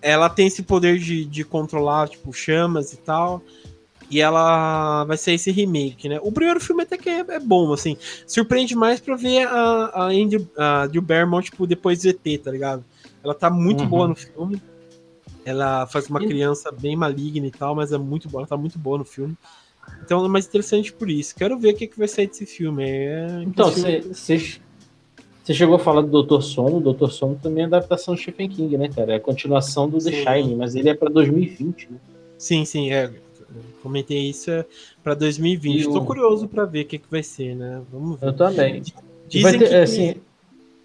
Ela 0.00 0.28
tem 0.28 0.46
esse 0.46 0.62
poder 0.62 0.98
de, 0.98 1.24
de 1.24 1.44
controlar, 1.44 2.08
tipo, 2.08 2.32
chamas 2.32 2.92
e 2.92 2.96
tal. 2.98 3.42
E 4.10 4.20
ela 4.20 5.04
vai 5.04 5.16
ser 5.16 5.32
esse 5.32 5.50
remake, 5.50 6.08
né? 6.08 6.18
O 6.22 6.32
primeiro 6.32 6.60
filme 6.60 6.82
até 6.82 6.96
que 6.96 7.10
é, 7.10 7.18
é 7.28 7.38
bom, 7.38 7.72
assim. 7.72 7.96
Surpreende 8.26 8.74
mais 8.74 9.00
pra 9.00 9.16
ver 9.16 9.46
a, 9.46 9.90
a 9.92 10.04
Andy, 10.06 10.48
a 10.56 10.86
Drew 10.86 11.02
Barrymore, 11.02 11.44
tipo, 11.44 11.66
depois 11.66 12.00
do 12.00 12.08
ET, 12.08 12.42
tá 12.42 12.50
ligado? 12.50 12.84
Ela 13.22 13.34
tá 13.34 13.50
muito 13.50 13.82
uhum. 13.82 13.88
boa 13.88 14.08
no 14.08 14.14
filme. 14.14 14.62
Ela 15.44 15.86
faz 15.86 16.08
uma 16.08 16.20
criança 16.20 16.70
bem 16.70 16.96
maligna 16.96 17.46
e 17.46 17.50
tal, 17.50 17.74
mas 17.74 17.92
é 17.92 17.98
muito 17.98 18.28
boa, 18.28 18.42
ela 18.42 18.48
tá 18.48 18.56
muito 18.56 18.78
boa 18.78 18.98
no 18.98 19.04
filme. 19.04 19.36
Então 20.02 20.24
é 20.24 20.28
mais 20.28 20.46
interessante 20.46 20.92
por 20.92 21.10
isso. 21.10 21.34
Quero 21.34 21.58
ver 21.58 21.74
o 21.74 21.76
que, 21.76 21.86
que 21.86 21.98
vai 21.98 22.08
sair 22.08 22.26
desse 22.26 22.46
filme. 22.46 22.84
É 22.84 23.42
então, 23.46 23.70
você 25.48 25.54
chegou 25.54 25.76
a 25.76 25.78
falar 25.78 26.02
do 26.02 26.08
Doutor 26.08 26.42
Sono. 26.42 26.76
O 26.76 26.80
Doutor 26.80 27.10
Sono 27.10 27.40
também 27.42 27.62
é 27.62 27.66
adaptação 27.66 28.14
do 28.14 28.20
Stephen 28.20 28.50
King, 28.50 28.76
né, 28.76 28.90
cara? 28.90 29.14
É 29.14 29.16
a 29.16 29.20
continuação 29.20 29.88
do 29.88 29.98
sim. 29.98 30.10
The 30.10 30.22
Shining, 30.22 30.56
mas 30.56 30.74
ele 30.74 30.90
é 30.90 30.94
pra 30.94 31.08
2020, 31.08 31.90
né? 31.90 31.96
Sim, 32.36 32.66
sim, 32.66 32.92
é. 32.92 33.10
Comentei 33.82 34.28
isso 34.28 34.50
é 34.50 34.66
pra 35.02 35.14
2020. 35.14 35.84
Eu... 35.84 35.92
Tô 35.92 36.04
curioso 36.04 36.46
pra 36.46 36.66
ver 36.66 36.82
o 36.82 36.84
que, 36.84 36.98
que 36.98 37.10
vai 37.10 37.22
ser, 37.22 37.56
né? 37.56 37.80
Vamos 37.90 38.20
ver. 38.20 38.26
Eu 38.26 38.32
também. 38.34 38.82
Dizem 39.26 39.58
ter, 39.58 39.68
que. 39.70 39.74
Assim, 39.74 40.14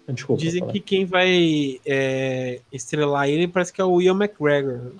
Desculpa, 0.08 0.40
Dizem 0.40 0.66
que 0.66 0.80
quem 0.80 1.04
vai 1.04 1.78
é, 1.84 2.60
estrelar 2.72 3.28
ele 3.28 3.46
parece 3.46 3.70
que 3.70 3.82
é 3.82 3.84
o 3.84 4.00
Ian 4.00 4.16
McGregor. 4.16 4.92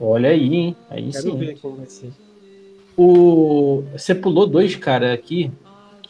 Olha 0.00 0.30
aí, 0.30 0.54
hein? 0.54 0.76
Aí 0.88 1.10
Quero 1.10 1.32
sim. 1.32 1.36
ver 1.36 1.58
como 1.58 1.78
vai 1.78 1.86
ser. 1.86 2.12
O... 2.96 3.82
Você 3.92 4.14
pulou 4.14 4.46
dois, 4.46 4.76
cara, 4.76 5.12
aqui, 5.12 5.50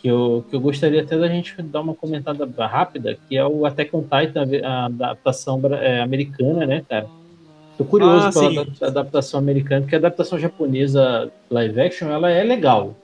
que 0.05 0.11
eu, 0.11 0.45
que 0.51 0.55
eu 0.55 0.61
gostaria 0.61 1.01
até 1.01 1.17
da 1.17 1.27
gente 1.29 1.63
dar 1.63 1.81
uma 1.81 1.95
comentada 1.95 2.47
rápida, 2.67 3.17
que 3.27 3.39
é 3.39 3.47
o 3.47 3.65
Attack 3.65 3.97
on 3.97 4.03
Titan, 4.03 4.47
a 4.63 4.85
adaptação 4.85 5.59
é, 5.81 6.03
americana, 6.03 6.67
né, 6.67 6.85
cara? 6.87 7.07
Tô 7.79 7.87
curioso 7.87 8.27
ah, 8.27 8.31
pela 8.31 8.65
sim. 8.67 8.85
adaptação 8.85 9.41
americana, 9.41 9.81
porque 9.81 9.95
a 9.95 9.99
adaptação 9.99 10.39
japonesa 10.39 11.33
live 11.49 11.81
action, 11.81 12.11
ela 12.11 12.31
é 12.31 12.45
legal. 12.45 12.95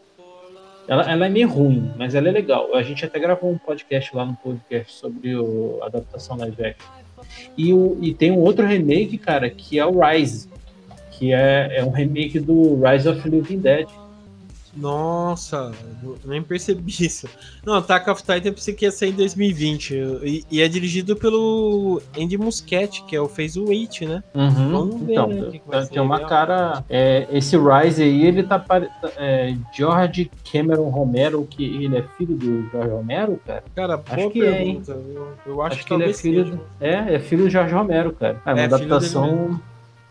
Ela, 0.87 1.11
ela, 1.11 1.25
é 1.25 1.31
meio 1.31 1.49
ruim, 1.49 1.91
mas 1.97 2.15
ela 2.15 2.29
é 2.29 2.33
legal. 2.33 2.75
A 2.75 2.83
gente 2.83 3.03
até 3.03 3.19
gravou 3.19 3.51
um 3.51 3.57
podcast 3.57 4.15
lá 4.15 4.27
no 4.27 4.35
podcast 4.35 4.93
sobre 4.93 5.33
a 5.81 5.87
adaptação 5.87 6.37
live 6.37 6.63
action. 6.63 6.87
E, 7.57 7.73
o, 7.73 7.97
e 8.03 8.13
tem 8.13 8.31
um 8.31 8.41
outro 8.41 8.67
remake, 8.67 9.17
cara, 9.17 9.49
que 9.49 9.79
é 9.79 9.87
o 9.87 9.99
Rise, 10.05 10.51
que 11.13 11.33
é, 11.33 11.79
é 11.79 11.83
um 11.83 11.91
remake 11.91 12.39
do 12.39 12.79
Rise 12.85 13.09
of 13.09 13.27
Living 13.27 13.61
Dead. 13.61 13.89
Nossa, 14.77 15.73
nem 16.25 16.43
percebi 16.43 16.93
isso. 17.01 17.29
Não, 17.65 17.75
Attack 17.75 18.09
of 18.09 18.23
Titan 18.23 18.49
eu 18.49 18.55
pensei 18.55 18.75
que 18.75 18.85
ia 18.85 18.93
sair 18.93 19.11
em 19.11 19.15
2020. 19.15 19.95
E, 20.23 20.45
e, 20.51 20.63
é 20.63 20.69
dirigido 20.69 21.17
pelo 21.17 22.01
Andy 22.17 22.39
Muschietti, 22.39 23.03
que 23.05 23.17
é 23.17 23.21
o, 23.21 23.29
fez 23.29 23.57
o 23.57 23.67
Wait, 23.67 24.03
né? 24.03 24.23
Uhum. 24.35 24.71
Vamos 24.71 25.03
ver, 25.03 25.13
então, 25.13 25.27
né, 25.29 25.51
que 25.51 25.59
que 25.59 25.93
tem 25.93 26.03
uma 26.03 26.21
cara... 26.21 26.85
É, 26.89 27.27
esse 27.33 27.57
Rise 27.57 28.03
aí, 28.03 28.27
ele 28.27 28.43
tá... 28.43 28.65
É, 29.17 29.55
George 29.75 30.31
Cameron 30.51 30.89
Romero, 30.89 31.47
que 31.49 31.65
ele 31.65 31.99
é 31.99 32.03
filho 32.17 32.37
do 32.37 32.71
George 32.71 32.91
Romero, 32.91 33.41
cara? 33.45 33.65
Cara, 33.75 33.97
boa 33.97 34.31
que 34.31 34.41
pergunta. 34.41 34.93
É, 34.93 34.95
eu, 34.95 35.29
eu 35.47 35.63
acho, 35.63 35.77
acho, 35.77 35.87
que, 35.87 35.95
ele 35.95 36.05
é 36.05 36.13
filho... 36.13 36.45
Do, 36.45 36.61
é, 36.81 37.15
é 37.15 37.19
filho 37.19 37.45
do 37.45 37.51
George 37.51 37.75
Romero, 37.75 38.13
cara. 38.13 38.41
É 38.47 38.53
uma 38.53 38.61
é, 38.61 38.65
adaptação... 38.65 39.61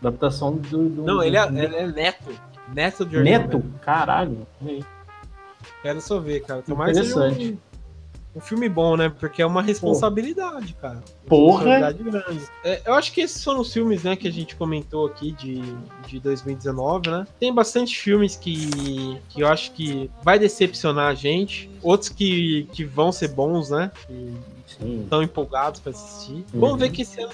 Adaptação 0.02 0.56
do, 0.56 0.88
do 0.88 1.02
Não, 1.02 1.22
ele 1.22 1.36
é, 1.36 1.46
ele 1.46 1.76
é 1.76 1.86
neto. 1.86 2.30
Neto 2.74 3.04
de 3.04 3.20
Neto? 3.20 3.62
Caralho. 3.82 4.46
Quero 5.82 6.00
só 6.00 6.18
ver, 6.18 6.40
cara. 6.40 6.62
Tomara 6.62 6.90
Interessante. 6.90 7.58
Um, 8.34 8.38
um, 8.38 8.40
filme 8.40 8.68
bom, 8.68 8.96
né? 8.96 9.08
Porque 9.08 9.42
é 9.42 9.46
uma 9.46 9.62
responsabilidade, 9.62 10.74
Porra. 10.74 10.94
cara. 10.94 11.04
Porra! 11.26 11.64
Responsabilidade 11.64 12.24
grande. 12.24 12.48
É, 12.64 12.82
eu 12.86 12.94
acho 12.94 13.12
que 13.12 13.20
esses 13.20 13.42
foram 13.42 13.60
os 13.60 13.72
filmes, 13.72 14.02
né, 14.04 14.16
que 14.16 14.28
a 14.28 14.32
gente 14.32 14.56
comentou 14.56 15.06
aqui 15.06 15.32
de, 15.32 15.62
de 16.06 16.20
2019, 16.20 17.10
né? 17.10 17.26
Tem 17.38 17.52
bastante 17.52 17.98
filmes 17.98 18.36
que, 18.36 19.20
que 19.28 19.40
eu 19.40 19.48
acho 19.48 19.72
que 19.72 20.10
vai 20.22 20.38
decepcionar 20.38 21.08
a 21.08 21.14
gente. 21.14 21.70
Outros 21.82 22.10
que, 22.10 22.68
que 22.72 22.84
vão 22.84 23.10
ser 23.10 23.28
bons, 23.28 23.70
né? 23.70 23.90
Que, 24.06 24.34
estão 25.02 25.22
empolgados 25.22 25.80
para 25.80 25.92
assistir. 25.92 26.44
Uhum. 26.52 26.60
Vamos 26.60 26.78
ver 26.78 26.90
que 26.90 27.02
esse, 27.02 27.20
ano, 27.20 27.32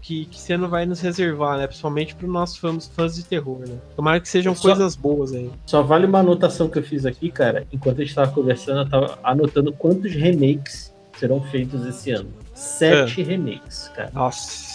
que, 0.00 0.24
que 0.26 0.36
esse 0.36 0.52
ano 0.52 0.68
vai 0.68 0.86
nos 0.86 1.00
reservar, 1.00 1.58
né? 1.58 1.66
Principalmente 1.66 2.14
para 2.14 2.26
os 2.26 2.32
nossos 2.32 2.56
fãs, 2.56 2.88
fãs 2.88 3.14
de 3.14 3.24
terror, 3.24 3.60
né? 3.60 3.76
Tomara 3.96 4.20
que 4.20 4.28
sejam 4.28 4.54
só, 4.54 4.68
coisas 4.68 4.96
boas 4.96 5.32
aí. 5.32 5.50
Só 5.66 5.82
vale 5.82 6.06
uma 6.06 6.20
anotação 6.20 6.68
que 6.68 6.78
eu 6.78 6.82
fiz 6.82 7.04
aqui, 7.04 7.30
cara. 7.30 7.66
Enquanto 7.72 7.96
a 7.96 8.00
gente 8.00 8.10
estava 8.10 8.30
conversando, 8.30 8.78
eu 8.78 8.84
estava 8.84 9.18
anotando 9.22 9.72
quantos 9.72 10.12
remakes 10.12 10.94
serão 11.18 11.40
feitos 11.42 11.84
esse 11.86 12.10
ano. 12.10 12.30
Sete 12.54 13.20
é. 13.20 13.24
remakes, 13.24 13.88
cara. 13.94 14.10
Nossa. 14.14 14.67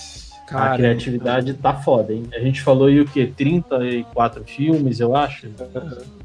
Cara, 0.54 0.74
a 0.74 0.78
criatividade 0.78 1.54
tá 1.56 1.74
foda, 1.74 2.14
hein? 2.14 2.26
A 2.32 2.40
gente 2.40 2.62
falou 2.62 2.88
aí 2.88 3.00
o 3.00 3.06
quê? 3.06 3.26
34 3.36 4.44
filmes, 4.44 5.00
eu 5.00 5.16
acho? 5.16 5.48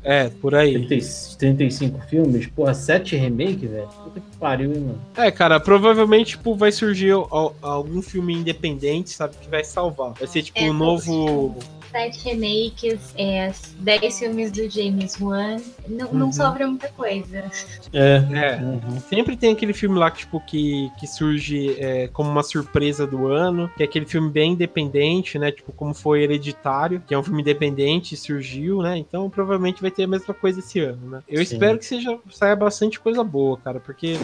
É, 0.04 0.28
por 0.28 0.54
aí. 0.54 0.86
30, 0.86 1.06
35 1.38 2.00
filmes? 2.02 2.46
Porra, 2.46 2.74
7 2.74 3.16
remake, 3.16 3.66
velho? 3.66 3.88
Puta 4.04 4.20
que 4.20 4.36
pariu, 4.36 4.74
hein, 4.74 4.80
mano? 4.80 5.00
É, 5.16 5.30
cara, 5.30 5.58
provavelmente, 5.58 6.36
tipo, 6.36 6.54
vai 6.54 6.70
surgir 6.70 7.12
algum 7.62 8.02
filme 8.02 8.34
independente, 8.34 9.10
sabe, 9.10 9.34
que 9.40 9.48
vai 9.48 9.64
salvar. 9.64 10.12
Vai 10.12 10.28
ser, 10.28 10.42
tipo, 10.42 10.58
é, 10.58 10.70
um 10.70 10.74
novo 10.74 11.56
sete 11.90 12.24
remakes, 12.24 13.14
é, 13.16 13.52
dez 13.80 14.18
filmes 14.18 14.52
do 14.52 14.68
James 14.68 15.20
Wan, 15.20 15.56
não, 15.88 16.08
uhum. 16.08 16.14
não 16.14 16.32
sobra 16.32 16.66
muita 16.66 16.88
coisa. 16.88 17.50
É, 17.92 18.24
é. 18.32 18.56
Uhum. 18.62 19.00
sempre 19.08 19.36
tem 19.36 19.52
aquele 19.52 19.72
filme 19.72 19.98
lá 19.98 20.10
tipo, 20.10 20.40
que, 20.40 20.90
que 20.98 21.06
surge 21.06 21.76
é, 21.78 22.08
como 22.08 22.30
uma 22.30 22.42
surpresa 22.42 23.06
do 23.06 23.28
ano, 23.28 23.70
que 23.76 23.82
é 23.82 23.86
aquele 23.86 24.06
filme 24.06 24.30
bem 24.30 24.52
independente, 24.52 25.38
né? 25.38 25.50
Tipo, 25.50 25.72
como 25.72 25.94
foi 25.94 26.22
Hereditário, 26.22 27.02
que 27.06 27.14
é 27.14 27.18
um 27.18 27.22
filme 27.22 27.40
independente 27.42 28.14
e 28.14 28.16
surgiu, 28.16 28.82
né? 28.82 28.96
Então 28.96 29.28
provavelmente 29.30 29.80
vai 29.80 29.90
ter 29.90 30.04
a 30.04 30.08
mesma 30.08 30.34
coisa 30.34 30.60
esse 30.60 30.80
ano, 30.80 31.10
né? 31.10 31.22
Eu 31.28 31.44
Sim. 31.44 31.54
espero 31.54 31.78
que 31.78 31.86
seja 31.86 32.18
saia 32.30 32.56
bastante 32.56 33.00
coisa 33.00 33.24
boa, 33.24 33.56
cara, 33.58 33.80
porque 33.80 34.16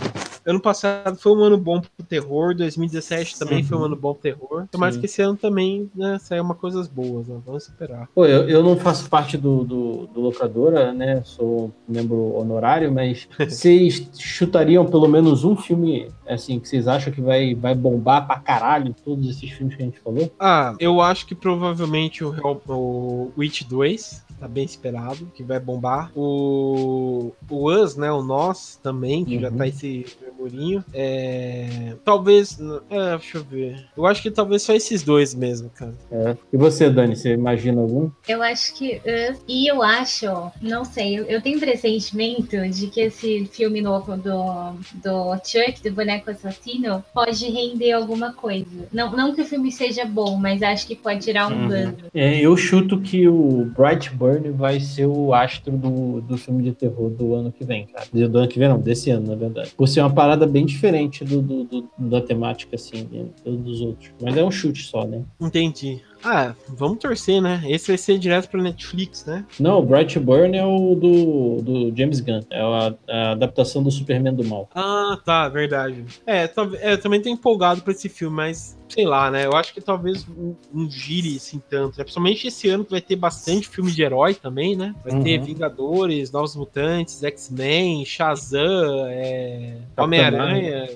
ano 0.45 0.61
passado 0.61 1.17
foi 1.17 1.33
um 1.33 1.43
ano 1.43 1.57
bom 1.57 1.81
pro 1.81 2.07
terror, 2.07 2.55
2017 2.55 3.39
também 3.39 3.63
Sim. 3.63 3.69
foi 3.69 3.79
um 3.79 3.85
ano 3.85 3.97
bom 3.97 4.13
pro 4.13 4.23
terror. 4.23 4.67
Tomara 4.71 4.97
que 4.97 5.07
esse 5.07 5.23
ano 5.23 5.37
também 5.37 5.91
né, 5.95 6.19
saia 6.21 6.43
uma 6.43 6.55
coisas 6.55 6.87
boas, 6.87 7.27
né? 7.29 7.41
Vamos 7.55 7.69
esperar. 7.69 8.09
Pô, 8.13 8.27
eu, 8.27 8.49
eu 8.49 8.65
não 8.65 8.77
faço 8.77 9.09
parte 9.09 9.37
do, 9.37 9.63
do, 9.63 10.07
do 10.09 10.21
locadora, 10.21 10.93
né? 10.93 11.23
Sou 11.25 11.73
membro 11.87 12.35
honorário, 12.35 12.91
mas 12.91 13.29
vocês 13.39 14.09
chutariam 14.19 14.85
pelo 14.85 15.07
menos 15.07 15.45
um 15.45 15.55
filme 15.55 16.11
assim 16.27 16.59
que 16.59 16.69
vocês 16.69 16.89
acham 16.89 17.13
que 17.13 17.21
vai, 17.21 17.55
vai 17.55 17.73
bombar 17.73 18.27
pra 18.27 18.41
caralho 18.41 18.93
todos 19.05 19.29
esses 19.29 19.51
filmes 19.51 19.77
que 19.77 19.83
a 19.83 19.87
gente 19.87 20.01
falou? 20.01 20.33
Ah, 20.41 20.75
eu 20.81 21.01
acho 21.01 21.27
que 21.27 21.35
provavelmente 21.35 22.25
o, 22.25 22.35
o 22.67 23.31
Witch 23.39 23.63
2 23.63 24.25
tá 24.41 24.49
bem 24.49 24.65
esperado, 24.65 25.31
que 25.35 25.43
vai 25.43 25.61
bombar. 25.61 26.11
O, 26.17 27.33
o 27.49 27.71
Us, 27.71 27.97
né, 27.97 28.11
o 28.11 28.23
Nós 28.23 28.79
também, 28.83 29.25
que 29.25 29.37
uhum. 29.37 29.41
já 29.41 29.51
tá 29.51 29.67
esse 29.67 30.05
burburinho. 30.45 30.85
É, 30.93 31.95
talvez, 32.05 32.59
é, 32.91 33.17
deixa 33.17 33.39
eu 33.39 33.45
ver. 33.45 33.87
Eu 33.97 34.07
acho 34.07 34.23
que 34.23 34.31
talvez 34.31 34.63
só 34.63 34.75
esses 34.75 35.03
dois 35.03 35.35
mesmo, 35.35 35.71
cara. 35.71 35.95
É. 36.11 36.37
E 36.53 36.57
você, 36.57 36.91
Dani, 36.91 37.17
você 37.17 37.37
imagina 37.45 37.81
algum? 37.81 38.11
Eu 38.29 38.43
acho 38.43 38.75
que 38.75 38.97
Us, 38.97 39.41
e 39.49 39.71
eu 39.71 39.83
acho, 39.83 40.27
não 40.61 40.85
sei, 40.85 41.19
eu, 41.19 41.25
eu 41.25 41.41
tenho 41.41 41.61
pressentimento 41.61 42.57
de 42.69 42.89
que 42.89 43.01
esse 43.01 43.47
filme 43.47 43.81
novo 43.81 44.17
do, 44.17 44.73
do 44.95 45.35
Chuck, 45.45 45.83
do 45.83 45.95
boneco 45.95 46.31
assassino, 46.31 47.05
pode 47.13 47.45
render 47.51 47.93
alguma 47.93 48.33
coisa. 48.33 48.89
Não, 48.93 49.13
não 49.13 49.35
que 49.35 49.43
o 49.43 49.45
filme 49.45 49.71
seja 49.71 50.05
bom, 50.05 50.37
mas 50.37 50.63
acho 50.63 50.87
que 50.87 50.97
pode 50.97 51.21
tirar 51.21 51.51
um 51.51 51.69
uhum. 51.69 51.95
É, 52.13 52.41
eu 52.41 52.57
chuto 52.57 53.01
que 53.01 53.29
o 53.29 53.71
Brightburn 53.77 54.25
Burn 54.25 54.51
vai 54.53 54.81
ser 54.81 55.07
o 55.07 55.35
astro 55.35 55.77
do, 55.77 56.21
do 56.21 56.39
filme 56.39 56.63
de 56.63 56.73
terror 56.73 57.11
do 57.11 57.35
ano 57.35 57.53
que 57.53 57.65
vem, 57.65 57.87
cara. 57.87 58.07
Do 58.13 58.39
ano 58.39 58.49
que 58.49 58.59
vem, 58.59 58.69
não, 58.69 58.81
desse 58.81 59.11
ano, 59.11 59.29
na 59.29 59.35
verdade. 59.35 59.73
Por 59.77 59.87
ser 59.87 60.01
uma 60.01 60.13
parada 60.13 60.47
bem 60.47 60.65
diferente 60.65 61.25
do, 61.25 61.43
do, 61.43 61.65
do 61.65 61.89
da 61.99 62.21
temática, 62.21 62.77
assim, 62.77 63.09
dos 63.45 63.81
outros. 63.81 64.11
Mas 64.21 64.37
é 64.37 64.45
um 64.45 64.51
chute 64.51 64.83
só, 64.85 65.07
né? 65.07 65.23
Entendi. 65.41 66.01
Ah, 66.25 66.55
vamos 66.69 66.99
torcer, 66.99 67.41
né? 67.43 67.63
Esse 67.67 67.89
vai 67.89 67.99
ser 67.99 68.19
direto 68.19 68.49
pra 68.49 68.63
Netflix, 68.63 69.25
né? 69.27 69.45
Não, 69.61 69.79
o 69.79 69.83
Bright 69.83 70.19
Burn 70.19 70.57
é 70.57 70.65
o 70.65 70.95
do, 70.95 71.63
do 71.63 71.97
James 71.97 72.21
Gunn. 72.21 72.41
É 72.51 72.61
a, 72.61 72.95
a 73.09 73.31
adaptação 73.33 73.83
do 73.83 73.91
Superman 73.91 74.35
do 74.35 74.45
Mal. 74.45 74.69
Ah, 74.75 75.19
tá, 75.25 75.49
verdade. 75.49 76.05
É, 76.27 76.45
é 76.45 76.93
eu 76.93 77.01
também 77.01 77.21
tô 77.21 77.29
empolgado 77.29 77.83
pra 77.83 77.93
esse 77.93 78.09
filme, 78.09 78.35
mas 78.35 78.77
sei 78.89 79.05
lá, 79.05 79.31
né? 79.31 79.45
Eu 79.45 79.53
acho 79.53 79.75
que 79.75 79.81
talvez 79.81 80.27
não 80.73 80.89
gire 80.91 81.37
assim 81.37 81.61
tanto, 81.69 81.99
né? 81.99 82.05
Principalmente 82.05 82.47
esse 82.47 82.69
ano 82.69 82.85
que 82.85 82.93
vai 82.93 83.01
ter 83.01 83.17
bastante 83.17 83.69
filme 83.69 83.91
de 83.91 84.03
herói 84.03 84.35
também, 84.35 84.77
né? 84.77 84.95
Vai 85.05 85.15
uhum. 85.15 85.23
ter 85.23 85.41
Vingadores, 85.41 86.31
Novos 86.31 86.57
Mutantes, 86.57 87.23
X-Men, 87.23 88.05
Shazam, 88.05 89.07
é... 89.09 89.79
Homem-Aranha, 89.97 90.89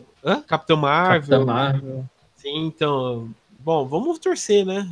Capitão 0.47 0.77
Marvel. 0.77 1.21
Capitão 1.21 1.47
Marvel. 1.47 2.05
Sim, 2.37 2.67
então 2.67 3.29
Bom, 3.59 3.87
vamos 3.87 4.19
torcer, 4.19 4.65
né? 4.65 4.89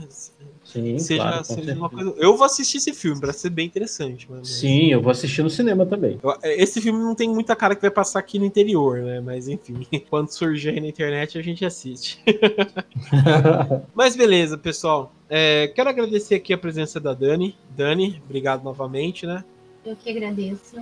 Sim, 0.64 0.98
seja, 0.98 1.22
claro, 1.22 1.44
seja 1.44 1.74
uma 1.74 1.88
coisa... 1.88 2.12
Eu 2.18 2.36
vou 2.36 2.44
assistir 2.44 2.78
esse 2.78 2.92
filme, 2.92 3.20
para 3.20 3.32
ser 3.32 3.50
bem 3.50 3.66
interessante. 3.66 4.26
Mas... 4.28 4.48
Sim, 4.48 4.88
eu 4.88 5.00
vou 5.00 5.12
assistir 5.12 5.42
no 5.42 5.48
cinema 5.48 5.86
também. 5.86 6.18
Esse 6.42 6.80
filme 6.80 6.98
não 6.98 7.14
tem 7.14 7.28
muita 7.28 7.54
cara 7.54 7.76
que 7.76 7.80
vai 7.80 7.90
passar 7.90 8.18
aqui 8.18 8.38
no 8.38 8.44
interior, 8.44 8.98
né? 8.98 9.20
Mas 9.20 9.46
enfim, 9.46 9.86
quando 10.10 10.30
surgir 10.30 10.70
aí 10.70 10.80
na 10.80 10.88
internet 10.88 11.38
a 11.38 11.42
gente 11.42 11.64
assiste. 11.64 12.20
mas 13.94 14.16
beleza, 14.16 14.58
pessoal. 14.58 15.12
É, 15.30 15.68
quero 15.68 15.88
agradecer 15.88 16.34
aqui 16.34 16.52
a 16.52 16.58
presença 16.58 16.98
da 16.98 17.14
Dani. 17.14 17.56
Dani, 17.70 18.20
obrigado 18.24 18.64
novamente, 18.64 19.26
né? 19.26 19.44
Eu 19.84 19.94
que 19.94 20.10
agradeço. 20.10 20.76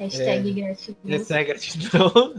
Hashtag 0.00 0.48
é, 0.48 0.64
gratidão. 0.64 0.96
Hashtag 1.06 1.44
gratidão. 1.44 2.34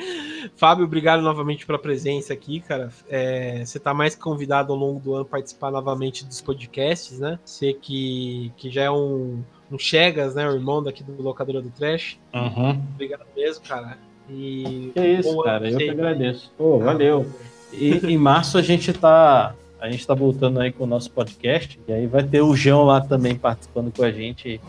Fábio, 0.56 0.86
obrigado 0.86 1.20
novamente 1.20 1.66
pela 1.66 1.78
presença 1.78 2.32
aqui, 2.32 2.60
cara. 2.60 2.88
É, 3.06 3.62
você 3.62 3.76
está 3.76 3.92
mais 3.92 4.14
convidado 4.14 4.72
ao 4.72 4.78
longo 4.78 4.98
do 4.98 5.14
ano 5.14 5.26
participar 5.26 5.70
novamente 5.70 6.24
dos 6.24 6.40
podcasts, 6.40 7.20
né? 7.20 7.38
Você 7.44 7.74
que, 7.74 8.50
que 8.56 8.70
já 8.70 8.84
é 8.84 8.90
um, 8.90 9.42
um 9.70 9.78
Chegas, 9.78 10.34
né? 10.34 10.48
O 10.48 10.54
irmão 10.54 10.82
daqui 10.82 11.04
do 11.04 11.20
Locadora 11.20 11.60
do 11.60 11.68
Trash. 11.68 12.18
Uhum. 12.32 12.82
Obrigado 12.94 13.26
mesmo, 13.36 13.62
cara. 13.62 13.98
E 14.30 14.90
que 14.94 15.00
é 15.00 15.12
isso, 15.12 15.42
cara. 15.42 15.70
Eu 15.70 15.76
que 15.76 15.90
agradeço. 15.90 16.50
Pô, 16.56 16.80
ah, 16.80 16.84
valeu. 16.84 17.26
E 17.74 17.92
em 18.06 18.16
março 18.16 18.56
a 18.56 18.62
gente 18.62 18.90
tá. 18.90 19.54
A 19.78 19.90
gente 19.90 20.06
tá 20.06 20.14
voltando 20.14 20.60
aí 20.60 20.72
com 20.72 20.84
o 20.84 20.86
nosso 20.86 21.10
podcast. 21.10 21.78
E 21.86 21.92
aí 21.92 22.06
vai 22.06 22.22
ter 22.22 22.40
o 22.40 22.54
João 22.56 22.84
lá 22.84 23.02
também 23.02 23.34
participando 23.34 23.92
com 23.94 24.02
a 24.02 24.10
gente 24.12 24.60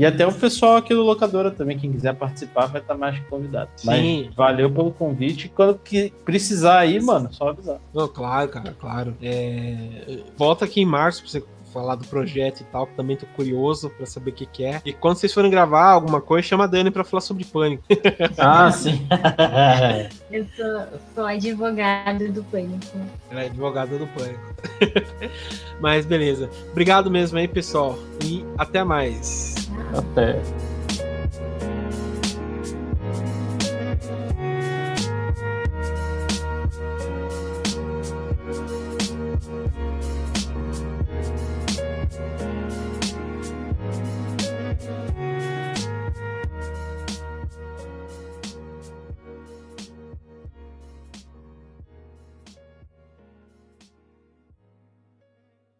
e 0.00 0.06
até 0.06 0.26
o 0.26 0.32
pessoal 0.32 0.76
aqui 0.76 0.94
do 0.94 1.02
Locadora 1.02 1.50
também, 1.50 1.78
quem 1.78 1.92
quiser 1.92 2.14
participar, 2.14 2.64
vai 2.64 2.80
estar 2.80 2.94
mais 2.94 3.18
que 3.18 3.24
convidado. 3.26 3.68
Sim. 3.76 3.86
Mas 3.86 4.34
valeu 4.34 4.70
pelo 4.70 4.90
convite. 4.92 5.50
Quando 5.50 5.78
que 5.78 6.10
precisar 6.24 6.78
aí, 6.78 6.98
mano, 6.98 7.30
só 7.30 7.50
avisar. 7.50 7.78
Não, 7.92 8.08
claro, 8.08 8.48
cara, 8.48 8.74
claro. 8.80 9.14
É... 9.20 10.20
Volta 10.38 10.64
aqui 10.64 10.80
em 10.80 10.86
março 10.86 11.20
pra 11.20 11.30
você 11.30 11.44
falar 11.70 11.96
do 11.96 12.06
projeto 12.06 12.62
e 12.62 12.64
tal, 12.64 12.86
que 12.86 12.94
também 12.94 13.14
tô 13.14 13.26
curioso 13.36 13.90
para 13.90 14.06
saber 14.06 14.30
o 14.30 14.34
que, 14.34 14.46
que, 14.46 14.64
é. 14.64 14.80
E 14.86 14.92
quando 14.94 15.16
vocês 15.16 15.34
forem 15.34 15.50
gravar 15.50 15.90
alguma 15.90 16.20
coisa, 16.22 16.48
chama 16.48 16.64
a 16.64 16.66
Dani 16.66 16.90
para 16.90 17.04
falar 17.04 17.20
sobre 17.20 17.44
pânico. 17.44 17.84
Ah, 18.38 18.72
sim. 18.72 19.06
Eu 20.32 20.46
sou, 20.56 20.98
sou 21.14 21.26
advogada 21.26 22.26
do 22.28 22.42
pânico. 22.44 22.86
Ela 23.30 23.42
é 23.42 23.46
advogada 23.46 23.98
do 23.98 24.06
pânico. 24.06 24.54
Mas 25.78 26.06
beleza. 26.06 26.48
Obrigado 26.70 27.10
mesmo 27.10 27.38
aí, 27.38 27.46
pessoal. 27.46 27.98
E 28.24 28.44
até 28.56 28.82
mais. 28.82 29.59
Até. 29.94 30.40